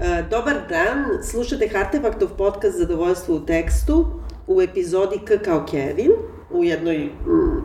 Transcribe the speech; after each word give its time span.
E, 0.00 0.22
dobar 0.30 0.54
dan, 0.68 1.22
slušate 1.22 1.68
Hartefaktov 1.68 2.28
podcast 2.38 2.78
Zadovoljstvo 2.78 3.36
u 3.36 3.40
tekstu 3.40 4.06
u 4.46 4.62
epizodi 4.62 5.18
K 5.24 5.38
kao 5.44 5.66
Kevin, 5.70 6.10
u 6.50 6.64
jednoj 6.64 6.98
mm, 6.98 7.64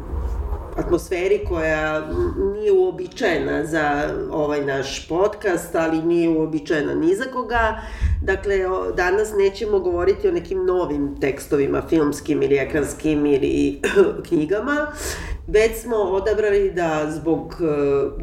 atmosferi 0.78 1.46
koja 1.48 2.08
nije 2.54 2.72
uobičajena 2.72 3.66
za 3.66 4.10
ovaj 4.32 4.66
naš 4.66 5.08
podcast, 5.08 5.76
ali 5.76 6.02
nije 6.02 6.30
uobičajena 6.30 6.94
ni 6.94 7.16
za 7.16 7.24
koga. 7.34 7.82
Dakle, 8.24 8.56
danas 8.96 9.34
nećemo 9.38 9.80
govoriti 9.80 10.28
o 10.28 10.32
nekim 10.32 10.66
novim 10.66 11.20
tekstovima, 11.22 11.82
filmskim 11.90 12.44
ili 12.44 12.56
ekranskim 12.56 13.26
ili 13.26 13.82
knjigama, 14.28 14.88
već 15.48 15.82
smo 15.82 15.96
odabrali 15.96 16.72
da 16.72 17.12
zbog 17.12 17.56
e, 17.62 17.64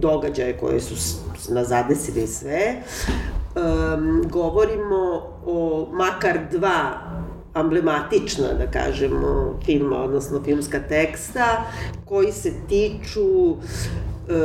događaja 0.00 0.58
koje 0.58 0.80
su 0.80 0.94
nas 1.48 1.68
zadesili 1.68 2.26
sve, 2.26 2.82
um, 3.56 4.22
govorimo 4.30 5.22
o 5.46 5.88
makar 5.92 6.38
dva 6.52 7.14
emblematična, 7.54 8.48
da 8.58 8.70
kažemo, 8.70 9.58
filma, 9.64 9.96
odnosno 9.96 10.42
filmska 10.44 10.78
teksta, 10.88 11.62
koji 12.04 12.32
se 12.32 12.52
tiču 12.68 13.50
e, 13.50 14.36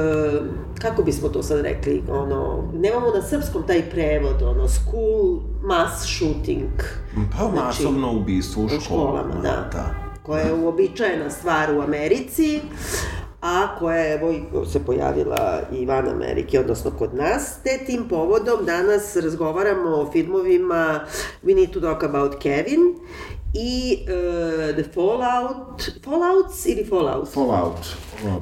kako 0.81 1.03
bismo 1.03 1.29
to 1.29 1.43
sad 1.43 1.61
rekli, 1.61 2.03
ono, 2.09 2.71
nemamo 2.73 3.07
na 3.15 3.21
srpskom 3.21 3.63
taj 3.67 3.81
prevod, 3.89 4.41
ono, 4.41 4.67
school 4.67 5.39
mass 5.63 6.17
shooting. 6.17 6.71
Pa 7.31 7.37
znači, 7.37 7.55
masovno 7.55 8.13
ubistvo 8.13 8.63
u, 8.63 8.65
u 8.65 8.69
školama. 8.69 9.19
školama 9.19 9.41
da. 9.41 9.69
da. 9.71 9.95
Koja 10.23 10.41
je 10.41 10.53
uobičajena 10.53 11.29
stvar 11.29 11.77
u 11.77 11.81
Americi 11.81 12.61
a 13.41 13.75
koja 13.79 13.97
je 13.97 14.13
evo 14.13 14.33
se 14.65 14.85
pojavila 14.85 15.61
i 15.71 15.85
van 15.85 16.07
Amerike, 16.09 16.59
odnosno 16.59 16.91
kod 16.91 17.15
nas. 17.15 17.57
Te 17.63 17.85
tim 17.85 18.07
povodom 18.09 18.65
danas 18.65 19.15
razgovaramo 19.15 19.89
o 19.89 20.11
filmovima 20.11 20.99
We 21.43 21.55
Need 21.55 21.71
to 21.71 21.79
Talk 21.79 22.03
About 22.03 22.35
Kevin 22.41 22.95
i 23.53 23.97
uh, 24.01 24.75
The 24.75 24.91
Fallout, 24.93 25.91
Fallouts 26.03 26.65
ili 26.65 26.85
Fallouts? 26.85 27.33
Fallout, 27.33 27.85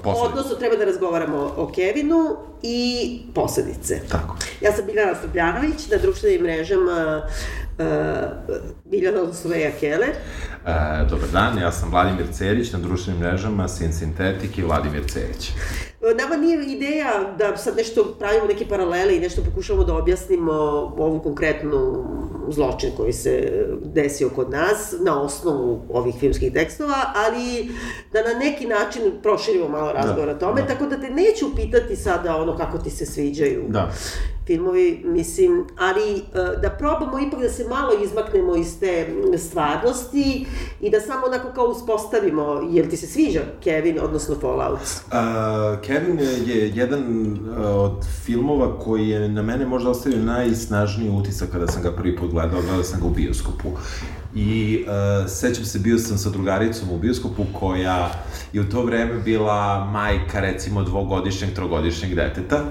posledice. 0.04 0.30
Odnosno, 0.30 0.56
treba 0.56 0.76
da 0.76 0.86
razgovaramo 0.86 1.54
o 1.58 1.72
Kevinu 1.76 2.36
i 2.62 3.20
posledice. 3.34 4.02
Tako. 4.10 4.36
Ja 4.62 4.72
sam 4.72 4.86
Biljana 4.86 5.16
Stopljanović, 5.16 5.90
na 5.92 5.98
društvenim 5.98 6.42
mrežama 6.42 7.22
uh, 7.80 8.66
Biljana 8.86 9.34
Sloveja 9.34 9.72
Keller. 9.80 10.14
E, 10.66 11.06
dobar 11.10 11.30
dan, 11.34 11.58
ja 11.58 11.72
sam 11.72 11.92
Vladimir 11.92 12.26
Cerić, 12.34 12.72
na 12.72 12.80
društvenim 12.80 13.22
mrežama 13.22 13.68
Sin 13.68 13.94
Sintetik 13.94 14.58
i 14.58 14.64
Vladimir 14.64 15.04
Cerić. 15.08 15.52
Nama 16.02 16.36
nije 16.36 16.66
ideja 16.66 17.36
da 17.38 17.58
sad 17.58 17.78
nešto 17.78 18.16
pravimo 18.20 18.46
neke 18.46 18.66
paralele 18.68 19.16
i 19.16 19.20
nešto 19.20 19.42
pokušamo 19.42 19.84
da 19.84 19.96
objasnimo 19.96 20.52
ovu 20.98 21.20
konkretnu 21.20 22.06
zločin 22.50 22.90
koji 22.98 23.14
se 23.14 23.66
desio 23.86 24.30
kod 24.30 24.50
nas 24.50 24.94
na 25.06 25.22
osnovu 25.22 25.86
ovih 25.90 26.16
filmskih 26.20 26.54
tekstova, 26.54 27.14
ali 27.16 27.70
da 28.14 28.34
na 28.34 28.40
neki 28.40 28.68
način 28.68 29.02
proširimo 29.24 29.70
malo 29.70 29.92
razgovor 29.92 30.26
da, 30.26 30.36
o 30.36 30.40
tome, 30.40 30.62
da. 30.62 30.68
tako 30.68 30.86
da 30.86 31.02
te 31.02 31.10
neću 31.10 31.56
pitati 31.56 31.96
sada 31.96 32.36
ono 32.36 32.58
kako 32.58 32.78
ti 32.78 32.90
se 32.90 33.06
sviđaju 33.06 33.64
da. 33.70 33.92
Filmovi, 34.48 35.02
mislim, 35.06 35.66
ali 35.78 36.18
e, 36.18 36.22
da 36.62 36.70
probamo 36.70 37.20
ipak 37.20 37.40
da 37.40 37.50
se 37.50 37.68
malo 37.68 37.92
izmaknemo 38.04 38.56
iz 38.56 38.80
te 38.80 39.08
stvarnosti 39.38 40.46
i 40.82 40.90
da 40.90 41.00
samo 41.00 41.26
onako 41.26 41.52
kao 41.56 41.66
uspostavimo, 41.66 42.70
jel 42.72 42.90
ti 42.90 42.98
se 42.98 43.08
sviđa 43.08 43.42
Kevin, 43.64 44.00
odnosno 44.02 44.36
Fallout? 44.36 44.80
Uh, 44.80 45.82
Kevin 45.86 46.20
je 46.20 46.70
jedan 46.76 47.32
uh, 47.32 47.58
od 47.66 48.06
filmova 48.26 48.80
koji 48.80 49.10
je 49.10 49.30
na 49.30 49.42
mene 49.42 49.66
možda 49.66 49.90
ostavio 49.90 50.20
najsnažniji 50.20 51.10
utisak 51.10 51.50
kada 51.52 51.68
sam 51.68 51.84
ga 51.84 51.92
prvi 51.92 52.16
put 52.18 52.32
gledao, 52.32 52.62
gledao 52.62 52.84
sam 52.84 53.00
ga 53.00 53.08
u 53.08 53.10
bioskopu. 53.10 53.70
I 54.36 54.86
uh, 54.88 55.30
sećam 55.30 55.66
se, 55.66 55.80
bio 55.80 55.98
sam 55.98 56.18
sa 56.18 56.30
drugaricom 56.30 56.90
u 56.92 56.98
bioskopu 56.98 57.46
koja 57.60 58.12
je 58.54 58.62
u 58.62 58.70
to 58.70 58.84
vreme 58.84 59.14
bila 59.14 59.86
majka, 59.86 60.40
recimo, 60.40 60.84
dvogodišnjeg, 60.84 61.54
trogodišnjeg 61.54 62.16
deteta. 62.16 62.64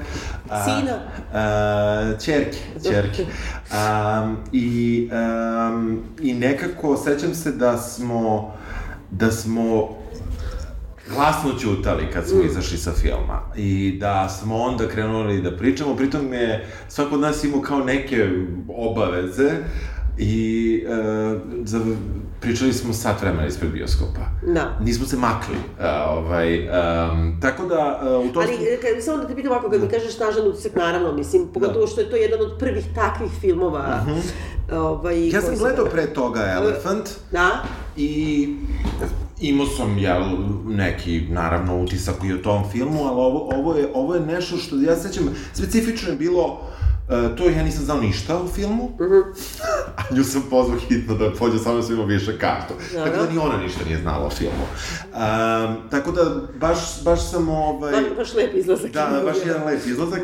Sina? 0.44 0.96
Uh, 0.96 2.20
čerke, 2.24 2.58
čerke. 2.88 3.22
Um, 3.22 4.36
i, 4.52 5.10
um, 5.12 6.02
I 6.20 6.34
nekako, 6.34 6.96
sećam 6.96 7.34
se 7.34 7.52
da 7.52 7.78
smo, 7.78 8.54
da 9.10 9.30
smo 9.30 9.96
glasno 11.14 11.50
ćutali 11.60 12.10
kad 12.12 12.28
smo 12.28 12.38
mm. 12.38 12.46
izašli 12.46 12.78
sa 12.78 12.92
filma 12.92 13.40
i 13.56 13.96
da 14.00 14.28
smo 14.28 14.56
onda 14.56 14.88
krenuli 14.88 15.42
da 15.42 15.56
pričamo, 15.56 15.96
pritom 15.96 16.32
je 16.32 16.66
svako 16.88 17.14
od 17.14 17.20
nas 17.20 17.44
imao 17.44 17.60
kao 17.60 17.78
neke 17.78 18.28
obaveze 18.68 19.50
i 20.18 20.84
e, 20.88 21.38
za, 21.64 21.80
pričali 22.40 22.72
smo 22.72 22.92
sat 22.92 23.20
vremena 23.20 23.46
ispred 23.46 23.72
bioskopa. 23.72 24.20
Da. 24.54 24.78
Nismo 24.80 25.06
se 25.06 25.16
makli. 25.16 25.54
Uh, 25.54 25.84
ovaj, 26.08 26.68
um, 26.68 27.38
tako 27.40 27.66
da, 27.66 28.00
uh, 28.02 28.30
u 28.30 28.32
tom... 28.32 28.42
Ali, 28.42 28.78
kad, 28.82 29.04
samo 29.04 29.18
da 29.18 29.28
te 29.28 29.34
pitam 29.34 29.52
ovako, 29.52 29.70
kad 29.70 29.80
mi 29.80 29.86
da. 29.86 29.92
kažeš 29.92 30.16
snažan 30.16 30.48
utisak, 30.48 30.74
naravno, 30.74 31.12
mislim, 31.12 31.48
pogotovo 31.54 31.80
da. 31.80 31.86
što 31.86 32.00
je 32.00 32.10
to 32.10 32.16
jedan 32.16 32.40
od 32.40 32.58
prvih 32.58 32.84
takvih 32.94 33.30
filmova. 33.40 34.00
Uh 34.02 34.08
mhm. 34.08 34.20
-huh. 34.20 34.76
ovaj, 34.78 35.28
ja 35.28 35.40
sam 35.40 35.56
gledao 35.56 35.86
pre 35.86 36.06
toga 36.06 36.40
Elephant. 36.56 37.10
Da. 37.32 37.64
I 37.96 38.48
imao 39.40 39.66
sam, 39.66 39.98
jel, 39.98 40.22
neki, 40.66 41.20
naravno, 41.30 41.82
utisak 41.82 42.14
i 42.24 42.32
o 42.32 42.38
tom 42.38 42.70
filmu, 42.72 43.04
ali 43.04 43.20
ovo, 43.20 43.48
ovo, 43.54 43.74
je, 43.74 43.88
ovo 43.94 44.14
je 44.14 44.20
nešto 44.20 44.56
što, 44.56 44.76
ja 44.76 44.96
sećam, 44.96 45.24
specifično 45.52 46.10
je 46.10 46.16
bilo 46.16 46.60
Uh, 47.08 47.36
to 47.36 47.48
ja 47.48 47.62
nisam 47.62 47.84
znao 47.84 48.00
ništa 48.00 48.36
o 48.36 48.48
filmu, 48.48 48.84
uh 48.84 49.00
mhm. 49.00 49.14
-huh. 49.14 49.24
a 49.98 50.14
nju 50.14 50.24
sam 50.24 50.42
pozvao 50.50 50.78
hitno 50.78 51.14
da 51.14 51.32
pođe 51.32 51.58
samo 51.58 51.82
svima 51.82 52.04
više 52.04 52.38
kartu. 52.38 52.74
Da, 52.92 53.04
tako 53.04 53.16
da 53.16 53.32
ni 53.32 53.38
ona 53.38 53.56
ništa 53.56 53.84
nije 53.84 53.98
znala 53.98 54.26
o 54.26 54.30
filmu. 54.30 54.66
Um, 55.04 55.76
tako 55.90 56.12
da, 56.12 56.24
baš, 56.60 57.04
baš 57.04 57.30
sam 57.30 57.48
ovaj... 57.48 57.92
Baš, 57.92 58.04
baš 58.16 58.34
lep 58.34 58.54
izlazak. 58.54 58.90
Da, 58.90 59.22
baš 59.24 59.36
jedan 59.44 59.66
lep 59.66 59.86
izlazak, 59.86 60.22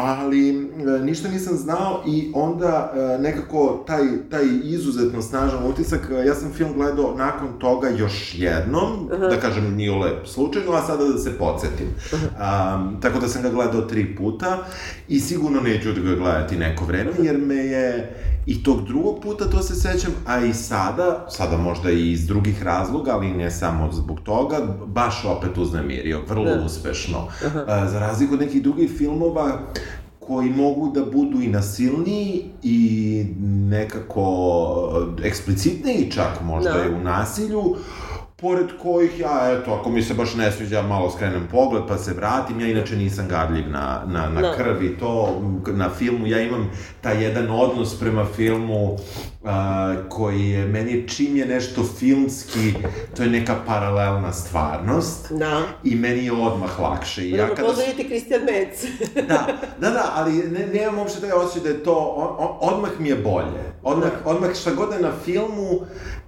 ali 0.00 0.48
e, 0.48 1.04
ništa 1.04 1.28
nisam 1.28 1.56
znao 1.56 2.02
i 2.06 2.32
onda 2.34 2.92
e, 2.94 3.18
nekako 3.22 3.84
taj, 3.86 4.02
taj 4.30 4.44
izuzetno 4.62 5.22
snažan 5.22 5.66
utisak, 5.66 6.00
e, 6.10 6.26
ja 6.26 6.34
sam 6.34 6.52
film 6.52 6.72
gledao 6.74 7.14
nakon 7.16 7.48
toga 7.58 7.88
još 7.88 8.34
jednom, 8.38 8.92
uh 9.04 9.10
-huh. 9.10 9.30
da 9.30 9.40
kažem 9.40 9.74
nije 9.74 9.92
lep 9.92 10.26
slučajno, 10.26 10.72
a 10.72 10.86
sada 10.86 11.04
da 11.04 11.18
se 11.18 11.38
podsjetim. 11.38 11.86
Uh 12.12 12.18
-huh. 12.18 12.74
um, 12.74 13.00
tako 13.00 13.18
da 13.18 13.28
sam 13.28 13.42
ga 13.42 13.48
gledao 13.48 13.80
tri 13.80 14.16
puta 14.16 14.58
i 15.08 15.20
sigurno 15.20 15.60
neću 15.60 15.92
da 15.92 16.00
ga 16.00 16.14
gledati 16.14 16.56
neko 16.56 16.84
vreme, 16.84 17.10
jer 17.22 17.38
me 17.38 17.54
je 17.54 18.16
i 18.50 18.62
tog 18.62 18.86
drugog 18.86 19.20
puta 19.22 19.50
to 19.50 19.62
se 19.62 19.74
sećam, 19.74 20.12
a 20.26 20.38
i 20.44 20.54
sada, 20.54 21.26
sada 21.28 21.56
možda 21.56 21.90
i 21.90 22.12
iz 22.12 22.26
drugih 22.26 22.62
razloga, 22.62 23.12
ali 23.12 23.30
ne 23.30 23.50
samo 23.50 23.92
zbog 23.92 24.20
toga, 24.20 24.58
baš 24.86 25.24
opet 25.24 25.58
uznemirio, 25.58 26.22
vrlo 26.28 26.44
da. 26.44 26.62
uspešno. 26.64 27.28
-huh. 27.42 27.90
Za 27.90 27.98
razliku 27.98 28.34
od 28.34 28.40
nekih 28.40 28.62
drugih 28.62 28.90
filmova, 28.98 29.58
koji 30.18 30.50
mogu 30.50 30.92
da 30.92 31.04
budu 31.04 31.40
i 31.40 31.48
nasilniji 31.48 32.44
i 32.62 33.24
nekako 33.70 34.26
eksplicitniji 35.24 36.10
čak 36.10 36.40
možda 36.42 36.72
da. 36.72 36.84
i 36.84 36.94
u 36.94 36.98
nasilju, 36.98 37.76
pored 38.40 38.66
kojih 38.82 39.20
ja, 39.20 39.58
eto, 39.60 39.74
ako 39.74 39.90
mi 39.90 40.02
se 40.02 40.14
baš 40.14 40.34
ne 40.34 40.52
sviđa, 40.52 40.82
malo 40.82 41.10
skrenem 41.10 41.48
pogled 41.50 41.82
pa 41.88 41.98
se 41.98 42.14
vratim, 42.14 42.60
ja 42.60 42.66
inače 42.66 42.96
nisam 42.96 43.28
gadljiv 43.28 43.70
na, 43.70 44.02
na, 44.06 44.28
na 44.28 44.40
no. 44.40 44.52
krv 44.56 44.84
i 44.84 44.98
to, 44.98 45.40
na 45.66 45.90
filmu, 45.90 46.26
ja 46.26 46.40
imam 46.40 46.70
taj 47.00 47.24
jedan 47.24 47.50
odnos 47.50 47.98
prema 48.00 48.26
filmu 48.36 48.96
a, 49.44 49.94
koji 50.08 50.50
je, 50.50 50.66
meni 50.66 51.08
čim 51.08 51.36
je 51.36 51.46
nešto 51.46 51.84
filmski, 51.98 52.74
to 53.16 53.22
je 53.22 53.28
neka 53.28 53.56
paralelna 53.66 54.32
stvarnost 54.32 55.32
da. 55.32 55.62
i 55.84 55.94
meni 55.94 56.24
je 56.24 56.32
odmah 56.32 56.80
lakše. 56.80 57.24
I 57.24 57.30
ja 57.30 57.48
kada... 57.48 57.68
Pozdravite 57.68 58.04
Kristijan 58.04 58.42
Mec. 58.44 58.84
da, 59.28 59.46
da, 59.80 59.90
da, 59.90 60.12
ali 60.14 60.32
ne, 60.32 60.66
nemam 60.66 60.98
uopšte 60.98 61.20
taj 61.20 61.32
osjećaj 61.32 61.62
da 61.62 61.68
je 61.68 61.84
to, 61.84 61.94
on, 61.94 62.48
on, 62.48 62.74
odmah 62.74 62.90
mi 62.98 63.08
je 63.08 63.16
bolje. 63.16 63.72
Odmah, 63.82 64.08
da. 64.24 64.30
odmah 64.30 64.54
šta 64.54 64.74
god 64.74 64.92
je 64.92 65.00
na 65.00 65.12
filmu, 65.24 65.80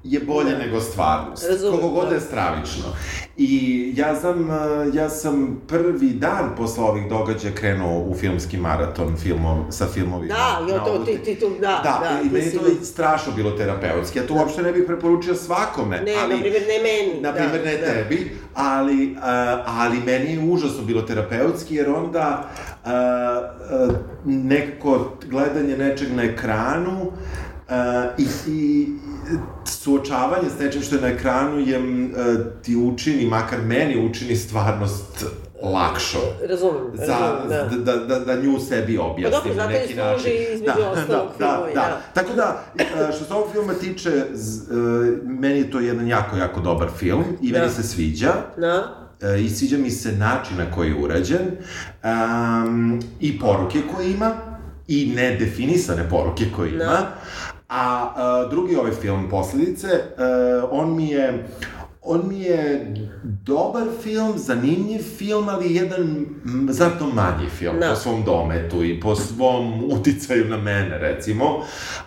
je 0.04 0.20
bolje 0.20 0.50
da. 0.50 0.58
nego 0.58 0.80
stvarnost. 0.80 1.48
Razumem, 1.48 1.80
Kogo 1.80 1.94
god 1.94 2.08
da. 2.08 2.14
je 2.14 2.20
stravično. 2.20 2.84
I 3.36 3.92
ja 3.96 4.16
sam, 4.16 4.48
ja 4.94 5.08
sam 5.08 5.60
prvi 5.68 6.10
dan 6.10 6.50
posle 6.56 6.84
ovih 6.84 7.08
događaja 7.08 7.54
krenuo 7.54 8.00
u 8.00 8.14
filmski 8.14 8.56
maraton 8.56 9.16
filmom, 9.16 9.64
sa 9.70 9.86
filmovima. 9.86 10.34
Da, 10.34 10.61
jo, 10.68 10.78
to, 10.84 11.04
ti, 11.04 11.18
ti 11.18 11.34
tu, 11.34 11.50
da, 11.60 11.80
da. 11.84 12.00
Da, 12.02 12.20
i 12.24 12.30
meni 12.30 12.50
to 12.50 12.66
je 12.66 12.84
strašno 12.84 13.32
bilo 13.32 13.50
terapeutski. 13.50 14.18
Ja 14.18 14.26
to 14.26 14.34
da. 14.34 14.40
uopšte 14.40 14.62
ne 14.62 14.72
bih 14.72 14.84
preporučio 14.86 15.34
svakome. 15.34 16.00
Ne, 16.00 16.14
ali, 16.22 16.34
na 16.34 16.40
primjer, 16.40 16.62
ne 16.68 16.78
meni. 16.82 17.20
Na 17.20 17.32
primjer, 17.32 17.62
da, 17.64 17.70
ne 17.70 17.76
da. 17.76 17.86
tebi, 17.86 18.36
ali, 18.54 19.12
uh, 19.12 19.22
ali 19.66 20.00
meni 20.06 20.32
je 20.32 20.52
užasno 20.52 20.84
bilo 20.84 21.02
terapeutski, 21.02 21.74
jer 21.74 21.90
onda 21.90 22.50
uh, 22.84 22.90
uh, 23.88 23.94
nekako 24.24 25.12
gledanje 25.30 25.76
nečeg 25.76 26.12
na 26.14 26.22
ekranu 26.22 27.02
uh, 27.02 27.74
i, 28.18 28.26
i 28.52 28.88
suočavanje 29.64 30.50
s 30.56 30.60
nečim 30.60 30.82
što 30.82 30.94
je 30.96 31.02
na 31.02 31.08
ekranu 31.08 31.58
je, 31.58 31.78
uh, 31.78 31.84
ti 32.62 32.76
učini, 32.76 33.26
makar 33.26 33.58
meni 33.62 34.06
učini 34.06 34.36
stvarnost 34.36 35.26
lakšo. 35.62 36.18
Razumem, 36.48 36.82
za, 36.94 37.06
razumem, 37.06 37.84
da. 37.84 37.92
Da, 37.92 38.04
da, 38.04 38.18
da 38.18 38.42
nju 38.42 38.60
sebi 38.60 38.96
Pa 38.96 39.02
objasnim 39.02 39.54
dobro, 39.54 39.54
na 39.54 39.66
neki 39.66 39.94
način. 39.94 40.32
da, 40.66 40.74
da, 40.74 41.04
da, 41.08 41.26
da. 41.38 41.70
da. 41.74 42.00
Tako 42.14 42.32
da, 42.34 42.64
e, 42.78 43.12
što 43.16 43.24
se 43.24 43.34
ovog 43.34 43.52
filma 43.52 43.74
tiče, 43.74 44.10
z, 44.32 44.70
e, 44.70 44.74
meni 45.24 45.58
je 45.58 45.70
to 45.70 45.80
jedan 45.80 46.08
jako, 46.08 46.36
jako 46.36 46.60
dobar 46.60 46.88
film 46.96 47.24
i 47.42 47.52
meni 47.52 47.64
Da. 47.64 47.70
se 47.70 47.82
sviđa. 47.82 48.32
Da? 48.56 49.02
E, 49.22 49.40
i 49.40 49.50
sviđa 49.50 49.78
mi 49.78 49.90
se 49.90 50.12
način 50.12 50.56
na 50.56 50.70
koji 50.74 50.88
je 50.88 50.96
urađen 50.96 51.40
um, 52.04 53.00
i 53.20 53.38
poruke 53.38 53.78
koje 53.96 54.10
ima 54.10 54.32
i 54.88 55.12
nedefinisane 55.16 56.08
poruke 56.10 56.44
koje 56.56 56.70
ima. 56.70 56.84
Da. 56.84 57.14
A, 57.68 58.12
a 58.16 58.48
drugi 58.50 58.76
ovaj 58.76 58.92
film, 58.92 59.28
Posledice, 59.30 59.86
e, 59.88 60.02
on 60.70 60.96
mi 60.96 61.08
je 61.08 61.46
on 62.04 62.28
mi 62.28 62.40
je 62.40 62.94
dobar 63.22 63.86
film, 64.02 64.32
zanimljiv 64.38 65.02
film, 65.18 65.48
ali 65.48 65.74
jedan 65.74 66.00
m, 66.44 66.68
znatno 66.70 67.06
manji 67.06 67.48
film 67.48 67.80
Da. 67.80 67.88
po 67.90 67.96
svom 67.96 68.24
dometu 68.24 68.84
i 68.84 69.00
po 69.00 69.14
svom 69.16 69.84
uticaju 69.90 70.44
na 70.48 70.56
mene, 70.56 70.98
recimo. 70.98 71.44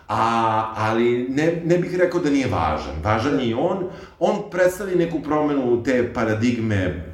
A, 0.08 0.64
ali 0.76 1.28
ne, 1.30 1.62
ne 1.66 1.78
bih 1.78 1.96
rekao 1.98 2.20
da 2.22 2.30
nije 2.30 2.48
važan. 2.48 2.96
Važan 3.04 3.40
je 3.40 3.46
i 3.48 3.54
on. 3.54 3.78
On 4.20 4.36
predstavi 4.52 4.96
neku 4.96 5.20
promenu 5.22 5.84
te 5.84 6.14
paradigme 6.14 7.06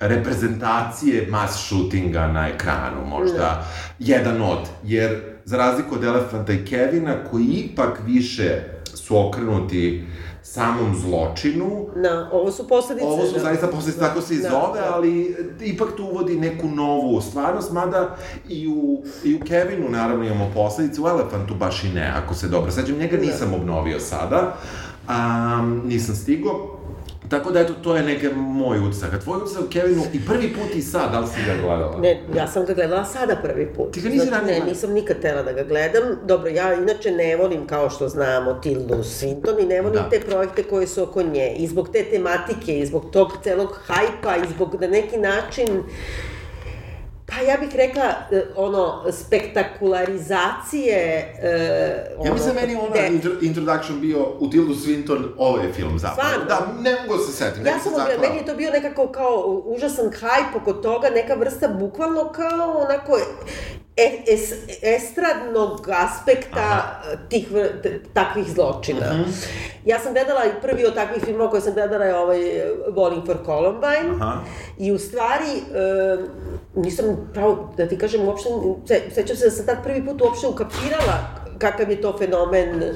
reprezentacije 0.00 1.26
mass 1.30 1.66
shootinga 1.68 2.26
na 2.26 2.48
ekranu, 2.48 3.06
možda 3.06 3.38
Da. 3.38 3.66
jedan 3.98 4.42
od, 4.42 4.58
jer 4.84 5.20
za 5.44 5.56
razliku 5.56 5.94
od 5.94 6.04
Elefanta 6.04 6.52
i 6.52 6.64
Kevina, 6.64 7.24
koji 7.30 7.44
ipak 7.46 8.00
više 8.06 8.60
su 8.94 9.26
okrenuti 9.28 10.04
samom 10.42 10.94
zločinu, 10.96 11.86
Da, 11.96 12.28
ovo 12.32 12.50
su 12.52 12.68
posledice. 12.68 13.06
ovo 13.06 13.26
su 13.26 13.32
da. 13.32 13.40
zaista 13.40 13.66
posle 13.66 13.92
tako 13.92 14.20
se 14.20 14.34
i 14.34 14.38
Da, 14.38 14.48
zove, 14.50 14.80
da. 14.80 14.94
ali 14.94 15.36
ipak 15.62 15.88
tu 15.96 16.04
uvodi 16.04 16.36
neku 16.36 16.68
novu 16.68 17.20
stvarnost, 17.20 17.72
mada 17.72 18.16
i 18.48 18.68
u, 18.68 19.02
i 19.24 19.34
u 19.34 19.40
Kevinu 19.40 19.88
naravno 19.88 20.24
imamo 20.24 20.50
posledice, 20.54 21.00
u 21.00 21.08
Elefantu 21.08 21.54
baš 21.54 21.84
i 21.84 21.88
ne, 21.88 22.12
ako 22.16 22.34
se 22.34 22.48
dobro 22.48 22.70
sećam, 22.70 22.96
njega 22.96 23.16
Da. 23.16 23.22
nisam 23.22 23.54
obnovio 23.54 24.00
sada, 24.00 24.56
um, 25.08 25.82
nisam 25.84 26.14
stigo, 26.16 26.76
Tako 27.30 27.50
da, 27.50 27.60
eto, 27.60 27.72
to 27.82 27.96
je 27.96 28.02
neke 28.02 28.28
moj 28.34 28.78
utisak. 28.78 29.14
A 29.14 29.18
tvoj 29.20 29.38
utisak 29.38 29.62
Kevinu 29.70 30.02
i 30.12 30.20
prvi 30.26 30.54
put 30.54 30.74
i 30.74 30.82
sad, 30.82 31.12
da 31.12 31.20
li 31.20 31.26
si 31.26 31.40
ga 31.46 31.62
gledala? 31.62 31.98
Ne, 31.98 32.22
ja 32.36 32.46
sam 32.46 32.64
ga 32.66 32.74
gledala 32.74 33.04
sada 33.04 33.36
prvi 33.42 33.66
put. 33.76 33.92
Ti 33.92 34.00
ga 34.00 34.08
nisi 34.08 34.26
znači, 34.26 34.46
Ne, 34.46 34.60
nisam 34.60 34.92
nikad 34.92 35.20
tela 35.20 35.42
da 35.42 35.52
ga 35.52 35.62
gledam. 35.62 36.02
Dobro, 36.26 36.48
ja 36.48 36.74
inače 36.74 37.10
ne 37.10 37.36
volim, 37.36 37.66
kao 37.66 37.90
što 37.90 38.08
znamo, 38.08 38.54
Tildu 38.54 38.94
Swinton 38.94 39.62
i 39.62 39.66
ne 39.66 39.80
volim 39.80 40.02
Da. 40.02 40.08
te 40.08 40.20
projekte 40.20 40.62
koje 40.62 40.86
su 40.86 41.02
oko 41.02 41.22
nje. 41.22 41.54
I 41.56 41.66
zbog 41.66 41.88
te 41.92 42.04
tematike, 42.04 42.78
i 42.78 42.86
zbog 42.86 43.10
tog 43.10 43.32
celog 43.42 43.78
hajpa, 43.86 44.36
i 44.36 44.48
zbog 44.54 44.76
na 44.80 44.86
neki 44.86 45.16
način 45.16 45.82
Pa 47.30 47.40
ja 47.42 47.56
bih 47.56 47.74
rekla, 47.74 48.02
e, 48.32 48.42
ono, 48.56 49.04
spektakularizacije... 49.12 50.96
E, 51.42 52.16
Ja 52.24 52.32
mislim 52.34 52.54
meni 52.54 52.74
ona 52.76 52.88
de- 52.90 53.08
intro, 53.08 53.32
introduction 53.42 54.00
bio 54.00 54.26
u 54.38 54.50
Tildu 54.50 54.74
Swinton, 54.74 55.24
ovaj 55.38 55.72
film 55.72 55.98
zapravo. 55.98 56.28
Stvarno? 56.28 56.44
Da, 56.46 56.82
ne 56.82 56.96
mogu 57.00 57.18
da 57.18 57.24
se 57.24 57.32
setim. 57.34 57.66
Ja 57.66 57.78
sam 57.78 57.92
zaklao. 57.94 58.18
meni 58.20 58.36
je 58.36 58.46
to 58.46 58.54
bio 58.54 58.70
nekako 58.70 59.08
kao 59.08 59.62
užasan 59.66 60.10
hajp 60.12 60.56
oko 60.56 60.72
toga, 60.72 61.08
neka 61.10 61.34
vrsta 61.34 61.68
bukvalno 61.70 62.32
kao 62.32 62.78
onako 62.78 63.18
es, 63.96 64.52
estradnog 64.82 65.88
aspekta 65.88 66.60
Aha. 66.60 67.02
tih, 67.28 67.48
takvih 68.12 68.46
zločina. 68.54 69.12
Mhm. 69.12 69.30
Ja 69.84 69.98
sam 69.98 70.12
gledala 70.12 70.44
i 70.44 70.60
prvi 70.62 70.86
od 70.86 70.94
takvih 70.94 71.24
filmova 71.24 71.50
koje 71.50 71.62
sam 71.62 71.74
gledala 71.74 72.04
je 72.04 72.16
ovaj 72.16 72.40
Bowling 72.88 73.26
for 73.26 73.36
Columbine. 73.44 74.10
Aha. 74.20 74.40
I 74.78 74.92
u 74.92 74.98
stvari, 74.98 75.50
e, 75.74 76.16
nisam 76.74 77.30
pravo 77.32 77.72
da 77.76 77.88
ti 77.88 77.98
kažem 77.98 78.28
uopšte, 78.28 78.50
se, 78.86 79.00
sećam 79.14 79.36
se 79.36 79.44
da 79.44 79.50
sam 79.50 79.66
tad 79.66 79.82
prvi 79.82 80.06
put 80.06 80.20
uopšte 80.20 80.46
ukapirala 80.46 81.40
kakav 81.58 81.90
je 81.90 82.00
to 82.00 82.18
fenomen 82.18 82.82
e, 82.82 82.94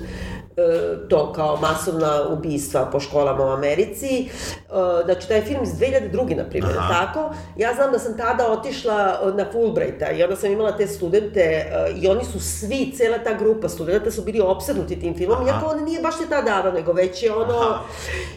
to 1.09 1.33
kao 1.33 1.56
masovna 1.56 2.23
ubistva 2.29 2.89
po 2.93 3.01
školama 3.01 3.45
u 3.45 3.49
Americi. 3.49 4.29
E, 4.29 5.05
znači, 5.05 5.29
taj 5.29 5.43
film 5.43 5.62
iz 5.62 5.71
2002. 5.71 6.37
na 6.37 6.45
primjer, 6.45 6.79
Aha. 6.79 7.05
tako. 7.05 7.35
Ja 7.56 7.75
znam 7.75 7.93
da 7.93 7.99
sam 7.99 8.17
tada 8.17 8.53
otišla 8.53 9.21
e, 9.23 9.33
na 9.37 9.47
Fulbrighta 9.53 10.11
i 10.11 10.23
onda 10.23 10.37
sam 10.37 10.53
imala 10.53 10.77
te 10.77 10.87
studente 10.87 11.41
e, 11.41 11.93
i 11.97 12.09
oni 12.09 12.25
su 12.25 12.41
svi, 12.41 12.93
cela 12.97 13.19
ta 13.19 13.35
grupa 13.39 13.69
studenta 13.69 14.11
su 14.11 14.23
bili 14.23 14.41
opsednuti 14.41 15.01
tim 15.01 15.17
filmom, 15.17 15.39
Aha. 15.39 15.49
iako 15.49 15.67
on 15.67 15.85
nije 15.85 16.03
baš 16.03 16.15
je 16.21 16.29
tada 16.29 16.43
davno, 16.43 16.71
nego 16.71 16.93
već 16.93 17.23
je 17.23 17.35
ono... 17.35 17.59
Aha. 17.59 17.81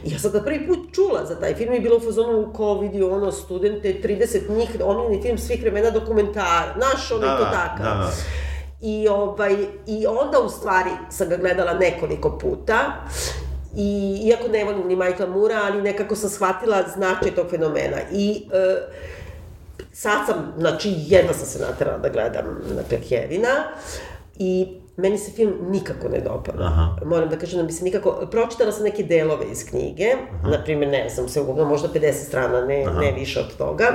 Ja 0.04 0.20
sam 0.20 0.32
da 0.32 0.44
prvi 0.44 0.68
put 0.68 0.80
čula 0.96 1.26
za 1.26 1.40
taj 1.40 1.56
film 1.56 1.74
i 1.74 1.80
bila 1.80 1.98
u 1.98 2.00
fazonu 2.00 2.54
kao 2.54 2.80
vidio 2.80 3.16
ono 3.16 3.32
studente, 3.32 4.02
30 4.04 4.58
njih, 4.58 4.70
omiljeni 4.84 5.22
film 5.22 5.38
svih 5.38 5.62
vremena 5.62 5.90
dokumentar, 5.90 6.64
naš 6.76 7.12
on 7.12 7.22
je 7.22 7.38
to 7.38 7.44
takav. 7.44 7.98
Da, 7.98 8.04
da. 8.04 8.47
I, 8.82 9.08
ovaj, 9.08 9.56
I 9.88 10.08
onda 10.08 10.40
u 10.40 10.50
stvari 10.50 10.90
sam 11.10 11.30
ga 11.30 11.38
gledala 11.38 11.74
nekoliko 11.74 12.38
puta 12.38 12.78
I, 13.76 14.20
iako 14.24 14.48
ne 14.48 14.64
volim 14.64 14.88
ni 14.88 14.96
Michaela 14.96 15.34
Mura, 15.34 15.62
ali 15.64 15.82
nekako 15.82 16.16
sam 16.16 16.30
shvatila 16.30 16.84
značaj 16.96 17.36
tog 17.36 17.50
fenomena. 17.50 17.98
I 18.12 18.44
e, 18.54 18.78
sad 19.94 20.26
sam, 20.26 20.54
znači, 20.58 20.94
jedva 20.98 21.34
sam 21.34 21.46
se 21.46 21.60
naterala 21.60 21.98
da 21.98 22.10
gledam, 22.10 22.46
dakle, 22.76 22.98
Kevina. 23.10 23.50
I 24.36 24.68
meni 24.98 25.18
se 25.18 25.32
film 25.32 25.54
nikako 25.70 26.10
ne 26.10 26.20
dopada. 26.20 26.64
Aha. 26.64 26.96
Moram 27.06 27.30
da 27.30 27.38
kažem 27.38 27.60
da 27.60 27.66
mi 27.66 27.72
se 27.72 27.84
nikako... 27.84 28.28
Pročitala 28.32 28.72
sam 28.72 28.84
neke 28.84 29.04
delove 29.04 29.46
iz 29.52 29.66
knjige, 29.70 30.16
na 30.44 30.64
primjer, 30.64 30.92
ne 30.92 31.10
znam, 31.10 31.30
se 31.30 31.42
uglavnom 31.42 31.68
možda 31.68 31.88
50 31.88 32.14
strana, 32.14 32.66
ne, 32.66 32.86
Aha. 32.88 33.00
ne 33.00 33.12
više 33.12 33.40
od 33.40 33.58
toga. 33.58 33.86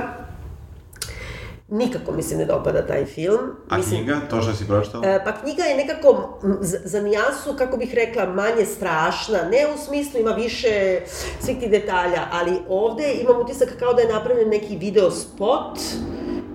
Nikako 1.73 2.11
mi 2.11 2.23
se 2.23 2.37
ne 2.37 2.45
dopada 2.45 2.87
taj 2.87 3.05
film. 3.05 3.39
A 3.69 3.81
knjiga, 3.81 4.19
to 4.29 4.41
što 4.41 4.53
si 4.53 4.67
pročitala? 4.67 5.07
E, 5.07 5.23
pa 5.25 5.31
knjiga 5.31 5.63
je 5.63 5.77
nekako 5.77 6.39
za 6.61 7.01
nijansu, 7.01 7.55
kako 7.57 7.77
bih 7.77 7.93
rekla, 7.93 8.25
manje 8.25 8.65
strašna. 8.65 9.37
Ne 9.51 9.67
u 9.75 9.77
smislu 9.77 10.19
ima 10.19 10.31
više 10.31 11.01
svih 11.39 11.59
tih 11.59 11.71
detalja, 11.71 12.27
ali 12.31 12.51
ovde 12.69 13.13
imam 13.13 13.41
utisak 13.41 13.69
kao 13.79 13.93
da 13.93 14.01
je 14.01 14.13
napravljen 14.13 14.49
neki 14.49 14.77
video 14.77 15.11
spot, 15.11 15.79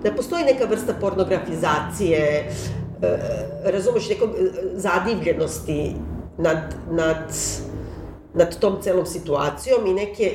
da 0.03 0.11
postoji 0.11 0.43
neka 0.43 0.65
vrsta 0.65 0.93
pornografizacije, 1.01 2.51
e, 3.01 3.17
razumeš, 3.63 4.09
nekog 4.09 4.29
e, 4.29 4.51
zadivljenosti 4.73 5.95
nad, 6.37 6.75
nad 6.91 7.23
nad 8.33 8.59
tom 8.59 8.81
celom 8.81 9.05
situacijom 9.05 9.87
i 9.87 9.93
neke... 9.93 10.31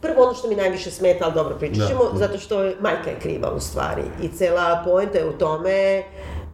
Prvo 0.00 0.22
ono 0.22 0.34
što 0.34 0.48
mi 0.48 0.54
najviše 0.56 0.90
smeta, 0.90 1.24
ali 1.24 1.34
dobro, 1.34 1.56
pričat 1.58 1.88
ćemo, 1.88 2.04
Da. 2.12 2.18
zato 2.18 2.38
što 2.38 2.62
je, 2.62 2.76
majka 2.80 3.10
je 3.10 3.20
kriva 3.20 3.52
u 3.56 3.60
stvari. 3.60 4.02
I 4.22 4.28
cela 4.28 4.82
poenta 4.84 5.18
je 5.18 5.28
u 5.28 5.32
tome 5.32 6.02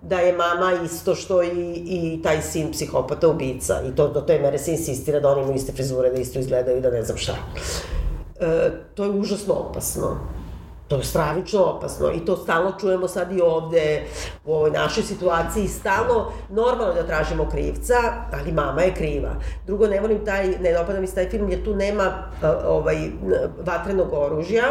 da 0.03 0.19
je 0.19 0.33
mama 0.33 0.73
isto 0.85 1.15
što 1.15 1.43
i, 1.43 1.49
i 1.87 2.21
taj 2.23 2.43
sin 2.43 2.73
psihopata 2.73 3.29
ubica. 3.29 3.83
I 3.89 3.97
to 3.97 4.09
do 4.09 4.21
te 4.21 4.39
mere 4.39 4.59
se 4.59 4.71
insistira 4.73 5.21
da 5.21 5.29
oni 5.29 5.41
imaju 5.41 5.57
iste 5.57 5.73
frizure, 5.73 6.11
da 6.11 6.21
isto 6.21 6.39
izgledaju, 6.39 6.81
da 6.81 6.91
ne 6.91 7.03
znam 7.03 7.19
šta. 7.19 7.35
E, 8.41 8.71
to 8.95 9.05
je 9.05 9.11
užasno 9.11 9.55
opasno. 9.55 10.17
To 10.89 10.97
je 10.97 11.05
stravično 11.05 11.63
opasno 11.63 12.11
i 12.13 12.25
to 12.25 12.37
stalno 12.37 12.73
čujemo 12.81 13.09
sad 13.09 13.33
i 13.33 13.41
ovde 13.41 14.07
u 14.45 14.55
ovoj 14.55 14.71
našoj 14.71 15.03
situaciji, 15.03 15.69
stalno 15.69 16.33
normalno 16.51 16.95
da 16.95 17.07
tražimo 17.07 17.49
krivca, 17.51 17.95
ali 18.33 18.53
mama 18.53 18.83
je 18.83 18.95
kriva. 18.95 19.31
Drugo, 19.67 19.87
ne 19.87 20.01
volim 20.01 20.25
taj, 20.25 20.47
ne 20.47 20.73
dopada 20.73 21.01
mi 21.01 21.07
se 21.07 21.15
taj 21.15 21.31
film 21.31 21.51
jer 21.51 21.65
tu 21.65 21.75
nema 21.75 22.13
ovaj, 22.67 22.97
vatrenog 23.67 24.13
oružja, 24.13 24.65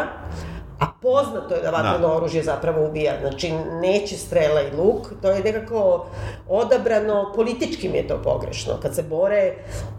a 0.78 0.86
poznato 1.02 1.54
je 1.54 1.62
da 1.62 1.70
vatreno 1.70 2.08
Da. 2.08 2.14
oružje 2.14 2.42
zapravo 2.42 2.86
ubija, 2.86 3.12
znači 3.20 3.52
neće 3.80 4.16
strela 4.16 4.62
i 4.62 4.76
luk, 4.76 5.06
to 5.22 5.30
je 5.30 5.40
nekako 5.44 6.06
odabrano, 6.48 7.32
politički 7.34 7.88
mi 7.88 7.96
je 7.98 8.08
to 8.08 8.22
pogrešno, 8.22 8.72
kad 8.82 8.94
se 8.94 9.02
bore 9.02 9.54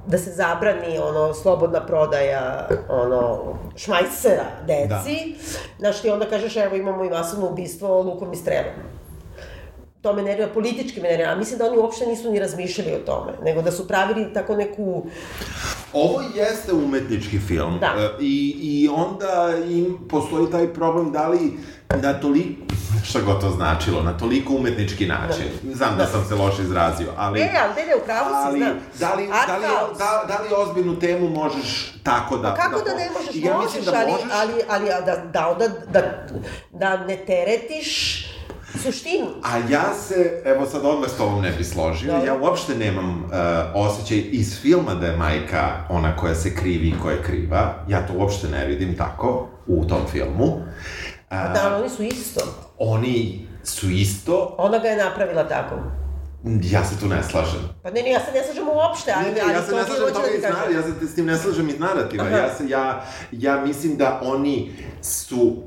da 0.05 0.17
se 0.17 0.31
zabrani 0.31 0.99
ono 0.99 1.33
slobodna 1.33 1.85
prodaja 1.85 2.67
ono 2.89 3.39
šmajsera 3.75 4.45
deci, 4.67 5.35
znaš 5.79 6.01
ti 6.01 6.09
onda 6.09 6.25
kažeš 6.25 6.55
evo 6.55 6.75
imamo 6.75 7.05
i 7.05 7.09
masovno 7.09 7.47
ubistvo 7.47 8.01
lukom 8.01 8.33
i 8.33 8.35
strelom. 8.35 8.98
To 10.01 10.13
me 10.13 10.21
nervira, 10.21 10.47
politički 10.47 11.01
me 11.01 11.07
nervira, 11.07 11.29
a 11.29 11.35
mislim 11.35 11.57
da 11.59 11.65
oni 11.65 11.77
uopšte 11.77 12.05
nisu 12.05 12.31
ni 12.31 12.39
razmišljali 12.39 12.91
o 12.93 13.05
tome, 13.05 13.31
nego 13.43 13.61
da 13.61 13.71
su 13.71 13.87
pravili 13.87 14.33
tako 14.33 14.55
neku 14.55 15.05
Ovo 15.93 16.21
jeste 16.35 16.73
umetnički 16.73 17.39
film. 17.39 17.79
Da. 17.79 17.87
E, 17.99 18.09
I, 18.23 18.55
I 18.61 18.89
onda 18.89 19.53
im 19.69 19.97
postoji 20.09 20.51
taj 20.51 20.73
problem 20.73 21.11
da 21.11 21.27
li 21.27 21.53
na 22.01 22.13
toliko, 22.13 22.61
šta 23.03 23.19
god 23.21 23.41
to 23.41 23.49
značilo, 23.49 24.01
na 24.03 24.17
toliko 24.17 24.53
umetnički 24.53 25.05
način. 25.07 25.45
Znam 25.73 25.97
da, 25.97 26.03
Da. 26.03 26.09
sam 26.11 26.25
se 26.27 26.35
loše 26.35 26.61
izrazio, 26.61 27.07
ali... 27.17 27.39
E, 27.41 27.49
ali 27.63 27.73
ne, 27.75 27.87
ne, 27.87 27.95
upravo 28.03 28.29
si, 28.29 28.35
ali, 28.35 28.59
znam. 28.59 28.79
da 28.99 29.13
li, 29.13 29.23
Art 29.23 29.47
da, 29.47 29.57
li, 29.57 29.63
da, 29.97 30.25
da 30.27 30.43
li 30.43 30.67
ozbiljnu 30.67 30.99
temu 30.99 31.29
možeš 31.29 31.93
tako 32.03 32.37
da... 32.37 32.53
Kako 32.53 32.77
da, 32.77 32.91
po- 32.91 32.97
ne 32.97 33.09
možeš, 33.17 33.35
ja 33.43 33.57
možeš, 33.57 33.85
da 33.85 33.99
ali, 33.99 34.11
možeš, 34.11 34.27
ali, 34.31 34.53
ali 34.69 34.91
a 34.91 35.01
da, 35.01 35.15
da 35.33 35.47
onda, 35.49 35.67
da, 35.67 36.27
da 36.71 36.97
ne 36.97 37.17
teretiš 37.17 38.25
suštinu. 38.83 39.27
A 39.43 39.57
ja 39.69 39.93
se, 40.07 40.41
evo 40.45 40.65
sad 40.65 40.85
odmah 40.85 41.09
s 41.09 41.17
tobom 41.17 41.41
ne 41.41 41.51
bi 41.51 41.63
složio, 41.63 42.13
ja 42.25 42.37
uopšte 42.41 42.75
nemam 42.75 43.23
uh, 43.23 43.29
osjećaj 43.73 44.23
iz 44.31 44.59
filma 44.61 44.93
da 44.95 45.05
je 45.05 45.17
majka 45.17 45.85
ona 45.89 46.15
koja 46.15 46.35
se 46.35 46.55
krivi 46.55 46.87
i 46.87 46.99
koja 47.01 47.15
je 47.15 47.23
kriva, 47.23 47.73
ja 47.87 48.07
to 48.07 48.13
uopšte 48.13 48.47
ne 48.47 48.65
vidim 48.65 48.97
tako 48.97 49.47
u 49.67 49.85
tom 49.85 50.01
filmu. 50.11 50.61
A, 51.29 51.53
Da, 51.53 51.59
ali 51.63 51.75
oni 51.81 51.89
su 51.89 52.03
isto. 52.03 52.41
oni 52.77 53.47
su 53.63 53.89
isto, 53.89 54.55
Ona 54.57 54.77
ga 54.79 54.87
je 54.87 54.97
napravila 55.03 55.47
tako. 55.47 55.75
ja 56.61 56.85
se 56.85 56.99
tu 56.99 57.07
ne 57.07 57.23
slažem. 57.23 57.61
Pa 57.83 57.91
ne, 57.91 58.01
ne, 58.01 58.11
ja 58.11 58.19
se 58.19 58.31
ne 58.31 58.43
slažem 58.43 58.67
uopšte, 58.67 59.13
ali, 59.15 59.25
Ne, 59.25 59.31
ne, 59.31 59.41
ali 59.41 59.53
ja 59.53 59.61
se 59.63 59.75
ne 59.75 59.83
slažem 59.83 60.13
toga 60.13 60.27
da 60.27 60.35
iz 60.37 60.43
narativa, 60.43 60.79
ja 60.79 60.83
se 60.83 61.07
s 61.07 61.15
tim 61.15 61.25
ne 61.25 61.37
slažem 61.37 61.69
iz 61.69 61.79
narativa. 61.79 62.23
Aha. 62.23 62.37
Ja, 62.37 62.55
se, 62.55 62.69
ja, 62.69 63.05
ja 63.31 63.65
mislim 63.65 63.97
da 63.97 64.19
oni 64.23 64.71
su 65.01 65.63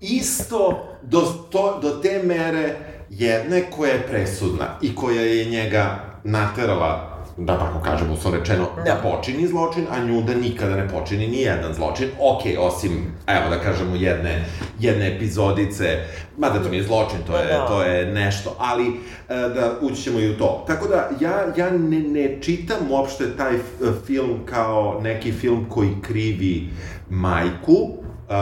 isto 0.00 0.88
do, 1.02 1.20
to, 1.50 1.78
do 1.82 1.90
te 1.90 2.22
mere 2.24 2.76
jedne 3.10 3.70
koja 3.70 3.92
je 3.92 4.06
presudna 4.06 4.78
i 4.82 4.94
koja 4.94 5.22
je 5.22 5.44
njega 5.44 5.98
naterala 6.24 7.16
da 7.36 7.58
tako 7.58 7.80
kažemo, 7.80 8.12
uslovno 8.12 8.38
rečeno, 8.38 8.66
da. 8.76 8.82
Da. 8.82 9.00
počini 9.02 9.46
zločin, 9.46 9.86
a 9.90 10.04
nju 10.04 10.22
da 10.22 10.34
nikada 10.34 10.76
ne 10.76 10.88
počini 10.88 11.28
ni 11.28 11.40
jedan 11.40 11.74
zločin. 11.74 12.08
Ok, 12.20 12.40
osim, 12.58 13.14
evo 13.26 13.50
da 13.50 13.60
kažemo, 13.60 13.96
jedne, 13.96 14.44
jedne 14.80 15.16
epizodice, 15.16 15.98
mada 16.38 16.62
to 16.62 16.68
nije 16.68 16.82
zločin, 16.82 17.18
to 17.26 17.36
je, 17.36 17.46
Da. 17.46 17.66
to 17.66 17.82
je 17.82 18.06
nešto, 18.06 18.56
ali 18.58 18.86
e, 18.86 19.34
da 19.34 19.78
ući 19.80 20.02
ćemo 20.02 20.18
i 20.18 20.30
u 20.30 20.38
to. 20.38 20.64
Tako 20.66 20.88
da, 20.88 21.10
ja, 21.20 21.44
ja 21.56 21.70
ne, 21.70 22.00
ne 22.00 22.38
čitam 22.42 22.90
uopšte 22.90 23.36
taj 23.36 23.58
film 24.06 24.40
kao 24.46 25.00
neki 25.02 25.32
film 25.32 25.66
koji 25.68 25.90
krivi 26.02 26.68
majku, 27.10 28.06
Uh, 28.28 28.32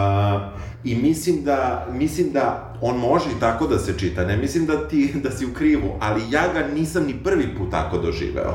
I 0.85 0.95
mislim 0.95 1.45
da, 1.45 1.87
mislim 1.93 2.33
da 2.33 2.75
on 2.81 2.97
može 2.97 3.25
i 3.37 3.41
tako 3.41 3.67
da 3.67 3.79
se 3.79 3.99
čita, 3.99 4.25
ne 4.25 4.37
mislim 4.37 4.67
da 4.67 4.88
ti, 4.88 5.14
da 5.23 5.31
si 5.31 5.47
u 5.47 5.55
krivu, 5.55 5.88
ali 6.00 6.23
ja 6.31 6.43
ga 6.53 6.67
nisam 6.75 7.05
ni 7.05 7.14
prvi 7.25 7.57
put 7.59 7.71
tako 7.71 7.99
doživeo. 7.99 8.55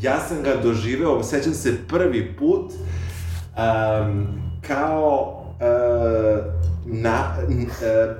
Ja 0.00 0.20
sam 0.20 0.42
ga 0.42 0.56
doživeo, 0.62 1.22
sećam 1.22 1.54
se 1.54 1.78
prvi 1.88 2.36
put, 2.38 2.72
um, 2.72 4.26
kao 4.66 5.42
uh, 5.60 6.44
na, 6.86 7.36
n, 7.48 7.62
uh, 7.62 8.16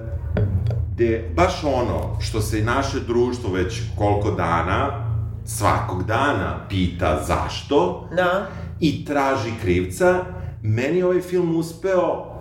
gde 0.95 1.31
baš 1.37 1.65
ono 1.65 2.21
što 2.21 2.41
se 2.41 2.63
naše 2.63 3.01
društvo 3.01 3.53
već 3.53 3.83
koliko 3.99 4.31
dana, 4.31 5.05
svakog 5.45 6.05
dana 6.05 6.67
pita 6.69 7.23
zašto 7.27 8.09
Da. 8.17 8.47
i 8.81 9.05
traži 9.05 9.51
krivca, 9.63 10.25
meni 10.63 11.03
ovaj 11.03 11.21
film 11.21 11.57
uspeo 11.57 12.34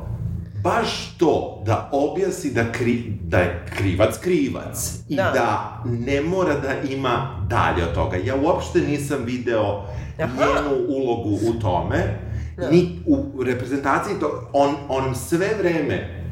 baš 0.64 1.16
to 1.18 1.62
da 1.66 1.90
objasni 1.92 2.52
da, 2.52 2.72
kri, 2.72 3.04
da 3.22 3.38
je 3.38 3.66
krivac 3.78 4.18
krivac 4.18 4.94
i 5.10 5.16
da. 5.16 5.32
Da. 5.34 5.84
ne 5.86 6.22
mora 6.22 6.54
da 6.60 6.90
ima 6.90 7.46
dalje 7.50 7.84
od 7.84 7.94
toga. 7.94 8.18
Ja 8.18 8.36
uopšte 8.36 8.80
nisam 8.80 9.18
video 9.26 9.86
Aha. 10.20 10.34
njenu 10.38 10.86
ulogu 10.88 11.30
u 11.50 11.60
tome, 11.62 12.20
Da. 12.58 12.70
ni 12.70 13.00
u 13.06 13.44
reprezentaciji 13.44 14.20
to, 14.20 14.50
on, 14.54 14.76
on 14.90 15.16
sve 15.16 15.50
vreme 15.60 16.24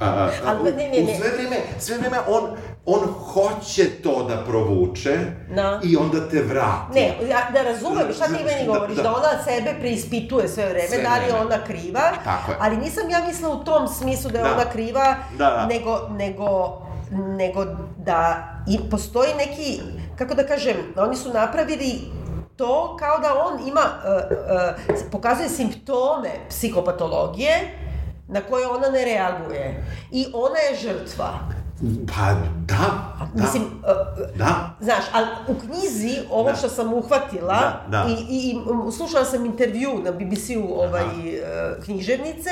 a, 0.00 0.06
a, 0.06 0.30
Ali 0.46 0.60
u, 0.60 0.76
ne, 0.76 0.88
ne, 0.88 1.02
u 1.02 1.06
sve 1.06 1.30
vreme, 1.36 1.56
sve 1.78 1.98
vreme 1.98 2.16
on, 2.28 2.42
on 2.86 3.00
hoće 3.32 3.90
to 4.02 4.22
da 4.28 4.44
provuče 4.44 5.18
Da. 5.54 5.80
i 5.84 5.96
onda 5.96 6.28
te 6.28 6.42
vrati. 6.42 6.94
Ne, 6.94 7.28
ja 7.30 7.38
da 7.52 7.62
razumem 7.62 8.12
šta 8.14 8.24
ti 8.26 8.32
meni 8.44 8.66
Da, 8.66 8.72
govoriš, 8.72 8.96
da. 8.96 9.02
da, 9.02 9.10
ona 9.10 9.42
sebe 9.44 9.74
preispituje 9.80 10.48
sve 10.48 10.64
vreme, 10.64 10.88
Sve 10.88 11.02
da 11.02 11.16
li 11.16 11.26
je 11.26 11.40
ona 11.40 11.64
kriva, 11.64 12.10
Tako 12.24 12.50
je. 12.50 12.56
ali 12.60 12.76
nisam 12.76 13.10
ja 13.10 13.24
mislila 13.26 13.54
u 13.54 13.64
tom 13.64 13.88
smislu 13.88 14.30
da 14.30 14.38
je 14.38 14.44
Da. 14.44 14.52
ona 14.52 14.64
kriva, 14.64 15.14
Da, 15.38 15.50
da. 15.50 15.66
nego, 15.66 16.08
nego, 16.10 16.78
nego 17.10 17.64
da 17.98 18.42
i 18.68 18.90
postoji 18.90 19.30
neki, 19.34 19.80
kako 20.18 20.34
da 20.34 20.46
kažem, 20.46 20.76
oni 20.96 21.16
su 21.16 21.32
napravili 21.32 22.00
to 22.56 22.96
kao 22.96 23.18
da 23.18 23.28
on 23.44 23.68
ima, 23.68 23.80
uh, 23.80 24.36
uh, 24.94 25.10
pokazuje 25.10 25.48
simptome 25.48 26.30
psihopatologije 26.48 27.52
na 28.28 28.40
koje 28.40 28.66
ona 28.66 28.88
ne 28.88 29.04
reaguje. 29.04 29.84
I 30.10 30.26
ona 30.34 30.58
je 30.58 30.76
žrtva. 30.76 31.28
Pa, 31.82 32.34
da, 32.66 32.90
da, 33.34 33.42
Mislim, 33.42 33.62
uh, 33.62 34.36
da. 34.36 34.70
Znaš, 34.80 35.04
ali 35.12 35.26
u 35.48 35.54
knjizi, 35.60 36.18
ovo 36.30 36.48
Da. 36.50 36.54
što 36.56 36.68
sam 36.68 36.92
uhvatila, 36.92 37.54
Da, 37.54 37.84
da. 37.88 38.06
I, 38.08 38.12
i, 38.12 38.50
i 38.50 38.56
slušala 38.92 39.24
sam 39.24 39.46
intervju 39.46 39.90
na 40.04 40.10
BBC-u 40.10 40.74
ovaj, 40.74 41.04
uh, 41.04 41.84
književnice, 41.84 42.50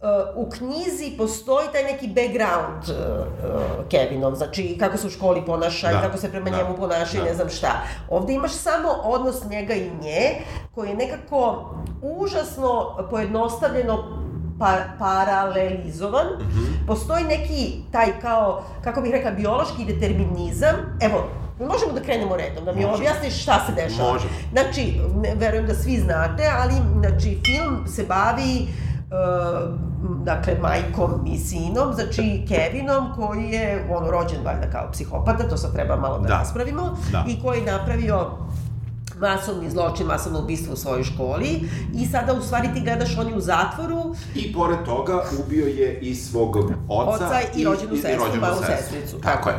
Uh, 0.00 0.46
u 0.46 0.50
knjizi 0.50 1.16
postoji 1.18 1.68
taj 1.72 1.82
neki 1.82 2.06
background 2.08 2.82
uh, 2.88 3.26
uh, 3.54 3.88
Kevinov, 3.90 4.34
znači 4.34 4.76
kako 4.80 4.96
se 4.96 5.06
u 5.06 5.10
školi 5.10 5.42
ponaša 5.46 5.92
Da, 5.92 5.98
i 5.98 6.02
kako 6.02 6.16
se 6.18 6.30
prema 6.30 6.50
da, 6.50 6.56
njemu 6.56 6.76
ponaša 6.76 7.16
i 7.16 7.20
da. 7.20 7.24
ne 7.26 7.34
znam 7.34 7.48
šta. 7.48 7.72
Ovde 8.10 8.32
imaš 8.32 8.52
samo 8.52 8.88
odnos 9.04 9.44
njega 9.44 9.74
i 9.74 9.90
nje, 10.02 10.30
koji 10.74 10.88
je 10.88 10.94
nekako 10.94 11.70
užasno 12.02 12.96
pojednostavljeno 13.10 14.27
pa, 14.58 14.74
paralelizovan. 14.98 16.26
Mhm. 16.40 16.86
Postoji 16.86 17.24
neki 17.24 17.76
taj 17.92 18.20
kao, 18.20 18.62
kako 18.84 19.00
bih 19.00 19.12
rekla, 19.12 19.30
biološki 19.30 19.84
determinizam. 19.84 20.74
Evo, 21.00 21.28
možemo 21.60 21.92
da 21.94 22.00
krenemo 22.00 22.36
redom, 22.36 22.64
da 22.64 22.72
mi 22.72 22.80
Možemo. 22.80 22.94
objasniš 22.94 23.42
šta 23.42 23.64
se 23.66 23.72
dešava. 23.74 24.12
Možemo. 24.12 24.32
Znači, 24.52 24.82
ne, 25.16 25.34
verujem 25.34 25.66
da 25.66 25.74
svi 25.74 25.96
znate, 25.96 26.42
ali 26.58 26.74
znači, 27.00 27.38
film 27.44 27.86
se 27.86 28.04
bavi 28.04 28.68
uh, 29.04 29.78
dakle, 30.24 30.54
majkom 30.62 31.24
i 31.26 31.38
sinom, 31.38 31.92
znači 31.94 32.44
Kevinom, 32.48 33.12
koji 33.16 33.44
je 33.44 33.86
ono, 33.90 34.10
rođen 34.10 34.38
valjda 34.44 34.70
kao 34.72 34.90
psihopata, 34.92 35.48
to 35.48 35.56
sad 35.56 35.72
treba 35.72 35.96
malo 35.96 36.18
da, 36.18 36.28
Da. 36.28 36.34
raspravimo, 36.34 36.96
Da. 37.12 37.24
i 37.28 37.42
koji 37.42 37.58
je 37.58 37.72
napravio 37.72 38.26
masovni 39.20 39.70
zločin, 39.70 40.06
masovno 40.06 40.40
ubistvo 40.40 40.72
u 40.72 40.76
svojoj 40.76 41.04
školi 41.04 41.68
i 41.94 42.06
sada 42.06 42.32
u 42.32 42.42
stvari 42.42 42.68
ti 42.74 42.80
gledaš 42.80 43.18
on 43.18 43.28
je 43.28 43.34
u 43.34 43.40
zatvoru 43.40 44.14
I 44.34 44.52
pored 44.52 44.78
toga 44.84 45.24
ubio 45.44 45.66
je 45.66 45.98
i 46.00 46.14
svog 46.14 46.56
oca, 46.88 47.26
oca 47.26 47.40
i 47.56 47.64
rođenu 47.64 47.96
sestru, 47.96 48.24
rođenu 48.24 48.40
malu 48.40 48.56
sestru. 48.58 48.76
sestricu. 48.76 49.20
Tako 49.20 49.50
je. 49.50 49.56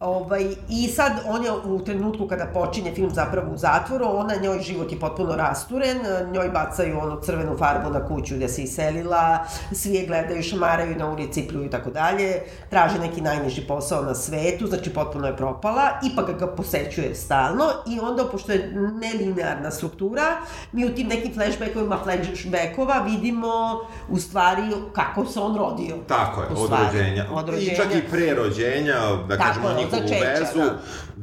Ovaj, 0.00 0.54
I 0.68 0.88
sad 0.88 1.12
on 1.26 1.44
je 1.44 1.52
u 1.64 1.84
trenutku 1.84 2.28
kada 2.28 2.46
počinje 2.46 2.92
film 2.94 3.10
zapravo 3.14 3.52
u 3.52 3.56
zatvoru, 3.56 4.06
ona 4.08 4.34
njoj 4.42 4.60
život 4.60 4.92
je 4.92 5.00
potpuno 5.00 5.36
rasturen, 5.36 5.98
njoj 6.32 6.48
bacaju 6.48 6.98
onu 6.98 7.20
crvenu 7.22 7.56
farbu 7.58 7.90
na 7.90 8.06
kuću 8.06 8.36
gde 8.36 8.48
se 8.48 8.62
iselila, 8.62 9.38
svi 9.72 9.94
je 9.94 10.06
gledaju, 10.06 10.42
šamaraju 10.42 10.96
na 10.96 11.10
ulici, 11.10 11.48
pljuju 11.48 11.66
i 11.66 11.70
tako 11.70 11.90
dalje, 11.90 12.42
traže 12.70 12.98
neki 12.98 13.20
najniži 13.20 13.60
posao 13.60 14.02
na 14.02 14.14
svetu, 14.14 14.66
znači 14.66 14.90
potpuno 14.94 15.26
je 15.26 15.36
propala, 15.36 15.90
ipak 16.12 16.38
ga 16.38 16.46
posećuje 16.46 17.14
stalno 17.14 17.64
i 17.86 18.00
onda, 18.00 18.24
pošto 18.24 18.52
je 18.52 18.72
nelinearna 19.00 19.70
struktura, 19.70 20.36
mi 20.72 20.84
u 20.84 20.94
tim 20.94 21.08
nekim 21.08 21.34
flashbackovima 21.34 21.98
flashbackova 22.02 22.98
vidimo 22.98 23.80
u 24.08 24.18
stvari 24.18 24.62
kako 24.92 25.26
se 25.26 25.40
on 25.40 25.56
rodio. 25.56 25.96
Tako 26.08 26.40
je, 26.42 26.48
od 26.56 26.70
rođenja. 26.70 27.26
Od 27.32 27.48
I 27.48 27.50
rođenja. 27.50 27.76
čak 27.76 27.94
i 27.94 28.10
pre 28.10 28.34
rođenja, 28.34 28.94
da 29.28 29.36
Tako 29.36 29.48
kažemo 29.48 29.85
njihovu 29.86 30.08
začeća, 30.08 30.30
vezu, 30.30 30.58
da. 30.58 30.78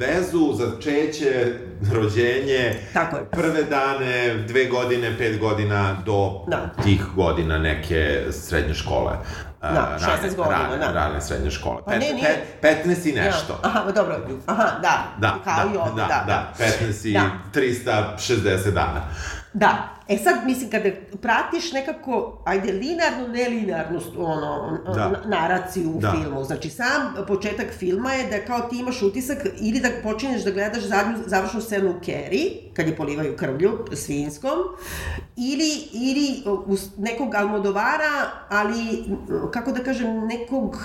vezu, 0.06 0.54
začeće, 0.54 1.54
rođenje, 1.94 2.76
Tako 2.94 3.18
je. 3.18 3.26
prve 3.26 3.64
dane, 3.64 4.34
dve 4.38 4.66
godine, 4.66 5.18
pet 5.18 5.40
godina 5.40 5.98
do 6.06 6.32
Da. 6.48 6.70
tih 6.84 7.06
godina 7.16 7.58
neke 7.58 8.22
srednje 8.32 8.74
škole. 8.74 9.12
Da, 9.62 9.98
16 10.22 10.36
godina, 10.36 10.58
rane, 10.60 10.78
da. 10.78 10.92
Rane 10.92 11.22
srednje 11.22 11.52
škole. 11.52 11.78
Pa 11.86 11.92
ne, 11.92 12.00
nije- 12.00 12.46
pet, 12.62 12.86
15 12.86 13.06
i 13.06 13.14
nešto. 13.14 13.54
Ja. 13.54 13.60
Aha, 13.64 13.92
dobro. 13.92 14.20
Aha, 14.46 14.64
da. 14.82 15.04
Da, 15.20 15.36
Kao 15.44 15.56
da, 15.58 15.74
i 15.74 15.78
ovde, 15.80 16.02
da, 16.02 16.08
da. 16.08 16.24
da, 16.28 16.54
15 16.58 17.06
i 17.06 17.14
Da. 17.14 17.30
360 17.54 18.72
dana. 18.72 19.02
Da. 19.54 19.90
E 20.08 20.18
sad, 20.18 20.36
mislim, 20.46 20.70
kada 20.70 20.90
pratiš 21.22 21.72
nekako, 21.72 22.42
ajde, 22.46 22.72
linearnu, 22.72 23.28
nelinearnu, 23.28 24.00
ono, 24.18 24.78
Da. 24.86 25.10
na- 25.10 25.22
naraciju 25.28 25.90
u 25.90 26.00
Da. 26.00 26.12
filmu. 26.12 26.44
Znači, 26.44 26.70
sam 26.70 26.92
početak 27.28 27.68
filma 27.70 28.14
je 28.14 28.28
da 28.30 28.46
kao 28.46 28.60
ti 28.62 28.80
imaš 28.80 29.02
utisak 29.02 29.38
ili 29.58 29.80
da 29.80 29.90
počinješ 30.04 30.44
da 30.44 30.52
gledaš 30.52 30.84
zadnju, 30.84 31.18
završnu 31.26 31.62
scenu 31.62 31.90
u 31.90 32.04
Carrie, 32.06 32.52
kad 32.74 32.88
je 32.88 32.96
polivaju 32.96 33.38
krvlju 33.38 33.72
svinskom, 33.94 34.60
ili, 35.38 35.72
ili 35.94 36.44
nekog 36.98 37.36
Almodovara, 37.36 38.12
ali, 38.50 39.04
kako 39.52 39.72
da 39.72 39.84
kažem, 39.84 40.28
nekog 40.28 40.78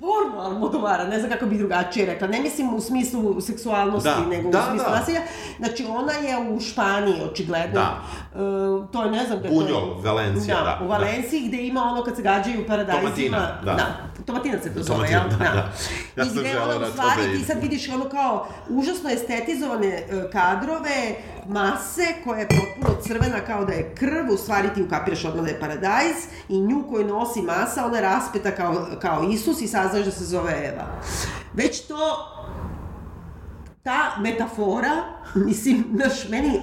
porno 0.00 0.40
Almodovara, 0.40 1.04
ne 1.04 1.18
znam 1.18 1.30
kako 1.30 1.46
bih 1.46 1.58
drugačije 1.58 2.06
rekla, 2.06 2.28
ne 2.28 2.40
mislim 2.40 2.74
u 2.74 2.80
smislu 2.80 3.40
seksualnosti, 3.40 4.08
Da, 4.08 4.26
nego 4.36 4.50
da, 4.50 4.58
u 4.58 4.62
smislu 4.70 4.90
da. 4.90 4.98
nasilja. 4.98 5.20
Znači, 5.58 5.86
ona 5.88 6.12
je 6.12 6.50
u 6.50 6.60
Španiji, 6.60 7.22
očigledno. 7.30 7.80
Da. 7.80 8.02
E, 8.34 8.92
to 8.92 9.02
je, 9.04 9.10
ne 9.10 9.26
znam. 9.26 9.38
Bunjol, 9.48 10.00
Valencija, 10.00 10.56
da, 10.56 10.78
u 10.84 10.88
da. 10.88 10.94
Valenciji, 10.94 11.48
gde 11.48 11.62
ima 11.62 11.82
ono 11.82 12.02
kad 12.02 12.16
se 12.16 12.22
gađaju 12.22 12.66
paradajzima. 12.66 13.08
Tomatina, 13.10 13.60
da. 13.64 13.74
da. 13.74 14.10
Tomatinac 14.26 14.62
se 14.62 14.74
to 14.74 14.82
zove, 14.82 14.98
Tomatina, 14.98 15.18
jel? 15.20 15.38
da, 15.38 15.44
da. 15.44 15.72
Ja 16.16 16.26
I 16.26 16.28
gde 16.30 16.60
ona 16.60 16.78
na 16.78 16.86
u 16.86 16.90
stvari, 16.90 17.22
da 17.26 17.38
ti 17.38 17.44
sad 17.44 17.62
vidiš 17.62 17.88
ono 17.88 18.08
kao 18.08 18.46
užasno 18.68 19.10
estetizovane 19.10 19.86
e, 19.86 20.30
kadrove, 20.32 21.14
mase 21.48 22.06
koja 22.24 22.40
je 22.40 22.48
potpuno 22.48 23.00
crvena 23.02 23.40
kao 23.46 23.64
da 23.64 23.72
je 23.72 23.94
krv, 23.94 24.32
u 24.32 24.36
stvari 24.36 24.68
ti 24.74 24.82
ukapiraš 24.82 25.24
odmah 25.24 25.44
da 25.44 25.50
je 25.50 25.60
paradajz 25.60 26.16
i 26.48 26.60
nju 26.60 26.84
koju 26.90 27.06
nosi 27.06 27.42
masa, 27.42 27.86
ona 27.86 27.96
je 27.96 28.02
raspeta 28.02 28.50
kao, 28.50 28.86
kao 29.00 29.22
Isus 29.22 29.60
i 29.60 29.68
saznaš 29.68 30.04
da 30.04 30.10
se 30.10 30.24
zove 30.24 30.52
Eva. 30.52 30.86
Već 31.54 31.80
to 31.80 32.26
ta 33.82 34.16
metafora, 34.20 34.90
mislim, 35.34 35.84
znaš, 35.94 36.28
meni 36.28 36.60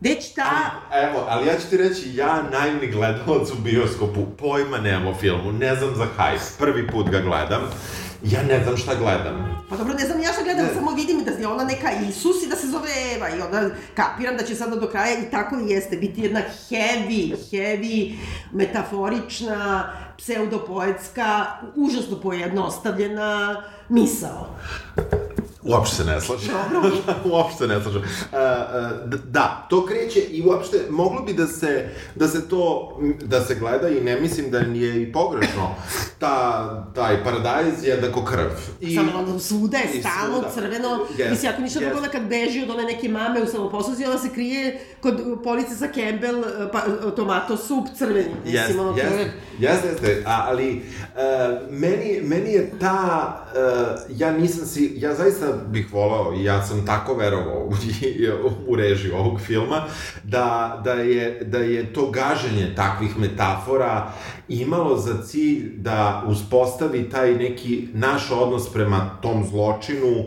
Već 0.00 0.34
ta... 0.34 0.50
Evo, 0.92 1.26
ali 1.28 1.46
ja 1.46 1.54
ću 1.58 1.70
ti 1.70 1.76
reći, 1.76 2.14
ja 2.14 2.42
naivni 2.52 2.86
gledalac 2.86 3.50
u 3.50 3.62
bioskopu, 3.64 4.26
pojma 4.38 4.78
nemam 4.78 5.06
o 5.06 5.14
filmu, 5.14 5.52
ne 5.52 5.76
znam 5.76 5.94
za 5.94 6.06
hype, 6.18 6.58
prvi 6.58 6.88
put 6.88 7.10
ga 7.10 7.20
gledam, 7.20 7.62
ja 8.22 8.42
ne 8.42 8.64
znam 8.64 8.76
šta 8.76 8.94
gledam. 8.94 9.64
Pa 9.68 9.76
dobro, 9.76 9.94
ne 9.94 10.06
znam 10.06 10.20
ja 10.20 10.32
šta 10.32 10.42
gledam, 10.42 10.66
Ne. 10.66 10.74
samo 10.74 10.90
vidim 10.90 11.24
da 11.24 11.30
je 11.30 11.48
ona 11.48 11.64
neka 11.64 11.90
Isus 12.08 12.42
i 12.42 12.48
da 12.48 12.56
se 12.56 12.66
zove 12.66 12.88
Eva 13.16 13.28
i 13.28 13.40
onda 13.40 13.70
kapiram 13.94 14.36
da 14.36 14.44
će 14.44 14.54
sada 14.54 14.76
do 14.76 14.88
kraja 14.88 15.18
i 15.18 15.30
tako 15.30 15.56
i 15.58 15.70
jeste, 15.70 15.96
biti 15.96 16.22
jedna 16.22 16.40
heavy, 16.70 17.36
heavy, 17.50 18.14
metaforična, 18.52 19.92
pseudopoetska, 20.18 21.46
užasno 21.74 22.20
pojednostavljena 22.20 23.62
misao. 23.88 24.46
Uopšte 25.66 25.96
se 25.96 26.04
ne 26.04 26.20
slažem. 26.20 26.54
uopšte 27.24 27.66
ne 27.66 27.82
slažem. 27.82 28.02
Uh, 28.02 28.06
uh, 28.32 29.10
d- 29.10 29.18
da, 29.24 29.66
to 29.70 29.86
kreće 29.86 30.20
i 30.20 30.42
uopšte 30.42 30.80
moglo 30.90 31.22
bi 31.22 31.32
da 31.32 31.46
se, 31.46 31.84
da 32.14 32.28
se 32.28 32.48
to, 32.48 32.92
da 33.22 33.40
se 33.40 33.54
gleda 33.54 33.88
i 33.88 34.00
ne 34.00 34.20
mislim 34.20 34.50
da 34.50 34.58
je 34.58 35.02
i 35.02 35.12
pogrešno. 35.12 35.74
Ta, 36.18 36.64
taj 36.94 37.24
paradajz 37.24 37.84
je 37.84 37.88
jednako 37.88 38.24
krv. 38.24 38.48
I, 38.80 38.94
Samo 38.94 39.10
onda 39.16 39.38
svuda 39.38 39.78
je 39.78 39.90
i 39.94 40.00
stalno 40.00 40.34
svuda. 40.34 40.50
crveno. 40.50 40.88
Yes, 41.18 41.30
Mislim, 41.30 41.52
ako 41.52 41.62
ništa 41.62 41.78
yes. 41.78 41.82
drugo, 41.82 41.96
onda 41.96 42.08
kad 42.08 42.22
beži 42.22 42.62
od 42.62 42.70
one 42.70 42.82
neke 42.84 43.08
mame 43.08 43.42
u 43.42 43.46
samoposluzi, 43.46 44.04
ona 44.04 44.18
se 44.18 44.28
krije 44.30 44.80
kod 45.00 45.14
police 45.44 45.70
sa 45.70 45.86
Campbell, 45.86 46.42
pa, 46.72 46.80
tomato 47.10 47.56
sup 47.56 47.86
crveni. 47.98 48.30
Mislim, 48.44 48.54
Jeste, 48.56 48.80
ono, 48.80 48.96
jeste, 48.96 49.14
je- 49.14 49.32
jeste, 49.60 49.88
jeste, 49.88 50.22
a, 50.26 50.44
ali 50.46 50.82
uh, 51.06 51.20
meni, 51.70 52.20
meni 52.22 52.52
je 52.52 52.72
ta, 52.80 52.96
uh, 53.46 54.18
ja 54.18 54.30
nisam 54.32 54.66
si, 54.66 54.92
ja 54.96 55.14
zaista 55.14 55.55
bih 55.68 55.92
volao 55.92 56.34
i 56.34 56.44
ja 56.44 56.62
sam 56.62 56.86
tako 56.86 57.14
verovao 57.14 57.68
u, 57.68 57.72
u 58.72 58.76
režiju 58.76 59.16
ovog 59.16 59.40
filma, 59.40 59.82
da, 60.24 60.80
da, 60.84 60.92
je, 60.92 61.40
da 61.44 61.58
je 61.58 61.92
to 61.92 62.10
gaženje 62.10 62.74
takvih 62.76 63.18
metafora 63.18 64.12
imalo 64.48 64.96
za 64.96 65.22
cilj 65.22 65.72
da 65.76 66.24
uspostavi 66.26 67.10
taj 67.10 67.34
neki 67.34 67.88
naš 67.92 68.30
odnos 68.30 68.72
prema 68.72 69.18
tom 69.22 69.44
zločinu 69.50 70.24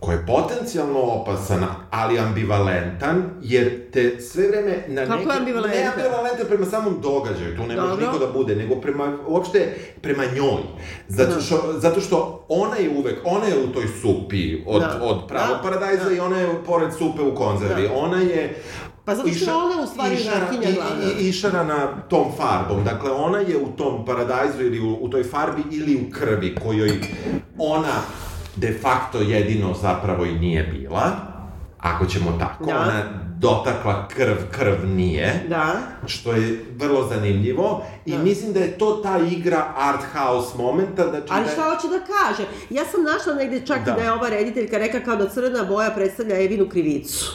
koji 0.00 0.16
je 0.16 0.26
potencijalno 0.26 1.00
opasan, 1.00 1.60
ali 1.90 2.18
ambivalentan, 2.18 3.22
jer 3.42 3.90
te 3.90 4.20
sve 4.22 4.48
vreme 4.48 4.84
na 4.88 5.02
Kako 5.02 5.16
neki... 5.16 5.30
je 5.30 5.36
ambivalentan? 5.36 5.80
Ne 5.80 5.92
ambivalentan 5.94 6.46
prema 6.46 6.66
samom 6.66 7.00
događaju, 7.02 7.56
tu 7.56 7.62
ne 7.62 7.76
može 7.76 7.88
Dobro. 7.88 8.06
niko 8.06 8.18
da 8.18 8.32
bude, 8.32 8.56
nego 8.56 8.74
prema, 8.76 9.18
uopšte, 9.26 9.60
prema 10.02 10.24
njoj. 10.26 10.62
Zato 11.08 11.40
što, 11.40 11.74
zato 11.74 12.00
što 12.00 12.16
ona 12.48 12.76
je 12.76 12.90
uvek, 12.90 13.18
ona 13.24 13.46
je 13.46 13.58
u 13.60 13.68
toj 13.68 13.84
supi 14.02 14.62
od, 14.66 14.82
Da. 14.82 14.98
od 15.02 15.28
pravog 15.28 15.56
Da. 15.56 15.62
paradajza 15.62 16.04
Da. 16.04 16.12
i 16.12 16.20
ona 16.20 16.38
je 16.38 16.64
pored 16.66 16.92
supe 16.92 17.22
u 17.22 17.34
konzervi. 17.34 17.82
Da. 17.82 17.94
Ona 17.94 18.16
je 18.18 18.62
Pa 19.04 19.14
zato 19.14 19.28
što 19.28 19.44
iša- 19.44 19.54
ona 19.56 19.82
u 19.82 19.86
stvari 19.86 20.14
išara- 20.16 20.48
i- 20.54 21.24
i- 21.24 21.28
išarana 21.28 21.78
tom 22.02 22.26
farbom. 22.36 22.84
Dakle, 22.84 23.10
ona 23.10 23.38
je 23.38 23.56
u 23.58 23.68
tom 23.68 24.04
paradajzu 24.04 24.60
ili 24.60 24.80
u, 24.80 24.94
u 24.94 25.08
toj 25.08 25.22
farbi 25.24 25.62
ili 25.72 25.96
u 25.96 26.10
krvi 26.12 26.54
kojoj 26.56 26.92
ona 27.58 27.94
de 28.56 28.78
facto 28.82 29.18
jedino 29.20 29.74
zapravo 29.74 30.24
i 30.24 30.32
nije 30.32 30.62
bila. 30.64 31.10
Ako 31.78 32.06
ćemo 32.06 32.32
tako, 32.32 32.64
Da. 32.64 32.76
ona 32.76 33.02
dotakla 33.38 34.08
krv, 34.08 34.34
krv 34.50 34.86
nije 34.86 35.44
Da. 35.48 35.74
što 36.06 36.32
je 36.32 36.64
vrlo 36.72 37.08
zanimljivo 37.08 37.82
i 38.06 38.12
Da. 38.12 38.18
mislim 38.18 38.52
da 38.52 38.60
je 38.60 38.78
to 38.78 38.92
ta 38.94 39.18
igra 39.20 39.64
art 39.76 40.00
house 40.14 40.58
momenta, 40.58 41.02
znači 41.04 41.26
Ali 41.28 41.44
da 41.44 41.50
je- 41.50 41.52
šta 41.52 41.62
hoće 41.64 41.88
da 41.88 42.00
kaže? 42.06 42.42
Ja 42.70 42.84
sam 42.84 43.02
našla 43.04 43.34
negde 43.34 43.66
čak 43.66 43.84
Da. 43.84 43.92
da. 43.92 44.02
je 44.02 44.12
ova 44.12 44.28
rediteljka 44.28 44.78
rekla 44.78 45.00
kao 45.00 45.16
da 45.16 45.28
crna 45.28 45.64
boja 45.64 45.90
predstavlja 45.90 46.36
Evinu 46.36 46.68
krivicu. 46.68 47.32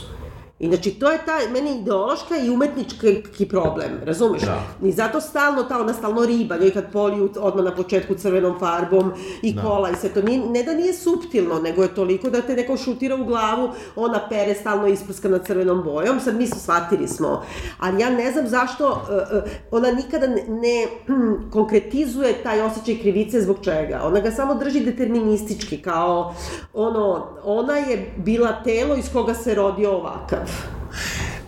I 0.59 0.67
znači, 0.67 0.91
to 0.91 1.11
je 1.11 1.17
ta, 1.25 1.33
meni 1.53 1.79
ideološka 1.79 2.37
i 2.37 2.49
umetnički 2.49 3.45
problem, 3.49 3.99
razumeš? 4.05 4.41
Da. 4.41 4.63
I 4.83 4.91
zato 4.91 5.21
stalno 5.21 5.63
ta, 5.63 5.81
ona 5.81 5.93
stalno 5.93 6.25
riba, 6.25 6.57
njoj 6.57 6.71
kad 6.71 6.91
poliju 6.91 7.29
odmah 7.39 7.65
na 7.65 7.75
početku 7.75 8.15
crvenom 8.15 8.59
farbom 8.59 9.13
i 9.41 9.53
Da. 9.53 9.61
kola 9.61 9.89
i 9.89 9.95
sve 9.95 10.09
to, 10.09 10.21
nije, 10.21 10.39
ne 10.49 10.63
da 10.63 10.73
nije 10.73 10.93
suptilno, 10.93 11.59
nego 11.59 11.83
je 11.83 11.95
toliko 11.95 12.29
da 12.29 12.41
te 12.41 12.55
neko 12.55 12.77
šutira 12.77 13.15
u 13.15 13.25
glavu, 13.25 13.69
ona 13.95 14.27
pere 14.29 14.55
stalno 14.55 14.87
isprskana 14.87 15.39
crvenom 15.39 15.83
bojom, 15.83 16.19
sad 16.19 16.35
mi 16.35 16.47
smo 16.47 16.59
shvatili 16.59 17.07
smo, 17.07 17.43
ali 17.79 18.01
ja 18.01 18.09
ne 18.09 18.31
znam 18.31 18.47
zašto 18.47 18.89
uh, 18.89 19.37
uh, 19.37 19.43
ona 19.71 19.91
nikada 19.91 20.27
ne, 20.27 20.43
ne 20.47 20.87
hm, 21.05 21.49
konkretizuje 21.51 22.43
taj 22.43 22.61
osjećaj 22.61 22.97
krivice 23.01 23.41
zbog 23.41 23.57
čega. 23.61 24.01
Ona 24.03 24.19
ga 24.19 24.31
samo 24.31 24.55
drži 24.55 24.79
deterministički, 24.79 25.81
kao 25.81 26.33
ono, 26.73 27.27
ona 27.43 27.77
je 27.77 28.13
bila 28.17 28.63
telo 28.63 28.95
iz 28.95 29.11
koga 29.13 29.33
se 29.33 29.55
rodio 29.55 29.91
ovakav. 29.91 30.44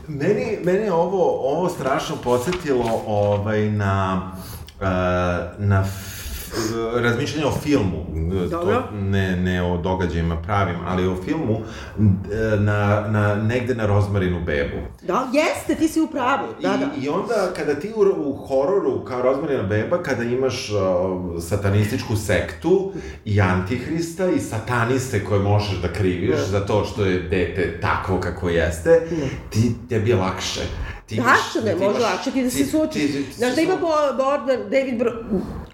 Meni, 0.07 0.57
mene 0.63 0.79
je 0.79 0.93
ovo, 0.93 1.51
ovo 1.53 1.69
strašno 1.69 2.15
podsjetilo 2.23 3.01
ovaj, 3.07 3.71
na, 3.71 4.21
uh, 4.79 4.88
na 5.57 5.86
f, 6.47 6.53
razmišljanje 6.95 7.45
o 7.45 7.51
filmu, 7.53 8.05
Dobro. 8.41 8.75
to 8.75 8.95
ne, 8.95 9.36
ne 9.36 9.63
o 9.63 9.77
događajima 9.77 10.38
pravim, 10.38 10.75
ali 10.88 11.07
o 11.07 11.15
filmu 11.17 11.57
e, 11.57 12.57
na, 12.57 13.01
na, 13.01 13.36
negde 13.38 13.75
na 13.75 13.86
Rozmarinu 13.86 14.41
bebu. 14.41 14.77
Da, 15.01 15.27
jeste, 15.33 15.75
ti 15.75 15.88
si 15.88 16.01
u 16.01 16.07
pravu. 16.07 16.47
Da, 16.62 16.67
I, 16.69 16.77
da. 16.77 16.86
I 16.99 17.10
onda 17.10 17.33
kada 17.55 17.75
ti 17.75 17.91
u, 17.91 18.01
u 18.19 18.36
hororu 18.38 19.03
kao 19.03 19.21
Rozmarina 19.21 19.63
beba, 19.63 19.97
kada 19.99 20.23
imaš 20.23 20.69
uh, 20.69 20.77
satanističku 21.41 22.15
sektu 22.17 22.91
i 23.25 23.41
antihrista 23.41 23.97
i 24.27 24.39
sataniste 24.39 25.23
koje 25.23 25.39
možeš 25.39 25.77
da 25.77 25.88
kriviš 25.89 26.29
Da. 26.29 26.43
za 26.43 26.60
to 26.60 26.86
što 26.86 27.05
je 27.05 27.19
dete 27.19 27.79
takvo 27.81 28.19
kako 28.19 28.49
jeste, 28.49 29.01
ti, 29.49 29.71
tebi 29.89 30.10
je 30.10 30.15
lakše. 30.15 30.62
Ti 31.05 31.15
imaš- 31.15 31.25
Lakše 31.27 31.62
ne, 31.65 31.75
može 31.77 31.99
lakše 31.99 32.31
ti 32.31 32.43
da 32.43 32.49
se 32.49 32.65
suočiš. 32.65 33.12
Znaš 33.33 33.55
da 33.55 33.62
ima 33.62 33.75
bo, 33.75 33.88
Bordwell, 34.15 34.63
David 34.63 34.97
Bro, 34.97 35.12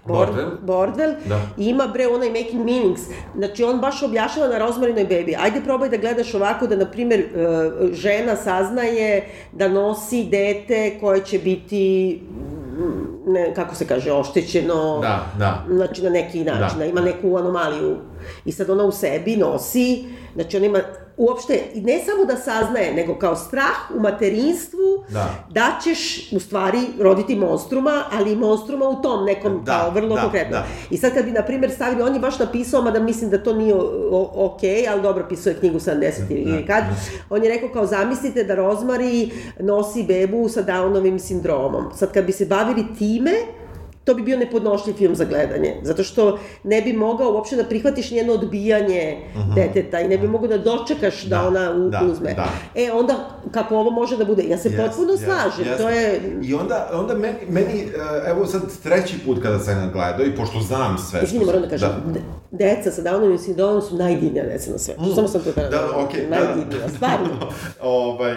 Bordwell? 0.06 0.50
Bordwell 0.62 1.14
Da. 1.24 1.40
i 1.58 1.64
ima 1.64 1.86
bre 1.86 2.06
onaj 2.06 2.28
Making 2.30 2.64
Meanings. 2.64 3.00
Znači 3.36 3.64
on 3.64 3.80
baš 3.80 4.02
objašnjava 4.02 4.48
na 4.48 4.58
Rozmarinoj 4.58 5.04
bebi. 5.04 5.36
Ajde 5.36 5.60
probaj 5.60 5.88
da 5.88 5.96
gledaš 5.96 6.34
ovako 6.34 6.66
da, 6.66 6.76
na 6.76 6.86
primjer, 6.86 7.20
e, 7.20 7.26
žena 7.92 8.36
saznaje 8.36 9.24
da 9.52 9.68
nosi 9.68 10.24
dete 10.24 10.98
koje 11.00 11.20
će 11.20 11.38
biti 11.38 12.20
ne, 13.26 13.54
kako 13.54 13.74
se 13.74 13.86
kaže, 13.86 14.12
oštećeno, 14.12 14.98
Da, 15.00 15.26
da. 15.38 15.64
znači 15.68 16.02
na 16.02 16.10
neki 16.10 16.44
način, 16.44 16.78
Da. 16.78 16.78
da, 16.78 16.84
ima 16.84 17.00
neku 17.00 17.36
anomaliju. 17.36 17.96
I 18.44 18.52
sad 18.52 18.70
ona 18.70 18.84
u 18.84 18.92
sebi 18.92 19.36
nosi, 19.36 20.04
znači 20.34 20.56
ona 20.56 20.66
ima 20.66 20.78
uopšte, 21.16 21.60
i 21.74 21.80
ne 21.80 22.00
samo 22.00 22.24
da 22.24 22.36
saznaje, 22.36 22.94
nego 22.94 23.14
kao 23.14 23.36
strah 23.36 23.66
u 23.96 24.00
materinstvu, 24.00 25.04
Da. 25.08 25.44
da 25.50 25.78
ćeš 25.84 25.98
u 26.32 26.40
stvari 26.40 26.78
roditi 27.00 27.36
monstruma, 27.36 28.04
ali 28.12 28.32
i 28.32 28.36
monstruma 28.36 28.88
u 28.88 29.02
tom 29.02 29.24
nekom 29.24 29.62
Da, 29.64 29.72
kao 29.72 29.90
vrlo 29.90 30.14
da, 30.14 30.22
konkretno. 30.22 30.50
da. 30.52 30.64
I 30.90 30.96
sad 30.96 31.14
kad 31.14 31.24
bi, 31.24 31.30
na 31.30 31.42
primjer, 31.42 31.70
stavili, 31.70 32.02
on 32.02 32.14
je 32.14 32.20
baš 32.20 32.38
napisao, 32.38 32.82
mada 32.82 33.00
mislim 33.00 33.30
da 33.30 33.38
to 33.38 33.52
nije 33.52 33.74
o- 33.74 33.78
o- 34.10 34.46
okej, 34.46 34.88
ali 34.88 35.02
dobro, 35.02 35.26
pisao 35.28 35.50
je 35.50 35.56
knjigu 35.56 35.78
70 35.78 36.12
ili 36.30 36.66
kad, 36.66 36.84
on 37.30 37.42
je 37.44 37.50
rekao 37.50 37.68
kao 37.68 37.86
zamislite 37.86 38.44
da 38.44 38.54
Rozmari 38.54 39.30
nosi 39.60 40.02
bebu 40.02 40.48
sa 40.48 40.62
Downovim 40.62 41.18
sindromom. 41.18 41.84
Sad 41.94 42.12
kad 42.12 42.24
bi 42.24 42.32
se 42.32 42.46
bavili 42.46 42.84
time, 42.98 43.30
to 44.04 44.14
bi 44.14 44.22
bio 44.22 44.36
nepodnošljiv 44.38 44.94
film 44.94 45.14
za 45.14 45.24
gledanje, 45.24 45.74
zato 45.82 46.04
što 46.04 46.38
ne 46.64 46.82
bi 46.82 46.92
mogao 46.92 47.32
uopšte 47.32 47.56
da 47.56 47.64
prihvatiš 47.64 48.10
njeno 48.10 48.32
odbijanje 48.32 49.18
deteta 49.54 50.00
i 50.00 50.08
ne 50.08 50.18
bi 50.18 50.28
mogao 50.28 50.48
da 50.48 50.58
dočekaš 50.58 51.22
da, 51.24 51.34
Mhm. 51.42 51.54
Da, 51.54 51.60
ona 51.60 51.84
u, 51.86 51.90
da, 51.90 52.00
uzme. 52.12 52.34
da. 52.34 52.48
E, 52.74 52.92
onda, 52.92 53.14
kako 53.50 53.76
ovo 53.76 53.90
može 53.90 54.16
da 54.16 54.24
bude? 54.24 54.42
Ja 54.42 54.58
se 54.58 54.68
Jest, 54.68 54.82
potpuno 54.82 55.12
jest, 55.12 55.24
slažem, 55.24 55.66
jest. 55.66 55.82
to 55.82 55.88
je... 55.88 56.20
I 56.42 56.54
onda, 56.54 56.90
onda 56.92 57.14
meni, 57.14 57.38
meni, 57.48 57.80
e, 57.80 58.30
evo 58.30 58.46
sad 58.46 58.62
treći 58.82 59.18
put 59.18 59.42
kada 59.42 59.58
sam 59.58 59.74
ga 59.74 59.92
gledao 59.92 60.26
i 60.26 60.36
pošto 60.36 60.60
znam 60.60 60.98
sve 60.98 61.18
što... 61.18 61.26
Izvini, 61.26 61.44
moram 61.44 61.62
da 61.62 61.68
kažem, 61.68 61.88
da. 62.06 62.20
deca 62.50 62.90
sa 62.90 63.02
Downovim 63.02 63.38
sindromom 63.38 63.82
su 63.82 63.96
najdivnija 63.96 64.44
deca 64.44 64.70
na 64.70 64.78
svetu. 64.78 65.14
Samo 65.14 65.28
sam 65.28 65.40
to 65.42 65.52
da 65.52 65.68
Da, 65.68 65.88
okej, 65.96 66.26
da. 66.26 66.30
Najdivnija, 66.30 66.88
stvarno. 66.96 67.28
ovaj, 67.80 68.32
e, 68.32 68.36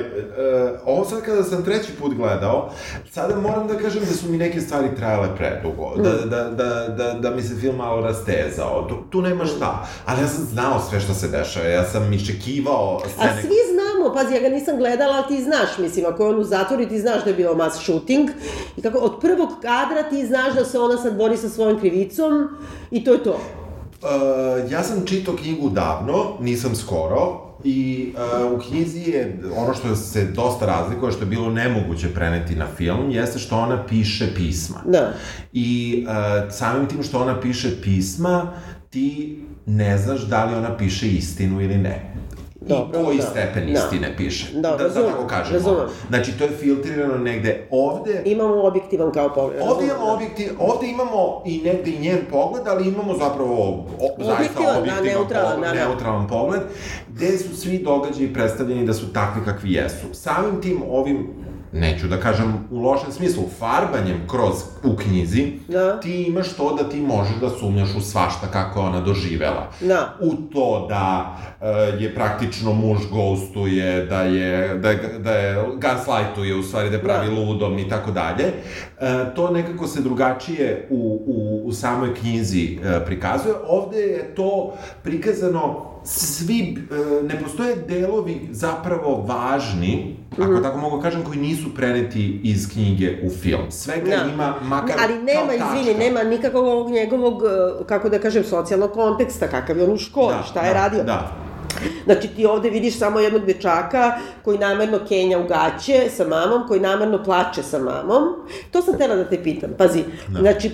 ovo 0.86 1.06
sad 1.06 1.22
kada 1.22 1.44
sam 1.44 1.64
treći 1.64 1.92
put 2.02 2.14
gledao, 2.14 2.70
sada 3.12 3.36
moram 3.36 3.68
da 3.68 3.76
kažem 3.76 4.00
da 4.00 4.14
su 4.14 4.30
mi 4.32 4.38
neke 4.38 4.62
stvari 4.62 4.88
trajale 4.98 5.28
predugo, 5.38 5.57
Mm. 5.98 6.04
da, 6.04 6.12
da, 6.12 6.50
da, 6.50 6.88
da, 6.88 7.14
da 7.14 7.32
mi 7.32 7.42
se 7.42 7.56
film 7.56 7.76
malo 7.76 8.02
rastezao, 8.02 8.86
tu, 8.90 8.96
tu 9.10 9.22
nema 9.22 9.46
šta, 9.46 9.88
ali 10.06 10.22
ja 10.22 10.28
sam 10.28 10.44
znao 10.44 10.82
sve 10.90 11.00
što 11.00 11.14
se 11.14 11.28
dešava, 11.28 11.66
ja 11.66 11.84
sam 11.84 12.14
iščekivao 12.14 13.02
A 13.06 13.10
scene 13.10 13.42
svi 13.42 13.58
znamo, 13.74 14.14
pazi, 14.14 14.34
ja 14.34 14.42
ga 14.42 14.50
nisam 14.50 14.78
gledala, 14.78 15.16
ali 15.16 15.38
ti 15.38 15.44
znaš, 15.44 15.78
mislim, 15.78 16.06
ako 16.06 16.24
je 16.24 16.30
on 16.30 16.40
u 16.40 16.44
zatvoru 16.44 16.86
ti 16.86 17.00
znaš 17.00 17.24
da 17.24 17.30
je 17.30 17.36
bilo 17.36 17.56
mass 17.56 17.84
shooting, 17.84 18.30
i 18.78 18.82
kako 18.82 18.98
od 18.98 19.20
prvog 19.22 19.50
kadra 19.62 20.04
ti 20.10 20.26
znaš 20.26 20.54
da 20.54 20.66
se 20.66 20.80
ona 20.80 20.98
sad 20.98 21.18
bori 21.18 21.38
sa 21.38 21.50
svojom 21.50 21.80
krivicom, 21.80 22.50
i 22.92 23.04
to 23.04 23.14
je 23.14 23.24
to. 23.24 23.40
Uh, 24.02 24.72
ja 24.72 24.84
sam 24.84 25.06
čitao 25.06 25.36
knjigu 25.36 25.70
davno, 25.70 26.38
nisam 26.40 26.76
skoro, 26.76 27.48
i 27.64 28.14
uh, 28.46 28.52
u 28.52 28.62
knjizi 28.62 29.00
je 29.00 29.40
ono 29.56 29.74
što 29.74 29.96
se 29.96 30.26
dosta 30.26 30.66
razlikuje, 30.66 31.12
što 31.12 31.22
je 31.22 31.30
bilo 31.30 31.50
nemoguće 31.50 32.14
preneti 32.14 32.56
na 32.56 32.68
film, 32.78 33.12
jeste 33.12 33.40
što 33.40 33.58
ona 33.58 33.86
piše 33.86 34.34
pisma. 34.36 34.82
Da. 34.86 35.14
I 35.54 36.06
uh, 36.08 36.54
samim 36.54 36.88
tim 36.88 37.04
što 37.04 37.22
ona 37.22 37.42
piše 37.42 37.82
pisma, 37.82 38.54
ti 38.90 39.40
ne 39.66 39.98
znaš 39.98 40.22
da 40.22 40.46
li 40.46 40.56
ona 40.56 40.78
piše 40.78 41.08
istinu 41.08 41.62
ili 41.62 41.78
ne. 41.78 42.14
Dobro, 42.68 43.02
i 43.02 43.06
koji 43.06 43.18
da, 43.18 43.24
stepen 43.24 43.66
da. 43.66 43.72
istine 43.72 44.14
piše. 44.18 44.54
Da, 44.54 44.62
da, 44.62 44.78
da 44.78 44.84
razumem, 44.84 45.12
tako 45.12 45.28
kažemo. 45.28 45.54
razumem. 45.54 45.88
Znači, 46.10 46.38
to 46.38 46.44
je 46.44 46.50
filtrirano 46.50 47.18
negde 47.18 47.68
ovde. 47.72 48.22
Imamo 48.26 48.64
objektivan 48.64 49.12
kao 49.12 49.34
pogled. 49.34 49.62
Ovde 49.62 49.86
imamo, 49.86 50.14
objektiv, 50.14 50.50
ovde 50.60 50.88
imamo 50.88 51.44
i 51.46 51.62
negde 51.62 51.92
i 51.92 52.00
njen 52.00 52.20
pogled, 52.32 52.68
ali 52.68 52.88
imamo 52.88 53.18
zapravo 53.18 53.86
o, 54.00 54.24
zaista 54.24 54.34
Objektivan, 54.34 54.74
da, 54.74 54.80
objektivan 54.80 55.06
neutralan, 55.06 55.54
pogled, 55.54 55.74
da, 55.74 55.80
da. 55.80 55.88
neutralan 55.88 56.28
pogled, 56.28 56.62
gde 57.08 57.38
su 57.38 57.58
svi 57.58 57.80
događaji 57.80 58.34
predstavljeni 58.34 58.86
da 58.86 58.94
su 58.94 59.14
takvi 59.14 59.42
kakvi 59.46 59.74
jesu. 59.74 60.06
Samim 60.14 60.62
tim 60.62 60.84
ovim 60.90 61.47
neću 61.72 62.08
da 62.08 62.18
kažem 62.18 62.54
u 62.72 62.80
lošem 62.80 63.12
smislu, 63.12 63.44
farbanjem 63.60 64.28
kroz 64.28 64.54
u 64.84 64.96
knjizi, 64.96 65.52
Da. 65.68 66.00
ti 66.00 66.24
imaš 66.24 66.54
to 66.54 66.76
da 66.76 66.90
ti 66.90 67.02
možeš 67.02 67.36
da 67.36 67.50
sumnjaš 67.50 67.90
u 67.96 68.02
svašta 68.02 68.48
kako 68.48 68.80
je 68.80 68.86
ona 68.86 69.02
doživela. 69.02 69.68
Da. 69.82 70.16
U 70.20 70.36
to 70.36 70.86
da 70.90 71.38
e, 71.62 71.68
je 72.00 72.16
praktično 72.16 72.74
muž 72.74 72.98
ghostuje, 73.12 74.06
da 74.06 74.22
je, 74.22 74.76
da 74.76 74.90
je, 74.90 75.20
da 75.20 75.32
je 75.32 75.64
gaslightuje, 75.76 76.56
u 76.56 76.64
stvari 76.64 76.90
da 76.90 77.00
pravi 77.00 77.28
Da. 77.28 77.34
ludom 77.34 77.80
i 77.80 77.90
tako 77.90 78.12
dalje. 78.12 78.46
E, 78.46 78.54
to 79.36 79.52
nekako 79.52 79.88
se 79.88 80.02
drugačije 80.02 80.88
u, 80.90 81.22
u, 81.28 81.68
u 81.68 81.72
samoj 81.72 82.16
knjizi 82.16 82.80
e, 82.84 83.06
prikazuje. 83.06 83.54
Ovde 83.68 83.98
je 83.98 84.36
to 84.36 84.74
prikazano 85.04 85.97
svi, 86.08 86.88
e, 86.92 87.24
ne 87.24 87.40
postoje 87.44 87.76
delovi 87.76 88.48
zapravo 88.52 89.26
važni, 89.28 90.16
ako 90.32 90.52
Mhm. 90.52 90.64
tako 90.64 90.78
mogu 90.78 91.02
kažem, 91.02 91.24
koji 91.24 91.40
nisu 91.40 91.76
preneti 91.76 92.42
iz 92.44 92.70
knjige 92.70 93.18
u 93.24 93.30
film. 93.30 93.72
Svega 93.72 94.10
Da. 94.10 94.32
ima, 94.34 94.56
makar 94.62 94.96
Ali 95.04 95.24
nema, 95.24 95.54
izvini, 95.54 96.00
nema 96.00 96.24
nikakvog 96.24 96.66
ovog 96.66 96.90
njegovog, 96.92 97.42
eh, 97.44 97.86
kako 97.86 98.10
da 98.10 98.20
kažem, 98.20 98.44
socijalnog 98.44 98.92
konteksta, 98.92 99.48
kakav 99.48 99.78
je 99.78 99.84
on 99.84 99.94
u 99.94 99.98
školi, 99.98 100.36
šta 100.50 100.62
je 100.62 100.74
da, 100.74 100.80
radio. 100.82 101.04
Da, 101.04 101.32
Znači 102.06 102.28
ti 102.28 102.46
ovde 102.46 102.70
vidiš 102.70 103.00
samo 103.00 103.20
jednog 103.20 103.46
dečaka 103.46 104.18
koji 104.44 104.58
namerno 104.58 105.00
kenja 105.10 105.40
u 105.40 105.48
gaće 105.48 106.10
sa 106.10 106.28
mamom, 106.28 106.68
koji 106.68 106.80
namerno 106.80 107.24
plače 107.24 107.64
sa 107.64 107.80
mamom. 107.80 108.24
To 108.72 108.82
sam 108.82 108.98
tela 108.98 109.16
da 109.16 109.30
te 109.30 109.44
pitam, 109.44 109.70
pazi. 109.78 110.04
Da. 110.28 110.40
Znači, 110.40 110.68
e, 110.68 110.72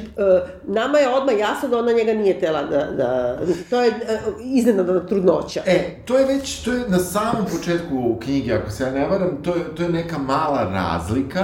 nama 0.64 0.98
je 0.98 1.10
odmah 1.10 1.40
jasno 1.40 1.70
da 1.70 1.78
ona 1.78 1.92
njega 1.92 2.14
nije 2.14 2.40
tela 2.40 2.64
da... 2.64 2.92
da 2.92 3.40
to 3.70 3.82
je 3.82 3.90
e, 3.90 4.20
iznenadna 4.40 5.06
trudnoća. 5.06 5.62
E, 5.66 5.96
to 6.06 6.18
je 6.18 6.26
već, 6.26 6.64
to 6.64 6.72
je 6.74 6.84
na 6.88 7.00
samom 7.00 7.46
početku 7.58 8.18
knjige, 8.24 8.54
ako 8.54 8.72
se 8.72 8.84
ja 8.84 8.92
ne 8.92 9.08
varam, 9.08 9.44
to 9.44 9.56
je, 9.56 9.76
to 9.76 9.84
je 9.84 9.90
neka 9.90 10.18
mala 10.18 10.64
razlika, 10.64 11.44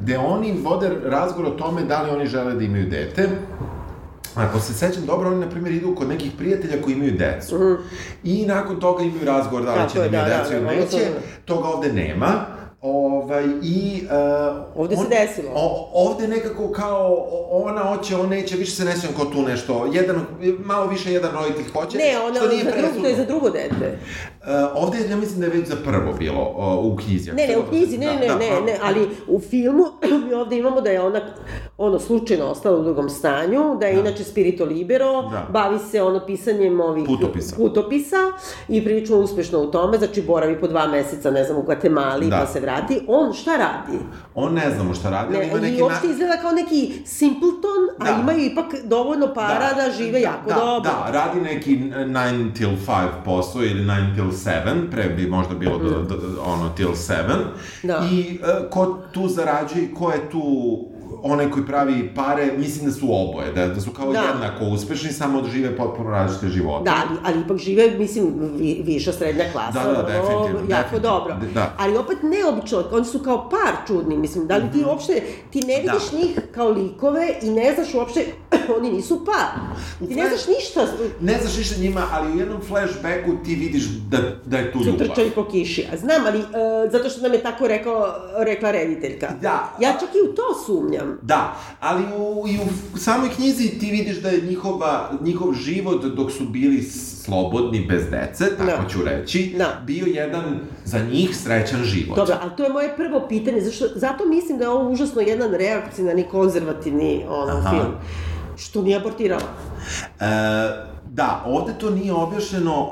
gde 0.00 0.18
oni 0.18 0.54
vode 0.62 0.90
razgovor 1.04 1.52
o 1.52 1.56
tome 1.56 1.82
da 1.82 2.02
li 2.02 2.10
oni 2.10 2.26
žele 2.26 2.54
da 2.54 2.64
imaju 2.64 2.90
dete. 2.90 3.28
Ako 4.34 4.60
se 4.60 4.74
sećam 4.74 5.06
dobro, 5.06 5.28
oni, 5.28 5.40
na 5.40 5.50
primjer, 5.50 5.74
idu 5.74 5.94
kod 5.94 6.08
nekih 6.08 6.32
prijatelja 6.38 6.82
koji 6.82 6.94
imaju 6.94 7.12
decu. 7.12 7.78
I 8.24 8.46
nakon 8.46 8.80
toga 8.80 9.02
imaju 9.02 9.24
razgovor 9.24 9.64
da 9.64 9.74
li 9.74 9.90
će 9.90 9.98
da 9.98 10.06
imaju 10.06 10.22
da, 10.22 10.28
da, 10.28 10.38
decu 10.38 10.50
da, 10.50 10.56
ili 10.56 10.66
ono 10.66 10.76
neće. 10.76 10.90
sam- 10.90 11.12
Toga 11.44 11.68
ovde 11.68 11.92
nema. 11.92 12.46
Ovaj, 12.82 13.44
i... 13.62 14.02
Uh, 14.04 14.80
Ovde 14.80 14.96
se 14.96 15.02
desilo. 15.10 15.50
O, 15.54 15.90
ovde 15.94 16.28
nekako 16.28 16.70
kao 16.70 17.26
ona 17.50 17.80
hoće, 17.82 18.16
on 18.16 18.28
neće, 18.28 18.56
više 18.56 18.72
se 18.72 18.84
ne 18.84 18.92
sjećam 18.92 19.10
ko 19.16 19.24
tu 19.24 19.42
nešto, 19.42 19.90
jedan, 19.92 20.24
malo 20.58 20.86
više 20.86 21.12
jedan 21.12 21.30
roditelj 21.32 21.64
hoće, 21.72 21.98
Ne, 21.98 22.18
ona, 22.20 22.36
što 22.36 22.48
nije 22.48 22.64
za 22.64 22.70
drugo, 22.72 23.00
to 23.00 23.06
je 23.08 23.16
za 23.16 23.24
drugo 23.24 23.50
dete. 23.50 23.98
Uh, 24.46 24.50
ovde 24.74 24.98
ja 25.10 25.16
mislim 25.16 25.40
da 25.40 25.46
je 25.46 25.52
već 25.52 25.68
za 25.68 25.76
prvo 25.84 26.12
bilo 26.12 26.42
uh, 26.42 26.92
u 26.92 26.96
knjizi. 26.96 27.32
Ne, 27.32 27.46
ne, 27.46 27.58
u 27.58 27.62
knjizi, 27.62 27.98
ne, 27.98 28.06
ne, 28.06 28.26
Da, 28.26 28.34
ne, 28.34 28.50
da, 28.50 28.60
ne, 28.60 28.78
ali 28.82 29.08
u 29.28 29.40
filmu 29.40 29.84
mi 30.26 30.34
ovde 30.34 30.56
imamo 30.58 30.80
da 30.80 30.90
je 30.90 31.00
ona 31.00 31.20
ono 31.78 31.98
slučajno 31.98 32.44
ostala 32.46 32.78
u 32.78 32.82
drugom 32.82 33.08
stanju, 33.08 33.76
da 33.80 33.86
je 33.86 33.94
Da. 33.94 34.00
inače 34.00 34.24
spirito 34.24 34.64
libero, 34.64 35.22
Da. 35.22 35.46
bavi 35.50 35.78
se 35.80 36.02
ono 36.02 36.26
pisanjem 36.26 36.80
ovih 36.80 37.04
Putopisa. 37.06 37.56
putopisa 37.56 38.16
i 38.68 38.84
prilično 38.84 39.16
uspešno 39.16 39.58
u 39.60 39.66
tome, 39.66 39.98
znači 39.98 40.22
boravi 40.22 40.60
po 40.60 40.66
dva 40.66 40.86
meseca, 40.86 41.30
ne 41.30 41.44
znam, 41.44 41.58
u 41.58 41.62
Guatemala 41.62 42.18
Da. 42.20 42.36
pa 42.38 42.46
se 42.46 42.60
vrati. 42.60 43.00
On 43.08 43.32
šta 43.32 43.50
radi? 43.52 43.98
On 44.34 44.54
ne 44.54 44.70
znamo 44.70 44.94
šta 44.94 45.10
radi, 45.10 45.36
ali 45.36 45.46
ima 45.46 45.54
Ne, 45.54 45.60
neki... 45.62 45.78
I 45.78 45.82
uopšte 45.82 46.06
izgleda 46.08 46.36
kao 46.36 46.52
neki 46.52 46.92
simpleton, 47.06 47.82
a 47.98 48.04
Da. 48.04 48.20
imaju 48.22 48.40
ipak 48.40 48.66
dovoljno 48.84 49.34
para 49.34 49.74
da, 49.74 49.90
žive 49.92 50.20
jako 50.20 50.48
da, 50.48 50.54
dobro. 50.54 50.90
Da, 50.90 51.10
radi 51.12 51.40
neki 51.40 51.76
9 51.78 52.56
till 52.56 52.70
5 52.86 53.08
posao 53.24 53.62
ili 53.62 53.84
9 53.84 54.14
till 54.14 54.33
7, 54.34 54.50
pre 54.90 55.08
bi 55.08 55.26
možda 55.26 55.54
bilo 55.54 55.78
do, 55.78 55.90
do, 56.02 56.16
ono 56.44 56.68
till 56.68 56.88
7. 56.88 57.14
Da. 57.82 58.08
I 58.12 58.38
uh, 58.40 58.70
ko 58.70 58.98
tu 59.12 59.28
zarađuje 59.28 59.84
i 59.84 59.94
ko 59.94 60.10
je 60.10 60.30
tu 60.30 60.42
onaj 61.22 61.50
koji 61.50 61.66
pravi 61.66 62.12
pare, 62.14 62.52
mislim 62.56 62.86
da 62.86 62.92
su 62.92 63.06
oboje, 63.10 63.52
da, 63.52 63.66
da 63.66 63.80
su 63.80 63.90
kao 63.90 64.12
Da. 64.12 64.20
jednako 64.20 64.64
uspešni, 64.64 65.12
samo 65.12 65.40
da 65.42 65.48
žive 65.48 65.76
potpuno 65.76 66.10
različite 66.10 66.48
živote. 66.48 66.84
Da, 66.84 66.94
ali, 67.24 67.40
ipak 67.40 67.56
žive, 67.58 67.90
mislim, 67.98 68.34
vi, 68.56 68.82
viša 68.84 69.12
srednja 69.12 69.44
klasa. 69.52 69.84
Da, 69.84 69.92
da, 69.92 70.02
definitivno, 70.02 70.60
Jako 70.60 70.68
definitivno, 70.68 71.00
dobro. 71.00 71.36
da. 71.54 71.74
Ali 71.78 71.96
opet 71.96 72.18
neobično, 72.22 72.84
oni 72.92 73.04
su 73.04 73.18
kao 73.18 73.50
par 73.50 73.86
čudni, 73.86 74.16
mislim, 74.16 74.46
da 74.46 74.56
li 74.56 74.64
ti 74.72 74.84
uopšte, 74.84 75.22
ti 75.50 75.60
ne 75.60 75.76
vidiš 75.76 76.10
Da. 76.10 76.18
njih 76.18 76.38
kao 76.54 76.68
likove 76.68 77.28
i 77.42 77.50
ne 77.50 77.74
znaš 77.74 77.94
uopšte, 77.94 78.24
oni 78.78 78.92
nisu 78.92 79.24
par. 79.24 79.60
Ti 80.00 80.14
ne 80.14 80.22
flash- 80.22 80.28
znaš 80.28 80.46
ništa, 80.48 80.86
Ne 81.20 81.38
znaš 81.40 81.56
ništa 81.56 81.80
njima, 81.80 82.02
ali 82.12 82.32
u 82.32 82.38
jednom 82.38 82.60
flashbacku 82.60 83.04
ti 83.44 83.54
vidiš 83.54 83.84
da, 83.84 84.18
da 84.44 84.58
je 84.58 84.72
tu 84.72 84.78
su 84.78 84.84
ljubav. 84.84 85.06
trčali 85.06 85.30
po 85.30 85.44
kiši. 85.44 85.86
A 85.92 85.96
znam, 85.96 86.26
ali 86.26 86.38
uh, 86.38 86.46
zato 86.92 87.08
što 87.08 87.20
nam 87.20 87.32
je 87.32 87.42
tako 87.42 87.68
rekao, 87.68 88.06
rekla 88.36 88.70
rediteljka. 88.70 89.28
Da. 89.42 89.76
Ja 89.80 89.92
čak 89.92 90.08
i 90.10 90.30
u 90.30 90.34
to 90.34 90.42
sumnjam. 90.66 91.18
Da, 91.22 91.56
ali 91.80 92.02
u, 92.08 92.44
i 92.48 92.56
u 92.56 92.98
samoj 92.98 93.28
knjizi 93.30 93.68
ti 93.70 93.90
vidiš 93.90 94.16
da 94.16 94.28
je 94.28 94.40
njihova, 94.40 94.84
njihov 95.20 95.52
život 95.54 95.74
dok 96.06 96.32
su 96.32 96.44
bili 96.44 96.82
slobodni 97.24 97.80
bez 97.80 98.02
dece, 98.04 98.44
tako 98.48 98.82
Da. 98.82 98.88
ću 98.88 98.98
reći, 99.04 99.54
Da. 99.58 99.80
bio 99.86 100.06
jedan 100.06 100.44
za 100.84 100.98
njih 101.00 101.36
srećan 101.36 101.84
život. 101.84 102.16
Dobro, 102.16 102.34
ali 102.42 102.50
to 102.56 102.64
je 102.64 102.70
moje 102.70 102.96
prvo 102.96 103.26
pitanje, 103.28 103.60
zašto, 103.60 103.84
zato 103.94 104.24
mislim 104.26 104.58
da 104.58 104.64
je 104.64 104.70
ovo 104.70 104.90
užasno 104.90 105.20
jedan 105.20 105.52
reakcionarni, 105.52 106.24
konzervativni 106.24 107.24
ono, 107.28 107.52
Aha. 107.52 107.70
film. 107.70 107.92
Što 108.56 108.82
nije 108.82 108.96
abortirala. 108.96 109.48
E, 110.20 110.93
da, 111.14 111.42
ovde 111.46 111.72
to 111.78 111.90
nije 111.90 112.12
objašnjeno 112.12 112.90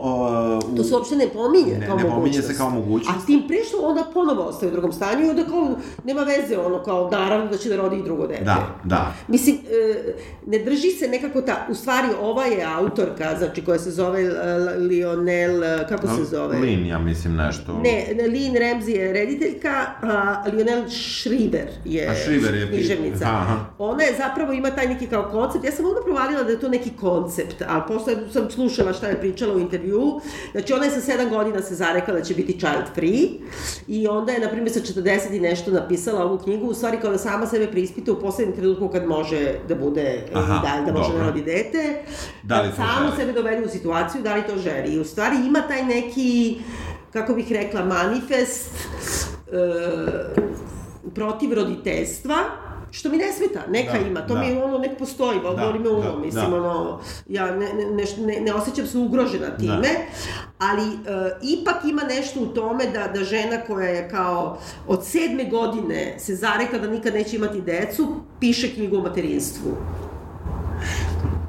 uh, 0.62 0.72
u... 0.72 0.76
To 0.76 0.84
se 0.84 0.94
uopšte 0.94 1.16
ne 1.16 1.28
pominje 1.28 1.78
Ne- 1.78 1.86
kao 1.86 1.96
ne 1.96 2.04
pominje 2.04 2.42
se 2.42 2.56
kao 2.56 2.70
mogućnost. 2.70 3.18
A 3.22 3.26
tim 3.26 3.42
pre 3.48 3.56
što 3.68 3.76
onda 3.80 4.04
ponovo 4.14 4.42
ostaje 4.42 4.68
u 4.68 4.72
drugom 4.72 4.92
stanju 4.92 5.26
i 5.26 5.30
onda 5.30 5.44
kao, 5.44 5.68
nema 6.04 6.22
veze, 6.22 6.58
ono, 6.58 6.82
kao, 6.82 7.10
naravno 7.10 7.46
da 7.46 7.56
će 7.56 7.68
da 7.68 7.76
rodi 7.76 7.96
i 7.96 8.02
drugo 8.02 8.26
dete. 8.26 8.44
Da, 8.44 8.66
da. 8.84 9.12
Mislim, 9.28 9.56
e, 9.56 10.14
ne 10.46 10.58
drži 10.58 10.90
se 10.90 11.08
nekako 11.08 11.40
ta, 11.40 11.66
u 11.70 11.74
stvari 11.74 12.08
ova 12.20 12.44
je 12.44 12.64
autorka, 12.64 13.34
znači 13.38 13.64
koja 13.64 13.78
se 13.78 13.90
zove 13.90 14.22
e, 14.22 14.32
Lionel, 14.78 15.64
e, 15.64 15.86
kako 15.88 16.06
se 16.06 16.24
zove? 16.24 16.58
Lin, 16.58 16.86
ja 16.86 16.98
mislim 16.98 17.36
nešto. 17.36 17.72
Ne, 17.72 18.06
ne, 18.16 18.22
Lynn 18.22 18.54
Ramsey 18.58 18.88
je 18.96 19.12
rediteljka, 19.12 19.86
a 20.02 20.42
Lionel 20.52 20.82
Shriver 20.88 21.68
je, 21.84 22.08
A 22.08 22.14
Shriver 22.14 22.54
je 22.54 22.68
književnica. 22.68 23.24
aha. 23.24 23.56
Ona 23.78 24.02
je 24.02 24.14
zapravo 24.18 24.52
ima 24.52 24.70
taj 24.70 24.86
neki 24.86 25.06
kao 25.06 25.28
koncept. 25.30 25.64
Ja 25.64 25.72
sam 25.72 25.84
onda 25.84 26.00
provalila 26.04 26.42
da 26.42 26.50
je 26.50 26.60
to 26.60 26.68
neki 26.68 26.90
koncept, 27.00 27.62
a 27.68 27.80
posle 27.88 28.11
sam 28.32 28.50
slušala 28.50 28.92
šta 28.92 29.06
je 29.06 29.20
pričala 29.20 29.54
u 29.54 29.60
intervju. 29.60 30.20
Znači, 30.52 30.72
ona 30.72 30.84
je 30.84 30.90
sa 30.90 31.00
sedam 31.00 31.28
godina 31.28 31.62
se 31.62 31.74
zarekla 31.74 32.14
da 32.14 32.22
će 32.22 32.34
biti 32.34 32.52
child 32.58 32.94
free 32.94 33.28
i 33.88 34.08
onda 34.08 34.32
je, 34.32 34.40
na 34.40 34.48
primjer, 34.48 34.72
sa 34.72 34.80
40 34.80 35.36
i 35.36 35.40
nešto 35.40 35.70
napisala 35.70 36.24
ovu 36.24 36.38
knjigu, 36.38 36.66
u 36.66 36.74
stvari 36.74 36.98
kao 37.00 37.10
da 37.10 37.18
sama 37.18 37.46
sebe 37.46 37.66
preispita 37.66 38.12
u 38.12 38.20
poslednjem 38.20 38.56
trenutku 38.56 38.88
kad 38.88 39.06
može 39.06 39.54
da 39.68 39.74
bude 39.74 40.22
Aha, 40.34 40.60
dalje, 40.62 40.86
da 40.86 40.92
može 40.92 41.08
da 41.08 41.12
dobro. 41.12 41.26
rodi 41.26 41.42
dete. 41.42 42.02
Da 42.42 42.60
li 42.60 42.68
to 42.70 42.76
samu 42.76 43.06
želi? 43.06 43.16
sebe 43.16 43.32
dovede 43.32 43.64
u 43.64 43.68
situaciju 43.68 44.22
da 44.22 44.34
li 44.34 44.42
to 44.42 44.56
želi. 44.56 44.94
I 44.94 45.00
u 45.00 45.04
stvari 45.04 45.36
ima 45.46 45.62
taj 45.68 45.84
neki, 45.84 46.56
kako 47.12 47.34
bih 47.34 47.52
rekla, 47.52 47.84
manifest 47.84 48.70
e, 49.46 50.32
protiv 51.14 51.52
roditeljstva, 51.52 52.36
što 52.92 53.08
mi 53.08 53.16
ne 53.16 53.32
smeta, 53.32 53.62
neka 53.70 53.98
Da, 53.98 54.06
ima, 54.06 54.20
to 54.26 54.34
da. 54.34 54.40
mi 54.40 54.52
ono 54.62 54.78
nek 54.78 54.98
postoji, 54.98 55.40
da, 55.42 55.50
Da, 55.50 55.72
me 55.72 55.88
umo, 55.88 56.02
da, 56.02 56.16
mislim, 56.16 56.50
da. 56.50 56.56
ono, 56.56 57.00
ja 57.28 57.56
ne, 57.56 57.72
ne, 57.74 58.04
ne, 58.26 58.40
ne, 58.40 58.54
osjećam 58.54 58.86
se 58.86 58.98
ugrožena 58.98 59.56
time, 59.56 59.88
ali 60.58 60.82
e, 60.82 60.96
ipak 61.42 61.84
ima 61.84 62.02
nešto 62.02 62.40
u 62.40 62.46
tome 62.46 62.84
da, 62.86 63.08
da 63.08 63.24
žena 63.24 63.60
koja 63.66 63.88
je 63.88 64.08
kao 64.08 64.58
od 64.86 65.06
sedme 65.06 65.44
godine 65.44 66.14
se 66.18 66.34
zarekla 66.34 66.78
da 66.78 66.86
nikad 66.86 67.14
neće 67.14 67.36
imati 67.36 67.60
decu, 67.60 68.08
piše 68.40 68.74
knjigu 68.74 68.96
o 68.96 69.02
materinstvu. 69.02 69.76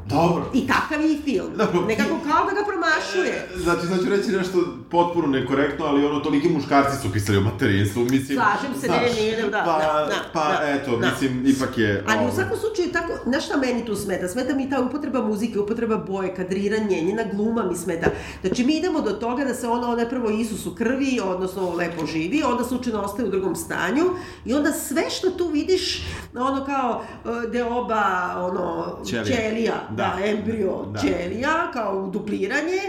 Dobro. 0.06 0.44
I 0.54 0.68
takav 0.68 1.02
je 1.02 1.14
i 1.14 1.22
film. 1.22 1.48
Dobro. 1.58 1.82
Nekako 1.82 2.10
kao 2.10 2.46
da 2.46 2.52
ga 2.52 2.66
promašuje. 2.68 3.50
Znači, 3.56 3.88
sad 3.88 4.04
ću 4.04 4.10
reći 4.10 4.32
nešto 4.32 4.58
potpuno 4.94 5.28
nekorektno, 5.28 5.86
ali 5.86 6.06
ono, 6.06 6.20
toliki 6.20 6.50
muškarci 6.50 7.02
su 7.02 7.14
pisali 7.14 7.38
o 7.38 7.42
materinstvu, 7.42 8.04
mislim... 8.04 8.38
Slažem 8.38 8.74
se, 8.82 8.88
ne, 8.88 8.98
znaš, 8.98 9.18
ne, 9.18 9.44
ne, 9.44 9.50
da, 9.50 9.64
pa, 9.66 9.78
da, 9.78 10.06
da, 10.10 10.16
Pa, 10.34 10.44
da, 10.44 10.70
eto, 10.70 10.98
da. 10.98 11.08
mislim, 11.08 11.44
ipak 11.48 11.78
je... 11.78 12.04
Ali 12.08 12.18
u 12.18 12.22
ovaj, 12.22 12.36
svakom 12.36 12.58
slučaju 12.60 12.92
tako, 12.92 13.14
znaš 13.26 13.46
šta 13.46 13.58
meni 13.58 13.86
tu 13.86 13.96
smeta? 13.96 14.28
Smeta 14.28 14.56
mi 14.56 14.70
ta 14.70 14.82
upotreba 14.82 15.22
muzike, 15.22 15.60
upotreba 15.60 15.98
boje, 15.98 16.36
kadriranje, 16.36 17.02
njena 17.02 17.24
gluma 17.34 17.64
mi 17.64 17.76
smeta. 17.76 18.08
Znači 18.42 18.64
mi 18.64 18.74
idemo 18.74 19.02
do 19.02 19.12
toga 19.12 19.44
da 19.46 19.54
se 19.54 19.68
ona, 19.68 19.90
ona 19.90 20.10
prvo 20.10 20.30
Isus 20.30 20.66
u 20.66 20.76
krvi, 20.76 21.20
odnosno 21.24 21.74
lepo 21.76 22.06
živi, 22.06 22.44
onda 22.44 22.64
slučajno 22.64 23.02
ostaje 23.02 23.28
u 23.28 23.32
drugom 23.32 23.56
stanju 23.56 24.04
i 24.46 24.54
onda 24.54 24.72
sve 24.72 25.10
što 25.10 25.30
tu 25.30 25.48
vidiš, 25.48 26.06
ono 26.36 26.66
kao 26.66 27.04
e, 27.26 27.48
deoba, 27.48 28.04
ono, 28.38 28.98
Ćelija. 29.06 29.24
ćelija, 29.26 29.74
Da. 29.90 29.96
da, 29.96 30.26
embrio 30.26 30.86
Da. 30.92 31.00
ćelija, 31.00 31.72
kao 31.74 32.10
dupliranje, 32.14 32.82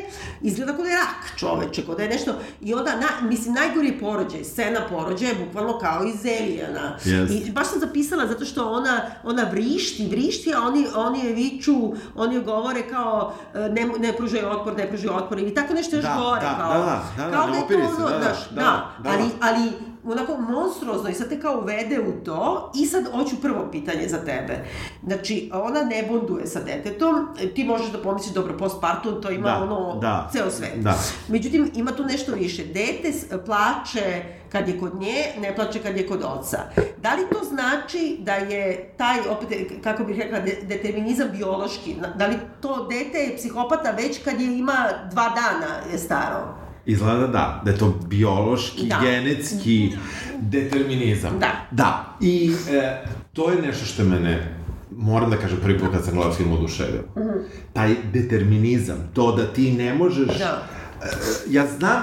izgleda 0.43 0.73
kao 0.73 0.83
da 0.85 0.91
je 0.91 0.97
rak 0.97 1.39
čoveče, 1.39 1.87
da 1.95 2.03
je 2.03 2.09
nešto, 2.09 2.35
i 2.61 2.75
onda, 2.75 2.91
na, 2.97 3.29
mislim, 3.29 3.55
najgori 3.55 3.87
je 3.87 4.01
porođaj, 4.01 4.45
scena 4.45 4.81
porođaja 4.91 5.29
je 5.29 5.47
bukvalno 5.47 5.79
kao 5.79 6.05
iz 6.05 6.25
Elijana. 6.25 6.97
Yes. 7.05 7.49
I 7.49 7.53
baš 7.53 7.71
sam 7.71 7.81
zapisala 7.81 8.27
zato 8.27 8.45
što 8.45 8.71
ona, 8.71 9.01
ona 9.25 9.43
vrišti, 9.51 10.07
vrišti, 10.07 10.55
a 10.55 10.61
oni, 10.61 10.87
oni 10.95 11.19
je 11.19 11.33
viču, 11.33 11.93
oni 12.15 12.35
joj 12.35 12.45
govore 12.45 12.89
kao 12.89 13.35
e, 13.55 13.59
ne, 13.59 13.87
ne 13.99 14.13
pružaju 14.13 14.49
otpor, 14.49 14.77
ne 14.77 14.89
pružaju 14.89 15.15
otpor, 15.15 15.39
ili 15.39 15.55
tako 15.55 15.75
nešto 15.75 15.97
još 15.97 16.05
Da, 16.05 16.17
gore, 16.19 16.41
da, 16.41 16.57
kao, 16.57 16.73
da, 16.73 17.03
da, 17.17 17.31
da, 17.31 17.37
kao 17.37 17.47
ne 17.47 17.53
da 17.53 17.59
je 17.59 17.65
opiri 17.65 17.83
to 17.83 17.97
se, 17.97 18.03
ono, 18.03 18.09
da, 18.09 18.19
da, 18.19 18.23
znaš, 18.23 18.39
da, 18.51 18.55
da, 18.55 18.93
da. 19.03 19.11
ali, 19.11 19.25
ali 19.41 19.94
onako 20.07 20.37
monstruozno 20.37 21.09
i 21.11 21.15
sad 21.15 21.29
te 21.29 21.41
kao 21.41 21.61
uvede 21.63 22.01
u 22.01 22.25
to 22.25 22.73
i 22.75 22.87
sad 22.87 23.05
hoću 23.13 23.37
prvo 23.43 23.69
pitanje 23.73 24.09
za 24.09 24.19
tebe. 24.19 24.65
Znači, 25.07 25.51
ona 25.55 25.83
ne 25.83 26.05
bonduje 26.09 26.47
sa 26.47 26.61
detetom, 26.61 27.29
ti 27.55 27.65
možeš 27.65 27.93
da 27.93 27.99
pomisliš, 27.99 28.35
dobro, 28.35 28.57
postpartum, 28.59 29.23
to 29.23 29.31
ima 29.31 29.49
Da, 29.51 29.63
ono, 29.63 29.99
da, 30.01 30.31
ceo 30.33 30.51
svet. 30.51 30.75
da. 30.83 30.95
Međutim, 31.29 31.71
ima 31.75 31.93
tu 31.93 32.05
nešto 32.05 32.33
više. 32.33 32.65
Dete 32.65 33.13
plače 33.47 34.23
kad 34.49 34.69
je 34.69 34.79
kod 34.81 34.95
nje, 35.01 35.25
ne 35.41 35.57
plače 35.57 35.79
kad 35.83 35.97
je 35.97 36.07
kod 36.07 36.23
oca. 36.25 36.59
Da 37.03 37.15
li 37.15 37.23
to 37.33 37.45
znači 37.45 38.17
da 38.21 38.35
je 38.35 38.93
taj, 38.97 39.19
opet, 39.31 39.73
kako 39.85 40.05
bih 40.05 40.19
rekla, 40.19 40.41
de, 40.41 40.59
determinizam 40.63 41.29
biološki, 41.33 41.97
da 42.15 42.27
li 42.27 42.37
to 42.61 42.87
dete 42.91 43.19
je 43.19 43.37
psihopata 43.37 43.91
već 43.91 44.25
kad 44.25 44.41
je 44.41 44.59
ima 44.59 44.89
dva 45.11 45.29
dana 45.29 45.93
je 45.93 45.99
staro? 45.99 46.64
Izgleda 46.87 47.27
da, 47.27 47.63
da 47.65 47.71
je 47.71 47.79
to 47.79 47.99
biološki, 48.09 48.87
Da. 48.87 48.99
genetski 49.03 49.93
determinizam. 50.41 51.39
Da. 51.41 51.53
Da, 51.71 52.17
i 52.21 52.53
e, 52.71 53.05
to 53.33 53.51
je 53.51 53.63
nešto 53.63 53.85
što 53.87 54.05
mene, 54.05 54.57
moram 54.91 55.31
da 55.31 55.37
kažem, 55.37 55.59
prvi 55.63 55.79
put 55.79 55.89
kad 55.93 56.05
sam 56.05 56.15
gledao 56.15 56.33
film 56.33 56.53
oduševio. 56.53 57.03
Taj 57.73 57.95
determinizam, 58.13 59.11
to 59.15 59.33
da 59.37 59.47
ti 59.47 59.73
ne 59.73 59.95
možeš... 59.95 60.39
Da. 60.39 60.63
E, 61.03 61.07
ja 61.51 61.67
znam 61.79 62.03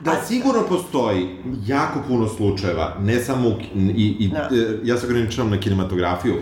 da 0.00 0.22
sigurno 0.28 0.62
postoji 0.68 1.28
jako 1.66 2.00
puno 2.08 2.28
slučajeva, 2.28 2.96
ne 3.00 3.20
samo 3.20 3.48
u, 3.48 3.52
i, 3.96 4.16
i 4.18 4.28
Da. 4.28 4.48
e, 4.52 4.78
ja 4.84 4.98
se 4.98 5.06
ograničavam 5.06 5.50
na 5.50 5.60
kinematografiju, 5.60 6.34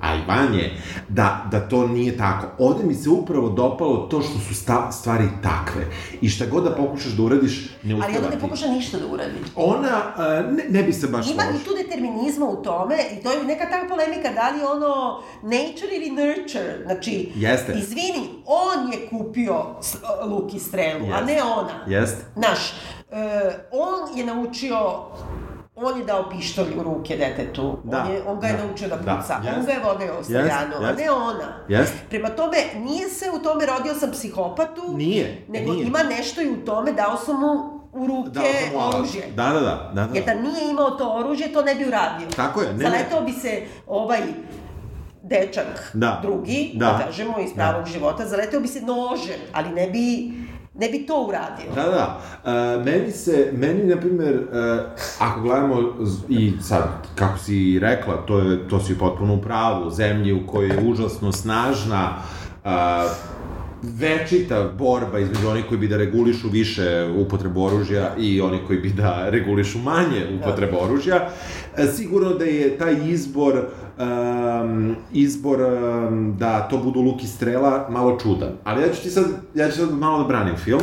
a 0.00 0.14
i 0.14 0.20
vanje, 0.28 0.70
da, 1.08 1.46
da 1.50 1.60
to 1.60 1.86
nije 1.88 2.16
tako. 2.16 2.46
Ovde 2.58 2.84
mi 2.84 2.94
se 2.94 3.10
upravo 3.10 3.48
dopalo 3.48 3.96
to 3.98 4.22
što 4.22 4.38
su 4.38 4.54
sta, 4.54 4.92
stvari 4.92 5.24
takve. 5.42 5.86
I 6.20 6.28
šta 6.28 6.46
god 6.46 6.64
da 6.64 6.70
pokušaš 6.70 7.12
da 7.12 7.22
uradiš, 7.22 7.68
ne 7.82 7.94
uspeva 7.94 8.04
Ali 8.08 8.16
onda 8.16 8.30
ne 8.30 8.38
pokuša 8.38 8.66
ništa 8.68 8.98
da 8.98 9.06
uradi. 9.06 9.32
Ona, 9.56 10.02
e, 10.18 10.52
ne, 10.52 10.64
ne 10.70 10.82
bi 10.82 10.92
se 10.92 11.06
baš 11.06 11.30
Ima 11.30 11.42
i 11.44 11.64
tu 11.64 11.70
determinizma 11.76 12.46
u 12.46 12.56
tome 12.56 12.96
i 13.12 13.22
to 13.22 13.32
je 13.32 13.44
neka 13.44 13.64
takva 13.66 13.88
polemika 13.88 14.28
da 14.30 14.48
li 14.48 14.62
ono 14.64 15.20
nature 15.42 15.92
ili 15.92 16.10
nurture. 16.10 16.78
Znači, 16.84 17.32
Jeste. 17.36 17.72
izvini, 17.74 18.28
on 18.46 18.92
je 18.92 19.08
kupio 19.08 19.64
s- 19.82 19.96
luk 20.24 20.54
i 20.54 20.58
strelu, 20.58 21.04
a 21.04 21.08
Jeste. 21.08 21.24
ne 21.26 21.42
ona. 21.44 21.84
Jeste. 21.88 22.24
Znaš, 22.34 22.58
e, 23.10 23.14
on 23.72 24.18
je 24.18 24.26
naučio 24.26 24.78
on 25.78 25.98
je 25.98 26.04
dao 26.04 26.30
pištolj 26.30 26.66
u 26.76 26.82
ruke 26.82 27.16
detetu. 27.16 27.78
Da, 27.84 28.00
on, 28.00 28.10
je, 28.10 28.22
on 28.26 28.40
ga 28.40 28.46
je 28.46 28.52
da, 28.52 28.64
naučio 28.64 28.88
da 28.88 28.96
da, 28.96 29.16
puca. 29.16 29.40
jest. 29.44 29.58
on 29.58 29.64
ga 29.66 29.72
je 29.72 29.80
vodio 29.80 30.20
u 30.20 30.24
staljanu, 30.24 30.74
a 30.80 30.86
jest. 30.86 30.98
ne 30.98 31.10
ona. 31.10 31.64
Jeste. 31.68 31.96
Prema 32.08 32.28
tome, 32.28 32.56
nije 32.76 33.08
se 33.08 33.24
u 33.30 33.38
tome 33.38 33.66
rodio 33.66 33.94
sam 33.94 34.10
psihopatu, 34.12 34.82
Nije, 34.88 35.44
nego 35.48 35.72
nije. 35.72 35.86
ima 35.86 35.98
nešto 36.00 36.42
i 36.42 36.50
u 36.50 36.56
tome, 36.56 36.92
dao 36.92 37.16
sam 37.16 37.34
mu 37.36 37.52
u 37.92 38.06
ruke 38.06 38.30
Da, 38.72 38.78
oružje. 38.88 39.22
Da, 39.36 39.44
da, 39.44 39.60
da. 39.60 39.90
da, 39.94 40.04
da. 40.04 40.14
Jer 40.14 40.24
da 40.24 40.34
nije 40.34 40.70
imao 40.70 40.90
to 40.90 41.14
oružje, 41.14 41.52
to 41.52 41.62
ne 41.62 41.74
bi 41.74 41.86
uradio. 41.86 42.26
Tako 42.36 42.60
je, 42.60 42.68
ne, 42.68 42.74
ne. 42.74 42.84
Zaletao 42.84 43.20
bi 43.20 43.32
se 43.32 43.62
ovaj 43.86 44.20
dečak 45.22 45.90
Da. 45.94 46.18
drugi, 46.22 46.70
da, 46.74 46.86
Da. 46.86 46.98
kažemo, 46.98 47.34
iz 47.40 47.50
Da. 47.50 47.54
pravog 47.56 47.86
života, 47.86 48.26
zaletao 48.26 48.60
bi 48.60 48.68
se 48.68 48.80
nožem, 48.80 49.40
ali 49.52 49.70
ne 49.70 49.86
bi, 49.86 50.32
ne 50.78 50.88
bi 50.88 51.06
to 51.06 51.26
uradio. 51.28 51.74
Da, 51.74 51.82
da. 51.82 52.20
E, 52.44 52.84
meni 52.84 53.12
se, 53.12 53.52
meni, 53.56 53.84
na 53.84 53.96
primjer, 53.96 54.34
e, 54.34 54.78
ako 55.18 55.40
gledamo 55.40 55.94
i 56.28 56.52
sad, 56.62 56.88
kako 57.14 57.38
si 57.38 57.78
rekla, 57.78 58.16
to, 58.26 58.38
je, 58.38 58.68
to 58.68 58.80
si 58.80 58.98
potpuno 58.98 59.34
u 59.34 59.42
pravu, 59.42 59.90
zemlje 59.90 60.34
u 60.34 60.46
kojoj 60.46 60.70
je 60.70 60.88
užasno 60.88 61.32
snažna, 61.32 62.16
a, 62.64 63.08
večita 63.82 64.70
borba 64.78 65.18
između 65.18 65.48
onih 65.48 65.64
koji 65.68 65.78
bi 65.78 65.88
da 65.88 65.96
regulišu 65.96 66.48
više 66.48 67.08
upotrebu 67.16 67.62
oružja 67.62 68.14
i 68.18 68.40
oni 68.40 68.58
koji 68.66 68.78
bi 68.78 68.90
da 68.90 69.30
regulišu 69.30 69.78
manje 69.78 70.26
upotrebu 70.40 70.76
oružja, 70.80 71.28
e, 71.76 71.86
sigurno 71.86 72.34
da 72.34 72.44
je 72.44 72.78
taj 72.78 73.10
izbor 73.10 73.66
um, 73.98 74.96
izbor 75.12 75.58
um, 75.60 76.36
da 76.38 76.60
to 76.60 76.78
budu 76.78 77.00
luk 77.00 77.22
i 77.22 77.26
strela 77.26 77.86
malo 77.90 78.18
čudan. 78.22 78.48
Ali 78.64 78.82
ja 78.82 78.88
ću 78.88 79.02
ti 79.02 79.10
sad, 79.10 79.24
ja 79.54 79.70
ću 79.70 79.76
sad 79.76 79.92
malo 79.94 80.18
da 80.18 80.28
branim 80.28 80.56
film. 80.56 80.80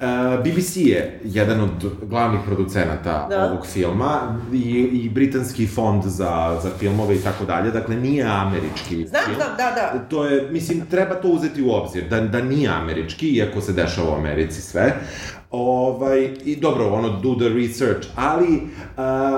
Uh, 0.00 0.06
BBC 0.40 0.76
je 0.76 1.20
jedan 1.24 1.60
od 1.60 1.70
glavnih 2.02 2.40
producenata 2.46 3.26
Da. 3.30 3.44
ovog 3.44 3.66
filma 3.66 4.18
i, 4.52 4.58
i 4.80 5.10
britanski 5.10 5.66
fond 5.66 6.04
za, 6.04 6.58
za 6.62 6.70
filmove 6.78 7.16
i 7.16 7.22
tako 7.22 7.44
dalje, 7.44 7.70
dakle 7.70 7.96
nije 7.96 8.24
američki 8.24 9.06
Znam, 9.06 9.22
film. 9.24 9.36
znam, 9.36 9.56
da, 9.56 9.72
da. 9.98 10.08
To 10.08 10.24
je, 10.24 10.48
mislim, 10.50 10.86
treba 10.90 11.14
to 11.14 11.28
uzeti 11.28 11.62
u 11.62 11.70
obzir, 11.70 12.04
da, 12.10 12.20
da 12.20 12.42
nije 12.42 12.68
američki, 12.70 13.28
iako 13.28 13.60
se 13.60 13.72
dešava 13.72 14.10
u 14.10 14.18
Americi 14.18 14.62
sve. 14.62 14.94
Ovaj, 15.50 16.30
I 16.44 16.56
dobro, 16.56 16.88
ono, 16.88 17.08
do 17.08 17.34
the 17.34 17.48
research, 17.48 18.08
ali 18.16 18.48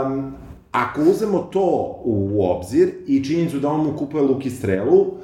um, 0.09 0.33
ako 0.73 1.01
uzmemo 1.03 1.39
to 1.39 2.01
u 2.05 2.45
obzir 2.51 2.91
i 3.07 3.25
činjenicu 3.25 3.59
da 3.59 3.69
on 3.69 3.87
mu 3.87 3.97
kupuje 3.99 4.23
luk 4.23 4.47
i 4.47 4.51
strelu, 4.51 5.15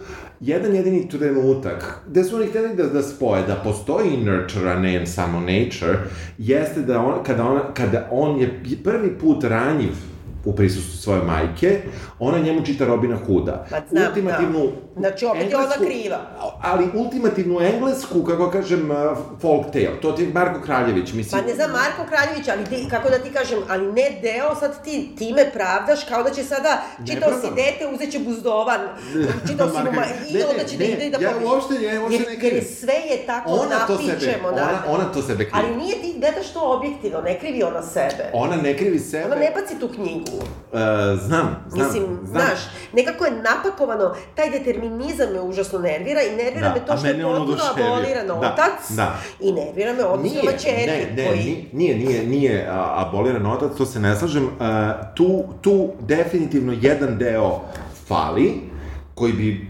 jedan 0.41 0.75
jedini 0.75 1.09
trenutak 1.09 2.03
gde 2.09 2.25
su 2.25 2.37
oni 2.37 2.47
hteli 2.47 2.77
da, 2.77 2.87
da 2.87 3.03
spoje, 3.03 3.47
da 3.47 3.55
postoji 3.55 4.17
nurture, 4.17 4.71
a 4.71 4.79
ne 4.79 5.07
samo 5.07 5.41
nature, 5.41 5.99
jeste 6.39 6.83
da 6.83 7.01
on, 7.01 7.25
kada, 7.25 7.45
on, 7.45 7.61
kada 7.75 8.09
on 8.11 8.41
je 8.41 8.61
prvi 8.85 9.19
put 9.19 9.45
ranjiv 9.45 9.93
u 10.45 10.53
prisustvu 10.53 10.97
svoje 10.97 11.23
majke, 11.23 11.81
ona 12.19 12.39
njemu 12.39 12.65
čita 12.65 12.87
Robina 12.87 13.17
Hooda. 13.27 13.67
Pa 13.71 13.77
znam, 13.91 14.09
ultimativnu 14.09 14.59
da. 14.59 14.71
Znači, 14.99 15.27
opet 15.27 15.41
je 15.43 15.57
ona 15.57 15.65
englesku- 15.67 15.85
kriva. 15.87 16.19
Ali 16.63 16.89
ultimativnu 16.95 17.61
englesku, 17.63 18.25
kako 18.25 18.51
kažem, 18.51 18.91
uh, 18.91 18.97
folk 19.41 19.67
tale. 19.67 20.01
To 20.03 20.13
ti 20.13 20.27
Marko 20.29 20.61
Kraljević, 20.63 21.13
mislim. 21.13 21.41
Pa 21.41 21.47
ne 21.47 21.55
znam, 21.55 21.71
Marko 21.73 22.03
Kraljević, 22.09 22.49
ali 22.49 22.65
ti, 22.67 22.87
kako 22.91 23.11
da 23.11 23.19
ti 23.19 23.31
kažem, 23.31 23.59
ali 23.69 23.87
ne 23.89 24.19
deo, 24.23 24.55
sad 24.55 24.85
ti 24.85 25.11
time 25.19 25.51
pravdaš 25.53 26.05
kao 26.05 26.23
da 26.23 26.31
će 26.31 26.45
sada, 26.45 26.83
čitao 27.07 27.31
si 27.33 27.47
dete, 27.49 27.95
uzet 27.95 28.13
će 28.13 28.19
buzdovan, 28.21 28.81
čitao 29.49 29.69
si 29.69 29.77
mu, 29.77 29.91
i 30.29 30.35
Ne, 30.35 30.45
onda 30.45 30.63
ne, 30.63 30.69
će 30.69 30.77
da 30.77 30.85
ne, 30.85 30.91
ide 30.91 31.07
i 31.07 31.11
da 31.11 31.19
ja 31.19 31.29
pobedi. 31.29 31.47
uopšte- 31.47 31.83
ja 31.85 32.01
uopšte 32.01 32.15
Jer- 32.15 32.27
ne 32.29 32.33
Jer 32.33 32.41
krivim. 32.41 32.65
sve 32.75 32.95
je 32.95 33.27
tako 33.27 33.51
Ona 33.51 33.87
to 33.87 33.97
sebe, 33.99 34.09
napičemo, 34.09 34.49
ona, 34.49 34.57
da. 34.57 34.85
ona 34.89 35.05
to 35.07 35.23
sebe 35.23 35.45
krivi. 35.45 35.53
Ali 35.59 35.77
nije 35.77 35.95
ti 35.95 36.15
gledaš 36.15 36.49
to 36.49 36.61
objektivno, 36.63 37.21
ne 37.21 37.39
krivi 37.41 37.63
ona 37.63 37.83
sebe. 37.85 38.25
Ona 38.35 38.57
ne 38.59 38.77
krivi 38.77 38.99
sebe. 39.01 39.25
Ona 39.27 39.35
ne 39.37 39.53
baci 39.53 39.75
tu 39.77 39.89
knjigu. 39.89 40.37
Uh, 40.37 40.79
znam, 41.19 41.65
znam. 41.69 41.87
Mislim, 41.87 42.05
znam. 42.23 42.27
znaš, 42.43 42.59
nekako 42.93 43.25
je 43.25 43.31
napakovano, 43.33 44.15
taj 44.35 44.51
determinizam 44.89 45.33
me 45.33 45.41
užasno 45.41 45.79
nervira 45.79 46.23
i 46.23 46.37
nervira 46.37 46.69
Da, 46.69 46.75
me 46.75 46.87
to 46.87 46.97
što 46.97 47.07
je 47.07 47.23
potpuno 47.23 47.59
aboliran 47.77 48.27
Da, 48.27 48.35
otac 48.35 48.91
da. 48.91 49.19
i 49.41 49.53
nervira 49.53 49.93
me 49.93 50.05
odnos 50.05 50.33
Nije, 50.33 50.59
čerke 50.59 51.07
ne, 51.17 51.23
ne, 51.23 51.29
koji... 51.29 51.69
nije, 51.73 51.97
nije, 51.97 52.27
nije, 52.27 52.67
aboliran 52.71 53.47
otac, 53.47 53.77
to 53.79 53.87
se 53.87 54.01
ne 54.01 54.17
slažem. 54.17 54.45
Uh, 54.45 54.51
tu, 55.15 55.45
tu 55.61 55.89
definitivno 56.01 56.75
jedan 56.81 57.19
deo 57.19 57.61
fali, 58.09 58.55
koji 59.15 59.33
bi 59.33 59.67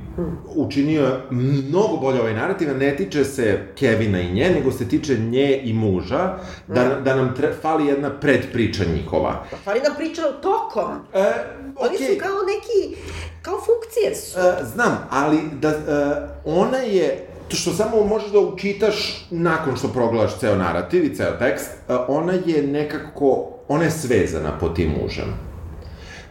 učinio 0.55 1.17
mnogo 1.31 1.97
bolje 1.97 2.21
ovaj 2.21 2.35
narativ, 2.35 2.77
ne 2.77 2.97
tiče 2.97 3.25
se 3.25 3.59
Kevina 3.79 4.21
i 4.21 4.33
nje, 4.33 4.51
nego 4.51 4.73
se 4.73 4.89
tiče 4.89 5.19
nje 5.19 5.61
i 5.65 5.73
muža, 5.73 6.39
da, 6.67 6.85
da 7.05 7.17
nam 7.17 7.35
tre, 7.37 7.53
fali 7.63 7.87
jedna 7.87 8.11
predpriča 8.11 8.85
njihova. 8.95 9.45
Fali 9.65 9.81
nam 9.81 9.93
priča 9.97 10.23
tokom. 10.43 10.91
E, 11.15 11.33
Oni 11.77 11.97
okej. 11.97 12.07
su 12.07 12.21
kao 12.21 12.37
neki, 12.47 13.01
kao 13.43 13.61
funkcije 14.09 14.15
su. 14.15 14.39
E, 14.39 14.65
znam, 14.75 15.09
ali 15.11 15.39
da, 15.53 15.69
e, 15.69 15.75
ona 16.45 16.79
je, 16.79 17.27
to 17.49 17.57
što 17.57 17.73
samo 17.73 18.05
možeš 18.05 18.31
da 18.31 18.39
učitaš 18.39 19.27
nakon 19.31 19.77
što 19.77 19.89
progledaš 19.89 20.39
ceo 20.39 20.57
narativ 20.57 21.05
i 21.05 21.17
ceo 21.17 21.33
tekst, 21.39 21.71
e, 21.89 21.95
ona 22.09 22.33
je 22.47 22.63
nekako, 22.63 23.49
ona 23.69 23.85
je 23.85 23.91
svezana 23.91 24.59
po 24.59 24.69
tim 24.69 24.95
mužem. 25.03 25.49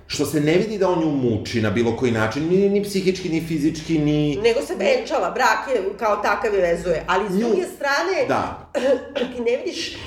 Što 0.08 0.26
se 0.26 0.42
ne 0.42 0.54
vidi 0.54 0.78
da 0.78 0.90
on 0.90 1.00
nju 1.00 1.12
muči 1.12 1.62
na 1.62 1.70
bilo 1.70 1.98
koji 1.98 2.12
način, 2.12 2.48
ni, 2.50 2.70
ni 2.70 2.84
psihički, 2.84 3.30
ni 3.30 3.42
fizički, 3.42 4.00
ni... 4.00 4.40
Nego 4.44 4.62
se 4.62 4.76
venčala, 4.76 5.32
brak 5.32 5.76
je 5.76 5.98
kao 6.00 6.16
takav 6.16 6.54
je 6.54 6.62
vezuje. 6.62 7.04
Ali 7.08 7.30
s 7.30 7.38
druge 7.38 7.64
strane, 7.76 8.28
Da. 8.28 8.70
ti 9.36 9.42
ne 9.42 9.58
vidiš 9.58 9.98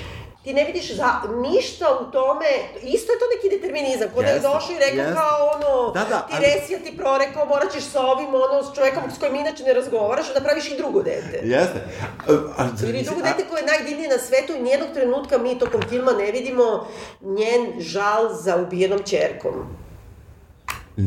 ti 0.43 0.53
ne 0.53 0.63
vidiš 0.65 0.95
za, 0.95 1.09
ništa 1.39 1.85
u 1.97 2.11
tome, 2.11 2.45
isto 2.75 3.11
je 3.11 3.19
to 3.19 3.25
neki 3.27 3.47
determinizam, 3.51 4.09
ko 4.15 4.21
da 4.21 4.27
je 4.27 4.39
došao 4.41 4.71
i 4.71 4.79
rekao 4.79 4.97
jeste. 4.99 5.13
kao 5.15 5.49
ono, 5.55 5.91
Da, 5.91 6.03
da, 6.05 6.19
ti 6.19 6.33
ali- 6.33 6.45
resija 6.45 6.79
ti 6.79 6.97
prorekao, 6.97 7.45
morat 7.45 7.71
ćeš 7.71 7.83
sa 7.83 8.01
ovim, 8.03 8.27
ono, 8.27 8.63
s 8.63 8.75
čovekom 8.75 9.03
s 9.11 9.19
kojim 9.19 9.35
inače 9.35 9.63
ne 9.63 9.73
razgovaraš, 9.73 10.33
da 10.33 10.41
praviš 10.41 10.67
i 10.67 10.77
drugo 10.77 11.01
dete. 11.01 11.39
Jeste. 11.43 11.79
A, 12.21 12.31
a, 12.57 12.67
Ili 12.83 13.03
drugo 13.03 13.21
a- 13.21 13.23
dete 13.25 13.49
koje 13.49 13.59
je 13.59 13.65
najdivnije 13.67 14.09
na 14.09 14.17
svetu 14.19 14.53
i 14.53 14.61
nijednog 14.61 14.89
trenutka 14.93 15.37
mi 15.37 15.59
tokom 15.59 15.81
filma 15.83 16.11
ne 16.13 16.31
vidimo 16.31 16.87
njen 17.21 17.61
žal 17.79 18.33
za 18.35 18.55
ubijenom 18.57 18.99
čerkom. 19.03 19.53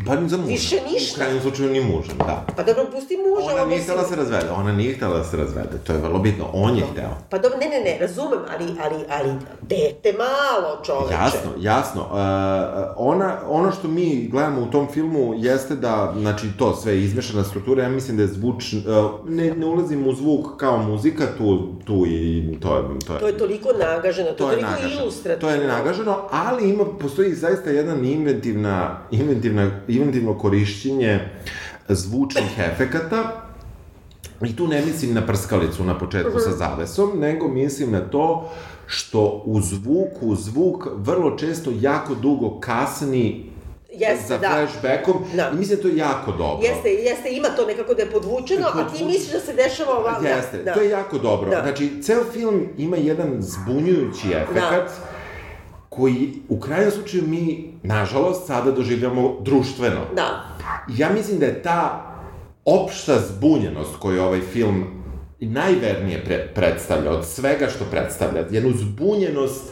Pa 0.07 0.17
ni 0.17 0.29
za 0.29 0.37
muža. 0.37 0.49
Više 0.49 0.77
ništa. 0.93 1.15
U 1.15 1.17
krajnjem 1.17 1.43
slučaju 1.43 1.71
ni 1.71 1.81
muža, 1.81 2.13
da. 2.19 2.47
Pa 2.57 2.63
dobro, 2.63 2.85
pusti 2.93 3.17
muža, 3.17 3.55
Ona 3.55 3.65
nije 3.65 3.83
htela 3.83 4.03
da 4.03 4.09
se 4.09 4.17
razvede, 4.17 4.51
ona 4.57 4.73
nije 4.73 4.95
htela 4.95 5.19
da 5.19 5.25
se 5.25 5.37
razvede, 5.37 5.79
to 5.87 5.93
je 5.93 5.99
vrlo 5.99 6.19
bitno, 6.19 6.45
on 6.53 6.77
je 6.77 6.83
hteo. 6.93 7.11
Pa 7.31 7.39
dobro, 7.39 7.59
ne, 7.59 7.69
ne, 7.69 7.81
ne, 7.81 7.99
razumem, 8.01 8.39
ali, 8.55 8.65
ali, 8.85 9.05
ali, 9.11 9.35
dete 9.63 10.13
malo, 10.19 10.83
čoveče. 10.87 11.15
Jasno, 11.15 11.51
jasno. 11.59 12.03
Uh, 12.03 12.17
ona, 12.97 13.37
ono 13.49 13.73
što 13.73 13.89
mi 13.89 14.29
gledamo 14.29 14.61
u 14.63 14.67
tom 14.71 14.89
filmu 14.93 15.35
jeste 15.37 15.75
da, 15.77 16.15
znači, 16.21 16.47
to 16.59 16.77
sve 16.77 17.01
izmešana 17.01 17.45
struktura, 17.45 17.83
ja 17.83 17.89
mislim 17.89 18.17
da 18.17 18.23
je 18.23 18.29
zvuč, 18.29 18.73
uh, 18.73 18.81
ne, 19.29 19.55
ne 19.55 19.67
ulazim 19.67 20.07
u 20.07 20.13
zvuk 20.15 20.47
kao 20.57 20.79
muzika, 20.79 21.25
tu, 21.39 21.75
tu 21.85 22.05
i 22.07 22.59
to 22.61 22.77
je, 22.77 22.83
to 23.07 23.15
je, 23.15 23.21
To 23.21 23.27
je 23.27 23.39
toliko 23.39 23.69
nagaženo, 23.79 24.29
to, 24.31 24.35
to 24.37 24.51
je 24.51 24.57
je 24.57 24.61
toliko 24.61 24.71
nagaženo. 24.71 25.03
ilustrativno. 25.03 25.41
To 25.41 25.51
je 25.51 25.59
nenagaženo, 25.59 26.19
ali 26.31 26.71
ima, 26.71 26.85
postoji 27.01 27.35
zaista 27.35 27.71
jedan 27.71 28.05
inventivna, 28.05 28.99
inventivna, 29.11 29.71
inventivno 29.89 30.39
korišćenje 30.39 31.21
zvučnih 31.89 32.59
efekata, 32.59 33.41
I 34.43 34.57
tu 34.57 34.67
ne 34.69 34.83
mislim 34.87 35.15
na 35.15 35.27
prskalicu 35.27 35.85
na 35.85 35.99
početku 35.99 36.39
sa 36.39 36.51
zavesom, 36.51 37.11
nego 37.19 37.49
mislim 37.49 37.93
na 37.93 38.01
to 38.01 38.51
što 38.87 39.43
u 39.45 39.61
zvuku, 39.61 40.35
zvuk 40.37 40.87
vrlo 40.97 41.37
često 41.37 41.73
jako 41.81 42.15
dugo 42.15 42.61
kasni 42.61 43.55
Jeste, 43.93 44.27
za 44.29 44.39
da. 44.39 44.49
flashbackom 44.49 45.25
Da. 45.35 45.51
i 45.55 45.57
mislim 45.57 45.79
da 45.79 45.89
je 45.89 45.93
to 45.93 45.99
jako 45.99 46.33
dobro. 46.33 46.67
Jeste, 46.67 46.89
jeste, 46.89 47.31
ima 47.31 47.49
to 47.49 47.67
nekako 47.67 47.95
da 47.95 48.03
je 48.03 48.11
podvučeno, 48.11 48.67
a 48.75 48.89
ti 48.89 49.05
misliš 49.05 49.33
da 49.33 49.41
se 49.41 49.53
dešava 49.53 49.99
ovako. 49.99 50.25
Jeste, 50.25 50.63
da. 50.63 50.75
to 50.75 50.81
je 50.81 50.91
jako 50.91 51.19
dobro. 51.19 51.51
Da. 51.51 51.63
Znači, 51.63 52.03
ceo 52.03 52.25
film 52.33 52.69
ima 52.79 52.97
jedan 52.97 53.37
zbunjujući 53.41 54.29
efekat 54.29 54.91
koji 55.97 56.33
u 56.49 56.61
krajnjem 56.61 56.91
slučaju 56.91 57.23
mi, 57.27 57.75
nažalost, 57.83 58.47
sada 58.47 58.71
doživljamo 58.71 59.37
društveno. 59.41 60.01
Da. 60.17 60.45
Ja 60.89 61.13
mislim 61.13 61.39
da 61.39 61.47
je 61.47 61.63
ta 61.63 62.11
opšta 62.65 63.19
zbunjenost 63.19 63.97
koju 63.99 64.23
ovaj 64.23 64.41
film 64.41 64.85
najvernije 65.41 66.25
pre 66.25 66.49
predstavlja, 66.55 67.11
od 67.11 67.27
svega 67.27 67.69
što 67.69 67.85
predstavlja, 67.85 68.47
jednu 68.51 68.73
zbunjenost 68.77 69.63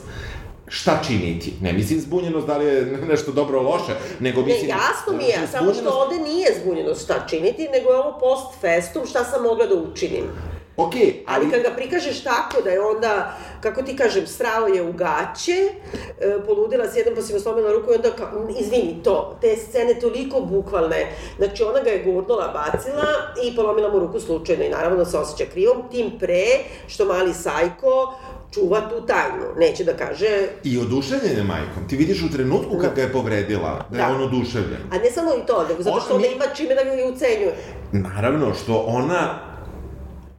šta 0.69 1.01
činiti. 1.07 1.53
Ne 1.61 1.73
mislim 1.73 2.01
zbunjenost 2.01 2.47
da 2.47 2.57
li 2.57 2.67
je 2.67 2.85
nešto 3.13 3.33
dobro 3.33 3.63
loše, 3.63 3.93
nego 4.21 4.41
Ne, 4.41 4.47
mislim... 4.47 4.69
jasno 4.69 5.17
mi 5.17 5.25
je, 5.25 5.37
znači, 5.37 5.53
samo 5.53 5.75
što 5.75 5.91
ovde 5.91 6.17
nije 6.17 6.49
zbunjenost 6.63 7.05
šta 7.05 7.27
činiti, 7.29 7.69
nego 7.73 7.91
je 7.91 7.99
ovo 7.99 8.19
post 8.21 8.61
festum 8.61 9.07
šta 9.07 9.25
sam 9.25 9.43
mogla 9.43 9.67
da 9.67 9.75
učinim. 9.75 10.25
Ok, 10.77 10.93
Ali 11.27 11.51
kad 11.51 11.63
ga 11.63 11.71
prikažeš 11.71 12.23
tako 12.23 12.63
da 12.65 12.71
je 12.71 12.81
onda, 12.83 13.33
kako 13.61 13.83
ti 13.83 13.97
kažem, 13.97 14.27
strao 14.27 14.67
je 14.67 14.83
u 14.83 14.93
gaće, 14.93 15.53
e, 15.53 16.45
poludila 16.47 16.87
s 16.87 16.97
jednom 16.97 17.15
pa 17.15 17.23
si 17.23 17.41
slomila 17.41 17.73
ruku 17.73 17.93
i 17.93 17.97
onda, 17.97 18.11
kao, 18.11 18.29
izvini, 18.57 19.01
to, 19.05 19.39
te 19.41 19.57
scene 19.59 19.95
toliko 19.95 20.41
bukvalne. 20.41 21.07
Znači, 21.39 21.63
ona 21.63 21.81
ga 21.81 21.91
je 21.91 22.05
gurnula, 22.05 22.49
bacila 22.51 23.05
i 23.45 23.57
polomila 23.57 23.89
mu 23.91 23.99
ruku 23.99 24.21
slučajno 24.21 24.65
i 24.65 24.71
naravno 24.71 24.97
da 24.97 25.05
se 25.05 25.19
osjeća 25.19 25.51
krivom, 25.53 25.83
tim 25.91 26.19
pre 26.19 26.45
što 26.87 27.05
mali 27.05 27.35
sajko 27.35 28.15
čuva 28.51 28.81
tu 28.81 29.07
tajnu. 29.07 29.47
Neće 29.57 29.85
da 29.85 29.93
kaže, 29.95 30.49
I 30.65 30.79
oduševljen 30.79 31.37
je 31.37 31.45
majkom. 31.45 31.89
Ti 31.89 31.97
vidiš 31.97 32.23
u 32.23 32.33
trenutku 32.33 32.79
kad 32.79 32.95
ga 32.95 33.03
je 33.03 33.13
povredila, 33.13 33.87
da 33.91 33.97
je 33.97 34.03
Da. 34.03 34.09
on 34.11 34.23
oduševljen. 34.23 34.81
a 34.91 34.99
ne 34.99 35.11
samo 35.11 35.31
i 35.35 35.47
to, 35.47 35.67
nego 35.69 35.83
zato 35.83 36.01
što 36.01 36.09
Ona 36.09 36.17
ona 36.17 36.29
mi- 36.29 36.35
ima 36.35 36.45
čime 36.47 36.75
da 36.75 36.85
ga 36.85 36.91
je 36.91 37.05
ucenjuje. 37.07 37.55
Naravno, 37.93 38.55
što 38.55 38.77
ona 38.79 39.52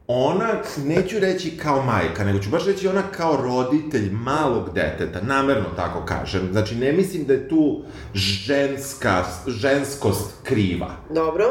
ona, 0.06 0.48
neću 0.84 1.18
reći 1.18 1.56
kao 1.56 1.82
majka, 1.82 2.24
nego 2.24 2.38
ću 2.38 2.50
baš 2.50 2.66
reći 2.66 2.88
ona 2.88 3.02
kao 3.16 3.36
roditelj 3.36 4.10
malog 4.12 4.74
deteta, 4.74 5.20
namerno 5.22 5.68
tako 5.76 6.04
kažem. 6.06 6.48
Znači, 6.52 6.74
ne 6.74 6.92
mislim 6.92 7.24
da 7.24 7.32
je 7.32 7.48
tu 7.48 7.82
ženska, 8.14 9.24
ženskost 9.46 10.34
kriva. 10.42 10.90
Dobro. 11.14 11.44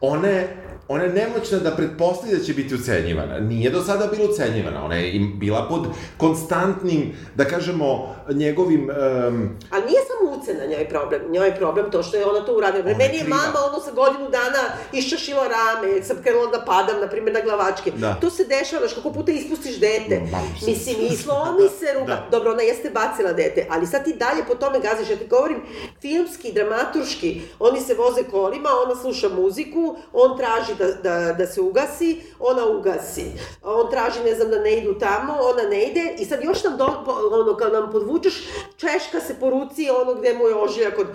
Ona 0.00 0.28
je, 0.28 0.56
ona 0.88 1.02
je 1.04 1.12
nemoćna 1.12 1.58
da 1.58 1.70
pretpostavi 1.70 2.36
da 2.36 2.44
će 2.44 2.54
biti 2.54 2.74
ucenjivana. 2.74 3.38
Nije 3.38 3.70
do 3.70 3.82
sada 3.82 4.06
bila 4.06 4.30
ucenjivana, 4.30 4.84
ona 4.84 4.94
je 4.94 5.16
im 5.16 5.38
bila 5.38 5.68
pod 5.68 5.86
konstantnim, 6.16 7.12
da 7.34 7.44
kažemo, 7.44 8.14
njegovim... 8.34 8.80
Um, 8.80 9.56
Ali 9.70 9.84
nije 9.86 10.00
samo 10.08 10.19
ucena 10.50 10.66
njoj 10.66 10.88
problem, 10.88 11.22
njoj 11.32 11.48
je 11.48 11.56
problem 11.56 11.90
to 11.90 12.02
što 12.02 12.16
je 12.16 12.26
ona 12.26 12.40
to 12.40 12.54
uradila. 12.56 12.84
Ona 12.86 12.98
Meni 12.98 13.16
je 13.16 13.22
kriva. 13.22 13.36
mama 13.36 13.58
ono 13.70 13.80
sa 13.80 13.90
godinu 13.90 14.28
dana 14.30 14.62
iščašila 14.92 15.48
rame, 15.48 16.02
sam 16.02 16.22
krenula 16.22 16.46
da 16.46 16.64
padam, 16.66 17.00
na 17.00 17.08
primjer, 17.08 17.34
na 17.34 17.40
glavačke. 17.40 17.90
Da. 17.90 18.16
To 18.20 18.30
se 18.30 18.44
dešava, 18.44 18.80
znaš, 18.80 18.94
kako 18.94 19.12
puta 19.12 19.32
ispustiš 19.32 19.80
dete. 19.80 20.20
Ma, 20.32 20.38
mislim, 20.66 20.96
i 21.00 21.16
slomi 21.22 21.68
se 21.78 21.94
ruka. 21.94 22.06
Da. 22.06 22.26
Dobro, 22.30 22.52
ona 22.52 22.62
jeste 22.62 22.90
bacila 22.90 23.32
dete, 23.32 23.66
ali 23.70 23.86
sad 23.86 24.04
ti 24.04 24.14
dalje 24.14 24.44
po 24.48 24.54
tome 24.54 24.80
gaziš. 24.80 25.10
Ja 25.10 25.16
ti 25.16 25.26
govorim, 25.26 25.62
filmski, 26.00 26.52
dramaturški, 26.52 27.40
oni 27.58 27.80
se 27.80 27.94
voze 27.94 28.22
kolima, 28.22 28.68
ona 28.86 29.00
sluša 29.00 29.28
muziku, 29.28 29.96
on 30.12 30.38
traži 30.38 30.74
da, 30.78 30.86
da, 30.86 31.32
da 31.32 31.46
se 31.46 31.60
ugasi, 31.60 32.20
ona 32.38 32.66
ugasi. 32.66 33.24
On 33.62 33.90
traži, 33.90 34.20
ne 34.24 34.34
znam, 34.34 34.50
da 34.50 34.58
ne 34.58 34.76
idu 34.78 34.98
tamo, 34.98 35.32
ona 35.40 35.62
ne 35.68 35.84
ide. 35.84 36.14
I 36.18 36.24
sad 36.24 36.44
još 36.44 36.64
nam, 36.64 36.76
do, 36.76 36.84
ono, 37.32 37.56
kad 37.56 37.72
nam 37.72 37.92
podvučeš, 37.92 38.34
češka 38.76 39.20
se 39.20 39.34
po 39.40 39.50
ruci 39.50 39.90
ono 39.90 40.14
gde 40.14 40.34
mu 40.40 40.48
je 40.48 40.54
ožiljak 40.54 40.98
od... 40.98 41.06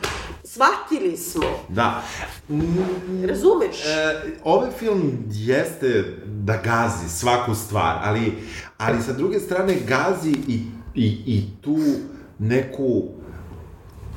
Shvatili 0.43 1.17
smo. 1.17 1.43
da. 1.69 2.03
Razumeš? 3.27 3.85
E, 3.85 4.21
ovaj 4.43 4.71
film 4.71 5.25
jeste 5.29 6.17
da 6.25 6.57
gazi 6.57 7.09
svaku 7.09 7.55
stvar, 7.55 7.99
ali, 8.03 8.33
ali 8.77 9.01
sa 9.01 9.13
druge 9.13 9.39
strane 9.39 9.75
gazi 9.87 10.31
i, 10.47 10.61
i, 10.95 11.07
i 11.25 11.43
tu 11.61 11.77
neku 12.39 13.03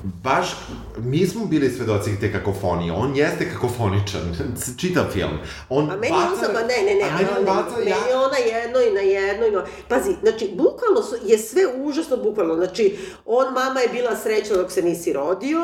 baš, 0.03 0.57
mi 0.99 1.27
smo 1.27 1.47
bili 1.47 1.71
svedoci 1.71 2.21
te 2.21 2.33
kakofonije, 2.33 2.93
on 2.93 3.17
jeste 3.17 3.51
kakofoničan, 3.55 4.21
čitav 4.81 5.05
film. 5.13 5.39
On 5.69 5.91
A 5.91 5.97
meni 5.97 6.13
baca, 6.13 6.47
on 6.49 6.55
ba 6.55 6.61
ne, 6.61 6.83
ne, 6.85 6.95
ne, 6.95 7.03
a 7.11 7.17
meni 7.17 7.29
on 7.39 7.45
baca 7.45 7.77
meni 7.79 7.91
ja, 7.91 8.21
ona 8.21 8.37
jedno 8.37 8.81
i 8.81 8.91
na 8.91 9.01
jedno 9.01 9.47
i 9.47 9.51
na... 9.51 9.65
Pazi, 9.89 10.11
znači, 10.23 10.51
bukvalno 10.55 11.03
su, 11.03 11.17
je 11.25 11.39
sve 11.39 11.63
užasno 11.77 12.17
bukvalno, 12.17 12.55
znači, 12.55 12.99
on, 13.27 13.47
mama 13.55 13.81
je 13.81 13.89
bila 13.89 14.17
srećna 14.17 14.57
dok 14.57 14.71
se 14.73 14.83
nisi 14.83 15.13
rodio, 15.13 15.61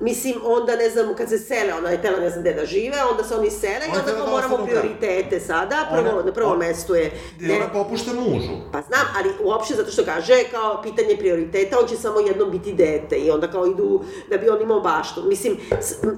mislim, 0.00 0.34
onda, 0.44 0.76
ne 0.76 0.90
znam, 0.90 1.14
kad 1.16 1.28
se 1.28 1.38
sele, 1.38 1.74
ona 1.78 1.90
je 1.90 2.02
tela, 2.02 2.20
ne 2.20 2.30
znam 2.30 2.40
gde 2.42 2.54
da 2.54 2.66
žive, 2.66 2.96
onda 3.10 3.24
se 3.24 3.34
oni 3.34 3.50
sele 3.50 3.86
i 3.86 3.98
onda 3.98 4.12
da 4.12 4.30
moramo 4.30 4.66
prioritete 4.66 5.40
sada, 5.40 5.88
prvo, 5.92 6.10
Ona- 6.10 6.22
na 6.22 6.32
prvom 6.32 6.52
ona- 6.52 6.66
mestu 6.66 6.94
je... 6.94 7.10
gde 7.38 7.56
ona 7.56 7.68
popušta 7.68 8.10
mužu. 8.12 8.52
Pa 8.72 8.82
znam, 8.82 9.06
ali 9.18 9.30
uopšte 9.44 9.74
zato 9.74 9.90
što 9.90 10.04
kaže 10.04 10.44
kao 10.50 10.82
pitanje 10.82 11.16
prioriteta, 11.16 11.78
on 11.82 11.88
će 11.88 11.96
samo 11.96 12.20
jednom 12.20 12.50
biti 12.50 12.72
dete 12.72 13.16
i 13.16 13.30
onda 13.30 13.51
kao 13.52 13.66
idu 13.66 14.00
da 14.30 14.38
bi 14.38 14.48
on 14.48 14.62
imao 14.62 14.80
baštu. 14.80 15.22
Mislim, 15.26 15.56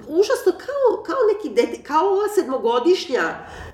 užasno 0.09 0.53
kao, 0.67 1.03
kao 1.03 1.17
neki 1.35 1.63
dete, 1.63 1.83
kao 1.83 2.07
ova 2.07 2.29
sedmogodišnja 2.35 3.23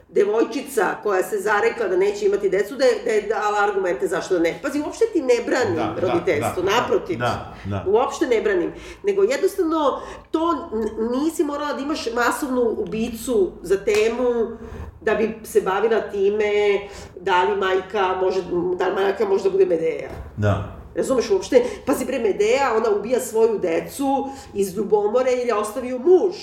devojčica 0.08 0.94
koja 1.02 1.22
se 1.22 1.38
zarekla 1.38 1.88
da 1.88 1.96
neće 1.96 2.26
imati 2.26 2.48
decu, 2.50 2.76
da 2.76 2.84
je, 2.84 3.02
da 3.04 3.10
je 3.10 3.22
dala 3.22 3.58
argumente 3.64 4.06
zašto 4.06 4.34
da 4.34 4.40
ne. 4.40 4.58
Pazi, 4.62 4.80
uopšte 4.80 5.04
ti 5.12 5.22
ne 5.22 5.34
branim 5.46 5.76
Da, 5.76 6.00
da, 6.00 6.12
roditeljstvo, 6.12 6.62
da, 6.62 6.70
naprotiv. 6.70 7.18
da, 7.18 7.54
da. 7.64 7.84
Uopšte 7.86 8.26
ne 8.26 8.40
branim. 8.42 8.72
Nego 9.02 9.22
jednostavno, 9.22 10.00
to 10.30 10.70
nisi 11.10 11.44
morala 11.44 11.72
da 11.72 11.80
imaš 11.80 12.12
masovnu 12.14 12.74
ubicu 12.78 13.52
za 13.62 13.76
temu 13.76 14.56
da 15.00 15.14
bi 15.14 15.38
se 15.44 15.60
bavila 15.60 16.00
time 16.00 16.80
da 17.20 17.42
li 17.42 17.56
majka 17.56 18.14
može, 18.20 18.42
da 18.78 18.88
li 18.88 18.94
majka 18.94 19.24
može 19.26 19.44
da 19.44 19.50
bude 19.50 19.66
Medeja. 19.66 20.10
Da. 20.36 20.79
Razumeš 20.94 21.30
uopšte? 21.30 21.64
Pazi 21.86 22.04
bre 22.04 22.18
Medeja, 22.18 22.74
ona 22.76 22.90
ubija 22.98 23.20
svoju 23.20 23.58
decu 23.58 24.28
iz 24.54 24.76
ljubomore 24.76 25.30
jer 25.30 25.46
je 25.46 25.54
ostavio 25.54 25.98
muž. 25.98 26.34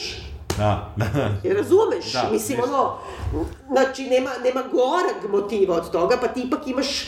Da, 0.58 0.94
da, 0.98 1.06
da. 1.06 1.54
Razumeš? 1.54 2.14
Da, 2.14 2.30
Mislim, 2.32 2.58
ništa. 2.58 2.74
ono, 2.74 2.98
znači, 3.72 4.04
nema, 4.04 4.30
nema 4.44 4.64
gorag 4.72 5.32
motiva 5.32 5.76
od 5.76 5.92
toga, 5.92 6.18
pa 6.22 6.28
ti 6.28 6.42
ipak 6.42 6.68
imaš 6.68 7.08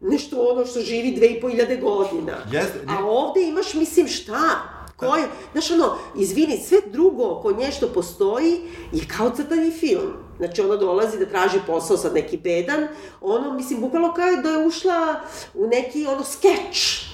nešto 0.00 0.36
ono 0.52 0.66
što 0.66 0.80
živi 0.80 1.16
dve 1.16 1.26
i 1.26 1.40
po 1.40 1.48
hiljade 1.48 1.76
godina. 1.76 2.36
Jeste, 2.52 2.78
A 2.88 3.04
ovde 3.04 3.42
imaš, 3.42 3.74
mislim, 3.74 4.08
šta? 4.08 4.77
Ko 4.98 5.16
je, 5.16 5.28
znaš 5.52 5.70
ono, 5.70 5.96
izvini, 6.16 6.56
sve 6.68 6.78
drugo 6.92 7.30
oko 7.30 7.52
nje 7.52 7.72
što 7.72 7.88
postoji 7.88 8.60
je 8.92 9.02
kao 9.16 9.30
crtani 9.30 9.70
film. 9.70 10.12
Znači, 10.38 10.60
ona 10.62 10.76
dolazi 10.76 11.18
da 11.18 11.26
traži 11.26 11.58
posao 11.66 11.96
sad 11.96 12.14
neki 12.14 12.36
bedan, 12.36 12.88
ono, 13.20 13.52
mislim, 13.52 13.80
bukvalno 13.80 14.14
kao 14.14 14.42
da 14.42 14.48
je 14.48 14.66
ušla 14.66 15.20
u 15.54 15.66
neki, 15.66 16.06
ono, 16.06 16.24
skeč 16.24 17.08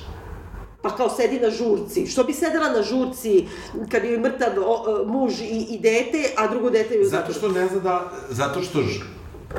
pa 0.84 0.96
kao 0.96 1.08
sedi 1.10 1.40
na 1.40 1.50
žurci. 1.50 2.06
Što 2.06 2.24
bi 2.24 2.32
sedela 2.32 2.68
na 2.68 2.82
žurci 2.82 3.46
kad 3.90 4.04
je 4.04 4.18
mrtav 4.18 4.50
o, 4.66 5.04
muž 5.06 5.40
i, 5.40 5.66
i 5.70 5.78
dete, 5.78 6.32
a 6.36 6.48
drugo 6.48 6.70
dete 6.70 6.94
je 6.94 7.00
u 7.00 7.04
Zato 7.04 7.32
što 7.32 7.48
ne 7.48 7.68
zna 7.68 7.80
da, 7.80 8.12
zato 8.30 8.62
što 8.62 8.82
ž, 8.82 9.00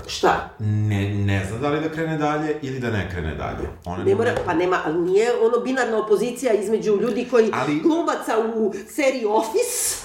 Šta? 0.07 0.49
ne, 0.59 1.09
ne 1.09 1.45
zna 1.49 1.57
da 1.57 1.69
li 1.69 1.81
da 1.81 1.89
krene 1.89 2.17
dalje 2.17 2.59
ili 2.61 2.79
da 2.79 2.91
ne 2.91 3.09
krene 3.11 3.35
dalje. 3.35 3.67
Ona 3.85 4.03
Ne 4.03 4.15
mora, 4.15 4.35
pa 4.45 4.53
nema, 4.53 4.79
ali 4.85 4.99
nije 5.01 5.31
ono 5.41 5.59
binarna 5.59 5.97
opozicija 5.99 6.53
između 6.53 6.97
ljudi 7.01 7.27
koji 7.31 7.49
Ali- 7.53 7.79
glumaca 7.79 8.33
u 8.55 8.73
seriji 8.89 9.25
Office 9.25 10.04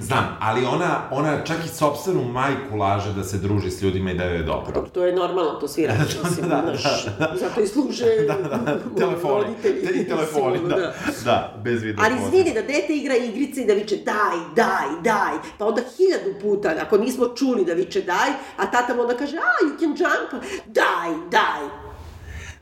Znam, 0.00 0.36
ali 0.40 0.64
ona, 0.64 1.08
ona 1.10 1.44
čak 1.44 1.56
i 1.64 1.68
sobstvenu 1.68 2.24
majku 2.24 2.76
laže 2.76 3.12
da 3.12 3.24
se 3.24 3.38
druži 3.38 3.70
s 3.70 3.82
ljudima 3.82 4.10
i 4.10 4.14
da 4.14 4.24
joj 4.24 4.36
je 4.36 4.42
dobro. 4.42 4.72
Dobro, 4.74 4.90
to 4.90 5.04
je 5.04 5.16
normalno, 5.16 5.50
to 5.50 5.68
svi 5.68 5.86
radi, 5.86 6.00
mislim, 6.24 6.48
da, 6.48 6.62
znaš, 6.76 7.04
da, 7.04 7.26
da. 7.26 7.36
zato 7.36 7.60
i 7.60 7.66
služe 7.66 8.04
da, 8.28 8.34
da, 8.34 8.56
da. 8.56 8.78
telefoni, 8.98 9.44
roditelji. 9.46 9.86
Te, 9.86 10.00
i 10.00 10.08
telefoni, 10.08 10.58
da, 10.68 10.76
da, 10.76 10.94
da, 11.24 11.54
bez 11.64 11.82
video 11.82 12.04
Ali 12.04 12.14
izvini, 12.22 12.54
da 12.54 12.62
dete 12.62 12.96
igra 12.96 13.16
igrice 13.16 13.62
i 13.62 13.66
da 13.66 13.74
viče 13.74 13.96
daj, 13.96 14.38
daj, 14.56 15.02
daj, 15.02 15.32
pa 15.58 15.66
onda 15.66 15.82
hiljadu 15.96 16.40
puta, 16.40 16.74
ako 16.82 16.98
nismo 16.98 17.28
čuli 17.28 17.64
da 17.64 17.72
viče 17.72 18.02
daj, 18.02 18.30
a 18.56 18.70
tata 18.70 18.94
mu 18.94 19.02
onda 19.02 19.16
kaže, 19.16 19.36
a, 19.36 19.64
you 19.64 19.78
can 19.78 19.88
jump, 19.88 20.44
daj, 20.66 21.10
daj, 21.30 21.87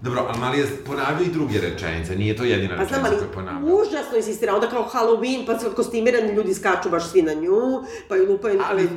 Dobro, 0.06 0.26
ali 0.28 0.40
Malija 0.40 0.66
ponavlja 0.86 1.26
i 1.26 1.32
druge 1.32 1.60
rečenice, 1.60 2.16
nije 2.16 2.36
to 2.36 2.44
jedina 2.44 2.76
pa, 2.76 2.82
rečenica 2.82 3.08
koju 3.08 3.32
ponavlja. 3.34 3.74
Užasno 3.74 4.16
insistira, 4.16 4.54
onda 4.54 4.68
kao 4.68 4.88
Halloween, 4.92 5.46
pa 5.46 5.70
kostimirani 5.76 6.32
ljudi 6.32 6.54
skaču 6.54 6.90
baš 6.90 7.10
svi 7.10 7.22
na 7.22 7.34
nju, 7.34 7.82
pa 8.08 8.16
i 8.16 8.26
lupaju... 8.26 8.60
Ali 8.70 8.88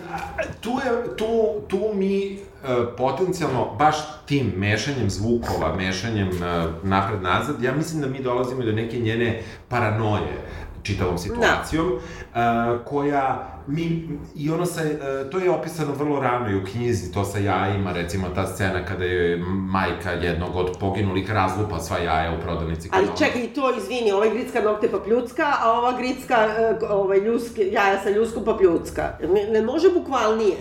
tu, 0.61 0.69
je, 0.69 1.15
tu, 1.17 1.61
tu 1.67 1.91
mi 1.93 2.33
uh, 2.33 2.69
potencijalno, 2.97 3.75
baš 3.79 3.95
tim 4.25 4.53
mešanjem 4.55 5.09
zvukova, 5.09 5.75
mešanjem 5.75 6.27
uh, 6.27 6.35
napred-nazad, 6.83 7.63
ja 7.63 7.75
mislim 7.75 8.01
da 8.01 8.07
mi 8.07 8.23
dolazimo 8.23 8.63
do 8.63 8.71
neke 8.71 8.99
njene 8.99 9.43
paranoje 9.69 10.45
čitavom 10.83 11.17
situacijom, 11.17 11.99
da. 12.33 12.73
uh, 12.73 12.85
koja 12.85 13.47
mi, 13.67 14.09
i 14.35 14.49
ono 14.51 14.65
sa, 14.65 14.81
uh, 14.81 15.31
to 15.31 15.39
je 15.39 15.51
opisano 15.51 15.93
vrlo 15.93 16.19
rano 16.19 16.49
i 16.49 16.55
u 16.55 16.65
knjizi, 16.65 17.11
to 17.11 17.23
sa 17.23 17.39
jajima, 17.39 17.91
recimo 17.91 18.29
ta 18.35 18.47
scena 18.47 18.85
kada 18.85 19.05
je 19.05 19.37
majka 19.47 20.11
jednog 20.11 20.55
od 20.55 20.77
poginulih 20.79 21.31
razlupa 21.31 21.79
sva 21.79 21.97
jaja 21.97 22.37
u 22.37 22.41
prodavnici. 22.41 22.89
Ali 22.93 23.07
čekaj, 23.17 23.53
to, 23.55 23.75
izvini, 23.77 24.11
ovaj 24.11 24.29
gricka 24.29 24.61
nokte 24.61 24.91
pa 24.91 24.99
pljucka, 24.99 25.53
a 25.61 25.71
ova 25.71 25.97
gricka, 25.97 26.47
uh, 26.81 26.89
ovaj 26.89 27.19
ljuske, 27.19 27.61
jaja 27.71 27.99
sa 28.03 28.09
ljuskom 28.09 28.45
pa 28.45 28.53
pljucka. 28.53 29.17
Ne, 29.33 29.47
ne 29.51 29.61
može 29.61 29.89
bukvalnije 29.93 30.55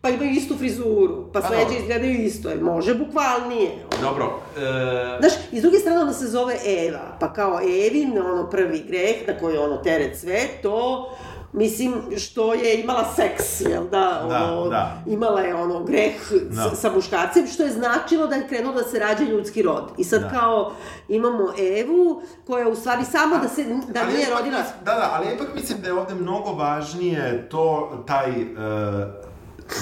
pa 0.00 0.08
imaju 0.08 0.30
istu 0.30 0.56
frizuru, 0.56 1.24
pa, 1.32 1.40
pa 1.40 1.48
sleđe 1.48 1.80
izgledaju 1.80 2.12
isto, 2.12 2.48
jer 2.48 2.62
može 2.62 2.94
bukvalnije. 2.94 3.70
Dobro. 4.02 4.40
E... 4.56 5.18
Znaš, 5.20 5.32
i 5.52 5.58
s 5.58 5.62
druge 5.62 5.78
strane 5.78 6.00
ona 6.00 6.12
se 6.12 6.26
zove 6.26 6.56
Eva, 6.64 7.16
pa 7.20 7.32
kao 7.32 7.60
Evin, 7.86 8.18
ono 8.18 8.50
prvi 8.50 8.84
greh 8.88 9.28
na 9.28 9.38
koji 9.38 9.58
ono 9.58 9.76
teret 9.76 10.18
sve, 10.18 10.40
to 10.62 11.10
mislim, 11.52 11.94
što 12.18 12.54
je 12.54 12.80
imala 12.80 13.04
seks, 13.16 13.60
jel 13.60 13.84
da? 13.84 14.26
da 14.28 14.52
ono, 14.52 14.68
da. 14.68 15.02
Imala 15.06 15.40
je 15.40 15.54
ono 15.54 15.84
greh 15.84 16.12
da. 16.50 16.70
sa 16.74 16.92
muškarcem, 16.94 17.46
što 17.46 17.62
je 17.62 17.70
značilo 17.70 18.26
da 18.26 18.34
je 18.34 18.48
krenuo 18.48 18.72
da 18.72 18.82
se 18.82 18.98
rađa 18.98 19.24
ljudski 19.24 19.62
rod. 19.62 19.84
I 19.98 20.04
sad 20.04 20.22
da. 20.22 20.28
kao 20.28 20.72
imamo 21.08 21.52
Evu, 21.80 22.22
koja 22.46 22.68
u 22.68 22.74
stvari 22.74 23.04
samo 23.04 23.38
da 23.38 23.48
se, 23.48 23.64
da 23.64 24.00
ali 24.04 24.12
nije 24.12 24.30
rodila... 24.30 24.58
Da, 24.84 24.94
da, 24.94 25.10
ali 25.12 25.34
ipak 25.34 25.54
mislim 25.54 25.80
da 25.80 25.86
je 25.86 25.94
ovde 25.94 26.14
mnogo 26.14 26.52
važnije 26.52 27.48
to, 27.50 27.92
taj... 28.06 28.30
Uh, 28.30 29.29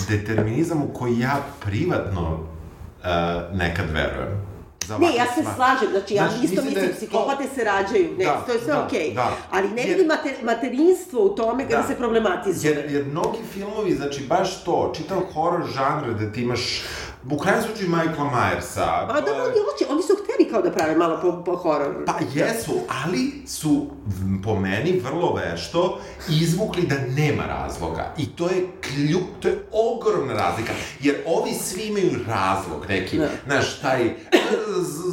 determinizam 0.09 0.83
u 0.83 0.93
koji 0.93 1.19
ja 1.19 1.37
privatno 1.61 2.33
uh, 2.33 3.59
nekad 3.59 3.91
verujem. 3.91 4.49
Za 4.87 4.99
ne, 4.99 5.15
ja 5.17 5.27
se 5.27 5.41
stvar. 5.41 5.55
slažem, 5.55 5.89
znači 5.91 6.15
ja 6.15 6.29
znači, 6.29 6.45
isto 6.45 6.63
mislim, 6.63 6.87
da 6.87 6.95
psihopate 6.97 7.45
to... 7.45 7.55
se 7.55 7.65
rađaju, 7.65 8.15
ne, 8.19 8.25
da, 8.25 8.45
to 8.47 8.53
je 8.53 8.59
sve 8.59 8.73
da, 8.73 8.87
okej, 8.87 9.11
okay. 9.11 9.15
da. 9.15 9.31
ali 9.51 9.69
ne 9.69 9.85
vidim 9.85 10.07
mater, 10.07 10.33
materinstvo 10.43 11.25
u 11.25 11.29
tome 11.29 11.69
kada 11.69 11.83
da. 11.83 11.89
se 11.89 11.97
problematizuje. 11.97 12.73
Jer, 12.73 12.93
jer 12.93 13.05
mnogi 13.05 13.39
filmovi, 13.53 13.95
znači 13.95 14.27
baš 14.29 14.65
to, 14.65 14.93
čitav 14.97 15.21
horror 15.35 15.67
žanr 15.75 16.15
gde 16.15 16.33
ti 16.33 16.43
imaš 16.43 16.83
u 17.31 17.39
krajnjem 17.39 17.65
slučaju 17.65 17.89
Michaela 17.91 18.31
Myersa. 18.31 19.07
Pa 19.09 19.21
da, 19.21 19.31
oni, 19.33 19.55
hoće, 19.71 19.93
oni 19.93 20.03
su 20.03 20.13
hteli 20.25 20.51
kao 20.51 20.63
da 20.63 20.71
prave 20.71 20.97
malo 20.97 21.19
po, 21.23 21.45
po 21.45 21.57
horor. 21.57 22.05
Pa 22.07 22.15
jesu, 22.35 22.73
ali 23.05 23.33
su 23.47 23.87
po 24.45 24.55
meni 24.55 25.01
vrlo 25.05 25.35
vešto 25.35 26.01
izvukli 26.29 26.83
da 26.83 26.95
nema 27.17 27.43
razloga. 27.47 28.15
I 28.19 28.27
to 28.27 28.49
je 28.49 28.67
kljup, 28.81 29.23
to 29.41 29.49
je 29.49 29.59
ogromna 29.73 30.35
razlika. 30.35 30.73
Jer 31.01 31.17
ovi 31.27 31.55
svi 31.55 31.87
imaju 31.87 32.11
razlog 32.27 32.87
neki. 32.89 33.19
Da. 33.19 33.29
Znaš, 33.47 33.81
taj 33.81 34.15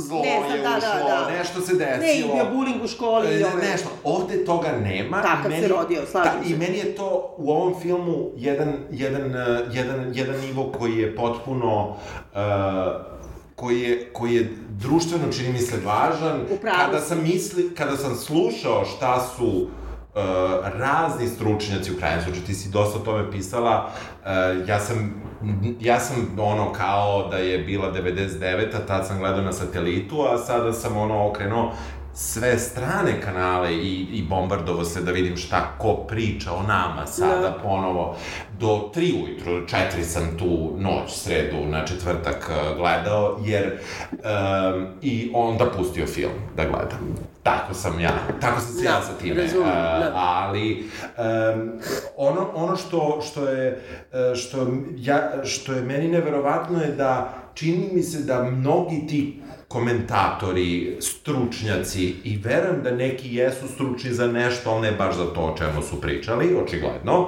zlo 0.08 0.22
ne, 0.22 0.30
je 0.30 0.62
da, 0.64 0.78
ušlo, 0.78 1.10
da, 1.10 1.26
da. 1.26 1.30
nešto 1.38 1.62
se 1.62 1.74
desilo. 1.74 2.00
Ne, 2.02 2.20
imao 2.20 2.54
bullying 2.54 2.84
u 2.84 2.88
školi 2.88 3.28
e, 3.28 3.46
ove. 3.46 3.72
Nešto, 3.72 3.90
ovde 4.04 4.46
toga 4.46 4.72
nema. 4.84 5.22
Takav 5.22 5.52
meni, 5.52 5.62
se 5.62 5.68
rodio, 5.68 6.02
slažem 6.12 6.34
da, 6.38 6.48
se. 6.48 6.54
I 6.54 6.58
meni 6.58 6.78
je 6.78 6.96
to 6.96 7.36
u 7.38 7.52
ovom 7.52 7.82
filmu 7.82 8.32
jedan, 8.36 8.74
jedan, 8.92 9.36
e, 9.36 9.66
jedan, 9.72 10.12
jedan 10.14 10.36
nivo 10.42 10.72
koji 10.78 10.98
je 10.98 11.16
potpuno 11.16 11.95
uh, 11.96 12.40
koji 13.56 13.82
je, 13.82 14.10
koji 14.14 14.36
je 14.36 14.54
društveno, 14.70 15.32
čini 15.32 15.52
mi 15.52 15.60
se, 15.60 15.78
važan. 15.86 16.42
Kada 16.62 17.02
sam, 17.02 17.24
misli, 17.24 17.76
kada 17.76 17.98
sam 17.98 18.16
slušao 18.16 18.86
šta 18.86 19.28
su 19.36 19.46
uh, 19.46 20.22
razni 20.64 21.28
stručnjaci 21.28 21.92
u 21.94 21.98
krajnjem 21.98 22.24
slučaju, 22.24 22.46
ti 22.46 22.54
si 22.54 22.70
dosta 22.70 23.00
o 23.00 23.02
tome 23.02 23.32
pisala, 23.32 23.90
uh, 24.22 24.68
ja 24.68 24.80
sam 24.80 25.26
ja 25.80 26.00
sam 26.00 26.16
ono 26.38 26.74
kao 26.74 27.28
da 27.32 27.38
je 27.38 27.58
bila 27.58 27.94
99, 27.94 28.76
a 28.76 28.86
tad 28.88 29.08
sam 29.08 29.20
gledao 29.20 29.42
na 29.42 29.54
satelitu, 29.54 30.22
a 30.22 30.38
sada 30.38 30.74
sam 30.74 30.98
ono 30.98 31.30
okrenuo 31.30 31.74
sve 32.16 32.60
strane 32.60 33.22
kanale 33.22 33.74
i, 33.74 34.08
i 34.12 34.24
bombardovo 34.24 34.84
se 34.84 35.02
da 35.02 35.12
vidim 35.12 35.38
šta 35.38 35.76
ko 35.78 35.94
priča 35.96 36.54
o 36.54 36.64
nama 36.64 37.08
sada 37.08 37.42
da. 37.42 37.58
ponovo. 37.64 38.18
Do 38.60 38.90
tri 38.94 39.14
ujutru, 39.24 39.68
četiri 39.68 40.04
sam 40.04 40.38
tu 40.38 40.74
noć, 40.78 41.12
sredu, 41.12 41.66
na 41.66 41.86
četvrtak 41.86 42.50
uh, 42.50 42.78
gledao, 42.78 43.40
jer 43.46 43.80
um, 44.12 44.88
i 45.02 45.32
onda 45.34 45.66
pustio 45.78 46.08
film 46.08 46.34
da 46.56 46.64
gledam. 46.64 47.16
Tako 47.44 47.74
sam 47.74 48.00
ja, 48.00 48.14
tako 48.42 48.62
sam 48.62 48.74
se 48.74 48.84
da, 48.84 48.90
ja 48.90 49.02
sa 49.02 49.14
time. 49.22 49.42
Razumem, 49.42 49.68
uh, 49.68 49.74
da. 49.74 50.12
Ali, 50.16 50.84
um, 51.18 51.72
ono, 52.18 52.50
ono 52.54 52.76
što, 52.76 53.22
što 53.22 53.50
je, 53.50 53.82
uh, 54.12 54.38
što, 54.38 54.68
ja, 54.98 55.32
što 55.44 55.74
je 55.74 55.82
meni 55.82 56.08
neverovatno 56.08 56.82
je 56.82 56.92
da 56.92 57.34
čini 57.54 57.90
mi 57.94 58.04
se 58.04 58.24
da 58.24 58.44
mnogi 58.44 59.08
ti 59.08 59.42
komentatori, 59.68 60.98
stručnjaci 61.02 62.16
i 62.24 62.38
verujem 62.38 62.84
da 62.84 62.92
neki 62.92 63.36
jesu 63.36 63.68
stručni 63.68 64.14
za 64.14 64.28
nešto, 64.28 64.70
ali 64.70 64.82
ne 64.82 64.92
baš 64.92 65.16
za 65.16 65.26
to 65.26 65.42
o 65.42 65.58
čemu 65.58 65.82
su 65.82 66.02
pričali, 66.02 66.56
očigledno. 66.64 67.28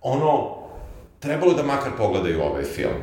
Ono, 0.00 0.56
trebalo 1.20 1.54
da 1.54 1.62
makar 1.62 1.92
pogledaju 1.96 2.42
ovaj 2.42 2.64
film. 2.64 3.00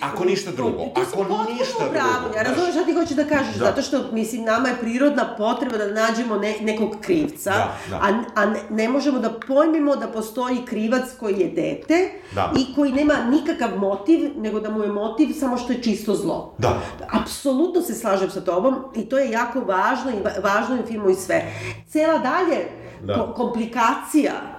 Ako 0.00 0.24
ništa 0.24 0.50
drugo, 0.52 0.78
to, 0.78 1.04
to 1.14 1.20
ako 1.20 1.52
ništa 1.52 1.84
pravo. 1.90 2.20
drugo. 2.22 2.36
Ja 2.36 2.42
razumem 2.42 2.72
šta 2.72 2.84
ti 2.84 2.92
hoćeš 2.92 3.16
da 3.16 3.24
kažeš, 3.24 3.54
da. 3.54 3.64
zato 3.64 3.82
što, 3.82 4.04
mislim, 4.12 4.44
nama 4.44 4.68
je 4.68 4.76
prirodna 4.80 5.34
potreba 5.36 5.76
da 5.76 5.86
nađemo 5.86 6.36
ne, 6.36 6.56
nekog 6.60 6.96
krivca, 7.00 7.50
da, 7.50 7.76
da. 7.90 7.96
a, 7.96 8.22
a 8.34 8.46
ne, 8.46 8.60
ne 8.70 8.88
možemo 8.88 9.18
da 9.18 9.30
pojmimo 9.46 9.96
da 9.96 10.06
postoji 10.06 10.64
krivac 10.66 11.04
koji 11.20 11.34
je 11.34 11.48
dete 11.48 12.10
da. 12.34 12.52
i 12.58 12.74
koji 12.74 12.92
nema 12.92 13.14
nikakav 13.30 13.78
motiv, 13.78 14.30
nego 14.36 14.60
da 14.60 14.70
mu 14.70 14.82
je 14.82 14.92
motiv 14.92 15.28
samo 15.40 15.56
što 15.56 15.72
je 15.72 15.82
čisto 15.82 16.14
zlo. 16.14 16.54
Da. 16.58 16.80
Apsolutno 17.22 17.82
se 17.82 17.94
slažem 17.94 18.30
sa 18.30 18.40
tobom 18.40 18.76
i 18.94 19.08
to 19.08 19.18
je 19.18 19.30
jako 19.30 19.60
važno 19.60 20.10
i 20.10 20.42
važno 20.42 20.76
je 20.76 20.86
filmu 20.86 21.10
i 21.10 21.14
sve. 21.14 21.52
Cela 21.88 22.18
dalje 22.18 22.68
da. 23.02 23.14
ko 23.14 23.32
komplikacija 23.34 24.57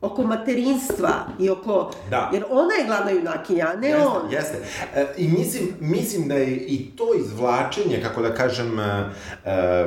oko 0.00 0.22
materinstva 0.22 1.26
i 1.38 1.50
oko... 1.50 1.90
Da. 2.10 2.30
Jer 2.32 2.44
ona 2.50 2.74
je 2.74 2.86
glavna 2.86 3.10
junakinja, 3.10 3.66
a 3.66 3.76
ne 3.76 3.88
jeste, 3.88 4.06
on. 4.06 4.32
Jeste, 4.32 4.58
e, 4.94 5.06
I 5.16 5.28
mislim, 5.28 5.68
mislim 5.80 6.28
da 6.28 6.34
je 6.34 6.56
i 6.56 6.90
to 6.96 7.14
izvlačenje, 7.14 8.00
kako 8.02 8.22
da 8.22 8.34
kažem, 8.34 8.80
e, 8.80 8.84
e, 9.44 9.84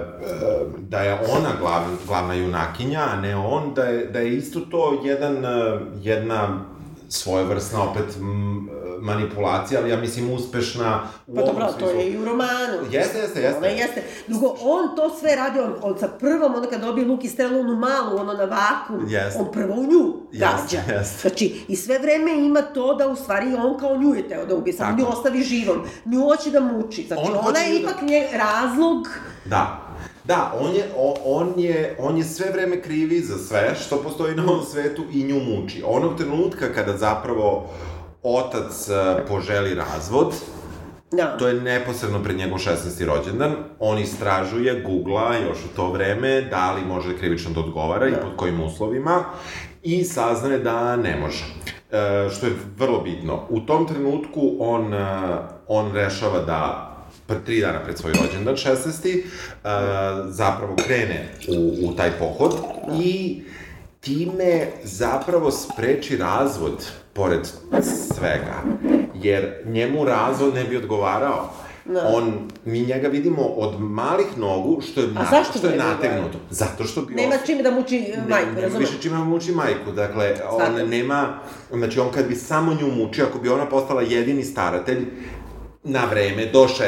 da 0.78 1.00
je 1.00 1.14
ona 1.14 1.50
glavna, 1.60 1.98
glavna 2.08 2.34
junakinja, 2.34 3.02
a 3.02 3.22
ne 3.22 3.36
on, 3.36 3.74
da 3.74 3.84
je, 3.84 4.06
da 4.06 4.20
je 4.20 4.38
isto 4.38 4.60
to 4.60 5.02
jedan, 5.04 5.46
e, 5.46 5.80
jedna 6.02 6.66
svojevrsna 7.10 7.84
opet 7.84 8.16
m, 8.20 8.70
manipulacija, 9.00 9.80
ali 9.80 9.90
ja 9.90 9.98
mislim 9.98 10.34
uspešna 10.34 11.02
u 11.28 11.36
Pa 11.36 11.42
dobro, 11.42 11.68
to 11.80 11.90
je 11.90 12.12
i 12.12 12.18
u 12.18 12.26
romanu. 12.26 12.78
Jeste, 12.92 13.20
jeste, 13.20 13.42
jeste. 13.42 13.58
Ove, 13.58 13.70
jeste. 13.70 14.04
Drugo, 14.28 14.56
on 14.62 14.96
to 14.96 15.18
sve 15.20 15.36
radi, 15.36 15.60
on, 15.60 15.74
on 15.82 16.00
sa 16.00 16.08
prvom, 16.08 16.56
onda 16.56 16.70
kad 16.70 16.82
dobije 16.82 17.08
Luki 17.08 17.28
Strelu, 17.28 17.60
onu 17.60 17.76
malu, 17.76 18.18
ono 18.20 18.34
na 18.34 18.44
vaku, 18.46 18.94
jeste. 19.08 19.40
on 19.40 19.52
prvo 19.52 19.74
u 19.74 19.84
nju 19.84 20.14
gađa. 20.32 20.78
Jeste, 20.78 20.94
jeste. 20.94 21.28
Znači, 21.30 21.66
i 21.68 21.76
sve 21.76 22.00
vreme 22.00 22.32
ima 22.34 22.62
to 22.62 22.94
da 22.96 23.08
u 23.08 23.16
stvari 23.16 23.48
on 23.54 23.80
kao 23.80 23.98
nju 23.98 24.16
je 24.16 24.30
teo 24.30 24.46
da 24.46 24.56
ubije, 24.56 24.74
samo 24.74 24.98
nju 24.98 25.06
ostavi 25.08 25.44
živom. 25.44 25.82
Nju 26.06 26.22
hoće 26.24 26.52
da 26.52 26.60
muči. 26.60 27.04
Znači, 27.08 27.22
on 27.26 27.48
ona 27.48 27.60
je 27.60 27.74
da- 27.74 27.80
ipak 27.80 28.02
nje 28.02 28.28
razlog... 28.34 29.08
Da, 29.46 29.88
Da, 30.24 30.54
on 30.60 30.76
je, 30.76 30.84
on, 31.26 31.54
je, 31.58 31.98
on 32.00 32.18
je 32.18 32.24
sve 32.24 32.52
vreme 32.52 32.82
krivi 32.82 33.20
za 33.20 33.38
sve 33.38 33.76
što 33.86 33.98
postoji 34.04 34.36
na 34.36 34.44
ovom 34.44 34.66
svetu 34.66 35.04
i 35.14 35.24
nju 35.24 35.40
muči. 35.40 35.84
Onog 35.86 36.18
trenutka 36.18 36.74
kada 36.74 36.98
zapravo 36.98 37.70
otac 38.24 38.90
e, 38.90 39.26
poželi 39.28 39.76
razvod, 39.76 40.34
Da. 41.12 41.38
To 41.38 41.48
je 41.48 41.62
neposredno 41.62 42.24
pred 42.24 42.38
njegov 42.38 42.60
16. 42.60 43.06
rođendan. 43.06 43.56
On 43.80 44.00
istražuje, 44.00 44.82
googla 44.82 45.36
još 45.38 45.58
u 45.66 45.76
to 45.76 45.92
vreme 45.92 46.42
da 46.42 46.74
li 46.74 46.86
može 46.86 47.18
krivično 47.18 47.52
da 47.52 47.60
odgovara 47.60 48.10
da. 48.10 48.18
i 48.18 48.22
pod 48.22 48.36
kojim 48.36 48.62
uslovima 48.62 49.24
i 49.84 50.04
saznaje 50.04 50.60
da 50.60 50.96
ne 50.96 51.18
može. 51.20 51.44
E, 51.92 52.30
što 52.30 52.46
je 52.46 52.54
vrlo 52.78 53.02
bitno. 53.02 53.42
U 53.50 53.60
tom 53.60 53.88
trenutku 53.88 54.56
on, 54.60 54.94
e, 54.94 55.08
on 55.68 55.92
rešava 55.94 56.40
da 56.40 56.88
tri 57.46 57.62
dana 57.62 57.80
pred 57.84 57.98
svoj 57.98 58.14
rođendan, 58.14 58.56
16. 58.56 59.24
Uh, 59.24 59.70
zapravo 60.30 60.76
krene 60.86 61.30
u, 61.48 61.90
u 61.90 61.96
taj 61.96 62.12
pohod 62.12 62.56
i 63.04 63.42
time 64.02 64.68
zapravo 64.84 65.52
spreči 65.52 66.18
razvod 66.18 66.74
pored 67.14 67.40
svega, 68.08 68.64
jer 69.16 69.54
njemu 69.66 70.06
razvod 70.06 70.54
ne 70.54 70.64
bi 70.64 70.78
odgovarao. 70.78 71.50
Da. 71.86 72.08
On, 72.08 72.34
mi 72.66 72.80
njega 72.82 73.08
vidimo 73.08 73.42
od 73.44 73.80
malih 73.80 74.38
nogu, 74.38 74.82
što 74.82 75.02
je, 75.02 75.08
na, 75.08 75.26
što 75.52 75.68
je 75.68 75.78
nategnuto. 75.78 76.38
Zato 76.50 76.84
što 76.84 77.02
bi 77.02 77.14
Nema 77.16 77.30
ostao- 77.30 77.46
čime 77.46 77.64
da 77.64 77.72
muči 77.72 78.00
Ne- 78.00 78.24
majku, 78.30 78.62
nema 78.62 78.78
više 78.78 78.94
čime 79.02 79.18
muči 79.18 79.52
majku, 79.52 79.92
dakle, 79.92 80.36
Shvatam. 80.38 80.76
on 80.76 80.90
nema, 80.90 81.40
znači 81.72 82.00
on 82.00 82.12
kad 82.12 82.28
bi 82.28 82.36
samo 82.36 82.74
nju 82.74 82.88
mučio, 82.90 83.26
ako 83.26 83.40
bi 83.40 83.50
ona 83.50 83.66
postala 83.66 84.02
jedini 84.02 84.44
staratelj, 84.44 85.06
na 85.84 86.06
vreme, 86.06 86.46
do 86.46 86.60
16. 86.60 86.84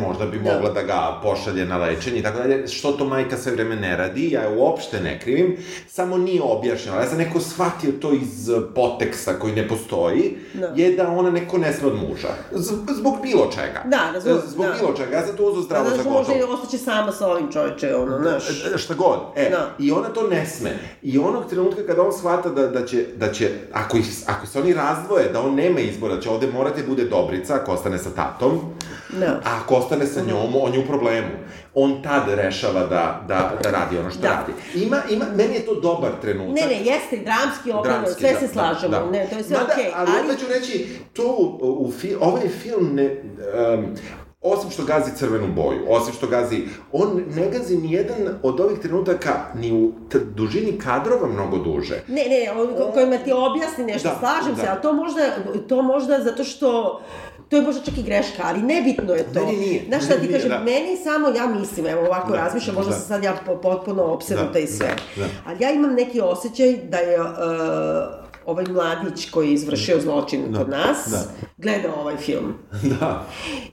možda 0.00 0.26
bi 0.26 0.38
Da. 0.38 0.52
mogla 0.52 0.70
da 0.70 0.82
ga 0.82 1.20
pošalje 1.22 1.64
na 1.66 1.76
lečenje 1.78 2.18
i 2.18 2.22
tako 2.22 2.38
dalje, 2.38 2.68
što 2.68 2.92
to 2.92 3.04
majka 3.06 3.36
sve 3.36 3.52
vreme 3.52 3.76
ne 3.76 3.96
radi, 3.96 4.30
ja 4.30 4.42
je 4.42 4.56
uopšte 4.56 5.00
ne 5.00 5.20
krivim, 5.20 5.56
samo 5.88 6.18
nije 6.18 6.42
objašnjeno. 6.42 6.98
Ja 6.98 7.06
sam 7.06 7.18
neko 7.18 7.40
shvatio 7.40 7.92
to 7.92 8.12
iz 8.12 8.28
poteksta 8.74 9.32
koji 9.34 9.52
ne 9.54 9.68
postoji, 9.68 10.36
Da. 10.54 10.72
je 10.76 10.92
da 10.92 11.08
ona 11.08 11.30
neko 11.30 11.58
ne 11.58 11.72
sme 11.72 11.86
od 11.86 11.94
muža. 11.98 12.28
Z- 12.52 12.72
zbog 12.90 13.14
bilo 13.22 13.50
čega. 13.52 13.82
Da, 13.86 14.10
razumem, 14.14 14.38
Zbog 14.46 14.66
da. 14.66 14.72
bilo 14.72 14.92
čega. 14.94 15.16
Ja 15.16 15.26
sam 15.26 15.36
to 15.36 15.44
uzao 15.44 15.62
zdravo 15.62 15.84
Znaš, 15.84 15.96
za 15.96 16.02
gotovo. 16.04 16.52
ostaće 16.54 16.78
sama 16.78 17.12
sa 17.12 17.28
ovim 17.28 17.52
čoveče, 17.52 17.94
ono, 17.96 18.18
znaš. 18.18 18.50
E, 18.74 18.78
Šta 18.78 18.94
god. 18.94 19.18
E, 19.36 19.50
Da. 19.50 19.70
i 19.78 19.92
ona 19.92 20.08
to 20.08 20.22
ne 20.22 20.46
sme. 20.46 20.70
I 21.02 21.18
onog 21.18 21.44
trenutka 21.46 21.86
kada 21.86 22.02
on 22.02 22.12
shvata 22.12 22.48
da, 22.50 22.66
da 22.68 22.86
će, 22.86 23.04
da 23.16 23.32
će 23.32 23.50
ako, 23.72 23.96
ih, 23.96 24.04
ako 24.26 24.46
se 24.46 24.60
oni 24.60 24.72
razdvoje, 24.74 25.28
da 25.28 25.40
on 25.40 25.54
nema 25.54 25.80
izbora, 25.80 26.14
da 26.14 26.20
će 26.20 26.30
ovde 26.30 26.46
morati 26.48 26.82
da 26.82 26.88
bude 26.88 27.04
Dobrica, 27.04 27.54
ako 27.54 27.72
ostane 27.72 27.98
sa 27.98 28.10
tatom, 28.24 28.60
Da. 29.20 29.26
a 29.44 29.60
ako 29.62 29.74
ostane 29.74 30.06
sa 30.06 30.20
njom, 30.22 30.56
on 30.56 30.74
je 30.74 30.80
u 30.80 30.86
problemu. 30.86 31.28
On 31.74 32.02
tad 32.02 32.22
rešava 32.28 32.80
da, 32.80 33.24
da, 33.28 33.52
da 33.62 33.70
radi 33.70 33.98
ono 33.98 34.10
što 34.10 34.20
Da. 34.20 34.28
radi. 34.28 34.52
Ima, 34.76 34.96
ima, 35.10 35.24
meni 35.36 35.54
je 35.54 35.66
to 35.66 35.74
dobar 35.74 36.10
trenutak. 36.22 36.54
Ne, 36.54 36.66
ne, 36.66 36.84
jeste, 36.84 37.16
dramski 37.16 37.72
Dramski, 37.84 38.20
sve 38.20 38.32
da, 38.32 38.38
se 38.38 38.46
da, 38.46 38.52
slažemo, 38.52 38.90
da. 38.90 39.10
ne, 39.10 39.26
to 39.30 39.36
je 39.36 39.44
sve 39.44 39.56
okej, 39.56 39.92
ali, 39.96 40.10
ali... 40.12 40.26
opet 40.26 40.40
ću 40.40 40.46
reći, 40.48 40.86
to 41.12 41.22
u, 41.60 41.76
u 41.80 41.92
fi, 41.92 42.14
ovaj 42.20 42.48
film 42.48 42.90
ne... 42.94 43.22
Um, 43.74 43.86
osim 44.42 44.70
što 44.70 44.84
gazi 44.84 45.10
crvenu 45.16 45.46
boju, 45.48 45.80
osim 45.88 46.14
što 46.14 46.26
gazi, 46.26 46.62
on 46.92 47.22
ne 47.28 47.50
gazi 47.50 47.76
ni 47.76 47.92
jedan 47.92 48.16
od 48.42 48.60
ovih 48.60 48.78
trenutaka 48.78 49.32
ni 49.54 49.72
u 49.74 49.92
dužini 50.34 50.78
kadrova 50.78 51.28
mnogo 51.28 51.58
duže. 51.58 52.02
Ne, 52.08 52.22
ne, 52.24 52.52
on 52.52 52.66
ko- 52.68 52.90
kojima 52.92 53.16
ti 53.16 53.32
objasni 53.32 53.84
nešto, 53.84 54.08
Da, 54.08 54.16
slažem 54.18 54.56
se, 54.56 54.62
da. 54.62 54.72
a 54.72 54.76
to 54.76 54.92
možda, 54.92 55.20
to 55.68 55.82
možda 55.82 56.20
zato 56.20 56.44
što 56.44 57.00
to 57.44 57.56
je 57.56 57.62
možda 57.62 57.82
čak 57.82 57.98
i 57.98 58.02
greška, 58.02 58.42
ali 58.42 58.62
nebitno 58.62 59.14
je 59.14 59.24
to. 59.24 59.40
Meni 59.40 59.56
nije, 59.58 59.82
Znaš 59.88 60.04
šta 60.04 60.14
ti 60.14 60.28
kažem, 60.28 60.48
da. 60.48 60.58
meni 60.58 60.96
samo, 60.96 61.28
ja 61.28 61.46
mislim, 61.48 61.86
evo 61.86 62.00
ovako 62.02 62.30
Da, 62.30 62.36
razmišljam, 62.36 62.74
možda 62.76 62.90
da. 62.90 62.96
sam 62.96 63.08
sad 63.08 63.24
ja 63.24 63.36
po- 63.46 63.56
potpuno 63.56 64.02
opsednuta 64.04 64.52
Da, 64.52 64.58
i 64.58 64.66
sve. 64.66 64.86
da, 65.16 65.22
da. 65.22 65.28
Ali 65.46 65.56
ja 65.60 65.70
imam 65.70 65.94
neki 65.94 66.20
osjećaj 66.20 66.76
da 66.80 66.96
je 66.98 67.20
uh, 67.20 67.26
ovaj 68.46 68.64
mladić 68.66 69.30
koji 69.30 69.48
je 69.48 69.54
izvršio 69.54 70.00
zločin 70.00 70.42
Da, 70.48 70.58
kod 70.58 70.68
nas, 70.68 70.96
da. 71.06 71.22
gledao 71.58 71.94
ovaj 71.94 72.16
film. 72.16 72.54
da. 72.92 73.26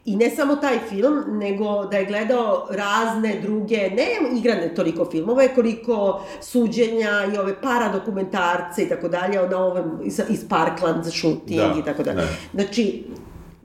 I 0.05 0.15
ne 0.15 0.29
samo 0.29 0.55
taj 0.55 0.79
film, 0.79 1.23
nego 1.29 1.85
da 1.85 1.97
je 1.97 2.05
gledao 2.05 2.67
razne 2.69 3.39
druge, 3.41 3.77
ne 3.77 4.07
igrane 4.33 4.75
toliko 4.75 5.05
filmove, 5.05 5.47
koliko 5.47 6.21
suđenja 6.41 7.11
i 7.35 7.37
ove 7.37 7.61
paradokumentarce 7.61 8.83
i 8.83 8.89
tako 8.89 9.07
dalje, 9.09 9.39
na 9.41 9.57
ovom, 9.57 9.99
iz, 10.03 10.21
iz 10.29 10.45
Parkland 10.49 11.05
shooting 11.07 11.59
Da, 11.59 11.75
i 11.79 11.85
tako 11.85 12.03
dalje. 12.03 12.17
da. 12.17 12.27
Znači, 12.55 13.03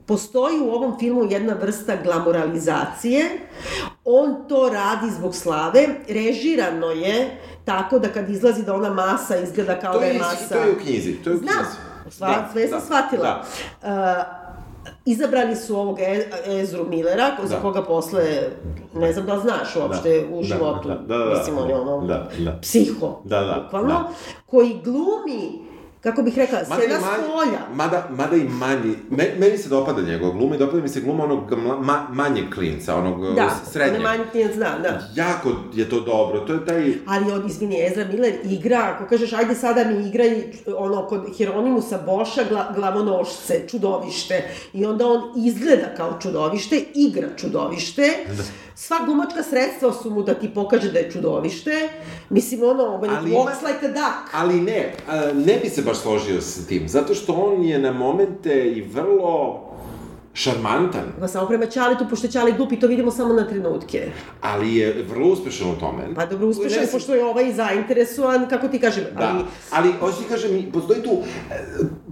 postoji 0.07 0.59
u 0.59 0.71
ovom 0.71 0.99
filmu 0.99 1.23
jedna 1.23 1.53
vrsta 1.53 1.93
glamoralizacije, 2.03 3.29
on 4.05 4.35
to 4.49 4.69
radi 4.69 5.11
zbog 5.11 5.35
slave, 5.35 5.87
režirano 6.09 6.87
je 6.87 7.37
tako 7.65 7.99
da 7.99 8.07
kad 8.07 8.29
izlazi 8.29 8.63
da 8.63 8.75
ona 8.75 8.89
masa 8.89 9.37
izgleda 9.37 9.79
kao 9.79 9.93
To 9.93 9.99
da 9.99 10.05
je, 10.05 10.13
je 10.13 10.19
masa... 10.19 10.55
to 10.55 10.59
je 10.59 10.71
u 10.71 10.79
knjizi, 10.79 11.13
to 11.13 11.29
je 11.29 11.35
u 11.35 11.39
Znam, 11.39 11.53
knjizi. 11.55 12.17
sva, 12.17 12.27
Da, 12.27 12.49
sve 12.51 12.67
sam 12.67 12.79
da, 12.79 12.85
shvatila. 12.85 13.23
da. 13.23 13.43
Uh, 13.83 14.47
izabrali 15.05 15.55
su 15.55 15.79
ovog 15.79 15.99
e 15.99 16.29
Ezru 16.47 16.85
Millera, 16.89 17.35
ko, 17.39 17.47
za 17.47 17.55
Da. 17.55 17.61
koga 17.61 17.83
posle, 17.83 18.23
ne 18.95 19.13
znam 19.13 19.25
da 19.25 19.39
znaš 19.39 19.75
uopšte 19.75 20.27
u 20.31 20.37
da, 20.37 20.43
životu, 20.43 20.87
da, 20.87 20.95
da, 20.95 21.17
da, 21.17 21.25
mislim 21.29 21.57
on 21.57 21.69
je 21.69 21.75
ono, 21.75 22.07
da, 22.07 22.29
da. 22.39 22.59
psiho, 22.61 23.21
Da, 23.23 23.39
da, 23.39 23.61
bukvalno, 23.63 23.87
da. 23.89 24.09
koji 24.45 24.81
glumi, 24.83 25.66
kako 26.01 26.21
bih 26.21 26.37
rekla, 26.37 26.59
Mada 26.59 26.81
manji- 26.81 27.23
spolja. 27.23 27.59
Mada, 27.75 28.07
mada 28.11 28.35
i 28.35 28.43
manji, 28.43 28.95
me, 29.09 29.33
meni 29.39 29.57
se 29.57 29.69
dopada 29.69 30.01
njegov 30.01 30.31
gluma 30.31 30.55
i 30.55 30.59
dopada 30.59 30.81
mi 30.81 30.89
se 30.89 31.01
gluma 31.01 31.23
onog 31.23 31.53
ma, 31.81 32.07
manjeg 32.11 32.53
klinca, 32.53 32.95
onog 32.95 33.35
Da, 33.35 33.45
uh, 33.45 33.51
srednjeg. 33.71 33.93
je 33.93 34.03
manji 34.03 34.23
klinac, 34.31 34.55
da, 34.55 34.77
da. 34.83 35.01
Jako 35.15 35.49
je 35.73 35.89
to 35.89 35.99
dobro, 35.99 36.39
to 36.39 36.53
je 36.53 36.65
taj... 36.65 36.93
Ali 37.07 37.31
on, 37.31 37.47
izvini, 37.47 37.85
Ezra 37.85 38.05
Miller 38.05 38.33
igra, 38.43 38.93
ako 38.95 39.05
kažeš, 39.05 39.33
ajde 39.33 39.55
sada 39.55 39.83
mi 39.83 40.07
igraj 40.07 40.43
ono, 40.77 41.07
kod 41.07 41.25
Hieronymusa 41.37 41.97
Boša 41.97 42.43
gla, 42.43 42.71
glavonošce, 42.75 43.67
čudovište. 43.67 44.43
I 44.73 44.85
onda 44.85 45.07
on 45.07 45.21
izgleda 45.37 45.95
kao 45.97 46.19
čudovište, 46.21 46.83
igra 46.95 47.27
čudovište. 47.37 48.01
Da. 48.27 48.43
Sva 48.75 48.97
glumačka 49.05 49.43
sredstva 49.43 49.93
su 49.93 50.09
mu 50.09 50.23
da 50.23 50.33
ti 50.33 50.49
pokaže 50.49 50.91
da 50.91 50.99
je 50.99 51.11
čudovište. 51.11 51.89
Mislim, 52.29 52.63
ono, 52.63 52.83
when 52.83 53.27
it 53.27 53.33
walks 53.33 53.61
like 53.63 53.85
a 53.85 53.89
duck. 53.89 54.33
Ali 54.33 54.61
ne, 54.61 54.93
ne 55.35 55.59
bi 55.63 55.69
se 55.69 55.81
baš 55.81 55.96
složio 56.01 56.41
sa 56.41 56.67
tim, 56.67 56.87
zato 56.87 57.13
što 57.13 57.33
on 57.33 57.63
je 57.63 57.79
na 57.79 57.91
momente 57.91 58.71
i 58.71 58.81
vrlo 58.81 59.66
šarmantan, 60.37 61.03
Pa 61.19 61.27
samo 61.27 61.47
prema 61.47 61.65
Ćalitu, 61.67 62.05
pošto 62.09 62.27
je 62.27 62.31
Ćali 62.31 62.53
glup 62.53 62.71
i 62.71 62.79
to 62.79 62.87
vidimo 62.87 63.11
samo 63.11 63.33
na 63.33 63.43
trenutke. 63.43 64.11
ali 64.41 64.75
je 64.75 65.05
vrlo 65.05 65.27
uspešan 65.27 65.67
u 65.67 65.75
tome. 65.75 66.03
Pa 66.15 66.25
dobro, 66.25 66.47
uspešan, 66.47 66.81
Ne, 66.81 66.87
pošto 66.87 67.15
je 67.15 67.25
ovaj 67.25 67.53
zainteresovan, 67.53 68.47
kako 68.47 68.67
ti 68.67 68.79
kažem, 68.79 69.03
Da, 69.13 69.27
ali... 69.27 69.43
ali 69.71 69.93
hoću 69.93 70.17
ti 70.17 70.29
kažem, 70.29 70.51
postoji 70.73 71.01
tu, 71.01 71.09
e, 71.51 71.55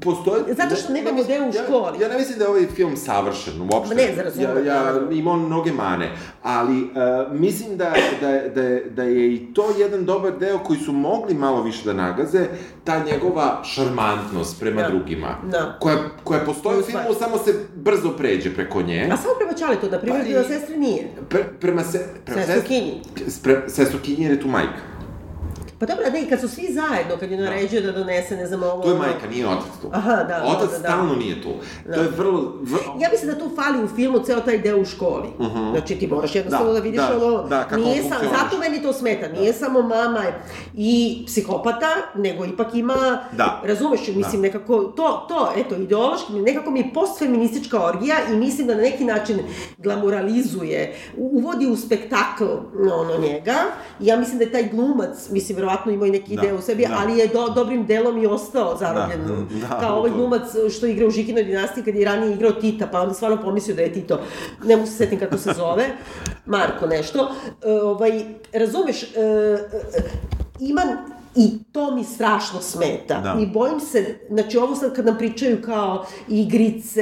postoji... 0.01 0.43
Zato 0.49 0.75
što 0.75 0.93
nemamo 0.93 1.17
mislim- 1.17 1.37
deo 1.37 1.45
u 1.45 1.53
ja- 1.53 1.63
školi. 1.63 2.01
Ja, 2.01 2.07
ne 2.09 2.17
mislim 2.17 2.37
da 2.37 2.43
je 2.43 2.49
ovaj 2.49 2.67
film 2.67 2.97
savršen, 2.97 3.61
uopšte. 3.63 3.95
Ma 3.95 4.01
ne, 4.01 4.23
razumem, 4.23 4.57
Ja, 4.57 4.73
ja 4.73 4.83
naravno. 4.83 5.11
ima 5.11 5.31
on 5.31 5.39
mnoge 5.41 5.71
mane, 5.73 6.11
ali 6.43 6.83
uh, 6.83 6.89
mislim 7.31 7.77
da, 7.77 7.91
da, 8.21 8.27
da, 8.51 8.61
je, 8.61 8.85
da 8.87 9.03
je 9.03 9.33
i 9.33 9.53
to 9.53 9.65
jedan 9.77 10.05
dobar 10.05 10.37
deo 10.37 10.59
koji 10.59 10.79
su 10.79 10.91
mogli 10.91 11.33
malo 11.35 11.61
više 11.61 11.85
da 11.85 11.93
nagaze, 11.93 12.45
ta 12.83 13.03
njegova 13.03 13.61
šarmantnost 13.65 14.59
prema 14.59 14.81
Da. 14.81 14.89
drugima, 14.89 15.35
Da. 15.45 15.77
koja, 15.79 15.95
koja 16.23 16.39
postoji 16.39 16.79
u 16.79 16.83
filmu, 16.83 17.13
samo 17.19 17.37
se 17.37 17.53
brzo 17.85 18.09
pređe 18.11 18.53
preko 18.53 18.81
nje. 18.81 19.09
A 19.11 19.17
samo 19.17 19.33
prema 19.37 19.53
Ćalitu, 19.53 19.89
na 19.89 19.99
primjer, 19.99 20.23
Pa 20.23 20.29
i- 20.29 20.33
da 20.33 20.43
sestri 20.43 20.77
nije. 20.77 21.07
Pre, 21.29 21.43
prema 21.61 21.83
se... 21.83 22.05
Prema 22.25 22.41
Sestru 22.41 22.55
sest- 22.55 22.67
Kinji. 22.67 23.01
Pre, 23.43 23.61
sestru 23.67 23.99
Kinji 23.99 24.23
jer 24.23 24.31
je 24.31 24.41
tu 24.41 24.47
majka. 24.47 24.81
Pa 25.85 25.93
dobro, 25.93 26.09
ne, 26.11 26.21
i 26.21 26.27
kad 26.27 26.41
su 26.41 26.47
svi 26.49 26.67
zajedno, 26.69 27.17
kad 27.17 27.31
je 27.31 27.37
naređio 27.39 27.81
da 27.81 27.91
donese, 27.91 28.35
ne 28.35 28.47
znam, 28.47 28.63
ovo... 28.63 28.83
To 28.83 28.89
je 28.89 28.97
majka, 28.97 29.27
nije 29.29 29.47
otac 29.47 29.67
tu. 29.81 29.87
Aha, 29.91 30.15
da, 30.17 30.43
Otac 30.47 30.61
da, 30.63 30.77
da. 30.77 30.79
stalno 30.79 31.15
nije 31.15 31.41
tu. 31.41 31.49
To 31.85 32.01
je 32.01 32.07
vrlo... 32.09 32.53
vrlo... 32.61 32.95
Ja 32.99 33.09
mislim 33.11 33.31
da 33.31 33.39
tu 33.39 33.49
fali 33.55 33.83
u 33.83 33.89
filmu 33.89 34.19
ceo 34.19 34.39
taj 34.39 34.57
deo 34.59 34.77
u 34.77 34.85
školi. 34.85 35.27
Znači 35.71 35.95
ti 35.95 36.07
moraš 36.07 36.35
jednostavno 36.35 36.67
da, 36.67 36.73
Da, 36.73 36.79
vidiš 36.81 36.99
da, 36.99 37.17
ono, 37.17 37.43
da, 37.43 37.63
kako 37.63 37.75
nije 37.77 38.03
sam, 38.03 38.17
zato 38.21 38.57
meni 38.59 38.81
to 38.81 38.93
smeta, 38.93 39.27
nije 39.29 39.53
samo 39.53 39.81
mama 39.81 40.23
i 40.73 41.23
psihopata, 41.25 41.87
nego 42.15 42.45
ipak 42.45 42.75
ima, 42.75 42.95
Da. 43.31 43.61
razumeš, 43.63 43.99
mislim 44.07 44.41
nekako, 44.41 44.83
to, 44.83 45.25
to, 45.29 45.51
eto, 45.57 45.75
ideološki, 45.75 46.33
nekako 46.33 46.71
mi 46.71 46.79
je 46.79 46.91
postfeministička 46.93 47.55
orgija 47.81 48.15
i 48.27 48.35
mislim 48.35 48.67
da 48.67 48.75
na 48.75 48.81
neki 48.81 49.03
način 49.05 49.39
glamuralizuje, 49.77 50.93
u- 51.17 51.29
uvodi 51.33 51.67
u 51.67 51.75
spektakl 51.77 52.45
ono 52.93 53.17
njega, 53.19 53.55
ja 53.99 54.17
mislim 54.17 54.37
da 54.37 54.43
je 54.43 54.51
taj 54.51 54.63
glumac, 54.65 55.29
mislim, 55.29 55.55
verovatno 55.55 55.74
ima 55.85 56.07
i 56.07 56.11
neki 56.11 56.35
Da, 56.35 56.41
deo 56.41 56.55
u 56.55 56.61
sebi, 56.61 56.85
da. 56.87 56.97
ali 56.99 57.17
je 57.17 57.27
do, 57.27 57.49
dobrim 57.49 57.85
delom 57.85 58.23
i 58.23 58.27
ostao 58.27 58.77
zarobljen, 58.77 59.19
Da, 59.27 59.67
da, 59.67 59.79
kao 59.79 59.97
ovaj 59.97 60.11
glumac 60.11 60.43
što 60.71 60.85
igra 60.85 61.07
u 61.07 61.11
Žikinoj 61.11 61.43
dinastiji 61.43 61.83
kad 61.83 61.95
je 61.95 62.05
ranije 62.05 62.33
igrao 62.33 62.51
Tita, 62.51 62.87
pa 62.87 63.01
onda 63.01 63.13
stvarno 63.13 63.41
pomislio 63.41 63.75
da 63.75 63.81
je 63.81 63.93
Tito, 63.93 64.19
ne 64.63 64.75
mogu 64.75 64.87
se 64.87 64.93
setim 64.93 65.19
kako 65.19 65.37
se 65.37 65.53
zove, 65.53 65.85
Marko 66.45 66.87
nešto, 66.87 67.31
e, 67.65 67.71
ovaj, 67.71 68.23
razumeš, 68.53 69.03
e, 69.03 69.07
e, 69.17 69.57
ima 70.59 70.81
I 71.37 71.63
to 71.71 71.91
mi 71.91 72.03
strašno 72.05 72.61
smeta. 72.61 73.21
Da. 73.21 73.37
I 73.39 73.47
bojim 73.47 73.79
se, 73.81 74.19
znači 74.29 74.57
ovo 74.57 74.75
sad 74.75 74.95
kad 74.95 75.05
nam 75.05 75.17
pričaju 75.17 75.61
kao 75.61 76.05
igrice, 76.29 77.01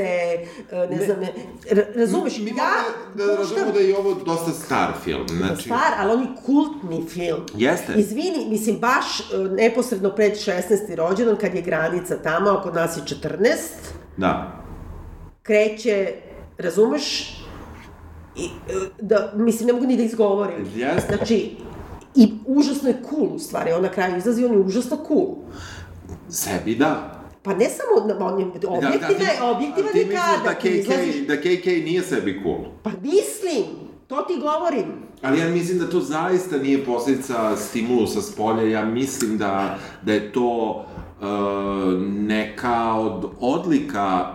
e, 0.72 0.88
ne, 0.90 1.06
znam, 1.06 1.20
ne, 1.20 1.34
ra- 1.68 1.96
razumeš, 1.96 2.38
Mi 2.38 2.46
ja 2.46 2.54
moramo 2.56 2.88
da 3.16 3.24
puštam- 3.24 3.38
razumemo 3.38 3.72
da 3.72 3.80
je 3.80 3.98
ovo 3.98 4.14
dosta 4.16 4.52
star 4.52 4.90
film. 5.04 5.28
Znači, 5.30 5.62
Stvar, 5.62 5.80
ali 5.98 6.12
on 6.12 6.22
je 6.22 6.28
kultni 6.46 7.06
film. 7.06 7.40
Jeste. 7.56 7.94
Izvini, 7.94 8.46
mislim, 8.50 8.78
baš 8.78 9.20
e, 9.20 9.24
neposredno 9.40 10.10
pred 10.10 10.34
16. 10.34 10.52
rođendan, 10.96 11.36
kad 11.36 11.56
je 11.56 11.62
granica 11.62 12.18
tamo, 12.18 12.50
a 12.50 12.62
kod 12.62 12.76
nas 12.76 12.98
je 12.98 13.02
14, 13.06 13.58
Da. 14.18 14.52
kreće, 15.44 16.14
razumeš, 16.58 17.30
i, 18.36 18.46
e, 18.70 18.74
da, 19.00 19.32
mislim, 19.36 19.68
ne 19.68 19.74
mogu 19.74 19.86
ni 19.86 19.98
da 19.98 20.04
izgovorim. 20.04 20.68
Jeste. 20.76 21.16
Znači, 21.18 21.56
i 22.16 22.34
užasno 22.46 22.90
je 22.90 23.02
cool, 23.10 23.28
u 23.28 23.40
stvari, 23.40 23.72
on 23.72 23.82
na 23.82 23.90
kraju 23.90 24.18
izlazi, 24.18 24.46
on 24.46 24.52
je 24.52 24.60
užasno 24.60 24.98
cool. 25.08 25.28
Sebi 26.30 26.76
da. 26.76 27.20
Pa 27.44 27.54
ne 27.54 27.66
samo, 27.68 28.08
na- 28.10 28.26
on 28.26 28.40
je 28.40 28.46
objektivna, 28.68 28.80
da, 28.80 29.08
ti- 29.08 29.44
objektivan 29.44 29.92
ti 29.92 30.00
je 30.00 30.06
misliš 30.06 30.22
kada 30.36 30.44
da 30.46 30.54
ti 30.56 30.70
izlaziš. 30.70 31.16
KK, 31.16 31.28
da 31.28 31.38
KK 31.38 31.66
nije 31.66 32.02
sebi 32.02 32.40
cool? 32.44 32.60
Pa 32.84 32.90
mislim, 33.02 33.64
To 34.08 34.22
ti 34.22 34.34
govorim. 34.36 34.86
Ali 35.22 35.40
ja 35.40 35.50
mislim 35.50 35.80
da 35.80 35.90
to 35.90 36.00
zaista 36.00 36.58
nije 36.58 36.86
posledica 36.86 37.56
stimulusa 37.58 38.22
s 38.22 38.32
polja, 38.32 38.64
ja 38.64 38.86
mislim 38.86 39.38
da, 39.38 39.78
da 40.02 40.14
je 40.14 40.32
to 40.32 40.86
uh, 41.22 41.28
neka 42.02 42.94
od 42.94 43.26
odlika 43.40 44.34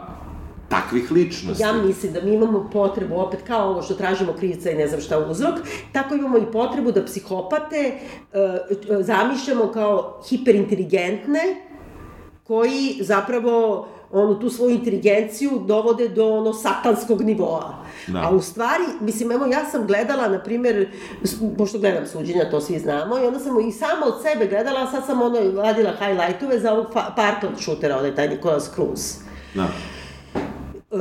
takvih 0.69 1.13
ličnosti. 1.13 1.63
Ja 1.63 1.73
mislim 1.73 2.13
da 2.13 2.21
mi 2.23 2.35
imamo 2.35 2.71
potrebu, 2.73 3.15
opet 3.21 3.41
kao 3.47 3.71
ovo 3.71 3.83
što 3.83 3.95
tražimo 3.95 4.33
krivca 4.33 4.71
i 4.71 4.75
ne 4.75 4.89
znam 4.89 5.01
šta 5.01 5.19
uzrok, 5.19 5.55
tako 5.93 6.15
imamo 6.15 6.39
i 6.39 6.53
potrebu 6.53 6.93
da 6.93 7.05
psihopate 7.05 7.93
uh, 7.93 8.97
zamišljamo 9.01 9.73
kao 9.73 10.21
hiperinteligentne, 10.29 11.41
koji 12.45 12.99
zapravo 13.01 13.89
onu 14.13 14.41
tu 14.41 14.51
svoju 14.51 14.71
inteligenciju 14.71 15.51
dovode 15.67 16.09
do 16.09 16.29
ono 16.29 16.53
satanskog 16.53 17.23
nivoa. 17.23 17.75
Da. 18.07 18.19
A 18.19 18.31
u 18.31 18.41
stvari, 18.41 18.85
mislim, 19.01 19.33
evo, 19.33 19.47
ja 19.47 19.65
sam 19.65 19.87
gledala, 19.87 20.29
na 20.29 20.39
primjer, 20.39 20.89
pošto 21.59 21.79
gledam 21.79 22.07
suđenja, 22.07 22.51
to 22.51 22.61
svi 22.61 22.79
znamo, 22.79 23.19
i 23.19 23.27
onda 23.27 23.39
sam 23.39 23.69
i 23.69 23.73
sama 23.73 24.07
od 24.07 24.23
sebe 24.23 24.47
gledala, 24.47 24.83
a 24.83 24.91
sad 24.91 25.07
sam 25.07 25.23
ono 25.23 25.63
vadila 25.63 25.93
highlightove 25.99 26.61
za 26.61 26.73
ovog 26.73 26.87
Parkland 27.17 27.57
shootera, 27.59 27.99
onaj 27.99 28.15
taj 28.15 28.29
Nicolas 28.29 28.71
Cruz. 28.75 29.15
Da. 29.55 29.69
E, 30.91 30.97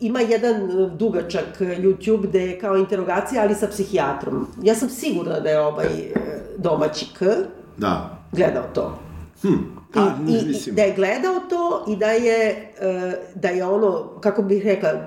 ima 0.00 0.20
jedan 0.20 0.70
dugačak 0.96 1.60
YouTube 1.60 2.22
gde 2.22 2.46
je 2.46 2.58
kao 2.58 2.76
interogacija, 2.76 3.42
ali 3.42 3.54
sa 3.54 3.66
psihijatrom. 3.66 4.46
Ja 4.62 4.74
sam 4.74 4.88
sigurna 4.88 5.40
da 5.40 5.50
je 5.50 5.60
ovaj 5.60 5.86
e, 5.86 6.12
domaći 6.58 7.06
K 7.18 7.24
da. 7.76 8.18
gledao 8.32 8.64
to. 8.74 8.98
Hm. 9.42 9.81
I, 10.28 10.32
i, 10.32 10.72
da 10.72 10.82
je 10.82 10.94
gledao 10.94 11.40
to 11.50 11.84
i 11.88 11.96
da 11.96 12.06
je, 12.06 12.72
e, 12.80 13.16
da 13.34 13.48
je 13.48 13.64
ono, 13.64 14.20
kako 14.20 14.42
bih 14.42 14.64
rekla, 14.64 15.06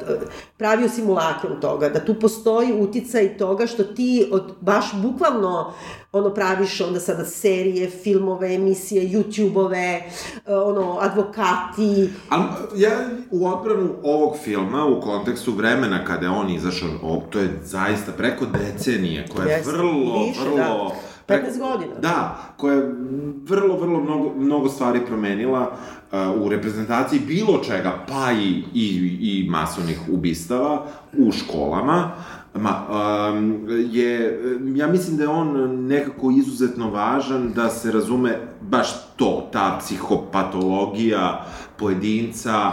pravio 0.58 0.90
simulakrom 0.90 1.62
toga, 1.62 1.90
da 1.90 2.06
tu 2.06 2.20
postoji 2.20 2.74
uticaj 2.74 3.38
toga 3.38 3.68
što 3.68 3.84
ti 3.84 4.30
od, 4.32 4.54
baš 4.62 4.86
bukvalno 4.94 5.74
ono 6.12 6.34
praviš 6.34 6.82
onda 6.82 7.00
sada 7.00 7.26
serije, 7.26 7.90
filmove, 7.90 8.56
emisije, 8.56 9.10
YouTube-ove, 9.10 10.02
e, 10.48 10.56
ono, 10.56 10.98
advokati. 11.02 12.10
Ali 12.30 12.44
ja 12.76 12.92
u 13.32 13.48
odbranu 13.48 13.90
ovog 14.04 14.38
filma, 14.44 14.86
u 14.86 15.02
kontekstu 15.02 15.52
vremena 15.52 16.06
kada 16.06 16.26
je 16.26 16.32
on 16.32 16.50
izašao, 16.50 17.22
to 17.30 17.40
je 17.40 17.60
zaista 17.64 18.12
preko 18.12 18.46
decenije, 18.46 19.28
koja 19.36 19.48
je 19.48 19.64
vrlo, 19.66 20.26
više, 20.26 20.40
vrlo... 20.42 20.56
Da 20.56 21.15
15 21.28 21.60
godina. 21.60 21.96
Da, 22.02 22.38
koja 22.58 22.76
je 22.76 22.96
vrlo, 23.44 23.78
vrlo 23.78 24.00
mnogo, 24.00 24.34
mnogo 24.38 24.70
stvari 24.70 25.06
promenila 25.06 25.72
uh, 26.12 26.42
u 26.42 26.50
reprezentaciji 26.50 27.20
bilo 27.20 27.58
čega, 27.64 28.06
pa 28.08 28.32
i, 28.32 28.64
i, 28.74 29.18
i 29.22 29.50
masovnih 29.50 30.00
ubistava 30.12 30.86
u 31.18 31.32
školama. 31.32 32.12
Ma, 32.54 32.88
um, 33.34 33.68
je, 33.92 34.42
ja 34.76 34.88
mislim 34.88 35.18
da 35.18 35.24
je 35.24 35.30
on 35.30 35.76
nekako 35.88 36.32
izuzetno 36.32 36.90
važan 36.90 37.52
da 37.54 37.70
se 37.70 37.92
razume 37.92 38.40
baš 38.62 38.88
to, 39.16 39.50
ta 39.52 39.78
psihopatologija 39.80 41.46
pojedinca, 41.78 42.72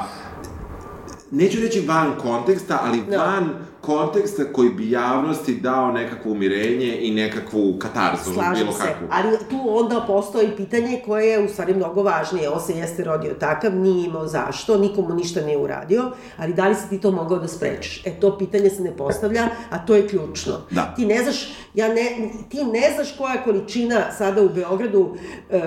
neću 1.31 1.61
reći 1.61 1.81
van 1.81 2.13
konteksta, 2.23 2.81
ali 2.85 2.99
no. 2.99 3.11
Da. 3.11 3.25
van 3.25 3.51
konteksta 3.83 4.43
koji 4.53 4.71
bi 4.71 4.91
javnosti 4.91 5.55
dao 5.55 5.93
nekakvo 5.93 6.33
umirenje 6.33 6.99
i 7.01 7.15
nekakvu 7.15 7.75
katarzu, 7.79 8.35
Slažem 8.35 8.55
bilo 8.55 8.73
se, 8.73 8.83
kakvu. 8.83 9.09
ali 9.11 9.39
tu 9.51 9.77
onda 9.79 10.05
postoji 10.07 10.57
pitanje 10.57 11.03
koje 11.07 11.27
je 11.27 11.45
u 11.45 11.49
stvari 11.49 11.75
mnogo 11.75 12.03
važnije. 12.03 12.49
On 12.49 12.61
se 12.61 12.73
jeste 12.73 13.05
rodio 13.05 13.35
takav, 13.35 13.75
nije 13.75 14.07
imao 14.07 14.27
zašto, 14.27 14.79
nikomu 14.79 15.15
ništa 15.15 15.41
nije 15.41 15.59
uradio, 15.59 16.11
ali 16.37 16.55
da 16.55 16.69
li 16.69 16.75
si 16.75 16.89
ti 16.91 17.01
to 17.01 17.11
mogao 17.11 17.39
da 17.39 17.49
sprečiš? 17.49 18.07
E, 18.07 18.11
to 18.21 18.39
pitanje 18.39 18.71
se 18.71 18.83
ne 18.83 18.97
postavlja, 18.97 19.49
a 19.71 19.79
to 19.79 19.95
je 19.95 20.09
ključno. 20.09 20.53
Da. 20.71 20.95
Ti 20.97 21.07
ne 21.07 21.23
znaš, 21.23 21.53
ja 21.75 21.89
ne, 21.89 22.31
ti 22.49 22.65
ne 22.65 22.93
znaš 22.95 23.17
koja 23.19 23.43
količina 23.45 24.13
sada 24.19 24.43
u 24.43 24.49
Beogradu 24.49 25.01
uh, 25.01 25.11
uh, 25.51 25.61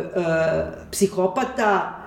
psihopata 0.91 2.01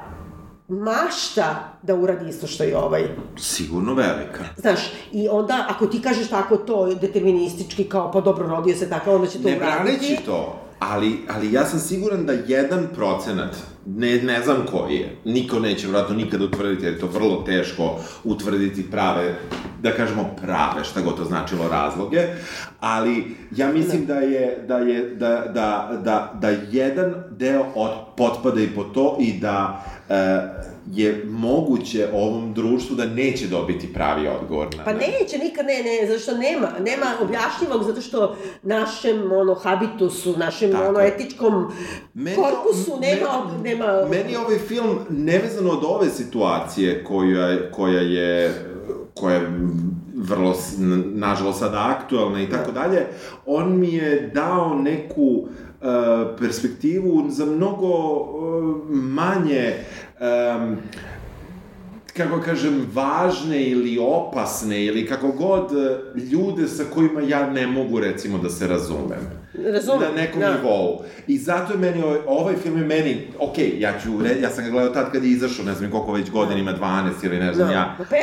mašta 0.69 1.73
da 1.83 1.95
uradi 1.95 2.29
isto 2.29 2.47
što 2.47 2.65
i 2.65 2.73
ovaj. 2.73 3.03
Sigurno 3.37 3.95
velika. 3.95 4.45
Znaš, 4.57 4.81
i 5.13 5.29
onda, 5.29 5.67
ako 5.69 5.87
ti 5.87 6.03
kažeš 6.03 6.29
tako 6.29 6.57
to 6.57 6.95
deterministički, 7.01 7.85
kao 7.85 8.13
pa 8.13 8.21
dobro, 8.21 8.47
rodio 8.47 8.77
se 8.77 8.89
tako, 8.89 9.15
onda 9.15 9.27
će 9.27 9.43
to 9.43 9.49
ne 9.49 9.57
uraditi. 9.57 9.85
Ne 9.85 9.99
braneći 9.99 10.25
to, 10.27 10.57
ali, 10.79 11.19
ali 11.29 11.53
ja 11.53 11.65
sam 11.65 11.79
siguran 11.79 12.27
da 12.27 12.33
jedan 12.33 12.87
procenat, 12.95 13.57
ne, 13.87 14.23
ne 14.23 14.43
znam 14.43 14.67
koji 14.71 14.95
je, 14.95 15.17
niko 15.25 15.59
neće 15.59 15.89
vratno 15.89 16.17
nikada 16.17 16.45
utvrditi, 16.45 16.85
jer 16.85 16.95
je 16.95 17.01
to 17.01 17.07
vrlo 17.07 17.43
teško 17.47 17.99
utvrditi 18.25 18.91
prave, 18.91 19.35
da 19.83 19.91
kažemo 19.91 20.31
prave, 20.43 20.85
šta 20.85 21.01
god 21.01 21.17
to 21.17 21.25
značilo 21.25 21.69
razloge, 21.69 22.27
ali 22.81 23.37
ja 23.57 23.73
mislim 23.73 24.07
da 24.07 24.15
je, 24.15 24.65
da 24.69 24.79
je, 24.79 25.15
da, 25.15 25.45
da, 25.55 26.01
da, 26.05 26.33
da 26.41 26.49
jedan 26.49 27.15
deo 27.31 27.67
od, 27.75 27.91
potpada 28.17 28.61
i 28.61 28.75
po 28.75 28.85
to 28.85 29.17
i 29.21 29.33
da 29.41 29.85
je 30.93 31.25
moguće 31.25 32.09
ovom 32.13 32.55
društvu 32.55 32.97
da 32.97 33.07
neće 33.07 33.47
dobiti 33.47 33.93
pravi 33.93 34.29
odgovor 34.29 34.69
na 34.77 34.85
Pa 34.85 34.93
neće, 34.93 35.39
nikad 35.39 35.67
ne, 35.67 35.83
ne, 35.83 36.07
zato 36.07 36.19
što 36.19 36.37
nema, 36.37 36.69
nema 36.85 37.07
objašnjivog, 37.23 37.83
zato 37.85 38.01
što 38.01 38.37
našem, 38.63 39.33
ono, 39.33 39.55
habitusu, 39.55 40.39
našem, 40.39 40.73
Tako. 40.73 40.89
ono, 40.89 41.01
etičkom 41.01 41.73
meni, 42.15 42.37
korpusu 42.37 43.01
nema, 43.01 43.29
meni, 43.63 43.69
nema... 43.69 44.09
Meni 44.11 44.37
ovaj 44.37 44.59
film, 44.59 44.99
nevezano 45.11 45.71
od 45.71 45.85
ove 45.85 46.11
situacije 46.11 47.05
koja, 47.05 47.71
koja 47.71 48.01
je 48.01 48.55
koja 49.15 49.35
je 49.35 49.49
vrlo, 50.19 50.57
nažalost, 51.15 51.59
sada 51.59 51.97
aktualna 51.99 52.43
i 52.43 52.51
tako 52.51 52.73
da. 52.73 52.81
dalje, 52.81 53.07
on 53.47 53.79
mi 53.79 53.95
je 53.95 54.31
dao 54.35 54.75
neku 54.75 55.23
uh, 55.23 55.49
perspektivu 56.39 57.27
za 57.29 57.47
mnogo 57.47 57.87
uh, 57.87 58.77
manje 58.91 59.75
um, 60.21 60.77
kako 62.17 62.41
kažem, 62.41 62.87
važne 62.95 63.63
ili 63.63 63.99
opasne 64.01 64.85
ili 64.85 65.07
kako 65.07 65.29
god 65.29 65.71
ljude 66.31 66.69
sa 66.69 66.85
kojima 66.95 67.21
ja 67.21 67.51
ne 67.51 67.67
mogu 67.67 68.01
recimo 68.01 68.39
da 68.39 68.51
se 68.51 68.67
razumem. 68.67 69.48
Razumem. 69.65 70.01
Na 70.01 70.23
nekom 70.23 70.41
da. 70.41 70.55
nivou. 70.55 71.03
I 71.27 71.39
zato 71.39 71.73
je 71.73 71.79
meni, 71.79 72.03
ovaj, 72.03 72.19
ovaj 72.27 72.57
film 72.57 72.79
je 72.79 72.85
meni, 72.85 73.27
ok, 73.39 73.59
ja 73.79 73.93
ću, 74.03 74.11
ja 74.43 74.51
sam 74.51 74.65
ga 74.65 74.71
gledao 74.71 74.95
tad 74.95 75.13
kad 75.13 75.25
je 75.25 75.31
izašao, 75.31 75.65
ne 75.65 75.75
znam 75.75 75.91
koliko 75.91 76.13
već 76.13 76.31
godina 76.31 76.61
ima, 76.61 76.73
12 76.73 77.25
ili 77.25 77.39
ne 77.39 77.55
znam 77.55 77.69
da. 77.69 77.75
ja. 77.75 77.97
15, 77.99 78.15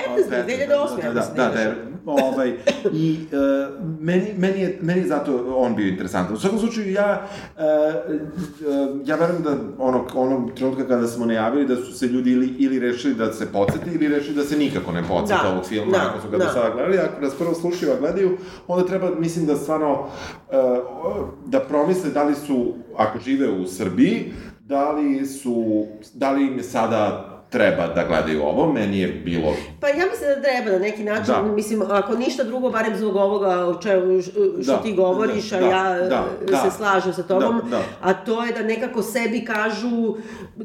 2008. 0.48 1.04
Da, 1.04 1.14
da, 1.14 1.34
da, 1.36 1.50
da, 1.50 1.74
ovaj, 2.06 2.54
i 2.94 3.20
uh, 3.32 3.84
meni, 4.00 4.34
meni, 4.38 4.62
je, 4.62 4.80
meni 4.82 5.02
je 5.02 5.08
zato 5.08 5.56
on 5.56 5.76
bio 5.76 5.88
interesantan. 5.88 6.36
U 6.36 6.40
svakom 6.40 6.60
slučaju, 6.60 6.92
ja, 6.92 7.28
uh, 7.58 7.62
uh, 7.62 9.08
ja 9.08 9.16
verujem 9.16 9.44
da 9.44 9.56
ono, 9.78 10.06
onog 10.16 10.52
trenutka 10.56 10.88
kada 10.88 11.08
smo 11.08 11.26
najavili 11.26 11.68
da 11.68 11.76
su 11.76 11.94
se 11.94 12.08
ljudi 12.08 12.32
ili, 12.32 12.48
ili 12.60 12.80
rešili 12.80 13.16
da 13.16 13.34
se 13.34 13.52
podsjeti 13.52 13.90
ili 13.90 14.08
rešili 14.08 14.36
da 14.36 14.44
se 14.44 14.58
nikako 14.58 14.92
ne 14.92 15.04
podsjeti 15.08 15.42
da. 15.44 15.52
ovog 15.52 15.66
filma, 15.66 15.92
da. 15.92 16.10
ako 16.10 16.22
su 16.22 16.30
ga 16.30 16.38
da. 16.38 16.44
do 16.46 16.50
sada 16.52 16.70
gledali, 16.70 16.98
ako 16.98 17.22
nas 17.22 17.36
prvo 17.36 17.54
slušaju, 17.54 17.92
a 17.92 18.00
gledaju, 18.00 18.38
onda 18.68 18.86
treba, 18.88 19.10
mislim 19.20 19.46
da 19.46 19.56
stvarno 19.56 19.94
uh, 19.94 21.25
da 21.46 21.60
promisle 21.60 22.10
da 22.10 22.24
li 22.24 22.36
su, 22.36 22.74
ako 22.98 23.20
žive 23.20 23.50
u 23.50 23.68
Srbiji, 23.68 24.34
da 24.60 24.92
li 24.92 25.26
su, 25.26 25.86
da 26.14 26.32
li 26.32 26.48
im 26.48 26.58
je 26.58 26.64
sada 26.64 27.32
treba 27.50 27.88
da 27.88 28.04
gledaju 28.08 28.44
ovo, 28.44 28.74
meni 28.74 29.00
je 29.00 29.08
bilo... 29.08 29.54
Pa 29.82 29.88
ja 29.88 30.06
mislim 30.12 30.30
da 30.36 30.42
treba 30.42 30.72
na 30.72 30.80
neki 30.80 31.04
način, 31.04 31.34
da. 31.34 31.42
mislim, 31.42 31.82
ako 31.90 32.16
ništa 32.16 32.44
drugo, 32.44 32.70
barem 32.70 32.98
zbog 32.98 33.16
ovoga 33.16 33.66
o 33.66 33.82
čemu 33.82 34.22
što 34.64 34.72
da, 34.72 34.82
ti 34.82 34.94
govoriš, 34.94 35.50
da, 35.50 35.58
a 35.58 35.60
ja 35.60 35.94
da, 35.94 36.26
da, 36.52 36.58
se 36.58 36.78
slažem 36.78 37.14
sa 37.14 37.24
tobom, 37.24 37.62
da, 37.64 37.78
da. 37.78 37.84
a 38.02 38.14
to 38.14 38.44
je 38.44 38.54
da 38.54 38.64
nekako 38.64 39.02
sebi 39.02 39.46
kažu, 39.46 40.16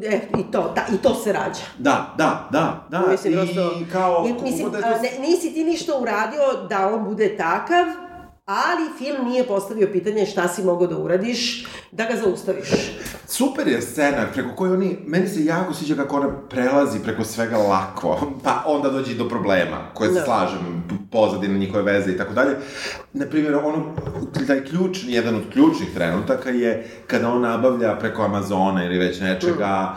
e, 0.03 0.21
i 0.39 0.53
to, 0.53 0.73
da, 0.75 0.95
i 0.95 0.99
to 0.99 1.15
se 1.15 1.33
rađa. 1.33 1.65
Da, 1.79 2.15
da, 2.19 2.49
da, 2.51 2.87
da, 2.89 3.07
mislim, 3.11 3.33
i 3.33 3.37
prosto, 3.37 3.73
kao... 3.93 4.27
Mislim, 4.43 4.71
da 4.71 4.81
to... 4.81 4.89
ne, 4.89 5.29
nisi 5.29 5.55
ti 5.55 5.65
ništa 5.65 5.93
uradio 6.01 6.43
da 6.69 6.95
on 6.95 7.05
bude 7.05 7.37
takav, 7.37 7.87
ali 8.51 8.99
film 8.99 9.29
nije 9.29 9.47
postavio 9.47 9.89
pitanje 9.93 10.27
šta 10.27 10.49
si 10.49 10.63
mogao 10.63 10.87
da 10.87 10.99
uradiš, 10.99 11.67
da 11.93 12.05
ga 12.05 12.17
zaustaviš. 12.17 12.69
Super 13.27 13.69
je 13.69 13.83
scena 13.83 14.27
preko 14.35 14.57
koje 14.57 14.73
oni, 14.73 14.99
meni 15.07 15.29
se 15.29 15.45
jako 15.45 15.75
sviđa 15.75 15.95
kako 15.95 16.17
ona 16.17 16.29
prelazi 16.49 16.99
preko 17.03 17.25
svega 17.25 17.57
lako, 17.57 18.21
pa 18.45 18.63
onda 18.67 18.91
dođe 18.91 19.15
do 19.15 19.29
problema, 19.29 19.77
koje 19.95 20.09
se 20.09 20.15
no. 20.15 20.21
Da. 20.21 20.25
slažem, 20.25 20.85
pozadina 21.13 21.59
njihove 21.59 21.83
veze 21.83 22.13
i 22.13 22.17
tako 22.17 22.33
dalje. 22.33 22.57
Naprimjer, 23.13 23.55
ono, 23.55 23.85
taj 24.47 24.65
ključ, 24.65 24.99
jedan 25.05 25.35
od 25.35 25.43
ključnih 25.53 25.95
trenutaka 25.95 26.51
je 26.51 26.91
kada 27.07 27.29
on 27.29 27.41
nabavlja 27.43 27.99
preko 27.99 28.23
Amazona 28.23 28.85
ili 28.85 28.99
već 28.99 29.21
nečega, 29.21 29.97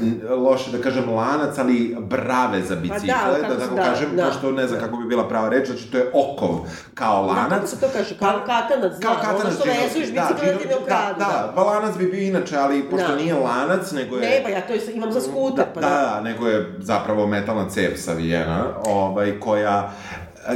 mm. 0.00 0.32
uh, 0.32 0.40
loše 0.40 0.70
da 0.70 0.82
kažem 0.82 1.10
lanac, 1.10 1.58
ali 1.58 1.96
brave 2.00 2.62
za 2.62 2.76
bicikle, 2.76 3.14
pa 3.42 3.48
da, 3.48 3.54
da 3.54 3.60
tako 3.60 3.74
da, 3.74 3.82
kažem, 3.82 4.16
da, 4.16 4.26
pošto 4.26 4.52
ne 4.52 4.66
znam 4.66 4.80
da. 4.80 4.86
kako 4.86 4.98
bi 4.98 5.08
bila 5.08 5.28
prava 5.28 5.48
reč, 5.48 5.66
znači 5.66 5.90
to 5.90 5.98
je 5.98 6.10
okov 6.14 6.58
kao 6.94 7.26
lanac. 7.26 7.50
Da, 7.50 7.55
kako 7.56 7.66
se 7.66 7.80
to 7.80 7.86
kaže, 7.92 8.14
kao 8.18 8.40
katanac, 8.46 8.92
da, 8.92 9.06
kao 9.06 9.14
katanac, 9.14 9.40
ono 9.40 9.50
što 9.50 9.64
vezuješ 9.64 10.08
bicikle 10.08 10.52
da 10.52 10.58
ti 10.58 10.68
ne 10.68 10.76
ukradu. 10.82 11.18
Da, 11.18 11.24
da, 11.24 11.52
pa 11.54 11.62
lanac 11.62 11.96
bi 11.96 12.06
bio 12.06 12.20
inače, 12.20 12.56
ali 12.56 12.90
pošto 12.90 13.08
da. 13.08 13.16
nije 13.16 13.34
lanac, 13.34 13.92
nego 13.92 14.16
je... 14.16 14.30
Ne, 14.30 14.40
pa 14.44 14.48
ja 14.50 14.60
to 14.60 14.72
imam 14.94 15.12
za 15.12 15.20
skuter, 15.20 15.64
da, 15.64 15.72
pa 15.74 15.80
da. 15.80 15.88
Da, 15.88 16.20
nego 16.20 16.48
je 16.48 16.74
zapravo 16.78 17.26
metalna 17.26 17.68
cev 17.68 17.90
savijena, 17.96 18.64
ovaj, 18.84 19.40
koja 19.40 19.92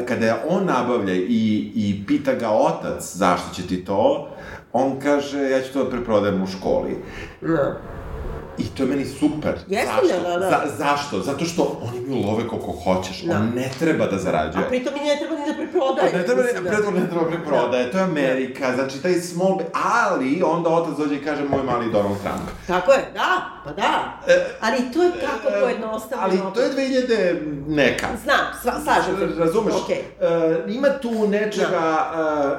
kada 0.08 0.36
on 0.48 0.64
nabavlja 0.64 1.14
i, 1.14 1.72
i 1.74 2.04
pita 2.06 2.34
ga 2.34 2.48
otac 2.50 3.14
zašto 3.14 3.54
će 3.54 3.66
ti 3.66 3.84
to, 3.84 4.28
on 4.72 5.00
kaže, 5.00 5.50
ja 5.50 5.62
ću 5.62 5.72
to 5.72 5.84
da 5.84 5.90
preprodajem 5.90 6.42
u 6.42 6.46
školi. 6.46 7.02
Da. 7.40 7.76
I 8.60 8.76
to 8.76 8.82
je 8.82 8.88
meni 8.88 9.04
super. 9.04 9.54
Jeste, 9.68 9.86
zašto? 9.86 10.22
da, 10.22 10.38
da, 10.38 10.38
da. 10.38 10.50
Za, 10.50 10.76
zašto? 10.78 11.20
Zato 11.20 11.44
što 11.44 11.80
oni 11.82 11.98
imaju 12.06 12.26
love 12.26 12.48
koliko 12.48 12.72
hoćeš. 12.84 13.22
Da. 13.22 13.36
On 13.36 13.52
ne 13.54 13.70
treba 13.78 14.06
da 14.06 14.16
A 14.16 14.18
zarađuje. 14.18 14.68
pritom 14.68 14.92
i 14.96 15.00
ne 15.00 15.16
treba 15.20 15.34
ni 15.34 15.46
da 15.46 15.54
preprodaje. 15.54 16.12
Ne 16.12 16.24
treba, 16.24 16.42
mislim, 16.42 16.64
ne, 16.64 16.70
da. 16.70 16.76
predvor 16.76 16.94
ne 16.94 17.08
treba 17.10 17.26
preprodaje, 17.26 17.90
to 17.90 17.98
je 17.98 18.04
Amerika, 18.04 18.74
znači 18.74 19.02
taj 19.02 19.14
small, 19.14 19.58
ali 19.72 20.42
onda 20.42 20.70
otac 20.70 20.96
dođe 20.98 21.14
i 21.16 21.24
kaže 21.24 21.44
moj 21.44 21.62
mali 21.62 21.92
Donald 21.92 22.18
Trump. 22.22 22.46
Tako 22.66 22.92
je, 22.92 23.04
da, 23.14 23.40
pa 23.64 23.72
da. 23.72 24.20
Ali 24.60 24.92
to 24.92 25.02
je 25.02 25.10
tako 25.20 25.60
pojednostavljeno. 25.60 26.44
Ali 26.44 26.54
to 26.54 26.60
je 26.60 26.88
2000 26.88 27.66
neka. 27.68 28.06
Znam, 28.22 28.46
sva, 28.62 28.72
slažem 28.84 29.16
se. 29.18 29.38
Razumeš? 29.38 29.74
Okej. 29.84 29.96
E, 29.96 30.64
ima 30.68 30.88
tu 30.88 31.28
nečega 31.28 32.10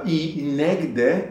e, 0.05 0.09
i 0.09 0.41
negde, 0.57 1.27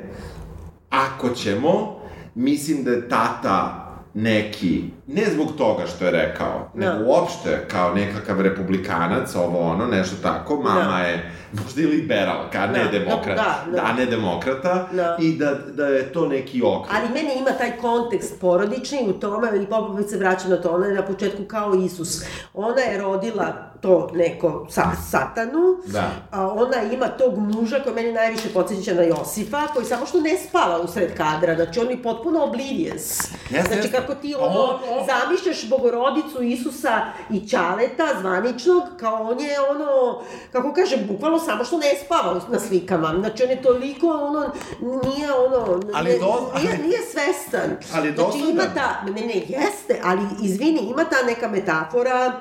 ako 0.91 1.29
ćemo, 1.29 2.01
mislim 2.35 2.85
da 2.85 2.91
je 2.91 3.09
tata 3.09 3.80
neki, 4.14 4.84
ne 5.06 5.22
zbog 5.34 5.48
toga 5.58 5.86
što 5.86 6.04
je 6.04 6.11
rekao, 6.11 6.70
Da. 6.74 6.92
nego 6.92 7.11
uopšte 7.11 7.66
kao 7.70 7.94
nekakav 7.94 8.40
republikanac, 8.40 9.34
ovo 9.34 9.58
ono, 9.61 9.86
nešto 9.86 10.16
tako, 10.22 10.56
mama 10.56 10.98
Da. 10.98 10.98
je 10.98 11.30
možda 11.52 11.82
i 11.82 11.86
liberalka, 11.86 12.58
a 12.58 12.66
ne 12.66 12.84
Da, 12.84 12.90
demokrata, 12.90 13.64
da, 13.66 13.72
da. 13.76 13.82
a 13.84 13.92
ne 13.92 14.06
demokrata, 14.06 14.88
Da. 14.92 15.16
i 15.20 15.36
da, 15.36 15.54
da 15.54 15.86
je 15.86 16.12
to 16.12 16.28
neki 16.28 16.62
okvir. 16.64 16.96
Ali 16.96 17.08
mene 17.14 17.34
ima 17.38 17.50
taj 17.50 17.72
kontekst 17.76 18.40
porodični 18.40 18.98
u 19.08 19.12
tome, 19.12 19.48
i 19.62 19.66
Popović 19.66 20.06
se 20.08 20.18
vraća 20.18 20.48
na 20.48 20.56
to, 20.56 20.70
ona 20.70 20.86
je 20.86 20.94
na 20.94 21.02
početku 21.02 21.44
kao 21.44 21.74
Isus. 21.74 22.22
Ona 22.54 22.80
je 22.80 22.98
rodila 22.98 23.70
to 23.81 24.11
neko 24.14 24.66
sa, 24.70 24.83
satanu, 25.11 25.76
Da. 25.87 26.11
a 26.31 26.49
ona 26.49 26.83
ima 26.85 27.09
tog 27.09 27.39
muža 27.39 27.81
koji 27.81 27.95
meni 27.95 28.12
najviše 28.12 28.49
podsjeća 28.49 28.95
na 28.95 29.03
Josifa, 29.03 29.66
koji 29.66 29.87
samo 29.87 30.07
što 30.07 30.20
ne 30.20 30.37
spava 30.39 30.81
u 30.81 30.89
sred 30.89 31.16
kadra, 31.16 31.55
znači 31.55 31.81
on 31.81 31.91
je 31.91 32.03
potpuno 32.03 32.45
oblivious. 32.45 33.20
Jeste, 33.51 33.62
znači 33.64 33.76
jeste. 33.78 33.91
kako 33.93 34.14
ti 34.14 34.35
ono, 34.35 34.61
on- 34.61 34.78
on- 34.91 35.07
zamišljaš 35.07 35.68
bogorodicu 35.70 36.43
Isusa 36.43 37.01
i 37.31 37.41
Ćaleta, 37.41 38.07
zvaničnog, 38.20 38.83
kao 38.97 39.22
on 39.22 39.41
je 39.41 39.61
ono, 39.62 40.20
kako 40.53 40.72
kažem, 40.72 41.01
bukvalno 41.07 41.39
samo 41.39 41.64
što 41.64 41.78
ne 41.78 41.93
spava 42.05 42.41
na 42.49 42.59
slikama. 42.61 43.14
Znači 43.20 43.43
on 43.45 43.51
je 43.51 43.62
toliko 43.62 44.07
ono, 44.09 44.51
nije 44.81 45.33
ono, 45.35 45.81
Ali 45.95 46.11
ne- 46.11 46.18
do- 46.18 46.51
nije, 46.57 46.72
ali- 46.72 46.83
nije 46.83 46.99
svestan. 47.03 47.70
Ali 47.95 48.12
znači 48.12 48.16
dosledan. 48.22 48.51
ima 48.51 48.64
ta, 48.74 49.03
ne, 49.07 49.20
ne, 49.22 49.35
jeste, 49.49 50.01
ali 50.05 50.20
izvini, 50.43 50.81
ima 50.81 51.05
ta 51.05 51.26
neka 51.26 51.49
metafora 51.49 52.41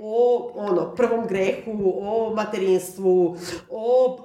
o 0.00 0.50
ono, 0.54 0.90
prvom 0.90 1.26
grehu, 1.26 1.72
o 1.96 2.34
materinstvu, 2.34 3.36
o 3.70 4.18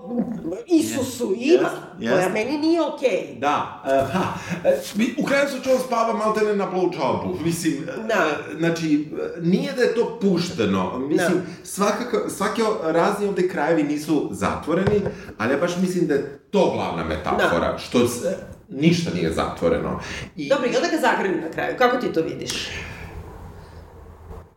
Isusu, 0.68 1.34
ima, 1.36 1.38
Jeste, 1.40 1.70
koja 2.02 2.16
jeste. 2.16 2.34
meni 2.34 2.58
nije 2.58 2.82
okej. 2.84 3.36
Da, 3.38 3.84
uh, 3.86 4.14
ha, 4.14 4.24
e, 4.64 4.78
u 5.18 5.26
kraju 5.26 5.50
slučaju 5.50 5.76
on 5.76 5.82
spava 5.82 6.14
maltene 6.14 6.56
na 6.56 6.72
blowjobu, 6.72 7.44
mislim, 7.44 7.74
Da. 8.08 8.14
e, 8.52 8.58
znači, 8.58 9.08
e, 9.38 9.42
nije 9.42 9.72
da 9.74 9.82
je 9.82 9.96
to 9.96 10.20
pušteno, 10.22 11.00
mislim, 11.00 11.42
svakako, 11.64 12.30
svaki 12.30 12.62
o- 12.62 12.78
razni 12.84 13.28
ovde 13.28 13.48
krajevi 13.48 13.84
nisu 13.84 14.30
zatvoreni, 14.32 15.02
ali 15.38 15.54
ja 15.54 15.58
baš 15.58 15.78
mislim 15.78 16.08
da 16.08 16.14
je 16.14 16.40
to 16.52 16.72
glavna 16.72 17.04
metafora, 17.04 17.78
što 17.78 18.08
se, 18.08 18.38
ništa 18.70 19.12
nije 19.14 19.32
zatvoreno. 19.32 20.00
I, 20.36 20.50
Dobro, 20.50 20.66
i 20.66 20.76
onda 20.76 20.88
ga 20.88 20.98
zagrli 21.02 21.42
na 21.42 21.50
kraju, 21.50 21.76
kako 21.78 21.98
ti 21.98 22.14
to 22.14 22.22
vidiš? 22.22 22.68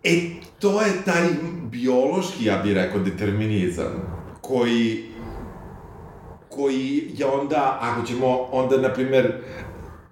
E, 0.04 0.20
to 0.58 0.82
je 0.82 0.92
taj 1.04 1.28
biološki, 1.70 2.44
ja 2.44 2.58
bih 2.64 2.74
rekao, 2.74 3.00
determinizam, 3.00 3.92
koji 4.40 5.04
koji 6.56 7.10
je 7.16 7.26
onda, 7.26 7.78
ako 7.80 8.06
ćemo 8.06 8.48
onda, 8.52 8.76
na 8.76 8.88
primer, 8.88 9.32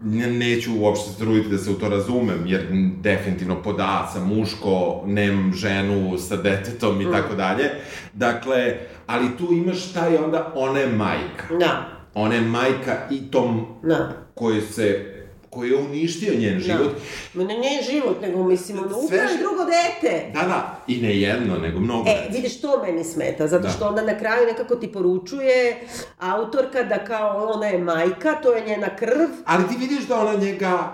ne, 0.01 0.26
neću 0.26 0.70
uopšte 0.80 1.11
se 1.11 1.18
truditi 1.18 1.49
da 1.49 1.59
se 1.59 1.70
u 1.70 1.74
to 1.74 1.88
razumem, 1.88 2.42
jer 2.47 2.66
definitivno 3.01 3.62
pod 3.62 3.80
A 3.80 4.07
sam 4.12 4.28
muško, 4.28 5.03
nemam 5.07 5.53
ženu 5.55 6.18
sa 6.18 6.36
detetom 6.36 7.01
i 7.01 7.12
tako 7.12 7.34
dalje. 7.34 7.70
Dakle, 8.12 8.76
ali 9.07 9.36
tu 9.38 9.53
imaš 9.53 9.92
taj 9.92 10.16
onda, 10.16 10.53
ona 10.55 10.80
je 10.80 10.86
majka. 10.86 11.55
Da, 11.59 11.88
Ona 12.14 12.34
je 12.34 12.40
majka 12.40 12.97
i 13.11 13.30
tom 13.30 13.66
da. 13.82 14.12
koji 14.34 14.61
se 14.61 15.13
koji 15.55 15.70
je 15.70 15.76
uništio 15.76 16.34
njen 16.38 16.59
život. 16.61 16.92
Ma 17.34 17.44
ne 17.44 17.55
njen 17.55 17.82
život, 17.90 18.20
nego 18.22 18.44
mislim, 18.44 18.78
ono, 18.78 18.88
Sve 19.09 19.18
ukrao 19.18 19.36
drugo 19.38 19.64
dete. 19.64 20.30
Da, 20.34 20.40
da, 20.40 20.82
i 20.86 21.00
ne 21.00 21.20
jedno, 21.20 21.59
nego 21.59 21.80
mnogo. 21.80 22.09
E, 22.11 22.28
vidiš, 22.32 22.61
to 22.61 22.82
meni 22.86 23.05
smeta, 23.05 23.46
zato 23.48 23.62
Da. 23.62 23.70
što 23.70 23.88
onda 23.88 24.02
na 24.02 24.18
kraju 24.18 24.46
nekako 24.46 24.76
ti 24.76 24.92
poručuje 24.92 25.80
autorka 26.18 26.82
da 26.82 27.05
kao 27.05 27.52
ona 27.55 27.66
je 27.66 27.78
majka, 27.78 28.32
to 28.42 28.52
je 28.52 28.66
njena 28.66 28.96
krv. 28.96 29.28
Ali 29.44 29.64
ti 29.68 29.74
vidiš 29.80 30.07
da 30.07 30.18
ona 30.20 30.34
njega 30.38 30.92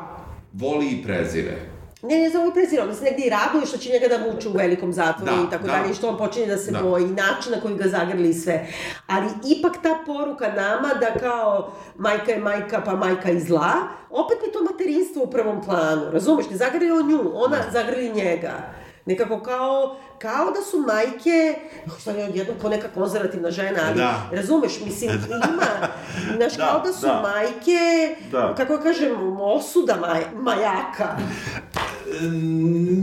voli 0.52 0.86
i 0.86 1.02
prezire. 1.02 1.69
Ne, 2.02 2.18
ne 2.18 2.30
znam, 2.30 2.52
prezira, 2.52 2.94
se 2.94 3.04
negdje 3.04 3.26
i 3.26 3.30
raduje 3.30 3.66
što 3.66 3.78
će 3.78 3.92
njega 3.92 4.08
da 4.08 4.18
muče 4.18 4.48
u 4.48 4.52
velikom 4.52 4.92
zatvoru 4.92 5.32
Da, 5.32 5.42
i 5.46 5.50
tako 5.50 5.66
da. 5.66 5.72
dalje, 5.72 5.90
i 5.90 5.94
što 5.94 6.08
on 6.08 6.18
počinje 6.18 6.46
da 6.46 6.56
se 6.56 6.70
Da. 6.70 6.82
boji, 6.82 7.04
i 7.04 7.08
način 7.08 7.52
na 7.52 7.60
koji 7.60 7.74
ga 7.76 7.88
zagrli 7.88 8.28
i 8.28 8.34
sve. 8.34 8.66
Ali 9.06 9.26
ipak 9.46 9.72
ta 9.82 9.98
poruka 10.06 10.52
nama 10.52 10.94
da 11.00 11.18
kao 11.20 11.72
majka 11.96 12.32
je 12.32 12.38
majka, 12.38 12.82
pa 12.84 12.96
majka 12.96 13.28
je 13.28 13.40
zla, 13.40 13.72
opet 14.10 14.38
je 14.46 14.52
to 14.52 14.62
materinstvo 14.62 15.22
u 15.22 15.30
prvom 15.30 15.62
planu, 15.64 16.10
razumeš? 16.10 16.50
Ne 16.50 16.56
zagrli 16.56 16.90
on 16.90 17.08
nju, 17.08 17.30
ona 17.34 17.56
zagrli 17.72 18.12
njega. 18.12 18.52
Nekako 19.10 19.40
kao, 19.40 19.96
kao 20.18 20.44
da 20.46 20.60
su 20.62 20.78
majke, 20.78 21.54
šta 22.00 22.10
je 22.10 22.24
odjednom 22.24 22.56
ko 22.62 22.68
neka 22.68 22.88
konzervativna 22.88 23.50
žena, 23.50 23.80
ali 23.86 23.96
Da. 23.96 24.28
razumeš, 24.32 24.80
mislim, 24.84 25.10
ima, 25.50 25.88
znaš, 26.36 26.56
Da, 26.56 26.66
kao 26.66 26.80
da 26.80 26.92
su 26.92 27.06
da. 27.06 27.22
majke, 27.22 28.16
Da. 28.30 28.54
kako 28.56 28.76
da 28.76 28.82
kažem, 28.82 29.12
osuda 29.38 29.96
maj, 29.96 30.20
majaka. 30.34 31.16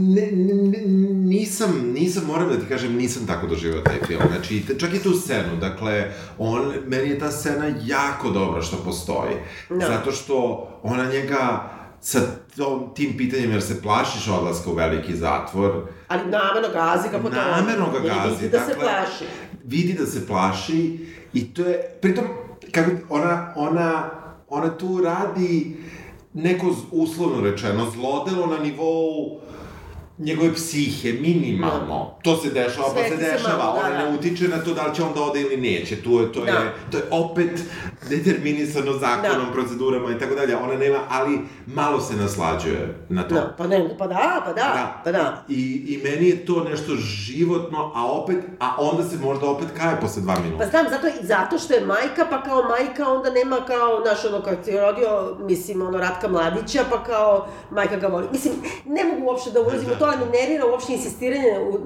Ne, 0.08 0.28
ne, 0.32 0.80
nisam, 1.28 1.90
nisam, 1.94 2.24
moram 2.26 2.48
da 2.48 2.56
ti 2.56 2.66
kažem, 2.68 2.96
nisam 2.96 3.26
tako 3.26 3.46
doživao 3.46 3.80
taj 3.80 3.98
film. 4.06 4.22
Znači, 4.28 4.64
čak 4.80 4.94
i 4.94 5.02
tu 5.02 5.12
scenu, 5.14 5.56
dakle, 5.60 6.04
on, 6.38 6.72
meni 6.86 7.10
je 7.10 7.18
ta 7.18 7.30
scena 7.30 7.70
jako 7.84 8.30
dobra 8.30 8.62
što 8.62 8.76
postoji. 8.76 9.34
Da. 9.70 9.86
Zato 9.86 10.12
što 10.12 10.68
ona 10.82 11.04
njega 11.04 11.70
sa 12.00 12.20
tom, 12.56 12.94
tim 12.94 13.16
pitanjem, 13.16 13.50
jer 13.52 13.62
se 13.62 13.82
plašiš 13.82 14.28
odlaska 14.30 14.70
u 14.70 14.74
veliki 14.74 15.16
zatvor, 15.16 15.86
Ali 16.08 16.20
namerno 16.22 16.68
gazi 16.70 17.08
ga 17.08 17.18
po. 17.18 17.28
Namerno 17.28 17.86
ga 17.92 17.98
gazi, 18.00 18.34
vidi 18.36 18.48
da 18.48 18.58
se 18.58 18.66
dakle, 18.66 18.82
plaši. 18.82 19.24
vidi 19.64 19.92
da 19.94 20.06
se 20.06 20.26
plaši 20.26 20.98
i 21.32 21.54
to 21.54 21.62
je, 21.62 21.98
pritom, 22.02 22.24
kako, 22.72 22.90
ona, 23.10 23.52
ona, 23.56 24.10
ona 24.48 24.70
tu 24.70 25.00
radi 25.00 25.76
neko 26.34 26.66
uslovno 26.92 27.40
rečeno 27.42 27.90
zlodelo 27.90 28.46
na 28.46 28.58
nivou 28.58 29.40
njegove 30.18 30.54
psihe, 30.54 31.12
minimalno. 31.12 32.14
To 32.22 32.36
se 32.36 32.50
dešava, 32.50 32.86
pa 32.86 32.92
Sveti 32.92 33.10
se 33.10 33.16
se 33.18 33.32
dešava. 33.32 33.56
malo, 33.58 33.74
da, 33.74 33.80
Ona 33.80 33.90
da. 33.94 34.10
ne 34.10 34.18
utiče 34.18 34.48
na 34.48 34.58
to 34.58 34.74
da 34.74 34.82
li 34.82 34.94
će 34.94 35.02
on 35.02 35.12
da 35.14 35.22
ode 35.22 35.40
ili 35.40 35.56
neće. 35.58 35.96
Tu 35.96 36.10
je, 36.12 36.32
to, 36.32 36.40
je, 36.40 36.52
Da. 36.52 36.72
to 36.90 36.96
je 36.96 37.04
opet 37.12 37.60
determinisano 38.08 38.92
zakonom, 38.92 39.46
Da. 39.46 39.52
procedurama 39.52 40.10
i 40.10 40.18
tako 40.18 40.34
dalje. 40.34 40.56
Ona 40.56 40.74
nema, 40.74 40.98
ali 41.10 41.38
malo 41.66 42.00
se 42.00 42.16
naslađuje 42.16 42.94
na 43.08 43.22
to. 43.28 43.34
Da, 43.34 43.54
pa 43.58 43.66
ne, 43.66 43.94
pa 43.98 44.06
da, 44.06 44.42
pa 44.46 44.52
da, 44.52 45.00
pa 45.04 45.12
da. 45.12 45.44
I, 45.48 45.84
I 45.88 46.00
meni 46.04 46.28
je 46.28 46.46
to 46.46 46.64
nešto 46.64 46.92
životno, 46.96 47.92
a 47.94 48.12
opet, 48.12 48.36
a 48.60 48.76
onda 48.78 49.02
se 49.02 49.16
možda 49.16 49.46
opet 49.46 49.68
kaje 49.76 50.00
posle 50.00 50.22
dva 50.22 50.34
minuta. 50.44 50.64
Pa 50.64 50.70
znam, 50.70 50.86
zato, 50.90 51.06
zato 51.22 51.58
što 51.58 51.74
je 51.74 51.86
majka, 51.86 52.26
pa 52.30 52.42
kao 52.42 52.62
majka 52.62 53.08
onda 53.08 53.30
nema 53.30 53.56
kao, 53.56 54.02
znaš, 54.06 54.24
ono, 54.24 54.42
kad 54.44 54.68
je 54.68 54.80
rodio, 54.80 55.36
mislim, 55.40 55.82
ono, 55.82 55.98
Ratka 55.98 56.28
Mladića, 56.28 56.84
pa 56.90 57.04
kao 57.04 57.46
majka 57.70 57.96
ga 57.96 58.06
voli. 58.06 58.26
Mislim, 58.32 58.54
ne 58.86 59.04
mogu 59.04 59.26
uopšte 59.26 59.50
da 59.50 59.60
ulazim 59.60 59.90
u 59.92 59.98
to, 59.98 60.04
ali 60.04 60.38
nervira 60.38 60.66
uopšte 60.66 60.92
insistiranje 60.92 61.58
u, 61.72 61.78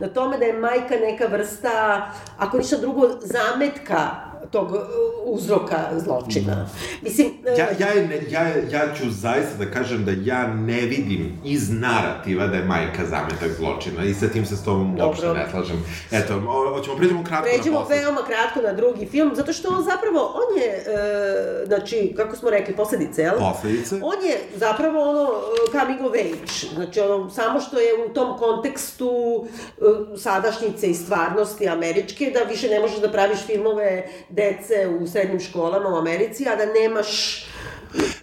na 0.00 0.08
tome 0.08 0.38
da 0.38 0.44
je 0.44 0.52
majka 0.60 0.94
neka 1.00 1.26
vrsta, 1.26 2.06
ako 2.38 2.58
ništa 2.58 2.76
drugo, 2.76 3.08
zametka 3.20 4.25
tog 4.56 4.72
uh, 4.72 4.80
uzroka 5.24 5.78
zločina. 6.04 6.68
Mislim, 7.02 7.26
uh, 7.28 7.58
Ja, 7.58 7.66
ja, 7.78 7.94
ne, 7.94 8.20
ja, 8.30 8.42
ja 8.70 8.94
ću 8.94 9.10
zaista 9.10 9.64
da 9.64 9.70
kažem 9.70 10.04
da 10.04 10.12
ja 10.24 10.46
ne 10.46 10.80
vidim 10.80 11.38
iz 11.44 11.70
narativa 11.70 12.46
da 12.46 12.56
je 12.56 12.64
majka 12.64 13.06
zametak 13.06 13.50
zločina 13.58 14.04
i 14.04 14.14
sa 14.14 14.28
tim 14.28 14.46
se 14.46 14.56
s 14.56 14.64
tobom 14.64 15.00
uopšte 15.00 15.26
ne 15.26 15.46
slažem. 15.50 15.84
Eto, 16.10 16.40
hoćemo 16.74 16.96
pređemo 16.96 17.24
kratko 17.24 17.48
Pređemo 17.54 17.78
na 17.78 17.84
posle. 17.84 17.96
veoma 17.96 18.20
kratko 18.26 18.60
na 18.68 18.72
drugi 18.72 19.06
film, 19.06 19.30
zato 19.34 19.52
što 19.52 19.68
on 19.68 19.82
zapravo, 19.84 20.20
on 20.42 20.58
je, 20.62 20.68
e, 20.68 21.66
znači, 21.66 22.12
kako 22.16 22.36
smo 22.36 22.50
rekli, 22.50 22.76
posledice, 22.76 23.22
jel? 23.22 23.38
Posledice. 23.38 23.94
On 24.02 24.24
je 24.24 24.36
zapravo 24.56 25.10
ono 25.10 25.30
coming 25.72 26.00
of 26.00 26.12
age, 26.12 26.46
znači 26.74 27.00
ono, 27.00 27.30
samo 27.30 27.60
što 27.60 27.78
je 27.78 27.92
u 28.10 28.14
tom 28.14 28.38
kontekstu 28.38 29.10
e, 29.46 29.82
sadašnjice 30.16 30.90
i 30.90 30.94
stvarnosti 30.94 31.68
američke, 31.68 32.30
da 32.34 32.40
više 32.50 32.68
ne 32.68 32.80
možeš 32.80 32.98
da 32.98 33.12
praviš 33.12 33.38
filmove 33.46 34.06
dece 34.46 34.88
u 35.00 35.06
srednjim 35.06 35.40
školama 35.40 35.88
u 35.88 35.96
Americi, 35.96 36.44
a 36.48 36.56
da 36.56 36.66
nemaš 36.80 37.42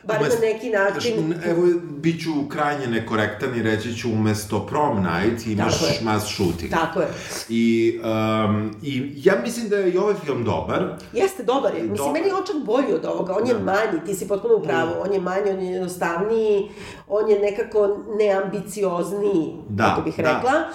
bar 0.03 0.21
na 0.21 0.28
Umes- 0.28 0.41
neki 0.41 0.69
način. 0.69 1.34
Evo, 1.45 1.67
bit 1.82 2.24
ću 2.24 2.30
krajnje 2.49 2.88
nekorektan 2.88 3.55
i 3.55 3.63
reći 3.63 3.95
ću 3.97 4.09
umesto 4.11 4.65
prom 4.65 4.97
night 4.97 5.47
imaš 5.47 5.80
Tako 5.80 6.03
mass 6.03 6.36
shooting. 6.36 6.71
Tako 6.71 6.99
je. 7.01 7.07
I, 7.49 7.99
um, 8.03 8.76
I 8.82 9.11
ja 9.15 9.34
mislim 9.43 9.69
da 9.69 9.76
je 9.78 9.91
i 9.91 9.97
ovaj 9.97 10.15
film 10.26 10.43
dobar. 10.43 10.97
Jeste, 11.13 11.43
dobar 11.43 11.74
je. 11.76 11.80
Mislim, 11.82 11.97
Dobar. 11.97 12.13
meni 12.13 12.28
je 12.28 12.34
on 12.34 12.43
čak 12.45 12.55
bolji 12.65 12.93
od 12.93 13.05
ovoga. 13.05 13.36
On 13.41 13.47
je 13.47 13.53
manji, 13.53 14.05
ti 14.05 14.13
si 14.15 14.28
potpuno 14.28 14.55
u 14.55 14.63
pravu. 14.63 14.91
On 15.05 15.13
je 15.13 15.19
manji, 15.19 15.51
on 15.51 15.59
je 15.59 15.71
jednostavniji, 15.71 16.69
on 17.07 17.30
je 17.30 17.39
nekako 17.39 17.97
neambiciozniji, 18.19 19.55
Da, 19.69 19.84
kako 19.84 20.01
bih 20.01 20.13
da. 20.17 20.69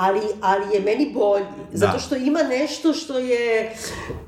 Ali, 0.00 0.20
ali 0.40 0.74
je 0.74 0.80
meni 0.80 1.12
bolji. 1.14 1.44
Zato 1.72 1.92
Da. 1.92 1.98
što 1.98 2.16
ima 2.16 2.42
nešto 2.42 2.92
što 2.92 3.18
je... 3.18 3.76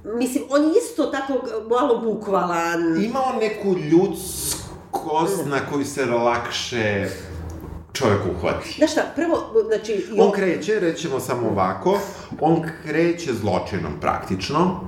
Mislim, 0.05 0.45
on 0.51 0.63
je 0.65 0.71
isto 0.85 1.07
tako 1.07 1.33
malo 1.69 1.99
bukvalan. 1.99 3.05
Ima 3.05 3.21
on 3.35 3.39
neku 3.41 3.75
ljudskost 3.79 5.47
na 5.47 5.61
koju 5.73 5.85
se 5.85 6.07
lakše 6.07 7.09
čovjek 7.93 8.21
uhvati. 8.37 8.75
Znaš 8.79 8.93
šta, 8.93 9.03
prvo, 9.17 9.65
znači... 9.69 10.07
On 10.19 10.33
kreće, 10.33 10.81
rećemo 10.81 11.21
samo 11.21 11.49
ovako, 11.49 11.99
on 12.41 12.63
kreće 12.87 13.33
zločinom 13.35 13.93
praktično, 14.01 14.81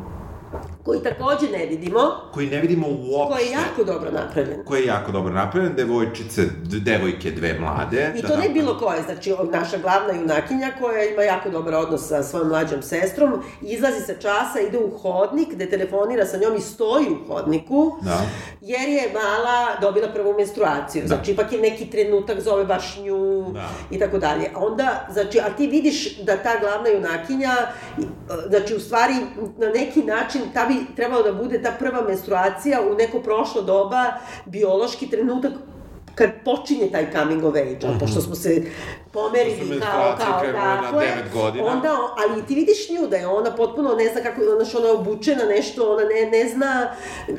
koji 0.84 1.00
takođe 1.00 1.46
ne 1.52 1.66
vidimo, 1.66 2.00
koji 2.34 2.46
ne 2.46 2.60
vidimo 2.60 2.86
uopšte. 2.88 3.34
koji 3.34 3.46
je 3.46 3.52
jako 3.52 3.84
dobro 3.84 4.10
napravljen. 4.12 4.64
koji 4.64 4.80
je 4.80 4.86
jako 4.86 5.12
dobro 5.12 5.32
napravljen, 5.32 5.74
devojčice, 5.74 6.42
devojke 6.62 7.30
dve 7.30 7.58
mlade. 7.60 8.12
I 8.16 8.22
da 8.22 8.28
to 8.28 8.36
ne 8.36 8.44
nam- 8.44 8.52
bilo 8.54 8.78
koje, 8.78 9.02
znači 9.02 9.34
naša 9.52 9.78
glavna 9.78 10.12
junakinja 10.12 10.72
koja 10.80 11.04
ima 11.04 11.22
jako 11.22 11.50
dobar 11.50 11.74
odnos 11.74 12.08
sa 12.08 12.22
svojom 12.22 12.48
mlađom 12.48 12.82
sestrom, 12.82 13.30
izlazi 13.62 14.00
sa 14.00 14.14
časa, 14.14 14.60
ide 14.60 14.78
u 14.78 14.90
hodnik, 14.92 15.48
gde 15.50 15.70
telefonira 15.70 16.26
sa 16.26 16.36
njom 16.38 16.56
i 16.56 16.60
stoji 16.60 17.06
u 17.08 17.28
hodniku, 17.28 17.92
Da. 18.02 18.20
jer 18.60 18.88
je 18.88 19.02
mala 19.14 19.80
dobila 19.80 20.08
prvu 20.08 20.34
menstruaciju. 20.34 21.02
Znači, 21.06 21.30
ipak 21.32 21.52
je 21.52 21.60
neki 21.60 21.86
trenutak 21.86 22.40
zove 22.40 22.64
baš 22.64 22.98
nju 22.98 23.50
Da. 23.52 23.68
i 23.90 23.98
tako 23.98 24.18
dalje. 24.18 24.50
A 24.54 24.58
onda, 24.60 25.08
znači, 25.12 25.40
a 25.40 25.56
ti 25.56 25.66
vidiš 25.66 26.18
da 26.18 26.36
ta 26.36 26.58
glavna 26.60 26.88
junakinja, 26.88 27.50
e, 27.98 28.02
znači, 28.48 28.74
u 28.74 28.80
stvari, 28.80 29.14
na 29.58 29.68
neki 29.68 30.02
način, 30.02 30.42
ta 30.54 30.64
bi 30.72 30.94
trebalo 30.96 31.22
da 31.22 31.32
bude 31.32 31.62
ta 31.62 31.72
prva 31.78 32.02
menstruacija 32.02 32.80
u 32.90 32.94
neko 32.94 33.20
prošlo 33.20 33.62
doba, 33.62 34.04
biološki 34.46 35.10
trenutak 35.10 35.52
kad 36.14 36.30
počinje 36.44 36.90
taj 36.92 37.12
coming 37.12 37.44
of 37.44 37.54
age, 37.54 37.86
mm 37.86 37.98
pošto 38.00 38.20
smo 38.20 38.34
se 38.34 38.62
pomerili 39.12 39.80
kao, 39.80 40.16
kao, 40.18 40.40
tako 40.42 41.00
je, 41.00 41.62
onda, 41.62 41.88
ali 42.24 42.42
ti 42.46 42.54
vidiš 42.54 42.90
nju 42.90 43.06
da 43.08 43.16
je 43.16 43.26
ona 43.26 43.50
potpuno, 43.50 43.94
ne 43.94 44.08
zna 44.12 44.20
kako, 44.22 44.40
znaš, 44.56 44.74
ona 44.74 44.86
je 44.86 44.92
obučena 44.92 45.44
nešto, 45.44 45.92
ona 45.92 46.02
ne, 46.02 46.38
ne 46.38 46.48
zna, 46.48 46.90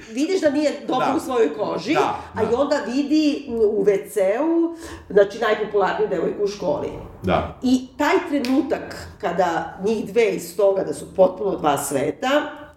vidiš 0.09 0.41
da 0.41 0.49
nije 0.49 0.71
dobro 0.87 1.05
Da. 1.05 1.15
u 1.17 1.19
svojoj 1.19 1.53
koži, 1.53 1.93
Da, 1.93 2.19
a 2.33 2.43
da. 2.45 2.51
i 2.51 2.53
onda 2.53 2.75
vidi 2.87 3.45
u 3.71 3.83
WC-u, 3.85 4.75
znači 5.09 5.39
najpopularniju 5.39 6.09
devojku 6.09 6.43
u 6.43 6.47
školi. 6.47 6.89
Da. 7.23 7.57
I 7.63 7.87
taj 7.97 8.15
trenutak 8.29 9.07
kada 9.21 9.77
njih 9.85 10.05
dve 10.05 10.29
iz 10.29 10.57
toga 10.57 10.83
da 10.83 10.93
su 10.93 11.05
potpuno 11.15 11.55
dva 11.55 11.77
sveta, 11.77 12.29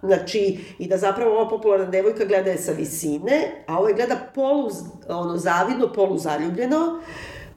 znači, 0.06 0.58
i 0.78 0.88
da 0.88 0.96
zapravo 0.96 1.36
ova 1.36 1.48
popularna 1.48 1.86
devojka 1.86 2.24
gleda 2.24 2.50
je 2.50 2.58
sa 2.58 2.72
visine, 2.72 3.64
a 3.66 3.78
ovaj 3.78 3.94
gleda 3.94 4.16
polu, 4.34 4.70
ono, 5.08 5.36
zavidno, 5.36 5.92
polu 5.92 6.18
zaljubljeno, 6.18 7.00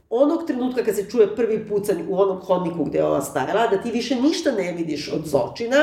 onog 0.10 0.48
trenutka 0.48 0.84
kad 0.84 0.96
se 0.96 1.10
čuje 1.10 1.36
prvi 1.36 1.68
pucanj 1.68 1.98
u 2.10 2.22
onom 2.22 2.40
hodniku 2.42 2.84
gde 2.84 2.98
je 2.98 3.06
ova 3.06 3.22
stajala, 3.22 3.68
da 3.68 3.82
ti 3.82 3.92
više 3.92 4.16
ništa 4.16 4.52
ne 4.52 4.72
vidiš 4.72 5.12
od 5.14 5.26
zločina, 5.26 5.78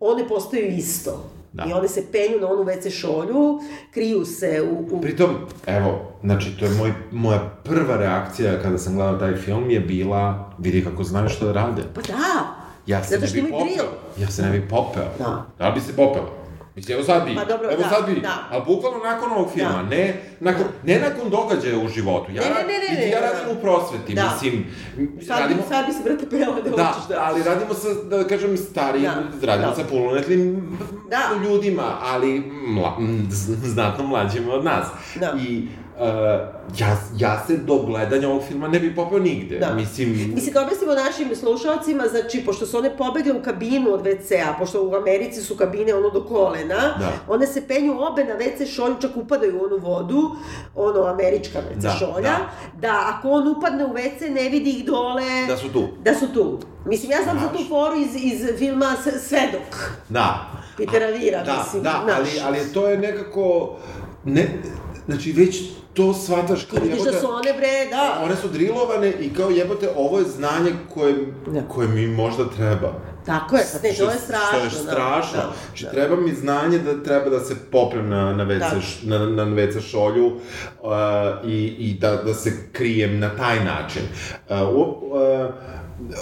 one 0.00 0.28
postaju 0.28 0.66
isto. 0.66 1.30
Da. 1.52 1.64
I 1.68 1.72
one 1.72 1.88
se 1.88 2.02
penju 2.12 2.40
na 2.40 2.48
onu 2.48 2.64
WC 2.64 2.90
šolju, 2.90 3.60
kriju 3.90 4.24
se 4.24 4.62
u... 4.62 4.96
u... 4.96 5.00
Pritom, 5.00 5.30
evo, 5.66 6.00
znači, 6.22 6.58
to 6.58 6.64
je 6.64 6.70
moj, 6.70 6.92
moja 7.12 7.60
prva 7.64 7.96
reakcija 7.96 8.62
kada 8.62 8.78
sam 8.78 8.94
gledao 8.94 9.18
taj 9.18 9.36
film 9.36 9.70
je 9.70 9.80
bila, 9.80 10.52
vidi 10.58 10.84
kako 10.84 11.04
znaju 11.04 11.28
što 11.28 11.46
da 11.46 11.52
rade. 11.52 11.82
Pa 11.94 12.00
da! 12.00 12.63
Ja 12.86 13.02
se 13.02 13.08
Zato 13.10 13.20
ne 13.20 13.26
što 13.26 13.34
bi 13.34 13.38
imaju 13.40 13.64
drill. 13.64 13.76
popeo. 13.78 13.92
Ja 14.18 14.30
se 14.30 14.42
ne 14.42 14.50
bi 14.50 14.68
popeo. 14.68 15.08
Da. 15.18 15.46
Da 15.58 15.68
li 15.68 15.74
bi 15.74 15.80
se 15.80 15.96
popeo? 15.96 16.28
Mislim, 16.76 16.94
evo 16.94 17.04
sad 17.04 17.24
bi. 17.24 17.34
Pa 17.34 17.44
dobro, 17.44 17.70
evo 17.70 17.82
da, 17.82 17.88
sad 17.88 18.06
bi. 18.06 18.20
da. 18.20 18.34
Ali 18.50 18.62
bukvalno 18.66 18.98
nakon 19.00 19.32
ovog 19.32 19.48
filma, 19.52 19.70
Da. 19.72 19.82
ne, 19.82 20.04
nakon, 20.40 20.64
ne 20.84 21.00
nakon 21.00 21.30
događaja 21.30 21.78
u 21.78 21.88
životu. 21.88 22.32
Ja, 22.32 22.42
Ne, 22.42 22.48
ne, 22.48 22.54
ne, 22.88 22.94
ne, 22.96 23.10
ja 23.10 23.20
ne, 23.20 23.26
radim 23.26 23.56
u 23.58 23.62
prosveti, 23.62 24.14
Da. 24.14 24.22
mislim, 24.24 24.66
Sad, 25.26 25.38
radimo... 25.40 25.62
sad 25.68 25.86
bi 25.86 25.92
se, 25.92 25.98
brate, 26.04 26.28
pela 26.30 26.54
da, 26.56 26.70
Da, 26.72 26.84
hoćeš 26.84 27.08
da... 27.08 27.14
ali 27.20 27.42
radimo 27.42 27.74
sa, 27.74 27.88
da 28.06 28.26
kažem, 28.26 28.56
starijim, 28.56 29.10
Da, 29.40 29.46
radimo 29.46 29.68
da. 29.68 29.74
sa 29.74 29.82
punoletnim 29.84 30.78
Da. 31.10 31.44
ljudima, 31.44 31.96
ali 32.02 32.40
mla, 32.66 32.96
znatno 33.64 34.06
mlađima 34.06 34.52
od 34.54 34.64
nas. 34.64 34.86
Da. 35.16 35.34
I 35.38 35.68
uh, 35.96 36.04
ja, 36.78 36.88
ja 37.16 37.44
se 37.46 37.56
do 37.56 37.78
gledanja 37.78 38.28
ovog 38.28 38.42
filma 38.42 38.68
ne 38.68 38.80
bi 38.80 38.94
popeo 38.94 39.18
nigde. 39.18 39.58
Da. 39.58 39.74
Mislim, 39.74 40.08
Mislim, 40.34 40.54
da 40.54 40.62
objasnimo 40.62 40.94
našim 40.94 41.36
slušalcima, 41.36 42.04
znači, 42.04 42.42
pošto 42.44 42.66
su 42.66 42.78
one 42.78 42.96
pobegle 42.96 43.32
u 43.32 43.42
kabinu 43.42 43.92
od 43.92 44.02
WC-a, 44.02 44.54
pošto 44.58 44.82
u 44.82 44.94
Americi 44.94 45.40
su 45.42 45.56
kabine 45.56 45.94
ono 45.94 46.10
do 46.10 46.24
kolena, 46.24 46.74
Da. 46.98 47.12
one 47.28 47.46
se 47.46 47.68
penju 47.68 47.92
obe 48.02 48.24
na 48.24 48.34
WC 48.34 48.66
šolju, 48.66 48.94
čak 49.00 49.10
upadaju 49.14 49.56
u 49.56 49.64
onu 49.64 49.76
vodu, 49.78 50.30
ono, 50.74 51.04
američka 51.04 51.58
WC 51.60 51.76
Da, 51.76 51.90
šolja, 51.90 52.36
da. 52.74 53.04
ako 53.08 53.30
on 53.30 53.48
upadne 53.48 53.84
u 53.84 53.88
WC, 53.88 54.30
ne 54.30 54.48
vidi 54.48 54.70
ih 54.70 54.84
dole, 54.84 55.46
da 55.48 55.56
su 55.56 55.72
tu. 55.72 55.88
da 56.02 56.14
su 56.14 56.28
tu. 56.28 56.58
Mislim, 56.86 57.10
ja 57.12 57.18
znam 57.22 57.38
za 57.38 57.48
tu 57.48 57.56
Znaš. 57.56 57.68
foru 57.68 57.96
iz, 57.96 58.14
iz 58.16 58.58
filma 58.58 58.92
Svedok, 59.20 59.94
Da. 60.08 60.46
Petera 60.76 61.06
Vira, 61.06 61.42
Da, 61.42 61.56
mislim, 61.58 61.82
da, 61.82 62.00
znaš. 62.04 62.18
ali, 62.18 62.58
ali 62.58 62.72
to 62.72 62.88
je 62.88 62.98
nekako... 62.98 63.76
Ne, 64.24 64.48
znači, 65.06 65.32
već 65.32 65.62
to 65.94 66.14
shvataš 66.14 66.64
kao 66.64 66.78
Vidiš 66.82 67.02
da 67.02 67.12
su 67.12 67.26
one, 67.28 67.52
bre, 67.52 67.90
da, 67.90 68.20
One 68.24 68.36
su 68.36 68.48
drilovane 68.48 69.10
i 69.10 69.30
kao 69.30 69.50
jebote, 69.50 69.88
ovo 69.96 70.18
je 70.18 70.24
znanje 70.24 70.72
koje, 70.94 71.14
Da. 71.46 71.62
koje 71.64 71.88
mi 71.88 72.06
možda 72.06 72.44
treba. 72.50 72.92
tako 73.26 73.56
je, 73.56 73.62
pa 73.72 73.78
ne, 73.78 73.94
to 73.94 74.04
je 74.04 74.18
strašno. 74.18 74.70
Što 74.70 74.78
je 74.78 74.84
strašno. 74.84 75.36
Da, 75.36 75.52
znači, 75.66 75.84
da. 75.84 75.90
treba 75.90 76.16
mi 76.16 76.32
znanje 76.32 76.78
da 76.78 77.02
treba 77.02 77.30
da 77.30 77.40
se 77.40 77.54
popnem 77.72 78.08
na, 78.08 78.32
na, 78.32 78.44
WC, 78.44 78.58
Da. 79.02 79.18
na, 79.18 79.26
na 79.26 79.44
WC 79.46 79.80
šolju 79.82 80.26
uh, 80.26 80.32
i, 81.46 81.56
i 81.78 81.94
da, 81.94 82.16
da 82.16 82.34
se 82.34 82.52
krijem 82.72 83.18
na 83.18 83.30
taj 83.30 83.64
način. 83.64 84.02
Uh, 84.50 84.68
uh, 84.68 84.84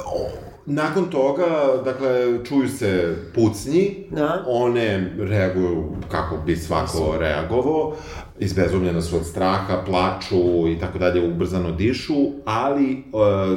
o- 0.06 0.30
nakon 0.66 1.04
toga, 1.04 1.46
dakle, 1.84 2.10
čuju 2.44 2.68
se 2.68 3.16
pucnji, 3.34 4.06
Da. 4.10 4.44
one 4.46 5.14
reaguju 5.18 5.92
kako 6.10 6.36
bi 6.36 6.56
svako 6.56 7.16
reagovao, 7.18 7.94
izbezumljene 8.42 9.02
su 9.02 9.16
od 9.16 9.26
straha, 9.26 9.82
plaču 9.86 10.68
i 10.68 10.78
tako 10.80 10.98
dalje, 10.98 11.28
ubrzano 11.28 11.70
dišu, 11.70 12.14
ali 12.44 12.92
e, 12.92 13.02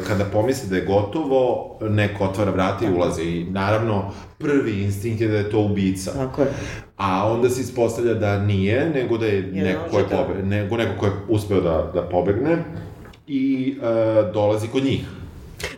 kada 0.08 0.26
pomisle 0.26 0.70
da 0.70 0.76
je 0.76 0.86
gotovo, 0.86 1.78
neko 1.82 2.24
otvara 2.24 2.52
vrata 2.52 2.86
i 2.86 2.94
ulazi. 2.94 3.24
I 3.24 3.46
naravno, 3.50 4.12
prvi 4.38 4.84
instinkt 4.84 5.22
je 5.22 5.28
da 5.28 5.38
je 5.38 5.50
to 5.50 5.60
ubica. 5.60 6.12
Tako 6.12 6.42
je. 6.42 6.48
A 6.98 7.32
onda 7.34 7.50
se 7.50 7.62
ispostavlja 7.62 8.14
da 8.14 8.40
nije, 8.40 8.90
nego 8.90 9.18
da 9.18 9.26
je 9.26 9.42
neko 9.42 9.90
ko 9.92 10.00
je, 10.00 10.06
pobe, 10.10 10.44
nego 10.44 10.78
neko 10.78 11.00
ko 11.00 11.06
je 11.06 11.12
uspeo 11.30 11.62
da, 11.62 11.92
da 11.94 12.02
pobegne 12.02 12.58
i 13.28 13.76
e, 13.82 14.32
dolazi 14.34 14.68
kod 14.68 14.84
njih. 14.84 15.06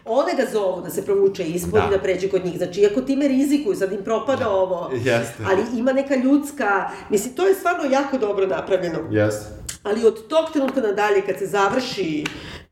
One 0.08 0.34
ga 0.38 0.52
zovu 0.52 0.82
da 0.82 0.90
se 0.90 1.06
provuče 1.06 1.44
ispod 1.44 1.82
Da. 1.82 1.88
i 1.88 1.92
da 1.92 2.00
pređe 2.00 2.30
kod 2.30 2.46
njih. 2.46 2.58
Znači, 2.58 2.82
iako 2.82 3.02
time 3.02 3.28
rizikuju, 3.28 3.76
sad 3.76 3.92
im 3.92 4.04
propada 4.04 4.50
ovo. 4.50 4.92
Jeste. 4.94 5.44
Ali 5.48 5.62
ima 5.80 5.94
neka 5.94 6.16
ljudska... 6.16 6.90
Mislim, 7.10 7.34
to 7.34 7.48
je 7.48 7.56
stvarno 7.56 7.84
jako 7.92 8.18
dobro 8.18 8.48
napravljeno. 8.48 9.00
Jeste. 9.12 9.46
Ali 9.84 10.06
od 10.06 10.28
tog 10.28 10.46
trenutka 10.54 10.82
nadalje, 10.82 11.22
kad 11.22 11.40
se 11.40 11.46
završi 11.46 12.24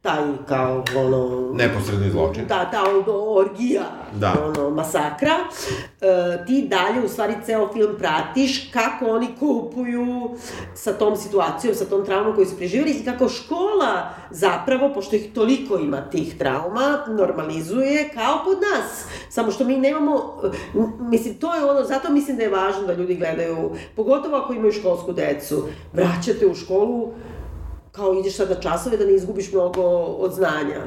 taj, 0.05 0.23
kao, 0.47 0.83
ono... 0.95 1.51
Neposredni 1.53 2.09
zločin. 2.11 2.45
Da, 2.47 2.69
ta 2.71 2.83
orgija, 3.35 3.83
Da. 4.19 4.33
ono, 4.45 4.69
masakra, 4.69 5.35
e, 6.01 6.45
ti 6.45 6.67
dalje, 6.69 7.05
u 7.05 7.09
stvari, 7.09 7.33
ceo 7.45 7.73
film 7.73 7.95
pratiš 7.97 8.69
kako 8.73 9.05
oni 9.05 9.27
kupuju 9.39 10.29
sa 10.75 10.93
tom 10.93 11.15
situacijom, 11.15 11.75
sa 11.75 11.85
tom 11.85 12.05
traumom 12.05 12.35
koju 12.35 12.45
su 12.45 12.57
preživjeli 12.57 12.91
i 12.91 13.05
kako 13.05 13.29
škola 13.29 14.09
zapravo, 14.31 14.93
pošto 14.93 15.15
ih 15.15 15.33
toliko 15.33 15.77
ima 15.77 16.01
tih 16.01 16.37
trauma, 16.37 17.05
normalizuje 17.07 18.09
kao 18.13 18.41
kod 18.43 18.57
nas. 18.57 19.05
Samo 19.29 19.51
što 19.51 19.63
mi 19.63 19.77
nemamo, 19.77 20.41
mislim, 20.99 21.33
to 21.33 21.55
je 21.55 21.65
ono, 21.65 21.83
zato 21.83 22.11
mislim 22.11 22.37
da 22.37 22.43
je 22.43 22.49
važno 22.49 22.87
da 22.87 22.93
ljudi 22.93 23.15
gledaju, 23.15 23.71
pogotovo 23.95 24.37
ako 24.37 24.53
imaju 24.53 24.71
školsku 24.71 25.13
decu, 25.13 25.67
vraćate 25.93 26.47
u 26.47 26.55
školu, 26.55 27.11
kao 27.95 28.13
ideš 28.13 28.35
sad 28.35 28.49
na 28.49 28.55
časove 28.55 28.97
da 28.97 29.05
ne 29.05 29.13
izgubiš 29.13 29.51
mnogo 29.51 29.81
od 29.99 30.33
znanja. 30.33 30.81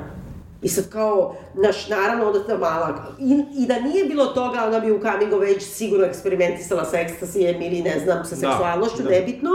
I 0.62 0.68
sad 0.68 0.88
kao, 0.90 1.34
naš, 1.54 1.88
naravno, 1.88 2.26
onda 2.26 2.46
ta 2.46 2.58
mala, 2.58 3.04
i, 3.18 3.44
i 3.62 3.66
da 3.66 3.80
nije 3.80 4.04
bilo 4.04 4.26
toga, 4.26 4.64
ona 4.66 4.80
bi 4.80 4.92
u 4.92 5.00
coming 5.00 5.32
of 5.32 5.42
age 5.42 5.60
sigurno 5.60 6.04
eksperimentisala 6.06 6.84
sa 6.84 6.98
ekstasijem 7.00 7.62
ili 7.62 7.82
ne 7.82 8.00
znam, 8.04 8.24
sa 8.24 8.34
Da, 8.34 8.40
seksualnošću, 8.40 9.02
da. 9.02 9.10
nebitno, 9.10 9.50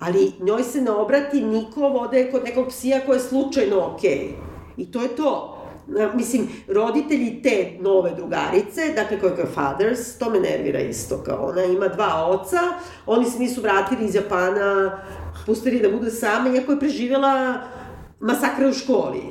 ali 0.00 0.32
njoj 0.40 0.62
se 0.62 0.80
ne 0.80 0.90
obrati 0.90 1.40
niko, 1.40 1.80
vode 1.80 2.30
kod 2.30 2.44
nekog 2.44 2.68
psija 2.68 3.00
koji 3.06 3.16
je 3.16 3.20
slučajno 3.20 3.90
okej. 3.94 4.30
I 4.76 4.92
to 4.92 5.02
je 5.02 5.08
to. 5.08 5.50
Mislim, 6.14 6.48
roditelji 6.68 7.42
te 7.42 7.72
nove 7.80 8.10
drugarice, 8.10 8.92
dakle 8.96 9.20
koje 9.20 9.36
kao 9.36 9.46
fathers, 9.54 10.18
to 10.18 10.30
me 10.30 10.40
nervira 10.40 10.80
isto, 10.80 11.22
kao 11.26 11.46
ona 11.48 11.64
ima 11.64 11.88
dva 11.88 12.26
oca, 12.26 12.60
oni 13.06 13.30
se 13.30 13.38
nisu 13.38 13.60
vratili 13.60 14.04
iz 14.04 14.14
Japana, 14.14 14.98
pustili 15.46 15.80
da 15.80 15.88
bude 15.88 16.10
sama, 16.10 16.48
iako 16.50 16.72
je 16.72 16.80
preživjela 16.80 17.60
masakre 18.20 18.68
u 18.68 18.72
školi. 18.72 19.22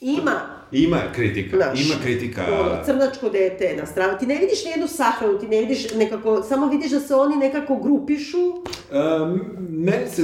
Ima, 0.00 0.60
Ima 0.72 0.98
kritika, 1.14 1.56
Znaš, 1.56 1.86
ima 1.86 1.94
kritika. 2.02 2.42
ono, 2.60 2.84
crnačko 2.84 3.28
dete 3.28 3.76
na 3.76 3.86
stranu. 3.86 4.18
Ti 4.18 4.26
ne 4.26 4.34
vidiš 4.38 4.64
nijednu 4.64 4.88
sahranu, 4.88 5.38
ti 5.38 5.48
ne 5.48 5.60
vidiš 5.60 5.94
nekako, 5.94 6.42
samo 6.42 6.66
vidiš 6.66 6.90
da 6.90 7.00
se 7.00 7.14
oni 7.14 7.36
nekako 7.36 7.76
grupišu. 7.76 8.38
Um, 8.38 9.40
meni 9.70 10.08
se, 10.08 10.22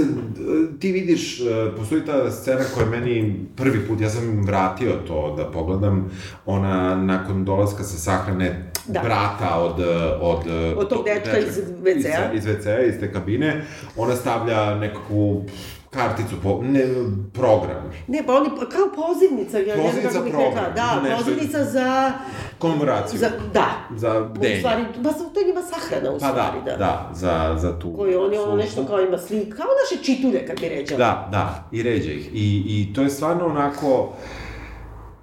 ti 0.81 0.93
vidiš, 0.93 1.41
uh, 1.41 1.47
postoji 1.77 2.05
ta 2.05 2.31
scena 2.31 2.64
koja 2.74 2.87
meni 2.87 3.47
prvi 3.57 3.87
put, 3.89 4.01
ja 4.01 4.11
sam 4.11 4.43
vratio 4.47 4.93
to 5.07 5.35
da 5.37 5.51
pogledam, 5.51 6.11
ona 6.47 6.97
nakon 6.97 7.45
dolaska 7.45 7.85
sa 7.85 7.99
sahrane 7.99 8.70
Da. 8.89 9.01
brata 9.01 9.57
od, 9.57 9.80
od, 10.20 10.41
Od 10.76 10.89
tog 10.89 11.05
dečka 11.05 11.39
iz 11.39 11.57
WC-a. 11.82 12.32
Iz, 12.32 12.47
iz 12.47 12.55
WC-a, 12.55 12.80
iz 12.80 13.01
te 13.01 13.12
kabine, 13.12 13.64
ona 13.97 14.16
stavlja 14.16 14.74
nekakvu 14.74 15.45
karticu, 15.91 16.34
po, 16.43 16.61
ne, 16.62 16.84
program, 17.32 17.93
Ne, 18.09 18.22
pa 18.26 18.34
oni, 18.34 18.49
kao 18.51 18.89
pozivnica, 18.97 19.59
ja 19.59 19.66
ne 19.66 19.72
znam 19.72 19.87
Pozivnica 19.87 20.09
kako 20.09 20.24
bih 20.24 20.32
program, 20.32 20.64
rekla. 20.66 20.84
Da, 20.95 21.01
nešto- 21.03 21.16
pozivnica 21.18 21.64
za, 21.64 22.12
komemoraciju. 22.59 23.18
za, 23.18 23.30
da. 23.55 23.66
za 23.97 24.20
U 24.20 24.39
denje. 24.39 24.59
stvari, 24.59 24.82
ba, 24.99 25.11
to 25.34 25.41
je 25.41 25.47
njima 25.47 25.62
sahrana 25.64 26.11
u 26.11 26.18
Pa 26.18 26.26
da, 26.26 26.32
stvari, 26.32 26.59
da. 26.64 26.76
da, 26.76 27.11
za, 27.14 27.57
za 27.59 27.78
tu 27.78 27.93
Koji 27.93 28.14
oni 28.16 28.39
ono 28.39 28.57
nešto 28.57 28.87
kao 28.87 29.01
ima 29.01 29.18
slik, 29.18 29.57
kao 29.57 29.66
naše 29.82 30.05
čitulje 30.05 30.47
kad 30.47 30.61
bi 30.61 30.68
ređali. 30.68 30.99
Da, 30.99 31.28
da, 31.30 31.64
i 31.72 31.82
ređe 31.82 32.12
ih. 32.12 32.30
I, 32.34 32.47
I 32.68 32.95
to 32.95 33.03
je 33.03 33.11
stvarno 33.11 33.47
onako, 33.47 34.12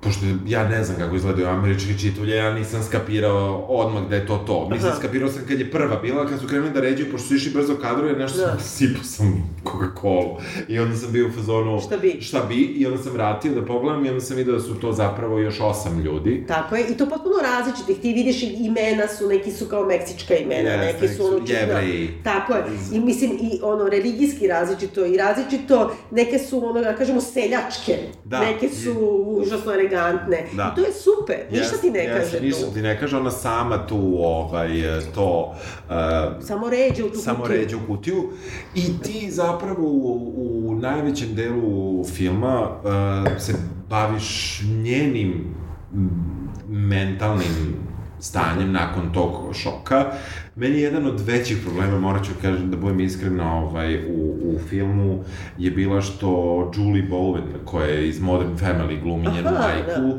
pošto 0.03 0.25
ja 0.47 0.67
ne 0.69 0.83
znam 0.83 0.97
kako 0.97 1.15
izgledaju 1.15 1.47
američke 1.47 1.97
čitulje, 1.99 2.35
ja 2.35 2.53
nisam 2.53 2.83
skapirao 2.83 3.65
odmah 3.69 4.09
da 4.09 4.15
je 4.15 4.25
to 4.25 4.37
to. 4.47 4.69
Mislim, 4.69 4.89
Aha. 4.91 4.99
skapirao 4.99 5.29
sam 5.29 5.41
kad 5.47 5.59
je 5.59 5.71
prva 5.71 5.95
bila, 5.95 6.27
kad 6.27 6.39
su 6.39 6.47
krenuli 6.47 6.71
da 6.71 6.79
ređaju, 6.81 7.11
pošto 7.11 7.27
su 7.27 7.35
išli 7.35 7.51
brzo 7.51 7.75
kadrove, 7.75 8.13
nešto 8.13 8.37
Da. 8.37 8.47
sam 8.47 8.59
sipao 8.59 9.03
sam 9.03 9.55
Coca-Cola. 9.63 10.37
I 10.67 10.79
onda 10.79 10.95
sam 10.95 11.11
bio 11.11 11.27
u 11.27 11.31
fazonu... 11.31 11.81
Šta 11.81 11.97
bi? 11.97 12.17
Šta 12.21 12.45
bi? 12.49 12.55
I 12.55 12.85
onda 12.85 12.97
sam 13.03 13.13
vratio 13.13 13.53
da 13.55 13.65
pogledam 13.65 14.05
i 14.05 14.09
onda 14.09 14.21
sam 14.21 14.37
vidio 14.37 14.53
da 14.53 14.59
su 14.59 14.75
to 14.75 14.91
zapravo 14.91 15.39
još 15.39 15.59
osam 15.59 15.99
ljudi. 15.99 16.45
Tako 16.47 16.75
je, 16.75 16.87
i 16.87 16.97
to 16.97 17.09
potpuno 17.09 17.35
različitih. 17.43 17.97
Ti 18.01 18.13
vidiš 18.13 18.43
imena 18.43 19.07
su, 19.07 19.27
neki 19.27 19.51
su 19.51 19.65
kao 19.65 19.85
meksička 19.85 20.35
imena, 20.35 20.69
Jeste, 20.69 21.01
neki 21.01 21.15
su 21.15 21.25
ono. 21.25 21.39
Jevreji. 21.47 22.09
Tako 22.23 22.53
je. 22.53 22.63
I 22.93 22.99
mislim, 22.99 23.31
i 23.31 23.59
ono, 23.63 23.89
religijski 23.89 24.47
različito 24.47 25.05
i 25.05 25.17
različito, 25.17 25.95
neke 26.11 26.39
su, 26.39 26.65
ono, 26.69 26.81
da 26.81 26.95
kažemo, 26.95 27.21
seljačke. 27.21 27.97
Da. 28.25 28.39
Neke 28.39 28.69
su 28.69 28.93
užasno 29.27 29.71
elegantne. 29.93 30.45
Da. 30.53 30.71
I 30.71 30.75
to 30.75 30.81
je 30.81 30.93
super. 30.93 31.37
Ništa 31.51 31.77
ti 31.77 31.89
ne 31.89 31.99
Jeste, 31.99 32.19
kaže 32.21 32.45
ništa 32.45 32.65
tu. 32.65 32.73
ti 32.73 32.81
ne 32.81 32.99
kaže, 32.99 33.17
ona 33.17 33.31
sama 33.31 33.87
tu, 33.87 34.15
ovaj, 34.17 34.69
to, 35.15 35.55
uh, 35.89 35.93
Samo 36.41 36.69
ređe 36.69 37.03
u 37.03 37.09
tu 37.09 37.17
samo 37.17 37.39
kutiju. 37.39 37.57
ređe 37.57 37.75
u 37.75 37.87
kutiju 37.87 38.29
i 38.75 38.99
ti 38.99 39.31
zapravo 39.31 39.83
u, 39.83 40.33
u 40.65 40.75
najvećem 40.75 41.35
delu 41.35 42.03
filma 42.05 42.61
uh, 42.61 42.91
se 43.39 43.53
baviš 43.89 44.61
njenim 44.63 45.55
mentalnim 46.67 47.75
stanjem 48.19 48.71
nakon 48.71 49.13
tog 49.13 49.31
šoka. 49.55 50.05
Meni 50.55 50.75
je 50.75 50.81
jedan 50.81 51.05
od 51.07 51.19
većih 51.21 51.57
problema, 51.63 51.99
morat 51.99 52.25
ću 52.25 52.31
kažem 52.41 52.71
da 52.71 52.77
budem 52.77 52.99
iskren, 52.99 53.39
ovaj, 53.41 53.95
u, 53.97 54.19
u 54.45 54.59
filmu 54.59 55.23
je 55.57 55.71
bila 55.71 56.01
što 56.01 56.27
Julie 56.75 57.03
Bowen, 57.03 57.41
koja 57.65 57.85
je 57.85 58.09
iz 58.09 58.19
Modern 58.21 58.51
Family 58.53 59.01
glumi 59.01 59.23
njenu 59.25 59.49
Aha, 59.49 59.67
majku, 59.67 60.17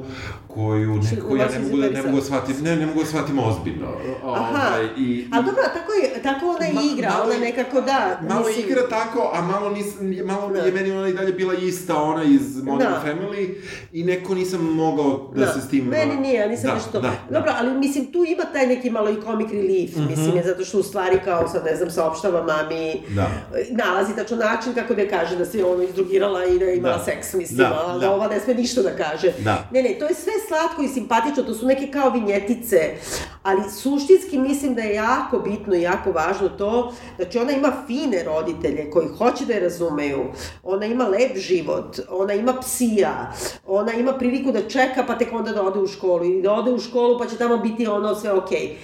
koju 0.49 1.03
Što- 1.03 1.14
nekako 1.14 1.37
ja 1.37 1.49
ne 1.49 1.59
mogu 1.61 1.76
da, 1.76 1.91
ne 1.91 2.03
mogu 2.03 2.16
da 2.16 2.22
shvatim, 2.22 2.57
ne, 2.59 2.76
ne 2.76 2.87
mogu 2.87 3.01
da 3.01 3.07
shvatim 3.07 3.39
ozbiljno. 3.41 3.87
Aha, 4.24 4.30
Ovaj, 4.41 4.85
i, 4.99 5.26
ali 5.32 5.45
dobro, 5.45 5.62
tako, 5.64 5.93
je, 5.95 6.22
tako 6.22 6.47
ona 6.49 6.66
Ma- 6.72 6.93
igra, 6.93 7.11
malo 7.11 7.24
ona 7.24 7.39
nekako 7.41 7.80
da. 7.80 8.20
Malo 8.24 8.47
mislim- 8.47 8.66
igra 8.66 8.89
tako, 8.91 9.30
a 9.35 9.43
malo, 9.43 9.70
nis, 9.70 9.87
malo 10.24 10.49
Da. 10.49 10.59
je 10.59 10.72
meni 10.72 10.91
ona 10.93 11.09
i 11.09 11.12
dalje 11.12 11.32
bila 11.32 11.55
ista, 11.57 11.97
ona 11.97 12.24
iz 12.24 12.57
Modern 12.59 12.91
Da. 12.93 13.03
Family, 13.07 13.55
i 13.93 14.05
neko 14.05 14.35
nisam 14.35 14.64
mogao 14.64 15.32
da, 15.37 15.47
se 15.47 15.61
s 15.61 15.68
tim... 15.68 15.85
Meni 15.85 16.16
nije, 16.16 16.49
nisam 16.49 16.68
da, 16.68 16.74
nešto... 16.74 17.01
Da, 17.01 17.12
Dobro, 17.30 17.53
ali 17.55 17.78
mislim, 17.78 18.07
tu 18.07 18.24
ima 18.26 18.45
taj 18.45 18.66
neki 18.66 18.91
malo 18.91 19.11
i 19.11 19.16
comic 19.16 19.51
relief, 19.53 19.97
Mhm. 19.97 20.07
mislim, 20.09 20.24
je 20.37 20.43
zato 20.43 20.64
što 20.64 20.79
u 20.79 20.83
stvari 20.83 21.20
kao 21.25 21.49
sad, 21.49 21.64
ne 21.64 21.77
znam, 21.77 21.91
saopštava 21.91 22.43
mami, 22.43 23.03
Da. 23.09 23.27
nalazi 23.70 24.16
tačno 24.16 24.37
način 24.37 24.75
kako 24.75 24.95
da 24.95 25.09
kaže 25.09 25.37
da 25.37 25.45
se 25.45 25.64
ono 25.64 25.83
izdrugirala 25.83 26.45
i 26.45 26.59
da 26.59 26.64
imala 26.64 26.97
Da. 26.97 27.05
seks, 27.05 27.33
mislim, 27.35 27.59
Da, 27.59 27.85
a 27.87 27.93
da, 27.93 27.99
da. 27.99 28.11
ova 28.11 28.29
ne 28.29 28.41
sme 28.41 28.55
ništa 28.55 28.83
da 28.83 28.91
kaže. 28.97 29.33
Da. 29.39 29.68
Ne, 29.72 29.83
ne, 29.83 29.97
to 29.99 30.05
je 30.05 30.14
sve 30.14 30.33
slatko 30.49 30.83
i 30.83 30.89
simpatično, 30.89 31.43
to 31.43 31.55
su 31.55 31.66
neke 31.66 31.91
kao 31.91 32.11
vinjetice, 32.11 32.95
ali 33.43 33.61
suštinski 33.70 34.39
mislim 34.39 34.75
da 34.75 34.83
je 34.83 34.95
jako 34.95 35.39
bitno 35.39 35.75
i 35.75 35.83
jako 35.83 36.12
važno 36.12 36.49
to, 36.49 36.93
znači 37.16 37.39
ona 37.39 37.53
ima 37.53 37.72
fine 37.87 38.25
roditelje 38.25 38.91
koji 38.91 39.09
hoće 39.18 39.45
da 39.45 39.53
je 39.53 39.61
razumeju, 39.61 40.25
ona 40.62 40.87
ima 40.87 41.05
lep 41.05 41.37
život, 41.37 41.99
ona 42.09 42.35
ima 42.35 42.55
psija, 42.61 43.33
ona 43.66 43.93
ima 43.93 44.12
priliku 44.12 44.53
da 44.53 44.68
čeka 44.68 45.05
pa 45.07 45.18
tek 45.18 45.29
onda 45.33 45.53
da 45.53 45.62
ode 45.62 45.79
u 45.79 45.87
školu 45.87 46.25
i 46.25 46.43
da 46.43 46.53
ode 46.53 46.70
u 46.70 46.79
školu 46.81 47.18
pa 47.18 47.27
će 47.27 47.37
tamo 47.37 47.57
biti 47.57 47.87
ono 47.87 48.14
sve 48.14 48.33
okej. 48.33 48.77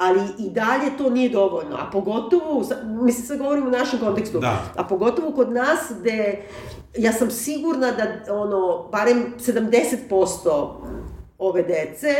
Ali 0.00 0.20
i 0.38 0.50
dalje 0.50 0.96
to 0.98 1.10
nije 1.10 1.28
dovoljno, 1.28 1.76
a 1.76 1.90
pogotovo, 1.92 2.64
mislim 2.84 3.26
sad 3.26 3.38
govorim 3.38 3.66
u 3.66 3.70
našem 3.70 3.98
kontekstu, 3.98 4.38
Da. 4.38 4.62
a 4.76 4.84
pogotovo 4.84 5.32
kod 5.32 5.52
nas 5.52 5.78
gde 6.00 6.42
ja 6.96 7.12
sam 7.12 7.30
sigurna 7.30 7.90
da 7.92 8.34
ono, 8.34 8.88
barem 8.92 9.34
70% 9.38 10.70
ove 11.38 11.62
dece, 11.62 12.14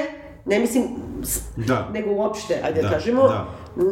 ne 0.45 0.59
mislim, 0.59 0.85
Da. 1.57 1.89
nego 1.93 2.11
uopšte, 2.11 2.61
ajde 2.65 2.83
da, 2.83 2.89
Da, 2.89 2.95
kažemo, 2.95 3.23
da. 3.29 3.47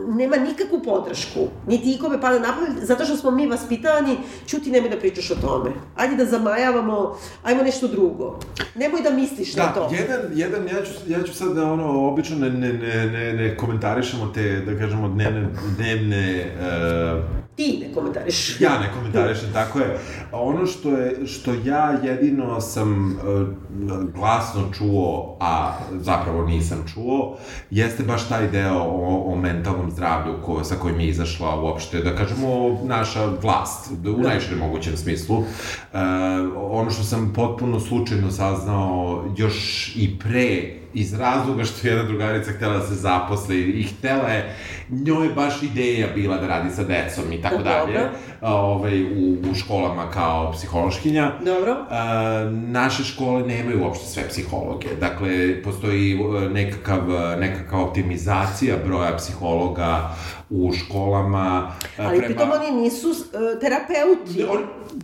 Nema 0.09 0.37
nikakvu 0.37 0.81
podršku, 0.85 1.41
niti 1.67 1.95
ikome 1.95 2.21
pada 2.21 2.39
na 2.39 2.55
pamet, 2.55 2.85
zato 2.87 3.05
što 3.05 3.17
smo 3.17 3.31
mi 3.31 3.47
vaspitani, 3.47 4.17
čuti 4.47 4.71
nemoj 4.71 4.91
da 4.91 4.97
pričaš 4.97 5.31
o 5.31 5.35
tome. 5.35 5.71
Ajde 5.97 6.17
da 6.17 6.25
zamajavamo, 6.25 7.17
ajmo 7.43 7.63
nešto 7.63 7.89
drugo. 7.89 8.39
Nemoj 8.75 9.03
da 9.03 9.11
misliš 9.11 9.57
na 9.57 9.65
Da, 9.67 9.73
to. 9.73 9.91
jedan, 9.95 10.21
jedan, 10.35 10.69
ja 10.69 10.85
ću, 10.85 10.93
ja 11.07 11.23
ću 11.23 11.35
sad 11.35 11.55
da 11.55 11.73
ono, 11.73 12.09
obično 12.09 12.37
ne, 12.39 12.51
ne, 12.51 12.73
ne, 12.73 13.07
ne, 13.07 13.33
ne 13.33 13.57
komentarišemo 13.57 14.27
te, 14.27 14.61
da 14.67 14.79
kažemo, 14.79 15.09
dnevne, 15.09 15.49
dnevne 15.77 16.45
uh, 16.61 17.25
Ti 17.57 17.85
ne 17.87 17.95
komentariš. 17.95 18.61
Ja 18.61 18.79
ne 18.79 18.91
komentarišem, 18.97 19.53
tako 19.53 19.79
je. 19.79 19.99
Ono 20.33 20.67
što 20.67 20.91
je, 20.91 21.27
što 21.27 21.55
ja 21.65 21.99
jedino 22.03 22.61
sam 22.61 23.13
uh, 23.13 23.49
glasno 24.15 24.63
čuo, 24.79 25.37
a 25.41 25.73
zapravo 25.93 26.47
nisam 26.47 26.85
čuo, 26.95 27.37
jeste 27.71 28.03
baš 28.03 28.29
taj 28.29 28.49
deo 28.49 28.79
o, 28.79 29.33
o 29.33 29.37
mentalnom 29.37 29.78
zdravlju 29.91 30.35
ko, 30.45 30.65
sa 30.65 30.75
kojim 30.75 31.01
je 31.01 31.09
izašla 31.09 31.61
uopšte, 31.61 32.01
da 32.03 32.17
kažemo, 32.17 32.79
naša 32.85 33.27
vlast, 33.43 33.93
da, 33.93 34.11
u 34.11 34.19
najširem 34.19 34.59
mogućem 34.59 34.97
smislu. 34.97 35.39
Uh, 35.39 35.45
ono 36.71 36.91
što 36.91 37.03
sam 37.03 37.33
potpuno 37.35 37.81
slučajno 37.81 38.31
saznao 38.31 39.25
još 39.37 39.93
i 39.97 40.19
pre 40.19 40.79
iz 40.95 41.15
razloga 41.15 41.65
što 41.65 41.87
je 41.87 41.93
jedna 41.93 42.09
drugarica 42.09 42.53
htela 42.53 42.79
da 42.79 42.87
se 42.87 42.95
zaposli 42.95 43.61
i 43.61 43.83
htela 43.83 44.29
je, 44.29 44.57
njoj 44.91 45.27
je 45.27 45.33
baš 45.35 45.63
ideja 45.63 46.07
bila 46.15 46.37
da 46.37 46.47
radi 46.47 46.71
sa 46.71 46.85
decom 46.85 47.33
i 47.33 47.43
tako 47.43 47.63
dalje, 47.63 48.01
ovaj, 48.41 49.03
u, 49.03 49.37
u 49.51 49.55
školama 49.55 50.11
kao 50.11 50.53
psihološkinja. 50.53 51.33
Dobro. 51.45 51.77
A, 51.91 52.51
naše 52.53 53.05
škole 53.05 53.43
nemaju 53.43 53.83
uopšte 53.83 54.07
sve 54.07 54.29
psihologe. 54.29 54.89
Dakle, 55.01 55.63
postoji 55.63 56.13
e, 56.13 56.49
nekakav, 56.49 57.01
nekakva 57.39 57.81
optimizacija 57.81 58.77
broja 58.87 59.17
psihologa 59.17 60.11
u 60.51 60.73
školama. 60.73 61.73
e, 61.99 62.03
Ali 62.05 62.23
pritom 62.23 62.49
oni 62.51 62.83
nisu 62.83 63.09
uh, 63.09 63.15
terapeuti. 63.61 64.45
On, 64.51 64.59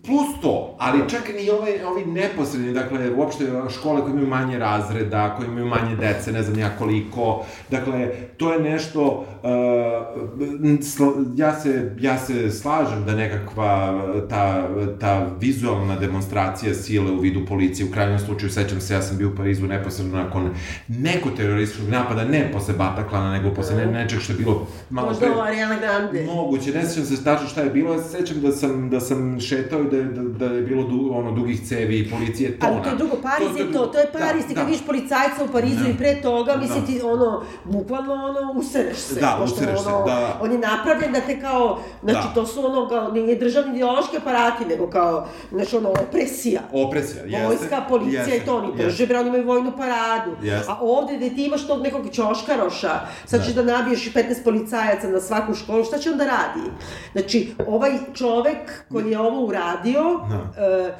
plus 0.06 0.40
to, 0.42 0.76
ali 0.78 1.08
čak 1.08 1.28
ni 1.28 1.50
ovi, 1.50 1.80
ovi 1.86 2.06
neposredni, 2.06 2.72
dakle, 2.72 3.14
uopšte 3.14 3.44
škole 3.70 4.00
koje 4.00 4.10
imaju 4.10 4.26
manje 4.26 4.58
razreda, 4.58 5.34
koje 5.36 5.46
imaju 5.46 5.66
manje 5.66 5.96
dece, 5.96 6.32
ne 6.32 6.42
znam 6.42 6.58
ja 6.58 6.70
koliko, 6.78 7.44
dakle, 7.70 8.10
to 8.36 8.52
je 8.52 8.60
nešto, 8.60 9.26
uh, 9.42 10.82
sl, 10.82 11.04
ja, 11.36 11.60
se, 11.60 11.94
ja 11.98 12.18
se 12.18 12.50
slažem 12.50 13.04
da 13.04 13.14
nekakva 13.28 14.00
ta, 14.30 14.68
ta 15.00 15.26
vizualna 15.40 15.96
demonstracija 15.96 16.74
sile 16.74 17.10
u 17.10 17.20
vidu 17.20 17.46
policije, 17.46 17.86
u 17.86 17.92
krajnjem 17.92 18.18
slučaju, 18.18 18.50
sećam 18.52 18.80
se, 18.80 18.94
ja 18.94 19.02
sam 19.02 19.18
bio 19.18 19.28
u 19.28 19.36
Parizu 19.36 19.66
neposredno 19.66 20.22
nakon 20.22 20.50
neko 20.88 21.30
terorističkog 21.30 21.88
napada, 21.88 22.24
ne 22.24 22.52
posle 22.52 22.74
Bataklana, 22.74 23.32
nego 23.32 23.54
posle 23.54 23.76
ne, 23.76 23.86
nečeg 23.86 24.20
što 24.20 24.32
je 24.32 24.38
bilo 24.38 24.66
malo 24.90 25.08
Možda 25.08 25.26
pre- 25.26 25.42
Ariana 25.42 25.76
Grande. 25.80 26.24
Moguće, 26.24 26.72
ne 26.72 26.86
sećam 26.86 27.04
se 27.04 27.24
tačno 27.24 27.48
šta 27.48 27.60
je 27.60 27.70
bilo, 27.70 27.94
ja 27.94 28.02
se 28.02 28.08
sećam 28.18 28.40
da 28.40 28.52
sam, 28.52 28.90
da 28.90 29.00
sam 29.00 29.40
šetao 29.40 29.80
i 29.80 29.84
da, 29.90 30.02
da, 30.02 30.22
da 30.22 30.54
je 30.54 30.62
bilo 30.62 30.82
du, 30.84 31.10
ono, 31.14 31.32
dugih 31.32 31.66
cevi 31.68 31.98
i 31.98 32.10
policije 32.10 32.58
tona. 32.58 32.72
Ali 32.72 32.82
to 32.82 32.88
je 32.88 32.96
drugo, 32.96 33.16
Pariz 33.22 33.56
je 33.58 33.72
to, 33.72 33.86
to 33.86 33.98
je 33.98 34.06
Pariz, 34.12 34.42
ti 34.48 34.54
kad 34.54 34.64
da. 34.64 34.70
vidiš 34.70 34.86
policajca 34.86 35.44
u 35.48 35.52
Parizu, 35.52 35.74
Parizu 35.74 35.90
i 35.90 35.98
pre 35.98 36.22
toga, 36.22 36.56
mislim 36.56 36.86
ti, 36.86 37.00
ono, 37.04 37.42
bukvalno, 37.64 38.14
ono, 38.14 38.52
usereš 38.56 38.96
se. 38.96 39.20
Da, 39.20 39.40
usereš 39.44 39.80
se, 39.82 39.88
ono, 39.88 39.98
da, 40.06 40.14
da. 40.14 40.38
On 40.42 40.52
je 40.52 40.58
napravljen 40.58 41.12
da 41.12 41.20
te 41.20 41.40
kao, 41.40 41.80
znači, 42.02 42.28
Da. 42.28 42.34
to 42.34 42.46
su 42.46 42.66
ono, 42.66 43.10
nije 43.14 43.36
državni 43.36 43.74
ideološki 43.74 44.16
aparati, 44.16 44.64
nego 44.64 44.90
kao, 44.90 45.26
znači, 45.50 45.76
ono, 45.76 45.90
opresija. 45.90 46.60
Opresija, 46.74 47.22
jeste. 47.24 47.46
Vojska, 47.46 47.84
policija 47.88 48.22
jeste, 48.22 48.36
i 48.36 48.40
to, 48.40 48.56
oni 48.56 48.68
jeste. 48.68 48.84
drže, 48.84 49.06
bre, 49.06 49.18
oni 49.18 49.28
imaju 49.28 49.46
vojnu 49.46 49.72
paradu. 49.72 50.30
Jeste. 50.42 50.72
A 50.72 50.78
ovde 50.80 51.16
gde 51.16 51.30
ti 51.30 51.44
imaš 51.44 51.66
tog 51.66 51.82
nekog 51.82 52.02
ćoškaroša, 52.12 52.90
sad 53.26 53.44
ćeš 53.44 53.54
da 53.54 53.62
nabiješ 53.64 54.12
15 54.14 54.22
policajaca 54.44 55.08
na 55.08 55.20
svaku 55.20 55.54
školu, 55.54 55.84
šta 55.84 55.98
će 55.98 56.10
on 56.10 56.18
da 56.18 56.24
radi? 56.24 56.70
Znači, 57.12 57.34
ovaj 57.66 57.90
čovek 58.14 58.56
koji 58.88 59.10
je 59.10 59.20
ovo 59.20 59.46
uradio, 59.46 60.02
Da. 60.28 60.64
e, 60.64 60.94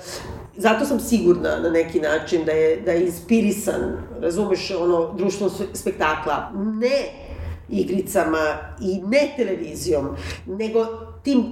zato 0.57 0.85
sam 0.85 1.01
sigurna 1.01 1.57
na 1.57 1.71
neki 1.71 2.01
način 2.01 2.45
da 2.45 2.53
je, 2.53 2.77
da 2.77 2.93
je 2.93 3.01
inspirisan, 3.03 3.81
razumeš, 4.21 4.71
ono, 4.71 5.13
društvom 5.13 5.51
sve- 5.51 5.67
spektakla, 5.75 6.51
ne 6.55 7.25
igricama 7.69 8.45
i 8.83 9.01
ne 9.03 9.35
televizijom, 9.37 10.09
nego 10.47 10.87
tim 11.25 11.45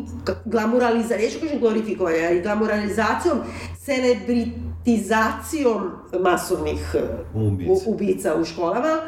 glamuralizacijom, 0.44 1.20
neću 1.20 1.40
kažem 1.40 1.60
glorifikovanja, 1.60 2.26
ali 2.26 2.42
glamuralizacijom, 2.42 3.38
celebritizacijom 3.78 5.90
masovnih 6.20 6.94
e, 6.94 6.98
Ubica. 7.34 7.72
u- 7.72 7.80
ubica 7.86 8.36
u 8.36 8.44
školama. 8.44 8.98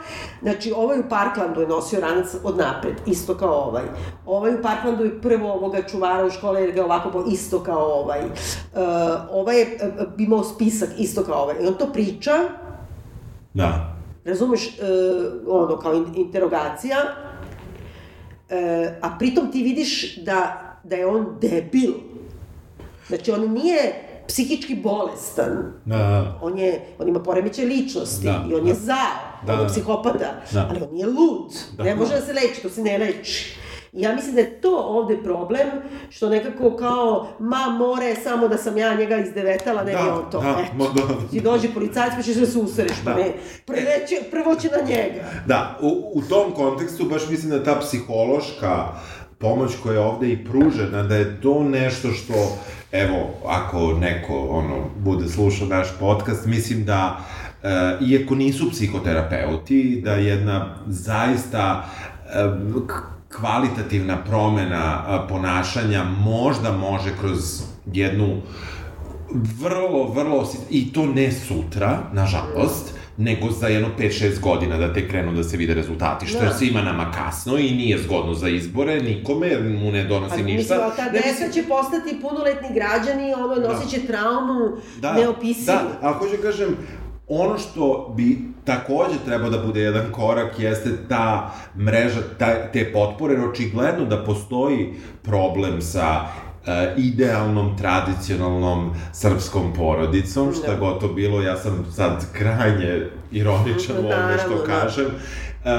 Znači, 0.42 0.72
ovaj 0.72 0.98
u 0.98 1.08
Parklandu 1.08 1.60
je 1.60 1.68
nosio 1.68 2.00
ranac 2.00 2.34
od 2.44 2.56
napred, 2.56 2.94
isto 3.06 3.34
kao 3.34 3.54
ovaj. 3.54 3.82
Ovaj 4.26 4.54
u 4.54 4.62
Parklandu 4.62 5.04
je 5.04 5.20
prvo 5.20 5.52
ovoga 5.52 5.82
čuvara 5.82 6.24
u 6.26 6.30
škole, 6.30 6.60
jer 6.60 6.72
ga 6.72 6.84
ovako 6.84 7.10
po, 7.10 7.24
isto 7.24 7.60
kao 7.60 7.84
ovaj. 7.84 8.20
Uh, 8.20 8.28
ovaj 9.32 9.58
je 9.58 9.66
uh, 9.66 9.72
imao 10.18 10.44
spisak 10.44 10.88
isto 10.98 11.22
kao 11.22 11.42
ovaj. 11.42 11.56
I 11.56 11.66
on 11.66 11.74
to 11.74 11.86
priča, 11.86 12.32
Da. 13.54 13.96
razumeš, 14.24 14.68
uh, 14.68 14.74
ono, 15.48 15.76
kao 15.76 15.94
in, 15.94 16.06
interogacija, 16.16 16.96
uh, 18.50 18.56
a 19.02 19.16
pritom 19.18 19.52
ti 19.52 19.62
vidiš 19.62 20.16
da, 20.16 20.60
da 20.84 20.96
je 20.96 21.06
on 21.06 21.36
debil. 21.40 21.92
Znači, 23.08 23.30
on 23.30 23.52
nije 23.52 23.92
psihički 24.28 24.74
bolestan, 24.74 25.72
Da, 25.84 25.96
da. 25.96 26.38
on 26.42 26.58
je, 26.58 26.86
on 26.98 27.08
ima 27.08 27.20
poremećaj 27.20 27.64
ličnosti 27.64 28.26
Da, 28.26 28.46
i 28.50 28.54
on 28.54 28.62
da. 28.62 28.68
je 28.68 28.74
zao, 28.74 28.96
Da, 29.46 29.54
on 29.54 29.60
je 29.60 29.68
psihopata, 29.68 30.40
Da. 30.52 30.68
ali 30.70 30.82
on 30.82 30.94
nije 30.94 31.06
lud, 31.06 31.52
Da. 31.76 31.84
ne 31.84 31.94
može 31.94 32.14
da 32.14 32.20
se 32.20 32.32
leči, 32.32 32.62
to 32.62 32.68
se 32.68 32.82
ne 32.82 32.98
leči. 32.98 33.56
Ja 33.94 34.14
mislim 34.14 34.34
da 34.34 34.40
je 34.40 34.60
to 34.60 34.76
ovde 34.78 35.22
problem, 35.22 35.66
što 36.10 36.28
nekako 36.28 36.76
kao, 36.76 37.28
ma 37.38 37.76
more, 37.78 38.14
samo 38.14 38.48
da 38.48 38.56
sam 38.56 38.78
ja 38.78 38.94
njega 38.94 39.16
izdevetala, 39.16 39.84
ne 39.84 39.92
Da, 39.92 40.02
bi 40.02 40.08
on 40.08 40.30
to. 40.30 40.40
da, 40.40 40.56
Eto. 40.64 40.74
ma 40.76 40.84
da. 40.84 41.28
Ti 41.30 41.40
dođe 41.40 41.68
policajac 41.74 42.12
pa 42.16 42.22
ćeš 42.22 42.34
da 42.36 42.46
se 42.46 42.58
usereš, 42.58 42.96
pa 43.04 43.10
Da. 43.10 43.16
ne. 43.16 43.32
Prve 43.66 44.06
će, 44.08 44.30
prvo 44.30 44.54
će 44.54 44.68
na 44.68 44.88
njega. 44.88 45.24
Da, 45.46 45.78
u, 45.82 46.10
u 46.14 46.22
tom 46.22 46.52
kontekstu 46.52 47.04
baš 47.04 47.28
mislim 47.28 47.50
da 47.50 47.64
ta 47.64 47.80
psihološka 47.80 48.86
pomoć 49.38 49.72
koja 49.82 49.92
je 49.94 50.00
ovde 50.00 50.28
i 50.28 50.44
pružena, 50.44 51.02
da 51.02 51.16
je 51.16 51.40
to 51.40 51.62
nešto 51.62 52.10
što, 52.10 52.34
evo, 52.92 53.30
ako 53.46 53.92
neko, 53.92 54.46
ono, 54.50 54.90
bude 54.98 55.28
slušao 55.28 55.66
naš 55.68 55.88
podcast, 56.00 56.46
mislim 56.46 56.84
da, 56.84 57.20
e, 57.62 57.68
iako 58.00 58.34
nisu 58.34 58.70
psihoterapeuti, 58.70 60.00
da 60.04 60.12
jedna 60.12 60.76
zaista 60.86 61.84
e, 62.34 62.44
kvalitativna 63.34 64.16
promena 64.18 64.82
ponašanja 65.28 66.04
možda 66.04 66.72
može 66.72 67.10
kroz 67.20 67.62
jednu 67.86 68.36
vrlo, 69.60 70.04
vrlo, 70.06 70.38
i 70.70 70.92
to 70.92 71.06
ne 71.06 71.32
sutra, 71.32 71.98
nažalost, 72.12 72.84
nego 73.16 73.50
za 73.50 73.68
jedno 73.68 73.88
5-6 73.98 74.40
godina 74.40 74.76
da 74.76 74.92
te 74.92 75.08
krenu 75.08 75.32
da 75.32 75.42
se 75.44 75.56
vide 75.56 75.74
rezultati, 75.74 76.26
što 76.26 76.38
Da. 76.38 76.44
je 76.44 76.52
svima 76.52 76.82
nama 76.82 77.10
kasno 77.12 77.58
i 77.58 77.70
nije 77.70 77.98
zgodno 77.98 78.34
za 78.34 78.48
izbore, 78.48 79.00
nikome, 79.02 79.46
jer 79.46 79.62
mu 79.74 79.90
ne 79.90 80.04
donosi 80.04 80.34
Ali 80.34 80.42
ništa. 80.44 80.74
mislim, 80.74 80.96
ta 80.98 81.10
deca 81.10 81.28
mislim- 81.28 81.52
će 81.52 81.62
postati 81.64 82.20
punoletni 82.22 82.68
građani, 82.70 83.34
ono, 83.34 83.68
nosit 83.68 83.90
će 83.90 84.06
traumu 84.06 84.76
neopisivu. 85.14 85.66
Da, 85.66 85.98
a 86.02 86.12
hoću 86.12 86.30
da 86.32 86.42
kažem, 86.42 86.76
ono 87.28 87.58
što 87.58 88.14
bi 88.16 88.38
takođe 88.64 89.14
trebao 89.24 89.50
da 89.50 89.58
bude 89.58 89.80
jedan 89.80 90.12
korak 90.12 90.58
jeste 90.58 90.90
ta 91.08 91.54
mreža 91.76 92.20
ta, 92.38 92.72
te 92.72 92.92
potpore, 92.92 93.40
očigledno 93.40 94.04
da 94.04 94.24
postoji 94.24 94.94
problem 95.22 95.82
sa 95.82 96.20
e, 96.66 96.94
idealnom, 96.96 97.76
tradicionalnom 97.78 98.94
srpskom 99.12 99.72
porodicom, 99.76 100.52
šta 100.52 100.72
Da. 100.72 100.76
god 100.76 101.00
to 101.00 101.08
bilo, 101.08 101.42
ja 101.42 101.56
sam 101.56 101.86
sad 101.92 102.32
krajnje 102.32 103.06
ironičan 103.32 103.96
u 103.96 104.06
ovome 104.06 104.38
što 104.46 104.58
da. 104.58 104.64
kažem, 104.64 105.06
Uh, 105.64 105.70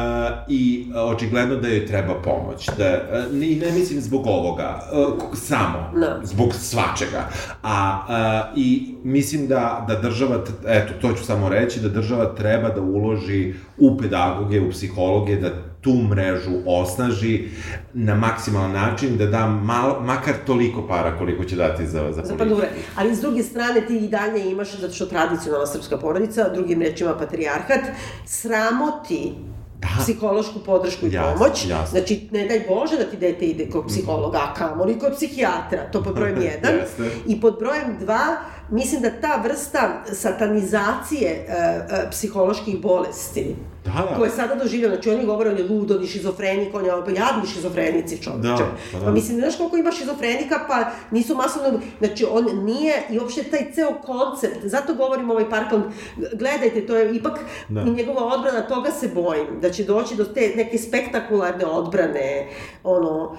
I 0.48 0.88
uh, 0.90 1.16
očigledno 1.16 1.56
da 1.56 1.68
joj 1.68 1.86
treba 1.86 2.22
pomoć. 2.22 2.70
Da, 2.78 3.02
uh, 3.28 3.34
ne, 3.34 3.48
ne 3.48 3.72
mislim 3.72 4.02
zbog 4.02 4.28
ovoga, 4.28 4.82
uh, 4.92 5.14
samo, 5.34 5.92
Da. 5.96 6.20
zbog 6.24 6.54
svačega. 6.54 7.30
A, 7.64 8.02
uh, 8.10 8.58
I 8.58 8.96
mislim 9.04 9.48
da, 9.48 9.86
da 9.88 9.96
država, 10.02 10.44
eto, 10.68 10.94
to 11.02 11.14
ću 11.14 11.24
samo 11.24 11.50
reći, 11.50 11.80
da 11.80 11.90
država 11.90 12.36
treba 12.36 12.70
da 12.70 12.82
uloži 12.82 13.54
u 13.78 13.98
pedagoge, 13.98 14.62
u 14.62 14.72
psihologe, 14.72 15.36
da 15.36 15.52
tu 15.82 15.94
mrežu 15.94 16.52
osnaži 16.66 17.48
na 17.94 18.16
maksimalan 18.16 18.72
način, 18.72 19.18
da 19.18 19.26
da 19.26 19.48
mal, 19.48 20.02
makar 20.02 20.34
toliko 20.46 20.88
para 20.88 21.18
koliko 21.18 21.44
će 21.44 21.56
dati 21.56 21.88
za, 21.88 22.12
za, 22.12 22.22
za 22.24 22.36
pandure. 22.38 22.70
Ali 22.96 23.16
s 23.16 23.22
druge 23.22 23.44
strane 23.44 23.82
ti 23.88 23.98
i 23.98 24.08
dalje 24.08 24.52
imaš, 24.52 24.76
zato 24.80 24.94
što 24.94 25.06
tradicionalna 25.06 25.68
srpska 25.68 25.98
porodica, 25.98 26.50
drugim 26.54 26.82
rečima 26.82 27.18
patrijarhat, 27.18 27.82
sramoti 28.26 29.34
Da. 29.98 30.04
psihološku 30.04 30.60
podršku 30.60 31.06
i 31.06 31.12
Jasno, 31.12 31.34
pomoć. 31.34 31.66
jasno. 31.68 32.00
Znači, 32.00 32.30
ne 32.32 32.46
daj 32.48 32.60
Bože 32.70 32.98
da 32.98 33.04
ti 33.04 33.18
dete 33.18 33.46
ide 33.46 33.70
kod 33.70 33.88
psihologa, 33.88 34.38
a 34.38 34.54
kamoli 34.54 35.00
kod 35.00 35.16
psihijatra, 35.16 35.92
to 35.92 36.04
pod 36.04 36.16
brojem 36.16 36.42
jedan. 36.52 36.74
I 37.28 37.42
pod 37.42 37.56
brojem 37.60 37.98
dva, 38.00 38.38
mislim 38.70 39.02
da 39.02 39.10
ta 39.22 39.42
vrsta 39.44 40.04
satanizacije 40.14 41.30
e, 41.30 41.52
e, 41.52 42.10
psiholoških 42.12 42.82
bolesti, 42.82 43.56
Da, 43.86 43.92
da. 44.10 44.18
koje 44.18 44.30
sada 44.30 44.56
doživljaju, 44.56 44.94
znači 44.94 45.10
oni 45.10 45.26
govore 45.26 45.50
on 45.50 45.58
je 45.58 45.64
lud, 45.64 45.92
on 45.92 46.02
je 46.02 46.08
šizofrenik, 46.08 46.76
on 46.76 46.86
je 46.86 46.92
pa 46.92 47.12
jadni 47.12 47.48
šizofrenici 47.54 48.24
čoveče. 48.24 48.48
Da, 48.48 48.58
pa 48.92 49.00
da. 49.00 49.06
Pa 49.06 49.12
mislim, 49.12 49.40
znaš 49.40 49.58
koliko 49.58 49.78
ima 49.78 49.92
šizofrenika, 49.92 50.60
pa 50.68 50.86
nisu 51.12 51.36
masovno, 51.36 51.80
znači 52.00 52.26
on 52.32 52.64
nije, 52.66 52.94
i 53.10 53.20
uopšte 53.20 53.44
taj 53.44 53.72
ceo 53.74 53.94
koncept, 54.06 54.66
zato 54.66 54.94
govorim 54.94 55.32
ovaj 55.32 55.50
Parkland, 55.50 55.84
gledajte, 56.34 56.86
to 56.88 56.96
je 56.96 57.16
ipak 57.16 57.40
Da. 57.70 57.84
njegova 57.84 58.34
odbrana, 58.36 58.62
toga 58.62 58.92
se 58.92 59.08
bojim, 59.08 59.48
da 59.62 59.70
će 59.70 59.84
doći 59.84 60.16
do 60.16 60.26
te 60.26 60.54
neke 60.56 60.78
spektakularne 60.78 61.66
odbrane, 61.66 62.48
ono, 62.84 63.38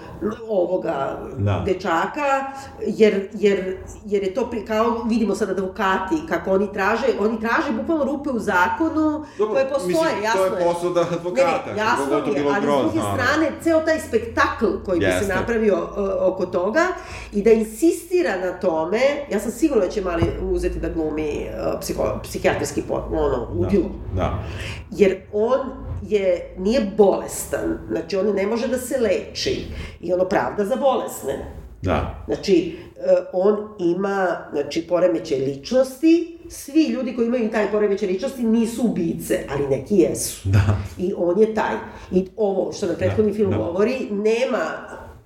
ovoga 0.48 1.18
Da. 1.38 1.62
dečaka, 1.66 2.52
jer, 2.86 3.28
jer, 3.32 3.76
jer 4.06 4.22
je 4.22 4.34
to, 4.34 4.50
pri, 4.50 4.64
kao 4.64 5.02
vidimo 5.08 5.34
sad 5.34 5.50
advokati, 5.50 6.16
kako 6.28 6.50
oni 6.50 6.72
traže, 6.72 7.06
oni 7.20 7.40
traže 7.40 7.72
bukvalno 7.80 8.04
rupe 8.04 8.30
u 8.30 8.38
zakonu 8.38 9.24
koje 9.38 9.68
postoje, 9.68 9.94
mislim, 9.94 10.35
jasno 10.36 10.56
to 10.56 10.56
je 10.56 10.64
posao 10.64 10.90
da 10.90 11.00
advokata. 11.00 11.72
Ne, 11.72 11.78
jasno 11.78 12.16
je, 12.16 12.34
bilo 12.34 12.50
ali 12.50 12.60
s 12.60 12.64
grozno, 12.64 12.82
druge 12.82 13.06
ono. 13.06 13.16
strane, 13.16 13.52
ceo 13.62 13.80
taj 13.80 14.00
spektakl 14.00 14.66
koji 14.84 14.98
bi 14.98 15.06
se 15.06 15.10
Jeste. 15.10 15.34
napravio 15.34 15.74
uh, 15.74 16.32
oko 16.32 16.46
toga 16.46 16.86
i 17.32 17.42
da 17.42 17.50
insistira 17.50 18.36
na 18.36 18.52
tome, 18.60 19.00
ja 19.30 19.40
sam 19.40 19.50
sigurna 19.50 19.84
da 19.84 19.90
će 19.90 20.00
mali 20.02 20.22
uzeti 20.42 20.78
da 20.78 20.88
glumi 20.88 21.46
uh, 21.48 21.80
psiho, 21.80 22.20
psihijatrijski 22.22 22.82
ono, 22.90 23.48
udilo. 23.52 23.90
Da, 24.14 24.22
da. 24.22 24.44
Jer 24.90 25.20
on 25.32 25.60
je, 26.02 26.54
nije 26.58 26.92
bolestan, 26.96 27.78
znači 27.90 28.16
on 28.16 28.26
ne 28.26 28.46
može 28.46 28.68
da 28.68 28.78
se 28.78 28.98
leči 28.98 29.66
i 30.00 30.12
ono 30.12 30.24
pravda 30.24 30.64
za 30.64 30.76
bolesne. 30.76 31.56
Da. 31.82 32.24
Znači, 32.26 32.78
e, 32.96 33.16
on 33.32 33.68
ima, 33.78 34.36
znači, 34.52 34.86
poremećaj 34.88 35.38
ličnosti, 35.38 36.35
svi 36.50 36.84
ljudi 36.84 37.16
koji 37.16 37.26
imaju 37.26 37.50
taj 37.50 37.70
poremećaj 37.70 38.08
ličnosti 38.08 38.42
nisu 38.42 38.82
ubice, 38.84 39.44
ali 39.50 39.68
neki 39.68 39.96
jesu. 39.96 40.48
Da. 40.48 40.76
I 40.98 41.12
on 41.16 41.40
je 41.40 41.54
taj. 41.54 41.74
I 42.12 42.26
ovo 42.36 42.72
što 42.72 42.86
nam 42.86 42.96
prethodni 42.96 43.30
Da, 43.30 43.36
film 43.36 43.50
da. 43.50 43.56
govori, 43.56 44.08
nema 44.10 44.58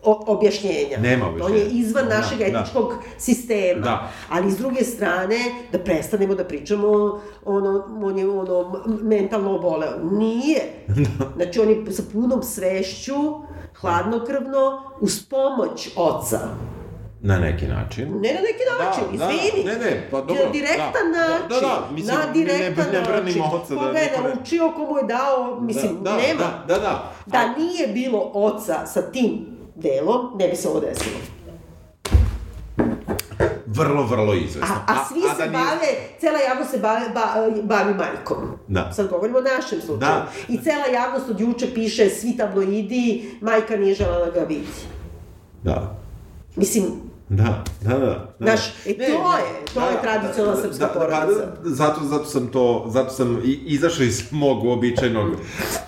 objašnjenja. 0.05 0.99
Nema 0.99 1.27
On 1.27 1.33
je 1.33 1.43
objašnjenja. 1.43 1.71
izvan 1.73 2.05
Da, 2.05 2.19
našeg 2.19 2.39
da. 2.39 2.45
etičkog 2.45 2.93
sistema. 3.19 3.81
Da. 3.81 4.11
Ali 4.31 4.51
s 4.51 4.57
druge 4.59 4.85
strane, 4.85 5.37
da 5.73 5.79
prestanemo 5.79 6.35
da 6.35 6.45
pričamo, 6.45 6.89
ono, 7.45 7.85
on 8.03 8.19
je 8.19 8.29
ono, 8.29 8.73
mentalno 9.03 9.57
oboleo. 9.57 9.91
Nije. 10.13 10.61
Znači, 11.37 11.61
on 11.61 11.69
je 11.69 11.93
sa 11.93 12.03
punom 12.13 12.43
svešću, 12.43 13.15
hladnokrvno, 13.75 14.83
uz 15.01 15.23
pomoć 15.23 15.91
oca. 15.97 16.39
Na 17.23 17.39
neki 17.39 17.67
način. 17.67 18.09
Ne 18.15 18.29
na 18.29 18.41
neki 18.41 18.65
način, 18.79 19.05
Da, 19.13 19.27
da, 19.27 19.33
izvini. 19.33 19.65
ne, 19.65 19.79
ne, 19.81 20.09
pa 20.11 20.19
dobro, 20.19 20.45
Na 20.45 20.51
direktan 20.51 21.13
da, 21.13 21.19
način. 21.21 21.49
da, 21.51 21.61
da, 21.61 21.89
mislim, 21.93 22.17
na 22.17 22.25
ne- 22.25 22.33
direktan 22.35 22.87
ne- 22.87 22.93
ne 22.93 23.01
branim 23.03 23.25
način. 23.27 23.43
oca 23.45 23.75
da 23.75 23.81
Koga 23.81 23.99
je 23.99 24.11
niko 24.11 24.23
ne- 24.23 24.29
naučio, 24.29 24.71
ko 24.71 24.83
mu 24.83 24.99
je 24.99 25.05
dao, 25.05 25.61
mislim, 25.61 25.93
da, 25.95 26.11
da, 26.11 26.17
nema. 26.17 26.45
Da, 26.69 26.75
da, 26.75 26.81
da. 26.81 27.13
Da 27.29 27.55
nije 27.55 27.87
bilo 27.89 28.31
oca 28.35 28.87
sa 28.87 29.03
tim 29.03 29.47
delom, 29.77 30.37
ne 30.37 30.49
bi 30.49 30.57
se 30.57 30.69
ovo 30.69 30.81
desilo. 30.81 31.17
vrlo, 33.69 34.03
vrlo 34.05 34.35
izvesno. 34.35 34.75
A, 34.87 34.93
a 34.93 35.05
svi 35.05 35.21
a 35.23 35.35
se 35.35 35.39
da 35.39 35.47
nije- 35.49 35.65
bave, 35.65 35.87
cela 36.21 36.39
javnost 36.41 36.71
se 36.71 36.79
bave, 36.79 37.09
ba, 37.09 37.35
bavi 37.65 37.95
majkom. 37.95 38.37
Da. 38.69 38.93
Sad 38.93 39.09
govorimo 39.09 39.39
o 39.39 39.43
našem 39.43 39.81
slučaju. 39.81 39.99
Da. 39.99 40.27
I 40.49 40.59
cela 40.59 40.87
javnost 40.87 41.29
od 41.29 41.41
juče 41.41 41.75
piše, 41.75 42.11
svi 42.11 42.37
tabloidi, 42.37 43.31
majka 43.41 43.77
nije 43.77 43.95
želela 43.95 44.25
da 44.25 44.31
ga 44.31 44.41
vidi. 44.41 44.67
Da. 45.63 45.97
Mislim, 46.57 46.85
Da, 47.31 47.45
da, 47.81 47.91
da. 47.91 47.99
da. 47.99 48.35
Znaš, 48.41 48.61
e, 48.87 48.97
to 48.97 49.03
je- 49.03 49.13
to 49.75 49.81
je 49.83 50.03
tradicionalna 50.03 50.57
srpska 50.59 50.87
porodica. 50.89 51.41
Da, 51.55 51.71
zato, 51.71 52.01
zato 52.03 52.25
sam 52.25 52.47
to, 52.47 52.85
zato 52.89 53.11
sam 53.11 53.41
i, 53.45 53.59
izašao 53.67 54.05
iz 54.05 54.33
mog 54.33 54.65
uobičajenog 54.65 55.31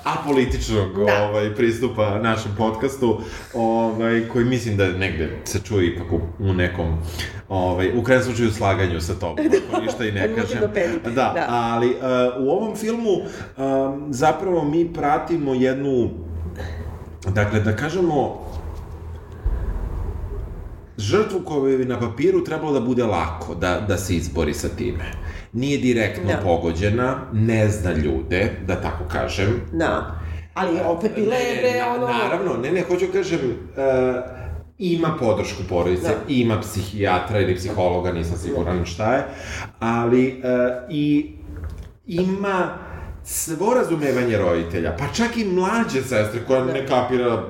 apolitičnog 0.06 0.94
Da. 0.97 1.23
ovaj, 1.23 1.55
pristupa 1.55 2.19
našem 2.19 2.52
podcastu, 2.59 3.19
ovaj, 3.55 4.28
koji 4.28 4.44
mislim 4.44 4.77
da 4.77 4.89
negde 4.89 5.39
se 5.44 5.59
čuje 5.60 5.86
ipak 5.86 6.12
u, 6.12 6.20
u 6.40 6.55
nekom, 6.55 6.98
ovaj, 7.48 7.90
u 7.90 8.02
krajnjem 8.02 8.24
slučaju 8.24 8.52
slaganju 8.52 9.01
sa 9.01 9.14
tobom, 9.14 9.39
ako 9.69 9.81
ništa 9.81 10.05
i 10.05 10.12
ne 10.12 10.35
kažem. 10.36 10.60
Da, 11.05 11.10
Da. 11.10 11.47
ali 11.48 11.89
uh, 11.89 11.94
u 12.39 12.51
ovom 12.51 12.77
filmu 12.77 13.10
um, 13.12 13.27
zapravo 14.10 14.64
mi 14.64 14.93
pratimo 14.93 15.55
jednu, 15.55 16.10
dakle, 17.27 17.60
da 17.60 17.77
kažemo, 17.77 18.52
žrtvu 21.03 21.41
koja 21.41 21.79
bi 21.79 21.85
na 21.85 22.01
papiru 22.01 22.45
trebalo 22.45 22.73
da 22.73 22.81
bude 22.81 23.05
lako 23.05 23.55
da, 23.55 23.81
da 23.81 23.99
se 23.99 24.16
izbori 24.16 24.55
sa 24.55 24.69
time. 24.69 25.05
Nije 25.53 25.79
direktno 25.79 26.24
Da. 26.27 26.37
pogođena, 26.39 27.16
ne 27.33 27.69
zna 27.69 27.93
ljude, 27.93 28.53
da 28.66 28.74
tako 28.77 29.05
kažem. 29.07 29.61
da. 29.73 30.19
Ali 30.55 30.79
opet 30.87 31.11
bila 31.16 31.35
je, 31.35 31.79
na- 31.79 31.95
ono... 31.95 32.07
Naravno, 32.09 32.57
ne, 32.57 32.73
ne, 32.73 32.83
hoću 32.83 33.07
da 33.07 33.12
kažem, 33.12 33.39
uh, 33.41 34.23
ima 34.79 35.16
podršku 35.20 35.62
porodice, 35.69 36.09
Da. 36.09 36.15
ima 36.29 36.61
psihijatra 36.61 37.41
ili 37.41 37.57
psihologa, 37.57 38.12
nisam 38.12 38.37
siguran 38.39 38.85
šta 38.85 39.15
je, 39.15 39.24
ali 39.79 40.29
uh, 40.29 40.45
i 40.91 41.33
ima 42.07 42.74
svo 43.24 43.74
razumevanje 43.74 44.39
roditelja, 44.39 44.97
pa 44.99 45.05
čak 45.07 45.37
i 45.37 45.45
mlađe 45.45 46.03
sestre 46.03 46.41
koja 46.47 46.65
ne 46.65 46.87
kapira 46.87 47.43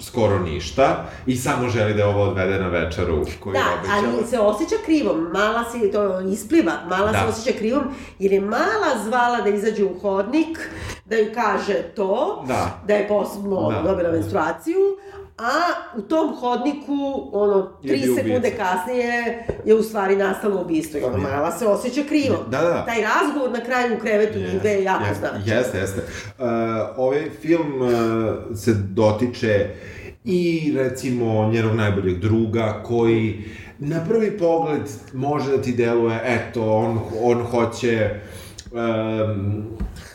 skoro 0.00 0.38
ništa 0.38 1.04
i 1.26 1.36
samo 1.36 1.68
želi 1.68 1.94
da 1.94 2.08
ovo 2.08 2.22
odvede 2.22 2.58
na 2.58 2.68
večeru 2.68 3.24
koju 3.40 3.54
je 3.54 3.60
Da, 3.60 3.66
ali 3.92 4.26
se 4.26 4.38
osjeća 4.38 4.74
krivom. 4.84 5.28
Mala 5.32 5.64
se, 5.64 5.92
to 5.92 6.20
ispliva, 6.20 6.72
mala 6.88 7.12
Da. 7.12 7.18
se 7.18 7.24
osjeća 7.26 7.58
krivom, 7.58 7.82
jer 8.18 8.32
je 8.32 8.40
mala 8.40 9.02
zvala 9.04 9.40
da 9.40 9.48
izađe 9.48 9.84
u 9.84 9.98
hodnik, 10.02 10.70
da 11.04 11.16
ju 11.16 11.26
kaže 11.34 11.74
to, 11.74 12.44
Da. 12.48 12.80
da 12.86 12.94
je 12.94 13.08
posebno 13.08 13.70
Da. 13.70 13.82
dobila 13.82 14.10
menstruaciju, 14.10 14.78
a 15.38 15.60
u 15.98 16.02
tom 16.02 16.34
hodniku, 16.34 17.30
ono, 17.32 17.70
tri 17.82 18.00
sekunde 18.00 18.38
ubica. 18.38 18.56
kasnije 18.56 19.44
je 19.64 19.74
u 19.74 19.82
stvari 19.82 20.16
nastalo 20.16 20.62
ubistvo. 20.62 21.00
I 21.00 21.02
ono, 21.02 21.18
mala 21.18 21.52
se 21.52 21.66
osjeća 21.66 22.02
krivo. 22.08 22.36
Da, 22.50 22.60
da, 22.60 22.68
da. 22.68 22.84
Taj 22.84 23.02
razgovor 23.02 23.50
na 23.50 23.64
kraju 23.64 23.96
u 23.96 24.00
krevetu 24.00 24.38
Jeste, 24.38 24.68
je 24.68 24.84
jako 24.84 25.04
jeste, 25.04 25.20
značajan. 25.20 25.58
Jeste, 25.58 25.78
jeste. 25.78 26.00
Uh, 26.38 26.46
ovaj 26.96 27.30
film 27.42 27.82
uh, 27.82 28.56
se 28.56 28.74
dotiče 28.74 29.66
i 30.24 30.72
recimo 30.76 31.50
njenog 31.52 31.74
najboljeg 31.74 32.18
druga 32.18 32.82
koji 32.82 33.44
na 33.78 34.04
prvi 34.08 34.38
pogled 34.38 34.82
može 35.12 35.50
da 35.50 35.62
ti 35.62 35.72
deluje, 35.72 36.20
eto, 36.24 36.72
on, 36.72 37.00
on 37.22 37.42
hoće 37.42 38.10
um, 38.72 39.64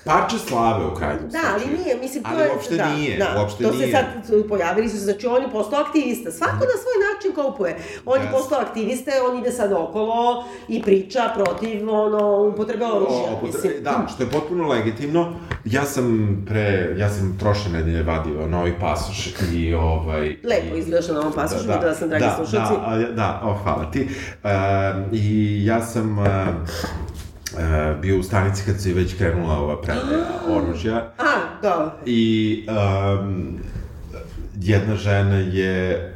parče 0.05 0.37
slave 0.37 0.85
u 0.85 0.95
krajnjem 0.95 1.29
Da, 1.29 1.39
ali 1.53 1.77
nije, 1.77 1.97
mislim, 1.97 2.23
to 2.23 2.29
Ali 2.33 2.41
je... 2.41 2.51
uopšte 2.51 2.75
da, 2.75 2.93
nije, 2.95 3.17
da, 3.17 3.41
uopšte 3.41 3.63
to 3.63 3.71
nije. 3.71 3.85
se 3.85 3.91
sad 3.91 4.05
pojavili 4.49 4.89
su 4.89 4.97
znači 4.97 5.27
on 5.27 5.41
je 5.41 5.49
postao 5.51 5.79
aktivista, 5.81 6.31
svako 6.31 6.53
na 6.53 6.77
svoj 6.83 6.97
način 7.13 7.35
kopuje. 7.35 7.77
On 8.05 8.19
je 8.19 8.25
Jeste. 8.25 8.37
postao 8.37 8.59
aktivista, 8.59 9.11
on 9.31 9.39
ide 9.39 9.51
sad 9.51 9.71
okolo 9.71 10.45
i 10.67 10.81
priča 10.81 11.31
protiv, 11.35 11.89
ono, 11.89 12.41
upotrebe 12.53 12.85
oružja, 12.85 13.37
O, 13.41 13.45
mislim. 13.45 13.73
Da, 13.83 14.07
što 14.13 14.23
je 14.23 14.29
potpuno 14.29 14.67
legitimno. 14.67 15.33
Ja 15.65 15.85
sam 15.85 16.37
pre, 16.47 16.95
ja 16.97 17.09
sam 17.09 17.37
prošle 17.39 17.71
nedelje 17.71 18.03
vadio 18.03 18.47
novi 18.47 18.73
pasoš 18.79 19.29
i 19.53 19.73
ovaj... 19.73 20.27
Lepo 20.43 20.75
izgledaš 20.75 21.07
na 21.07 21.19
ovom 21.19 21.33
pasošu, 21.33 21.61
videla 21.61 21.95
sam, 21.95 22.09
dragi 22.09 22.23
da, 22.25 22.35
slušalci. 22.35 22.73
Da, 22.73 23.11
da, 23.11 23.41
o, 23.43 23.53
hvala 23.63 23.91
ti. 23.91 24.01
Um, 24.43 25.03
I 25.11 25.65
ja 25.65 25.81
sam 25.81 26.19
uh, 26.19 26.25
uh, 27.53 28.01
bio 28.01 28.19
u 28.19 28.23
stanici 28.23 28.63
kad 28.65 28.81
se 28.81 28.93
već 28.93 29.13
krenula 29.17 29.57
ova 29.59 29.81
predaja 29.81 30.25
oružja 30.55 30.95
A, 31.17 31.61
da. 31.61 31.97
i 32.05 32.65
um, 32.67 33.57
jedna 34.55 34.95
žena 34.95 35.35
je 35.37 36.07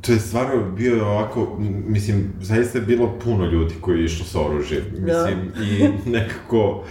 To 0.00 0.12
je 0.12 0.18
stvarno 0.18 0.70
bio 0.70 1.06
ovako, 1.08 1.56
mislim, 1.86 2.32
zaista 2.40 2.78
je 2.78 2.84
bilo 2.84 3.18
puno 3.24 3.46
ljudi 3.46 3.74
koji 3.80 3.98
je 3.98 4.04
išlo 4.04 4.26
sa 4.26 4.40
oružjem, 4.40 4.82
Da. 4.90 4.98
mislim, 5.00 5.52
i 5.70 5.88
nekako, 6.10 6.84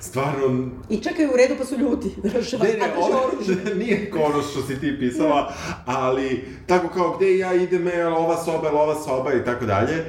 stvarno, 0.00 0.68
I 0.90 0.98
čekaju 0.98 1.30
u 1.32 1.36
redu 1.36 1.54
pa 1.58 1.64
su 1.64 1.78
ljuti. 1.78 2.08
Znaš, 2.30 2.52
Ne, 2.52 2.58
ne, 2.58 2.94
ovo 2.96 3.30
nije 3.78 4.12
ono 4.14 4.42
što 4.42 4.62
si 4.62 4.80
ti 4.80 4.96
pisala, 5.00 5.52
ali 5.86 6.44
tako 6.66 6.88
kao 6.88 7.16
gde 7.16 7.38
ja 7.38 7.54
idem, 7.54 7.86
je 7.86 8.06
ova 8.06 8.36
soba, 8.44 8.70
ova 8.72 8.94
soba 8.94 9.32
i 9.32 9.44
tako 9.44 9.66
dalje. 9.66 10.04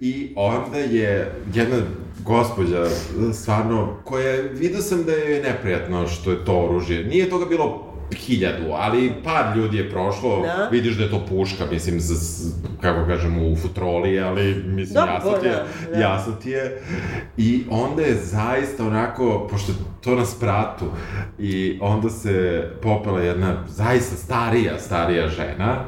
I 0.00 0.32
onda 0.36 0.78
je 0.78 1.34
jedna 1.54 1.76
gospođa, 2.24 2.86
stvarno, 3.32 3.96
koja, 4.04 4.40
vidio 4.40 4.80
sam 4.80 5.04
da 5.04 5.12
je 5.12 5.42
neprijatno 5.42 6.06
što 6.08 6.30
je 6.30 6.44
to 6.44 6.60
oružje. 6.60 7.04
Nije 7.04 7.30
toga 7.30 7.46
bilo 7.46 7.91
hiljadu, 8.14 8.64
ali 8.72 9.12
par 9.24 9.56
ljudi 9.56 9.76
je 9.76 9.90
prošlo, 9.90 10.42
Da. 10.42 10.68
vidiš 10.70 10.96
da 10.96 11.02
je 11.04 11.10
to 11.10 11.26
puška, 11.28 11.64
mislim, 11.70 12.00
z, 12.00 12.14
z, 12.14 12.52
kako 12.80 13.06
kažem, 13.06 13.38
u 13.38 13.56
futroli, 13.56 14.20
ali 14.20 14.54
mislim, 14.66 14.94
Dobro, 14.94 15.12
jasno 15.12 15.32
ti 15.32 15.46
je, 15.46 15.52
da, 15.52 15.94
da. 15.94 16.00
jasno 16.00 16.32
ti 16.32 16.50
je. 16.50 16.82
I 17.36 17.64
onda 17.70 18.02
je 18.02 18.14
zaista 18.16 18.86
onako, 18.86 19.48
pošto 19.50 19.72
to 20.04 20.14
na 20.14 20.24
spratu, 20.26 20.84
i 21.38 21.78
onda 21.80 22.10
se 22.10 22.68
popela 22.82 23.20
jedna 23.20 23.64
zaista 23.68 24.16
starija, 24.16 24.78
starija 24.78 25.28
žena, 25.28 25.84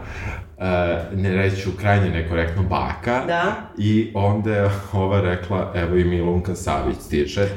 Uh, 0.58 1.18
ne 1.18 1.36
reću 1.36 1.70
krajnje 1.80 2.10
nekorektno 2.10 2.62
baka. 2.62 3.24
Da. 3.26 3.54
i 3.78 4.10
onda 4.14 4.54
je 4.54 4.70
ova 4.92 5.20
rekla 5.20 5.72
evo 5.74 5.96
i 5.96 6.04
Milunka 6.04 6.54
Savić 6.54 6.96
stiže. 7.00 7.48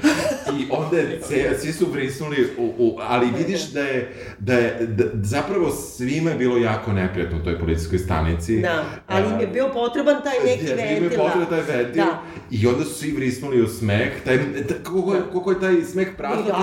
I 0.60 0.68
onda 0.70 0.98
je 0.98 1.22
ce, 1.22 1.58
svi 1.60 1.74
su 1.74 1.86
vrisnuli 1.92 2.48
u, 2.58 2.74
u, 2.78 2.98
ali 3.02 3.28
vidiš 3.38 3.72
da 3.72 3.82
je 3.82 4.14
da 4.40 4.54
je 4.54 4.78
da, 4.88 5.04
zapravo 5.14 5.70
svima 5.70 6.30
je 6.30 6.36
bilo 6.38 6.58
jako 6.58 6.94
neprijatno 6.94 7.38
u 7.38 7.44
toj 7.44 7.60
policijskoj 7.60 8.00
stanici. 8.00 8.62
Da, 8.62 8.84
ali 9.08 9.26
im 9.26 9.40
je 9.40 9.48
Uh, 9.48 9.54
bio 9.54 9.70
potreban 9.74 10.16
taj 10.24 10.54
neki 10.54 10.66
ventil. 10.66 10.98
ima 10.98 11.24
potreban 11.24 11.50
taj 11.50 11.76
ventil. 11.78 12.04
Da. 12.04 12.22
i 12.52 12.68
onda 12.68 12.84
su 12.84 12.94
svi 12.94 13.12
vrisnuli 13.12 13.62
u 13.62 13.68
smeh, 13.68 14.10
taj, 14.26 14.38
ta, 14.68 14.74
koliko, 14.90 15.14
je, 15.14 15.22
koliko 15.32 15.52
je 15.52 15.60
taj 15.60 15.82
smeh 15.82 16.08
prazan, 16.18 16.46
Da, 16.46 16.47
to, 16.48 16.62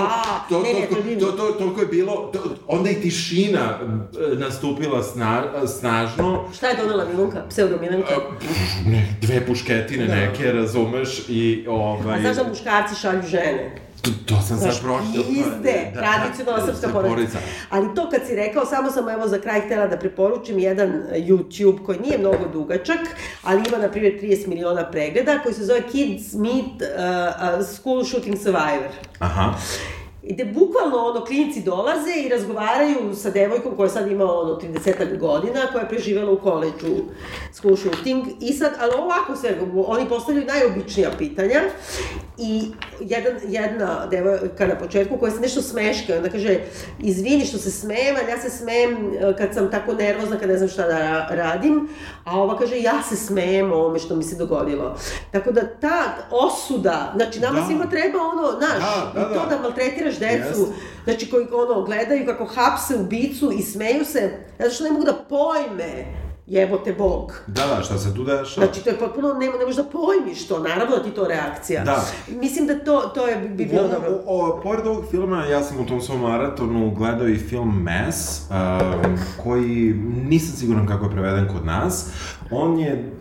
to, 0.49 0.63
to 0.63 0.63
to, 0.63 1.09
je 1.09 1.19
to, 1.19 1.31
to, 1.31 1.51
toliko 1.51 1.81
je 1.81 1.87
bilo, 1.87 2.29
to, 2.33 2.39
onda 2.67 2.89
i 2.89 3.01
tišina 3.01 3.79
nastupila 4.37 5.03
sna, 5.03 5.43
snažno, 5.67 6.45
Šta 6.57 6.67
je 6.67 6.75
donela 6.77 7.05
Milunka? 7.05 7.43
Pseudo 7.49 7.77
Milunka? 7.81 8.15
Ne, 8.85 9.15
dve 9.21 9.45
pušketine 9.45 10.05
Da. 10.07 10.15
neke, 10.15 10.51
razumeš, 10.51 11.21
i 11.29 11.65
ovaj... 11.69 12.17
A 12.17 12.21
znaš 12.21 12.35
da 12.35 12.43
muškarci 12.49 12.95
šalju 13.01 13.21
žene? 13.27 13.84
To, 14.05 14.11
to 14.25 14.41
sam 14.41 14.57
sad 14.57 14.81
pročitao. 14.81 15.23
izde, 15.29 15.91
Da, 15.93 16.01
tradicionalna 16.01 16.65
da, 16.65 16.67
srpska 16.67 16.87
da, 16.87 16.93
porodica. 16.93 17.37
Ali 17.69 17.95
to 17.95 18.09
kad 18.09 18.21
si 18.27 18.35
rekao, 18.35 18.65
samo 18.65 18.91
sam 18.91 19.09
evo 19.09 19.27
za 19.27 19.39
kraj 19.41 19.61
htela 19.61 19.87
da 19.87 19.97
preporučim 19.97 20.59
jedan 20.59 21.03
YouTube 21.13 21.85
koji 21.85 21.99
nije 21.99 22.17
mnogo 22.17 22.47
dugačak, 22.53 22.99
ali 23.43 23.63
ima 23.67 23.77
na 23.77 23.91
primjer 23.91 24.13
30 24.21 24.47
miliona 24.47 24.91
pregleda, 24.91 25.39
koji 25.43 25.55
se 25.55 25.65
zove 25.65 25.81
Kids 25.81 26.33
Meet 26.33 26.65
uh, 26.65 27.59
uh, 27.59 27.65
School 27.65 28.03
Shooting 28.03 28.37
Survivor. 28.37 28.91
Aha. 29.19 29.53
I 30.25 30.33
gde 30.33 30.45
bukvalno 30.45 30.97
ono 30.97 31.25
klinici 31.25 31.61
dolaze 31.61 32.11
i 32.17 32.29
razgovaraju 32.29 33.15
sa 33.15 33.29
devojkom 33.29 33.75
koja 33.75 33.89
sad 33.89 34.11
ima 34.11 34.23
ono 34.25 34.55
30 34.55 35.19
godina, 35.19 35.61
koja 35.71 35.81
je 35.81 35.89
preživela 35.89 36.31
u 36.31 36.37
koleđu 36.37 36.95
school 37.51 37.75
shooting 37.75 38.25
i 38.41 38.53
sad, 38.53 38.71
ali 38.79 38.91
ovako 38.95 39.35
sve, 39.35 39.55
oni 39.77 40.09
postavljaju 40.09 40.47
najobičnija 40.47 41.11
pitanja 41.17 41.61
i 42.39 42.61
jedan, 43.01 43.33
jedna 43.43 44.05
devojka 44.05 44.67
na 44.67 44.75
početku 44.75 45.17
koja 45.17 45.31
se 45.31 45.39
nešto 45.39 45.61
smeška, 45.61 46.13
onda 46.15 46.29
kaže, 46.29 46.59
izvini 46.99 47.45
što 47.45 47.57
se 47.57 47.71
smejem, 47.71 48.15
ali 48.17 48.31
ja 48.31 48.39
se 48.39 48.49
smejem 48.49 48.91
e, 49.13 49.35
kad 49.37 49.53
sam 49.53 49.71
tako 49.71 49.93
nervozna, 49.93 50.37
kad 50.37 50.49
ne 50.49 50.57
znam 50.57 50.69
šta 50.69 50.81
da 50.83 50.93
ra- 50.93 51.27
radim, 51.31 51.87
a 52.23 52.39
ova 52.39 52.57
kaže, 52.57 52.77
ja 52.77 53.03
se 53.03 53.15
smejem 53.17 53.71
ovome 53.73 53.99
što 53.99 54.15
mi 54.15 54.23
se 54.23 54.35
dogodilo. 54.35 54.95
Tako 55.31 55.51
da 55.51 55.61
ta 55.71 56.03
osuda, 56.31 57.11
znači 57.15 57.39
nama 57.39 57.59
Da. 57.59 57.65
svima 57.65 57.85
treba 57.85 58.19
ono, 58.19 58.51
znaš, 58.51 58.83
Da, 59.05 59.11
da, 59.15 59.21
i 59.21 59.33
to 59.33 59.45
da. 59.45 59.55
da 59.55 59.61
maltretiraš 59.61 60.14
decu, 60.19 60.59
Jeste. 60.59 60.75
znači 61.03 61.29
koji 61.29 61.47
ono 61.51 61.81
gledaju 61.81 62.25
kako 62.25 62.45
hapse 62.45 62.95
ubicu 62.95 63.51
i 63.51 63.61
smeju 63.61 64.05
se, 64.05 64.31
zato 64.59 64.71
što 64.71 64.83
ne 64.83 64.91
mogu 64.91 65.05
da 65.05 65.25
pojme 65.29 66.05
jebote 66.47 66.93
Bog. 66.93 67.33
Da, 67.47 67.67
da, 67.67 67.83
šta 67.83 67.97
se 67.97 68.15
tu 68.15 68.23
dešava? 68.23 68.67
Znači, 68.67 68.83
to 68.83 68.89
je 68.89 68.99
potpuno, 68.99 69.33
ne, 69.33 69.45
ne 69.45 69.65
možeš 69.65 69.75
da 69.75 69.83
pojmiš 69.83 70.47
to, 70.47 70.59
naravno 70.59 70.97
da 70.97 71.03
ti 71.03 71.11
to 71.11 71.27
reakcija. 71.27 71.83
Da. 71.83 72.05
Mislim 72.27 72.67
da 72.67 72.79
to, 72.79 73.01
to 73.01 73.27
je, 73.27 73.35
bi 73.35 73.65
bilo 73.65 73.87
dobro. 73.87 74.09
o, 74.25 74.45
o, 74.45 74.61
pored 74.63 74.87
ovog 74.87 75.05
filma, 75.11 75.45
ja 75.45 75.63
sam 75.63 75.79
u 75.79 75.85
tom 75.85 76.01
svom 76.01 76.21
maratonu 76.21 76.91
gledao 76.97 77.27
i 77.27 77.37
film 77.37 77.83
Mass, 77.83 78.41
um, 78.49 79.17
koji 79.43 79.93
nisam 80.29 80.55
siguran 80.55 80.87
kako 80.87 81.05
je 81.05 81.11
preveden 81.11 81.47
kod 81.47 81.65
nas. 81.65 82.09
On 82.51 82.79
je 82.79 83.11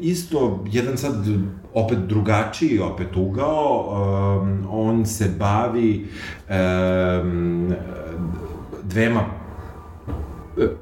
isto 0.00 0.64
jedan 0.70 0.96
sad 0.96 1.14
opet 1.74 1.98
drugačiji 1.98 2.78
opet 2.78 3.16
ugao, 3.16 3.86
um, 4.42 4.66
on 4.70 5.06
se 5.06 5.28
bavi 5.38 6.06
um, 6.48 7.72
dvema 8.82 9.40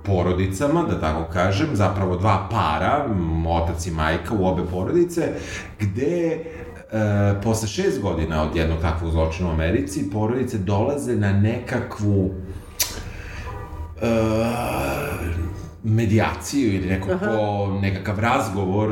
porodicama, 0.05 0.83
da 0.83 1.01
tako 1.01 1.33
kažem, 1.33 1.67
zapravo 1.73 2.17
dva 2.17 2.49
para, 2.51 3.07
otac 3.49 3.87
i 3.87 3.91
majka 3.91 4.35
u 4.35 4.47
obe 4.47 4.63
porodice, 4.71 5.33
gde 5.81 6.31
e, 6.31 6.41
posle 7.43 7.69
šest 7.69 8.03
godina 8.03 8.43
od 8.43 8.57
jednog 8.57 8.79
takvog 8.81 9.11
zločina 9.11 9.49
u 9.49 9.53
Americi, 9.53 10.11
porodice 10.11 10.59
dolaze 10.59 11.17
na 11.17 11.33
nekakvu 11.33 12.31
e, 14.03 14.09
medijaciju 15.85 16.75
ili 16.75 16.87
neko 16.87 17.09
ko, 17.19 17.79
nekakav 17.83 18.19
razgovor 18.19 18.91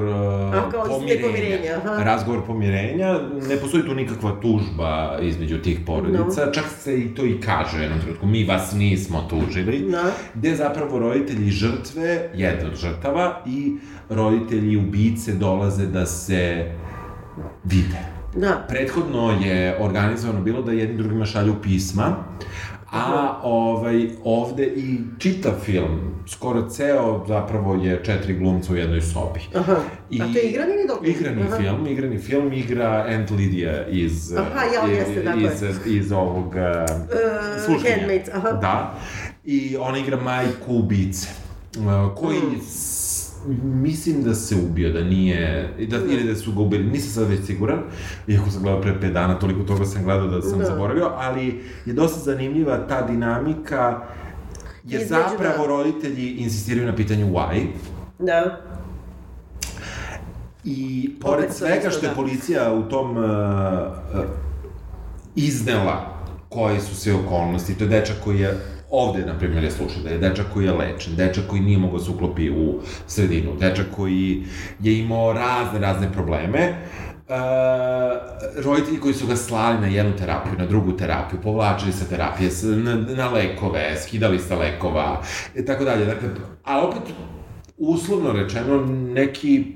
aha, 0.54 0.70
kao 0.70 0.84
pomirenja. 0.84 1.26
pomirenja 1.26 1.72
aha. 1.84 2.02
Razgovor 2.04 2.46
pomirenja, 2.46 3.20
ne 3.48 3.56
postoji 3.56 3.84
tu 3.84 3.94
nikakva 3.94 4.36
tužba 4.42 5.18
između 5.22 5.58
tih 5.62 5.80
porodica, 5.86 6.46
no. 6.46 6.52
čak 6.52 6.64
se 6.78 7.00
i 7.00 7.14
to 7.14 7.24
i 7.24 7.40
kaže 7.40 7.78
u 7.78 7.82
jednom 7.82 8.00
trenutku, 8.00 8.26
mi 8.26 8.44
vas 8.44 8.72
nismo 8.72 9.26
tužili, 9.30 9.78
No. 9.80 9.98
gde 10.34 10.54
zapravo 10.54 10.98
roditelji 10.98 11.50
žrtve, 11.50 12.30
jedna 12.34 12.68
od 12.68 12.76
žrtava, 12.76 13.42
i 13.46 13.72
roditelji 14.08 14.76
ubice 14.76 15.32
dolaze 15.32 15.86
da 15.86 16.06
se 16.06 16.72
vide. 17.64 18.16
Da. 18.36 18.64
Prethodno 18.68 19.30
je 19.30 19.76
organizovano 19.80 20.40
bilo 20.40 20.62
da 20.62 20.72
jedni 20.72 20.96
drugima 20.96 21.24
šalju 21.26 21.54
pisma, 21.62 22.16
a 22.96 23.40
ovaj, 23.42 24.08
ovde 24.24 24.66
i 24.66 24.98
čitav 25.18 25.52
film, 25.64 26.14
skoro 26.28 26.68
ceo 26.70 27.24
zapravo 27.28 27.74
je 27.74 28.00
četiri 28.04 28.34
glumca 28.34 28.72
u 28.72 28.76
jednoj 28.76 29.00
sobi. 29.00 29.40
Aha. 29.54 29.76
A 30.20 30.32
to 30.32 30.38
je 30.38 30.50
igrani 30.50 30.72
ili 30.74 30.88
dokumentarni? 30.88 31.20
Igrani 31.20 31.42
Aha. 31.42 31.56
film, 31.56 31.86
igrani 31.86 32.18
film 32.18 32.52
igra 32.52 33.06
Aunt 33.08 33.30
Lydia 33.30 33.88
iz, 33.90 34.32
Aha, 34.36 34.64
ja, 34.74 34.92
iz, 34.92 34.98
jeste, 34.98 35.24
tako 35.24 35.38
je. 35.38 35.44
iz, 35.46 35.62
iz 35.86 36.12
ovog 36.12 36.46
uh, 36.46 36.52
Uh, 36.56 37.64
sluškinja. 37.64 37.94
Handmaids, 37.96 38.28
aha. 38.34 38.52
Da. 38.52 38.94
I 39.44 39.76
ona 39.76 39.98
igra 39.98 40.16
majku 40.20 40.74
ubice, 40.74 41.28
uh, 41.78 42.14
koji 42.16 42.38
Mm. 42.38 42.60
Mislim 43.62 44.22
da 44.22 44.34
se 44.34 44.54
ubio, 44.56 44.92
da 44.92 45.00
nije, 45.00 45.74
da, 45.90 45.96
ili 45.96 46.24
da 46.24 46.34
su 46.36 46.52
ga 46.52 46.60
ubili, 46.60 46.84
nisam 46.84 47.10
sad 47.10 47.30
već 47.30 47.46
siguran, 47.46 47.78
iako 48.28 48.50
sam 48.50 48.62
gledao 48.62 48.80
pre 48.80 48.94
5 49.02 49.12
dana, 49.12 49.38
toliko 49.38 49.62
toga 49.62 49.84
sam 49.84 50.04
gledao 50.04 50.26
da 50.26 50.42
sam 50.42 50.58
Da. 50.58 50.64
zaboravio, 50.64 51.10
ali 51.14 51.62
je 51.86 51.92
dosta 51.92 52.20
zanimljiva 52.20 52.86
ta 52.88 53.02
dinamika, 53.02 54.00
jer 54.84 55.02
Između, 55.02 55.22
zapravo 55.30 55.62
da. 55.62 55.66
roditelji 55.66 56.30
insistiraju 56.30 56.86
na 56.86 56.96
pitanju 56.96 57.26
why, 57.26 57.66
Da. 58.18 58.60
I 60.64 61.10
pored 61.20 61.44
Opet 61.44 61.56
svega 61.56 61.90
što 61.90 62.06
je 62.06 62.10
da. 62.10 62.14
policija 62.14 62.72
u 62.72 62.82
tom 62.82 63.16
uh, 63.16 63.24
uh, 63.24 64.24
iznela 65.36 66.12
koje 66.48 66.80
su 66.80 66.94
sve 66.96 67.14
okolnosti, 67.14 67.74
to 67.78 67.84
je 67.84 67.88
dečak 67.88 68.16
koji 68.24 68.40
je 68.40 68.60
ovde, 68.90 69.26
na 69.26 69.38
primjer, 69.38 69.64
je 69.64 69.70
slušao 69.70 70.02
da 70.02 70.10
je 70.10 70.18
dečak 70.18 70.46
koji 70.54 70.64
je 70.64 70.72
lečen, 70.72 71.16
dečak 71.16 71.44
koji 71.46 71.60
nije 71.60 71.78
mogao 71.78 71.98
da 71.98 72.04
se 72.04 72.10
uklopi 72.10 72.50
u 72.50 72.80
sredinu, 73.06 73.56
dečak 73.60 73.86
koji 73.96 74.42
je 74.80 74.98
imao 74.98 75.32
razne, 75.32 75.78
razne 75.80 76.12
probleme, 76.12 76.74
Uh, 77.28 77.32
roditelji 78.64 79.00
koji 79.00 79.14
su 79.14 79.26
ga 79.26 79.36
slali 79.36 79.80
na 79.80 79.86
jednu 79.86 80.12
terapiju, 80.16 80.54
na 80.58 80.66
drugu 80.66 80.92
terapiju, 80.92 81.40
povlačili 81.42 81.92
sa 81.92 82.04
terapije, 82.04 82.50
na, 82.62 82.94
na 82.94 83.30
lekove, 83.30 83.96
skidali 84.02 84.38
sa 84.38 84.56
lekova, 84.56 85.22
i 85.54 85.64
tako 85.64 85.84
dalje. 85.84 86.04
Dakle, 86.04 86.28
a 86.64 86.80
opet, 86.80 87.02
uslovno 87.76 88.32
rečeno, 88.32 88.86
neki 89.14 89.75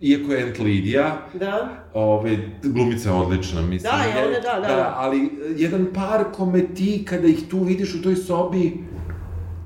iako 0.00 0.32
je 0.32 0.42
Aunt 0.42 0.58
Lydia, 0.58 1.10
Da. 1.34 1.68
ove, 1.94 2.38
glumica 2.62 3.08
je 3.08 3.14
odlična, 3.14 3.62
mislim. 3.62 3.92
Da, 3.92 4.04
je, 4.04 4.26
ona, 4.26 4.40
da, 4.40 4.68
da, 4.68 4.74
da. 4.74 4.94
ali 4.96 5.18
e, 5.18 5.28
jedan 5.56 5.86
par 5.94 6.24
kome 6.32 6.74
ti, 6.74 7.04
kada 7.08 7.26
ih 7.26 7.48
tu 7.50 7.58
vidiš 7.64 7.94
u 7.94 8.02
toj 8.02 8.16
sobi, 8.16 8.84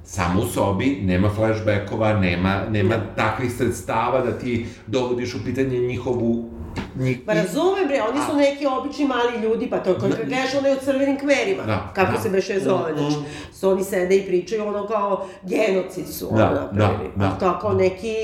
samo 0.04 0.42
u 0.42 0.46
sobi, 0.46 0.98
nema 1.02 1.30
flashbackova, 1.30 2.20
nema, 2.20 2.62
nema 2.70 2.94
takvih 3.16 3.52
sredstava 3.52 4.20
da 4.20 4.38
ti 4.38 4.66
dovodiš 4.86 5.34
u 5.34 5.44
pitanje 5.44 5.78
njihovu 5.78 6.50
njih, 6.96 7.18
Pa 7.26 7.32
razumem 7.34 7.86
bre, 7.86 8.02
oni 8.02 8.20
su 8.30 8.36
neki 8.36 8.66
obični 8.68 9.04
mali 9.06 9.42
ljudi, 9.42 9.70
pa 9.70 9.78
to 9.78 9.94
kao 9.94 10.08
kad 10.10 10.18
gledaš 10.18 10.54
onaj 10.54 10.72
u 10.72 10.80
crvenim 10.80 11.18
kmerima, 11.18 11.62
Da, 11.62 11.92
kako 11.94 12.12
da. 12.12 12.18
se 12.18 12.30
beše 12.30 12.60
zove, 12.60 12.92
Mm, 12.92 12.96
znači, 12.98 13.16
mm. 13.16 13.24
su 13.52 13.70
oni 13.70 13.84
sede 13.84 14.16
i 14.16 14.22
pričaju 14.22 14.66
ono 14.66 14.86
kao 14.86 15.26
genocid 15.42 16.06
su 16.08 16.28
ono 16.28 16.38
Da, 16.38 16.50
napravili, 16.72 17.10
da, 17.16 17.18
da. 17.18 17.26
a 17.26 17.52
to 17.52 17.58
kao 17.60 17.72
neki 17.72 18.14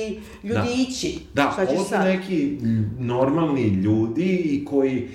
ljudići, 0.43 1.19
Da, 1.35 1.51
šta 1.53 1.66
ćeš 1.66 1.74
ovo 1.74 1.85
su 1.85 1.90
sad? 1.90 2.07
neki 2.07 2.59
normalni 2.99 3.62
ljudi 3.62 4.65
koji 4.66 5.09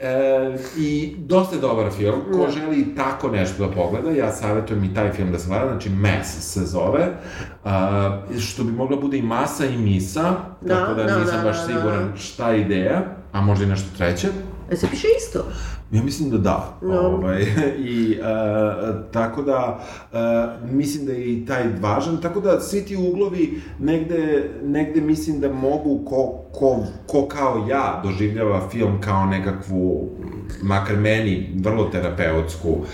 E, 0.00 0.56
I 0.78 1.14
dosta 1.18 1.54
je 1.54 1.60
dobar 1.60 1.90
film, 1.90 2.20
ko 2.32 2.46
Da. 2.46 2.50
želi 2.50 2.94
tako 2.96 3.28
nešto 3.28 3.66
da 3.66 3.72
pogleda, 3.74 4.10
ja 4.10 4.32
savjetujem 4.32 4.84
i 4.84 4.94
taj 4.94 5.12
film 5.12 5.32
da 5.32 5.38
se 5.38 5.48
gleda, 5.48 5.66
znači 5.68 5.90
Mes 5.90 6.52
se 6.52 6.60
zove, 6.60 7.08
a, 7.64 8.20
što 8.40 8.64
bi 8.64 8.72
mogla 8.72 8.96
bude 8.96 9.18
i 9.18 9.22
masa 9.22 9.66
i 9.66 9.78
misa, 9.78 10.34
Da, 10.60 10.74
tako 10.74 10.94
da, 10.94 11.04
da, 11.04 11.18
nisam 11.18 11.36
da, 11.36 11.42
baš 11.44 11.56
da, 11.56 11.66
da. 11.66 11.78
siguran 11.78 12.12
šta 12.16 12.50
je 12.50 12.60
ideja, 12.60 13.04
a 13.32 13.40
možda 13.40 13.64
i 13.64 13.68
nešto 13.68 13.88
treće. 13.96 14.28
E 14.70 14.76
se 14.76 14.86
piše 14.90 15.06
isto. 15.18 15.44
Ja 15.90 16.02
mislim 16.02 16.30
da 16.30 16.38
da. 16.38 16.78
No. 16.82 17.00
Ovaj, 17.00 17.42
I 17.78 18.18
uh, 18.20 18.96
tako 19.12 19.42
da, 19.42 19.80
uh, 20.12 20.18
mislim 20.72 21.06
da 21.06 21.12
je 21.12 21.32
i 21.32 21.46
taj 21.46 21.62
važan, 21.80 22.20
tako 22.22 22.40
da 22.40 22.60
svi 22.60 22.84
ti 22.84 22.96
uglovi 22.96 23.60
negde, 23.78 24.50
negde 24.62 25.00
mislim 25.00 25.40
da 25.40 25.52
mogu, 25.52 26.04
ko, 26.04 26.44
ko, 26.52 26.84
ko 27.06 27.28
kao 27.28 27.66
ja 27.68 28.00
doživljava 28.04 28.68
film 28.70 29.00
kao 29.00 29.26
nekakvu, 29.26 30.10
makar 30.62 30.96
meni, 30.96 31.52
vrlo 31.62 31.84
terapeutsku 31.84 32.68
uh, 32.70 32.86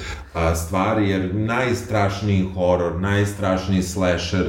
stvar, 0.54 1.02
jer 1.02 1.34
najstrašniji 1.34 2.48
horor, 2.54 3.00
najstrašniji 3.00 3.82
slasher, 3.82 4.46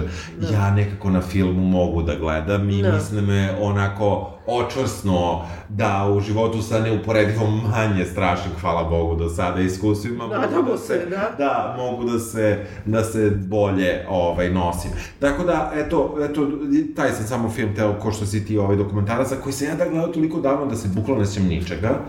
ja 0.51 0.71
nekako 0.71 1.09
na 1.09 1.21
filmu 1.21 1.63
mogu 1.63 2.01
da 2.01 2.15
gledam 2.15 2.69
i 2.69 2.81
Da. 2.81 2.91
mislim 2.91 3.25
da 3.25 3.31
me 3.31 3.57
onako 3.61 4.35
očvrsno 4.47 5.45
da 5.69 6.11
u 6.15 6.19
životu 6.19 6.61
sa 6.61 6.79
neuporedivo 6.79 7.47
manje 7.47 8.05
strašnih, 8.05 8.53
hvala 8.61 8.83
Bogu, 8.83 9.15
do 9.15 9.29
sada 9.29 9.61
iskusima, 9.61 10.27
Nadamo 10.27 10.55
mogu 10.55 10.71
da 10.71 10.77
se, 10.77 11.05
da. 11.09 11.35
da, 11.37 11.75
mogu 11.77 12.03
da 12.03 12.19
se, 12.19 12.65
da 12.85 13.03
se 13.03 13.29
bolje 13.29 14.05
ovaj, 14.09 14.49
nosim. 14.49 14.91
Tako 15.19 15.43
da, 15.43 15.71
eto, 15.75 16.17
eto, 16.29 16.47
taj 16.95 17.11
sam 17.11 17.25
samo 17.27 17.49
film 17.49 17.75
teo, 17.75 17.93
ko 17.99 18.11
što 18.11 18.25
si 18.25 18.45
ti 18.45 18.57
ovaj 18.57 18.75
dokumentarac, 18.75 18.94
za 19.25 19.35
koji 19.35 19.53
sam 19.53 19.67
ja 19.67 19.75
da 19.75 19.89
gledao 19.89 20.07
toliko 20.07 20.39
davno 20.39 20.65
da 20.65 20.75
se 20.75 20.87
bukvalno 20.87 21.21
ne 21.21 21.27
sjećam 21.27 21.47
ničega. 21.47 21.99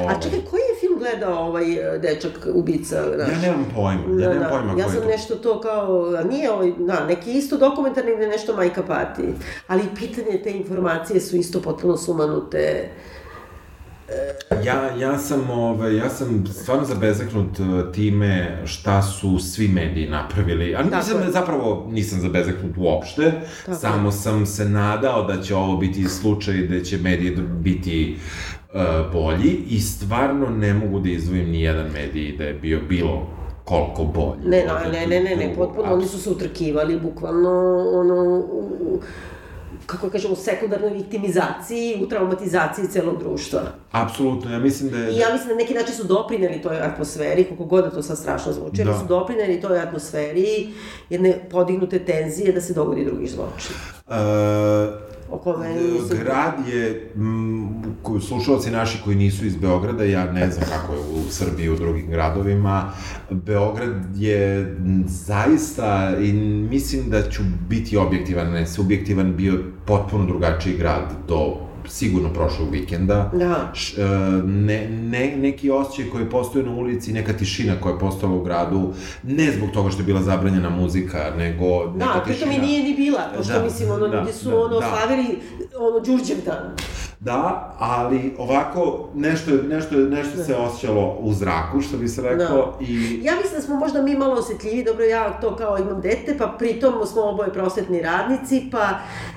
Ovaj. 0.00 0.14
A 0.14 0.20
čekaj, 0.20 0.38
koji 0.50 0.60
je 0.60 0.80
film 0.80 0.98
gledao 0.98 1.46
ovaj 1.46 1.94
e, 1.94 1.98
dečak, 1.98 2.46
ubica, 2.54 3.02
znaš? 3.14 3.28
Ja 3.28 3.38
nemam 3.38 3.66
pojma, 3.74 4.22
ja 4.22 4.28
nemam 4.28 4.48
pojma 4.50 4.72
ja 4.78 4.84
koji 4.84 4.94
sam 4.94 5.02
to. 5.02 5.08
nešto 5.08 5.34
to 5.34 5.60
kao, 5.60 6.14
a 6.18 6.24
nije 6.24 6.50
ovaj, 6.50 6.72
da, 6.78 7.06
neki 7.06 7.32
isto 7.32 7.56
dokumentarni 7.56 8.10
ili 8.10 8.26
nešto 8.26 8.56
majka 8.56 8.82
pati. 8.82 9.22
Ali 9.66 9.82
pitanje 9.94 10.42
te 10.42 10.50
informacije 10.50 11.20
su 11.20 11.36
isto 11.36 11.60
potpuno 11.60 11.96
sumanute. 11.96 12.90
Ja, 14.64 14.90
ja 15.00 15.18
sam, 15.18 15.50
ovaj, 15.50 15.96
ja 15.96 16.08
sam 16.08 16.44
stvarno 16.46 16.84
zabezeknut 16.84 17.60
eh, 17.60 17.92
time 17.92 18.62
šta 18.64 19.02
su 19.02 19.38
svi 19.38 19.68
mediji 19.68 20.08
napravili. 20.08 20.74
A 20.74 20.82
nisam, 20.82 21.22
je. 21.22 21.30
zapravo 21.30 21.88
nisam 21.90 22.20
zabezeknut 22.20 22.72
uopšte. 22.76 23.32
Tako 23.66 23.78
samo 23.78 24.12
sam 24.12 24.46
se 24.46 24.64
nadao 24.64 25.22
da 25.22 25.42
će 25.42 25.54
ovo 25.54 25.76
biti 25.76 26.08
slučaj 26.08 26.54
da 26.56 26.82
će 26.82 26.98
mediji 26.98 27.36
biti 27.60 28.16
uh, 28.74 28.80
bolji 29.12 29.64
i 29.68 29.80
stvarno 29.80 30.50
ne 30.50 30.74
mogu 30.74 31.00
da 31.00 31.08
izdvojim 31.08 31.50
ni 31.50 31.62
jedan 31.62 31.86
medij 31.92 32.36
da 32.38 32.44
je 32.44 32.54
bio 32.54 32.80
bilo 32.88 33.26
koliko 33.64 34.04
bolji. 34.04 34.48
Ne, 34.50 34.64
ne, 34.92 35.06
ne, 35.06 35.20
ne, 35.20 35.36
ne, 35.36 35.36
drugog. 35.36 35.56
potpuno, 35.56 35.94
oni 35.94 36.06
su 36.06 36.18
se 36.20 36.30
utrkivali, 36.30 37.00
bukvalno, 37.00 37.50
ono, 37.92 38.14
u, 38.14 38.38
u- 38.80 39.00
kako 39.86 40.10
kažemo, 40.10 40.32
u 40.32 40.36
sekundarnoj 40.36 40.90
viktimizaciji, 40.90 42.02
u 42.02 42.08
traumatizaciji 42.08 42.88
celog 42.88 43.18
društva. 43.18 43.60
Apsolutno, 43.92 44.52
ja 44.52 44.58
mislim 44.58 44.90
da 44.90 44.98
je... 44.98 45.12
I 45.12 45.18
ja 45.18 45.32
mislim 45.32 45.48
da 45.48 45.54
neki 45.54 45.74
način 45.74 45.94
su 45.94 46.04
doprineli 46.04 46.62
toj 46.62 46.80
atmosferi, 46.80 47.44
koliko 47.44 47.64
god 47.64 47.84
da 47.84 47.90
to 47.90 48.02
sad 48.02 48.18
strašno 48.18 48.52
zvuči, 48.52 48.84
Da. 48.84 48.92
da. 48.92 48.98
su 48.98 49.06
doprineli 49.06 49.60
toj 49.60 49.80
atmosferi 49.80 50.68
jedne 51.10 51.48
podignute 51.50 51.98
tenzije 51.98 52.52
da 52.52 52.60
se 52.60 52.74
dogodi 52.74 53.04
drugi 53.04 53.26
zločin. 53.26 53.76
Uh, 54.06 54.14
O 55.30 55.38
kome 55.38 55.68
mislim... 55.74 56.18
Grad 56.18 56.54
je, 56.68 57.10
m, 57.16 57.82
slušalci 58.20 58.70
naši 58.70 58.98
koji 59.04 59.16
nisu 59.16 59.46
iz 59.46 59.56
Beograda, 59.56 60.04
ja 60.04 60.32
ne 60.32 60.50
znam 60.50 60.68
kako 60.68 60.92
je 60.92 60.98
u 60.98 61.30
Srbiji 61.30 61.68
u 61.68 61.76
drugim 61.76 62.10
gradovima, 62.10 62.92
Beograd 63.30 64.16
je 64.16 64.76
zaista, 65.06 66.16
i 66.20 66.32
mislim 66.70 67.10
da 67.10 67.30
ću 67.30 67.42
biti 67.68 67.96
objektivan, 67.96 68.52
ne 68.52 68.66
subjektivan, 68.66 69.36
bio 69.36 69.64
potpuno 69.86 70.26
drugačiji 70.26 70.76
grad 70.76 71.12
do 71.28 71.66
sigurno 71.88 72.28
prošlog 72.28 72.70
vikenda. 72.70 73.30
Da. 73.34 73.70
Š, 73.74 73.94
e, 73.98 74.04
ne, 74.44 74.88
ne, 74.90 75.36
neki 75.36 75.70
osjećaj 75.70 76.10
koji 76.10 76.30
postoje 76.30 76.64
na 76.64 76.72
ulici, 76.72 77.12
neka 77.12 77.32
tišina 77.32 77.80
koja 77.80 77.92
je 77.92 77.98
postala 77.98 78.34
u 78.34 78.42
gradu, 78.42 78.92
ne 79.22 79.52
zbog 79.52 79.70
toga 79.70 79.90
što 79.90 80.00
je 80.00 80.06
bila 80.06 80.22
zabranjena 80.22 80.70
muzika, 80.70 81.32
nego 81.38 81.66
neka 81.86 82.12
Da, 82.14 82.20
pritom 82.24 82.48
tišina. 82.48 82.64
i 82.64 82.68
nije 82.68 82.82
ni 82.82 82.94
bila, 82.94 83.20
pošto 83.36 83.52
Da, 83.52 83.62
mislim, 83.64 83.90
ono, 83.90 84.08
da, 84.08 84.16
ljudi 84.16 84.32
su, 84.32 84.50
da, 84.50 84.56
ono, 84.56 84.80
da. 84.80 84.86
slavili 84.88 85.38
ono, 85.78 86.00
Đurđevdan. 86.00 86.76
Da, 87.20 87.74
ali 87.78 88.34
ovako 88.38 88.80
nešto, 89.14 89.50
je- 89.50 89.62
nešto, 89.62 89.94
je- 89.94 90.04
nešto 90.06 90.38
se 90.38 90.56
osjećalo 90.56 91.16
u 91.20 91.32
zraku, 91.32 91.80
što 91.80 91.96
bi 91.96 92.08
se 92.08 92.22
rekao, 92.22 92.74
i... 92.80 93.20
Ja 93.22 93.32
mislim 93.34 93.54
da 93.54 93.60
smo 93.60 93.76
možda 93.76 94.02
mi 94.02 94.16
malo 94.16 94.34
osjetljivi, 94.34 94.84
dobro 94.84 95.04
ja 95.04 95.32
to 95.32 95.56
kao 95.56 95.78
imam 95.78 96.00
dete, 96.00 96.36
pa 96.38 96.46
pritom 96.48 96.94
smo 97.06 97.22
oboje 97.22 97.52
prosvetni 97.52 98.02
radnici, 98.02 98.68
pa 98.72 98.88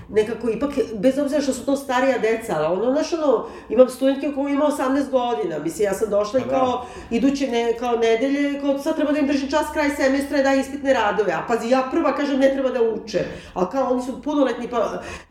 nekako 0.10 0.50
ipak, 0.50 0.70
bez 0.94 1.18
obzira 1.18 1.42
što 1.42 1.54
su 1.54 1.66
to 1.66 1.76
starija 1.76 2.18
deca, 2.18 2.56
ali 2.58 2.66
ono, 2.74 2.92
znaš, 2.92 3.14
ono, 3.14 3.46
imam 3.70 3.90
studentke 3.90 4.32
koja 4.36 4.50
ima 4.50 4.66
18 4.66 4.72
godina, 5.12 5.60
mislim, 5.60 5.86
ja 5.86 5.94
sam 5.94 6.10
došla 6.10 6.40
i 6.40 6.44
Pa 6.44 6.50
da. 6.50 6.56
kao, 6.56 6.86
iduće 7.12 7.48
ne, 7.48 7.74
kao 7.74 7.92
nedelje, 7.92 8.62
kao 8.62 8.80
sad 8.80 8.96
treba 8.96 9.12
da 9.12 9.20
im 9.20 9.28
držim 9.28 9.50
čas 9.50 9.66
kraj 9.74 9.90
semestra 9.90 10.40
i 10.40 10.44
da 10.44 10.54
ispitne 10.54 10.94
radove, 10.94 11.32
a 11.34 11.44
pazi, 11.48 11.70
ja 11.70 11.88
prva 11.92 12.16
kažem 12.16 12.40
ne 12.40 12.54
treba 12.54 12.70
da 12.70 12.80
uče, 12.84 13.20
a 13.54 13.70
kao 13.70 13.92
oni 13.92 14.02
su 14.02 14.22
punoletni, 14.22 14.68
pa... 14.68 14.78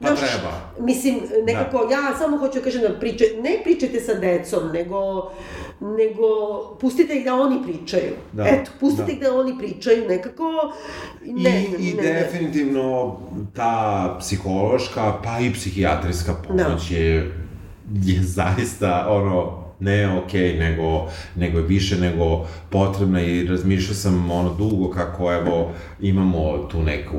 Pa 0.01 0.07
znaš, 0.07 0.19
treba. 0.21 0.53
Mislim, 0.81 1.15
nekako, 1.45 1.89
ja 1.91 2.17
samo 2.19 2.38
hoću 2.39 2.59
da 2.59 2.65
kažem 2.65 2.83
da 2.83 2.99
priče, 3.01 3.25
ne 3.43 3.61
pričajte 3.65 4.01
sa 4.01 4.15
decom, 4.15 4.69
nego, 4.73 5.31
nego 5.81 6.27
pustite 6.81 7.15
ih 7.19 7.25
da 7.25 7.35
oni 7.35 7.63
pričaju. 7.63 8.13
Da, 8.33 8.45
Eto, 8.49 8.71
pustite 8.81 9.07
da. 9.07 9.13
ih 9.13 9.21
da 9.21 9.35
oni 9.35 9.59
pričaju 9.59 10.09
nekako. 10.09 10.73
Ne, 11.25 11.65
I, 11.79 11.89
i 11.89 11.95
ne, 11.95 12.03
ne. 12.03 12.13
definitivno 12.13 13.17
ta 13.55 14.17
psihološka, 14.21 15.21
pa 15.25 15.41
i 15.41 15.53
psihijatrijska 15.53 16.35
pomoć 16.49 16.91
Da. 16.91 16.97
je, 16.97 17.33
je 18.05 18.23
zaista 18.23 19.07
ono, 19.11 19.58
ne 19.81 20.19
okej, 20.19 20.55
nego, 20.55 21.07
nego 21.37 21.59
je 21.59 21.65
više 21.65 21.97
nego 21.97 22.41
potrebna 22.71 23.23
i 23.23 23.45
razmišljao 23.45 23.95
sam 23.95 24.31
ono 24.31 24.51
dugo 24.51 24.91
kako 24.91 25.33
evo 25.33 25.71
imamo 26.01 26.59
tu 26.61 26.83
neku 26.83 27.19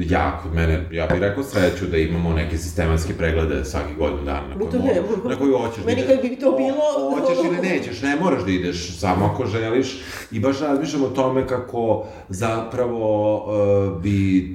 ja 0.00 0.40
kod 0.42 0.54
mene, 0.54 0.86
ja 0.92 1.06
bih 1.06 1.18
rekao 1.18 1.44
sreću 1.44 1.86
da 1.86 1.96
imamo 1.98 2.32
neke 2.32 2.58
sistematske 2.58 3.14
preglede 3.14 3.64
svaki 3.64 3.94
godinu 3.94 4.22
dana 4.22 4.40
na 4.48 4.54
koji, 4.60 4.82
mo- 5.00 5.28
na 5.28 5.36
koji 5.36 5.52
hoćeš 5.52 5.84
Meni 5.84 6.02
da 6.02 6.06
kad 6.08 6.22
bi 6.22 6.36
to 6.36 6.48
O- 6.48 6.56
bilo- 6.56 7.20
hoćeš 7.20 7.38
ili 7.44 7.68
nećeš, 7.68 8.02
ne 8.02 8.16
moraš 8.16 8.44
da 8.44 8.50
ideš, 8.50 8.98
samo 8.98 9.24
ako 9.24 9.46
želiš. 9.46 10.00
I 10.32 10.40
baš 10.40 10.60
razmišljam 10.60 11.04
o 11.04 11.08
tome 11.08 11.46
kako 11.46 12.06
zapravo 12.28 13.34
uh, 13.36 14.02
bi 14.02 14.48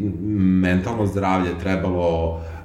mentalno 0.61 1.05
zdravlje 1.05 1.49
trebalo 1.59 2.29
uh, 2.29 2.58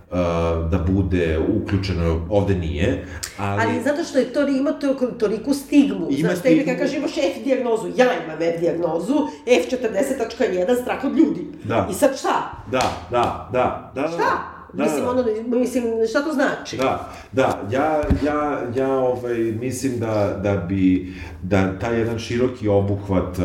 da 0.70 0.84
bude 0.86 1.38
uključeno, 1.62 2.26
ovde 2.30 2.54
nije, 2.54 3.06
ali... 3.38 3.62
Ali 3.62 3.82
zato 3.82 4.04
što 4.04 4.18
je 4.18 4.32
to, 4.32 4.48
ima 4.48 4.72
to, 4.72 4.94
toliku 4.94 5.54
stigmu. 5.54 6.06
Ima 6.10 6.28
Znaš, 6.28 6.38
stigmu. 6.38 6.72
kažeš 6.78 6.96
imaš 6.96 7.16
F 7.16 7.44
dijagnozu, 7.44 7.86
ja 7.96 8.06
imam 8.24 8.42
F 8.42 8.60
dijagnozu, 8.60 9.14
F40.1, 9.46 10.82
strah 10.82 11.04
od 11.04 11.16
ljudi. 11.18 11.46
Da. 11.64 11.88
I 11.90 11.94
sad 11.94 12.18
šta? 12.18 12.50
Da, 12.70 13.06
da, 13.10 13.48
da, 13.52 13.92
da. 13.94 14.08
Šta? 14.08 14.54
Da, 14.72 14.84
mislim, 14.84 15.04
da. 15.04 15.10
ono, 15.10 15.24
mislim, 15.58 15.84
šta 16.10 16.24
to 16.24 16.32
znači? 16.32 16.76
Da, 16.76 17.10
da, 17.32 17.62
ja, 17.70 18.02
ja, 18.24 18.62
ja 18.76 18.98
ovaj, 18.98 19.38
mislim 19.38 19.98
da, 19.98 20.40
da 20.42 20.56
bi, 20.56 21.14
da 21.42 21.78
taj 21.78 21.98
jedan 21.98 22.18
široki 22.18 22.68
obuhvat 22.68 23.38
uh, 23.38 23.44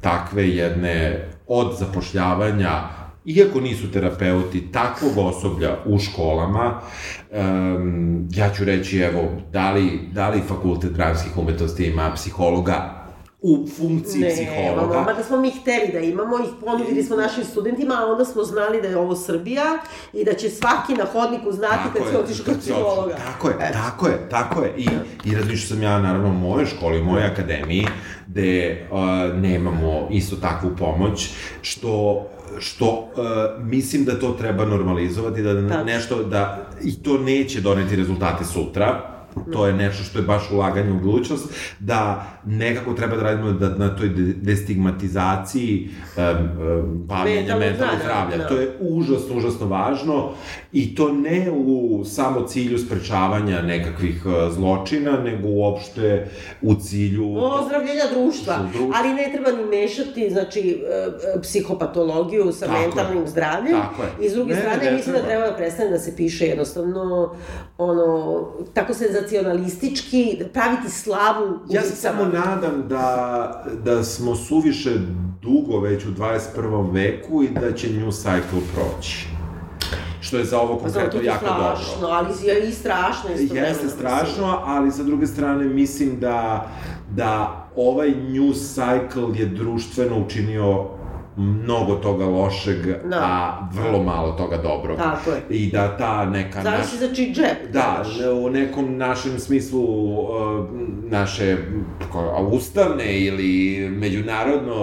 takve 0.00 0.48
jedne, 0.48 1.28
od 1.46 1.76
zapošljavanja, 1.78 2.88
iako 3.26 3.60
nisu 3.60 3.92
terapeuti, 3.92 4.72
takvog 4.72 5.18
osoblja 5.18 5.76
u 5.86 5.98
školama, 5.98 6.80
um, 7.30 8.28
ja 8.34 8.50
ću 8.50 8.64
reći, 8.64 8.98
evo, 8.98 9.22
da 9.52 9.72
li, 9.72 10.00
da 10.12 10.28
li 10.28 10.42
fakultet 10.48 10.92
dramskih 10.92 11.38
umetnosti 11.38 11.84
ima 11.84 12.12
psihologa 12.14 13.06
u 13.42 13.66
funkciji 13.78 14.20
Ne, 14.20 14.30
psihologa? 14.30 15.00
mada 15.00 15.24
smo 15.24 15.36
mi 15.36 15.50
hteli 15.50 15.92
da 15.92 15.98
imamo 15.98 16.36
i 16.38 16.64
ponudili 16.64 17.02
smo 17.02 17.16
našim 17.16 17.44
studentima, 17.44 17.94
a 17.94 18.06
onda 18.12 18.24
smo 18.24 18.42
znali 18.44 18.82
da 18.82 18.88
je 18.88 18.98
ovo 18.98 19.16
Srbija 19.16 19.78
i 20.12 20.24
da 20.24 20.34
će 20.34 20.50
svaki 20.50 20.94
na 20.94 21.04
hodniku 21.12 21.52
znati 21.52 21.88
kad 21.94 22.02
si 22.10 22.16
otišao 22.16 22.44
kod 22.46 22.58
psihologa. 22.60 23.16
Tako 23.16 23.48
je, 23.48 23.72
tako 23.72 24.06
je, 24.08 24.28
tako 24.30 24.62
je. 24.62 24.74
I, 24.76 24.88
i 25.24 25.34
razmišljao 25.34 25.68
sam 25.68 25.82
ja, 25.82 25.98
naravno, 25.98 26.28
u 26.28 26.32
mojoj 26.32 26.66
školi, 26.66 27.00
u 27.00 27.04
mojoj 27.04 27.24
akademiji, 27.24 27.86
gde 28.26 28.86
uh, 28.90 28.98
nemamo 29.36 30.08
isto 30.10 30.36
takvu 30.36 30.70
pomoć, 30.78 31.30
što 31.62 32.22
što 32.58 32.86
uh, 32.86 33.64
mislim 33.64 34.04
da 34.04 34.20
to 34.20 34.30
treba 34.30 34.64
normalizovati, 34.64 35.42
da 35.42 35.68
Tako. 35.68 35.84
nešto, 35.84 36.22
da 36.24 36.70
i 36.84 37.02
to 37.02 37.18
neće 37.18 37.60
doneti 37.60 37.96
rezultate 37.96 38.44
sutra, 38.44 39.15
to 39.52 39.66
je 39.66 39.72
nešto 39.72 40.02
što 40.02 40.18
je 40.18 40.24
baš 40.24 40.50
ulaganje 40.50 40.92
u 40.92 41.00
budućnost, 41.00 41.44
da 41.80 42.26
nekako 42.46 42.92
treba 42.92 43.16
da 43.16 43.22
radimo 43.22 43.52
da, 43.52 43.68
na 43.68 43.96
toj 43.96 44.08
de- 44.08 44.34
destigmatizaciji 44.34 45.88
um, 46.16 46.24
um, 46.24 46.98
bavljenja 46.98 47.56
Mentalnog 47.56 47.96
zdravlja, 48.02 48.36
da. 48.36 48.48
To 48.48 48.56
je 48.56 48.68
užasno, 48.80 49.36
užasno 49.36 49.66
važno 49.66 50.30
i 50.72 50.94
to 50.94 51.12
ne 51.12 51.50
u 51.52 51.76
samo 52.04 52.42
cilju 52.42 52.78
sprečavanja 52.78 53.62
nekakvih 53.62 54.26
uh, 54.26 54.32
zločina, 54.50 55.12
nego 55.12 55.48
uopšte 55.48 56.28
u 56.62 56.74
cilju... 56.74 57.36
Ozdravljenja 57.36 58.04
društva, 58.14 58.58
Društva. 58.72 58.94
ali 58.94 59.08
ne 59.10 59.30
treba 59.34 59.50
ni 59.52 59.64
mešati, 59.72 60.30
znači, 60.30 60.60
e, 60.60 60.94
e, 61.30 61.42
psihopatologiju 61.42 62.52
sa 62.52 62.66
Tako 62.66 62.78
je. 62.78 62.82
mentalnim 62.82 63.26
zdravljem. 63.26 63.72
Tako 63.72 64.02
je. 64.02 64.08
I 64.20 64.30
s 64.30 64.34
druge 64.34 64.54
Ne, 64.54 64.60
strane, 64.60 64.84
ne 64.84 64.92
mislim 64.92 65.12
da 65.12 65.18
treba. 65.18 65.28
treba 65.30 65.50
da 65.50 65.56
prestane 65.56 65.90
da 65.90 65.98
se 65.98 66.16
piše 66.16 66.46
jednostavno, 66.46 67.34
ono, 67.78 68.40
tako 68.74 68.94
senzacionalistički, 69.26 70.38
praviti 70.52 70.90
slavu 70.90 71.58
Ja 71.70 71.82
se 71.82 71.96
samo 71.96 72.24
nadam 72.24 72.88
da, 72.88 73.64
da 73.84 74.04
smo 74.04 74.36
suviše 74.36 74.90
dugo 75.42 75.80
već 75.80 76.04
u 76.04 76.08
21. 76.08 76.92
veku 76.92 77.42
i 77.42 77.48
da 77.48 77.72
će 77.72 77.92
New 77.92 78.10
Cycle 78.10 78.60
proći. 78.74 79.26
Što 80.20 80.36
je 80.36 80.44
za 80.44 80.60
ovo 80.60 80.76
Pa 80.76 80.82
konkretno 80.82 81.20
jako 81.22 81.44
strašno, 81.44 82.00
dobro. 82.00 82.16
ali 82.16 82.48
je 82.48 82.68
i 82.68 82.72
strašno 82.72 83.30
istovremeno. 83.34 83.66
Jeste 83.68 83.88
strašno, 83.88 84.60
ali 84.64 84.90
sa 84.92 85.02
druge 85.02 85.26
strane 85.26 85.64
mislim 85.64 86.20
da, 86.20 86.68
da 87.10 87.62
ovaj 87.76 88.10
new 88.10 88.52
cycle 88.52 89.38
je 89.38 89.46
društveno 89.46 90.24
učinio 90.26 90.86
mnogo 91.36 91.94
toga 91.94 92.24
lošeg, 92.26 92.76
Da. 93.04 93.16
a 93.16 93.58
vrlo 93.72 94.02
malo 94.02 94.32
toga 94.32 94.56
dobrog. 94.56 94.96
Tako 94.98 95.30
je. 95.30 95.42
I 95.50 95.70
da 95.70 95.96
ta 95.96 96.24
neka... 96.26 96.62
Zavisi 96.62 96.98
za 96.98 97.14
čiji 97.14 97.32
džep. 97.34 97.72
Da, 97.72 98.02
znaš. 98.04 98.16
u 98.34 98.50
nekom 98.50 98.96
našem 98.96 99.38
smislu 99.38 99.80
uh, 99.80 100.28
naše 101.02 101.56
ko- 102.12 102.48
ustavne 102.48 103.18
ili 103.18 103.46
međunarodno 103.90 104.76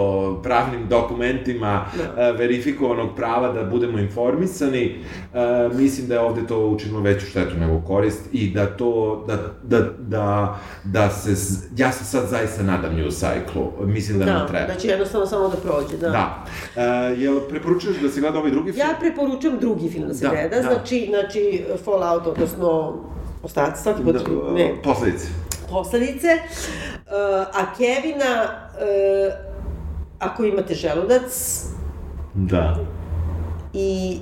pravnim 0.44 0.88
dokumentima 0.88 1.86
Da. 1.96 2.30
uh, 2.32 2.40
verifikovanog 2.40 3.10
prava 3.16 3.52
da 3.52 3.64
budemo 3.64 4.00
informisani, 4.00 4.96
uh, 5.34 5.40
mislim 5.74 6.08
da 6.08 6.14
je 6.14 6.20
ovde 6.20 6.48
to 6.48 6.60
učinilo 6.60 7.02
veću 7.02 7.26
štetu 7.26 7.58
nego 7.58 7.82
korist 7.82 8.22
i 8.32 8.50
da 8.50 8.66
to, 8.68 9.24
da, 9.28 9.38
da, 9.64 9.90
da, 10.00 10.56
da 10.86 11.10
se, 11.10 11.30
ja 11.78 11.92
se 11.92 12.06
sad 12.06 12.28
zaista 12.28 12.64
nadam 12.64 12.94
New 12.94 13.08
Cycle, 13.08 13.86
mislim 13.86 14.20
da, 14.20 14.26
nam 14.26 14.36
Da, 14.36 14.48
treba. 14.48 14.68
da 14.68 14.76
će 14.76 14.88
jednostavno 14.88 15.26
samo 15.28 15.48
da 15.48 15.58
prođe, 15.58 15.98
da. 15.98 16.10
Da. 16.10 16.43
Uh, 16.44 16.82
jel 17.18 17.40
preporučuješ 17.41 17.98
da 17.98 18.10
se 18.10 18.22
gleda 18.22 18.40
ovaj 18.40 18.52
drugi 18.52 18.72
film? 18.72 18.80
Ja 18.82 18.95
preporučujem 18.99 19.57
drugi 19.60 19.90
film 19.90 20.07
da 20.07 20.14
se 20.14 20.26
Da, 20.26 20.32
gleda, 20.32 20.56
da. 20.56 20.61
znači, 20.64 21.06
znači 21.10 21.64
Fallout, 21.86 22.28
odnosno 22.28 22.94
ostaci, 23.44 23.84
svaki 23.84 24.03
put, 24.03 24.14
Da, 24.15 24.52
ne, 24.53 24.74
Posledice. 24.84 25.28
posledice, 25.70 26.28
uh, 26.28 27.11
a 27.53 27.65
Kevina, 27.78 28.44
uh, 28.44 29.34
ako 30.20 30.44
imate 30.44 30.74
želudac 30.74 31.61
Da. 32.34 32.76
i 33.74 34.20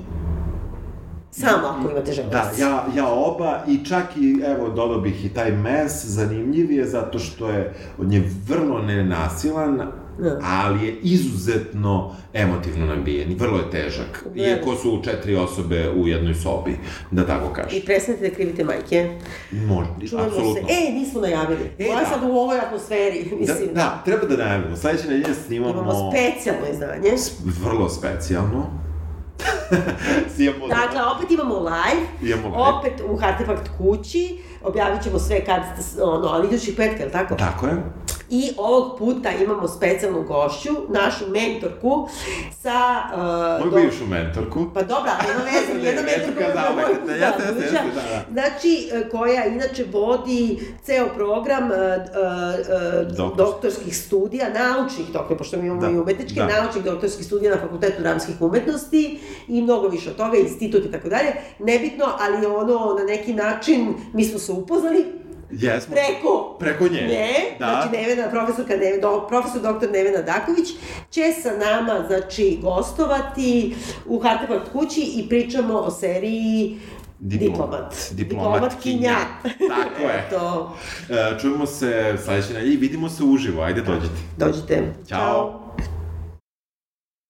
samo 1.32 1.68
ako 1.68 1.92
imate 1.92 2.12
želudac. 2.14 2.58
Da, 2.58 2.66
ja, 2.66 2.86
ja 2.96 3.08
oba 3.08 3.60
i 3.68 3.86
čak 3.86 4.06
i, 4.18 4.42
evo, 4.46 4.70
dodao 4.70 5.00
bih 5.00 5.26
i 5.26 5.30
taj 5.30 5.52
mes, 5.52 6.06
zanimljiv 6.06 6.72
je 6.72 6.86
zato 6.86 7.20
što 7.20 7.50
je, 7.50 7.74
on 8.00 8.14
je 8.14 8.30
vrlo 8.48 8.80
nenasilan, 8.80 9.82
Da. 10.20 10.40
ali 10.44 10.86
je 10.86 10.96
izuzetno 10.96 12.16
emotivno 12.34 12.86
nabijen 12.86 13.32
i 13.32 13.36
vrlo 13.36 13.58
je 13.58 13.72
težak. 13.72 14.26
Da. 14.36 14.44
Iako 14.44 14.76
su 14.76 15.02
četiri 15.04 15.36
osobe 15.36 15.90
u 15.92 16.08
jednoj 16.08 16.34
sobi, 16.34 16.78
da 17.12 17.26
tako 17.26 17.46
I 17.46 17.54
kažem. 17.56 17.82
prestanite 17.86 18.30
da 18.30 18.36
krivite 18.36 18.64
majke. 18.64 19.18
Možda, 19.52 19.94
Čujemo 20.10 20.28
apsolutno. 20.28 20.68
se. 20.68 20.74
E, 20.74 20.94
nismo 20.94 21.22
najavili. 21.22 21.72
E, 21.80 21.84
je 21.84 21.96
da. 21.96 22.06
sad 22.06 22.24
u 22.24 22.34
ovoj 22.34 22.60
atmosferi, 22.60 23.24
Da, 23.26 23.36
mislim. 23.36 23.70
da, 23.74 24.02
treba 24.06 24.26
da 24.26 24.38
najavimo. 24.38 24.76
Sledeće 24.76 25.08
nedelje 25.08 25.36
snimamo... 25.36 25.72
Imamo 25.72 26.12
specijalno 26.12 26.68
izdanje. 26.74 27.12
Vrlo 27.64 27.90
specijalno. 27.90 28.66
snimamo... 30.36 30.68
Dakle, 30.68 31.02
opet 31.18 31.32
imamo 31.32 31.60
live, 31.60 32.34
Imamo 32.36 32.48
live. 32.48 32.70
opet 32.70 32.94
u 33.10 33.18
Artefakt 33.22 33.70
kući, 33.78 34.38
objavit 34.64 35.04
ćemo 35.04 35.20
sve 35.20 35.46
kad, 35.46 35.62
ono, 36.02 36.28
ali 36.28 36.48
idući 36.48 36.76
petka, 36.76 37.00
je 37.00 37.06
li 37.06 37.12
tako? 37.12 37.36
Tako 37.36 37.66
je. 37.68 37.74
I 38.30 38.52
ovog 38.58 38.98
puta 38.98 39.30
imamo 39.32 39.68
specijalnu 39.68 40.24
gošću, 40.24 40.70
našu 40.90 41.26
mentorku 41.30 42.08
sa... 42.62 43.02
Uh, 43.60 43.72
Moju 43.72 43.84
bivšu 43.84 44.06
mentorku. 44.06 44.66
Pa 44.74 44.82
dobra, 44.82 45.12
nema 45.28 45.44
veze, 45.44 45.86
jedna 45.88 46.02
mentorka 46.02 46.74
moj 46.76 46.84
uvek. 46.84 47.06
da, 47.06 47.14
jeste, 47.14 47.44
buduća. 47.48 47.66
jeste, 47.66 47.80
da, 47.96 48.02
da. 48.02 48.26
Znači, 48.32 48.90
e, 48.94 49.10
koja 49.10 49.46
inače 49.46 49.86
vodi 49.92 50.60
ceo 50.84 51.08
program 51.16 51.64
uh, 51.64 51.78
uh, 53.22 53.36
Doktorskih. 53.38 53.98
studija, 53.98 54.46
naučnih 54.50 55.08
doktora, 55.14 55.38
pošto 55.38 55.58
mi 55.58 55.66
imamo 55.66 55.82
Da, 55.82 55.90
i 55.90 56.00
umetničke, 56.00 56.40
da. 56.40 56.62
naučnih 56.62 56.84
doktorskih 56.84 57.26
studija 57.26 57.56
na 57.56 57.62
Fakultetu 57.62 58.02
dramskih 58.02 58.42
umetnosti 58.42 59.20
i 59.48 59.62
i 59.62 59.64
mnogo 59.64 59.88
više 59.88 60.10
od 60.10 60.16
toga, 60.16 60.38
institut 60.38 60.86
i 60.86 60.92
tako 60.92 61.10
dalje, 61.10 61.34
nebitno, 61.60 62.06
ali 62.20 62.46
ono, 62.46 62.96
na 63.00 63.04
neki 63.04 63.34
način, 63.34 63.94
mi 64.14 64.26
smo 64.26 64.40
se 64.52 64.60
upoznali, 64.60 65.06
Jesmo. 65.52 65.96
preko 65.96 66.56
Preko 66.60 66.88
nje. 66.88 67.02
Ne, 67.02 67.34
Da. 67.60 67.66
znači 67.66 67.98
Nevena, 67.98 68.30
profesorka 68.30 68.76
Nevena, 68.76 69.28
profesor 69.28 69.62
doktor 69.62 69.90
Nevena 69.92 70.22
Daković 70.22 70.68
će 71.10 71.22
sa 71.44 71.52
nama, 71.58 72.04
znači, 72.08 72.60
gostovati 72.62 73.76
u 74.06 74.20
Hartefakt 74.20 74.72
kući 74.72 75.02
i 75.16 75.30
pričamo 75.30 75.74
o 75.74 75.92
seriji 75.92 76.78
Diplomat. 77.20 77.96
Diplomatkinja. 78.12 79.16
Tako 79.44 80.02
je. 80.02 80.28
To, 80.30 80.76
E, 81.10 81.40
čujemo 81.42 81.66
se 81.66 82.16
sledeće 82.26 82.54
nedelje 82.54 82.74
i 82.74 82.78
vidimo 82.78 83.10
se 83.10 83.24
uživo. 83.24 83.62
Ajde, 83.64 83.82
dođite. 83.82 84.14
dođite. 84.38 84.94
Ćao. 85.10 85.62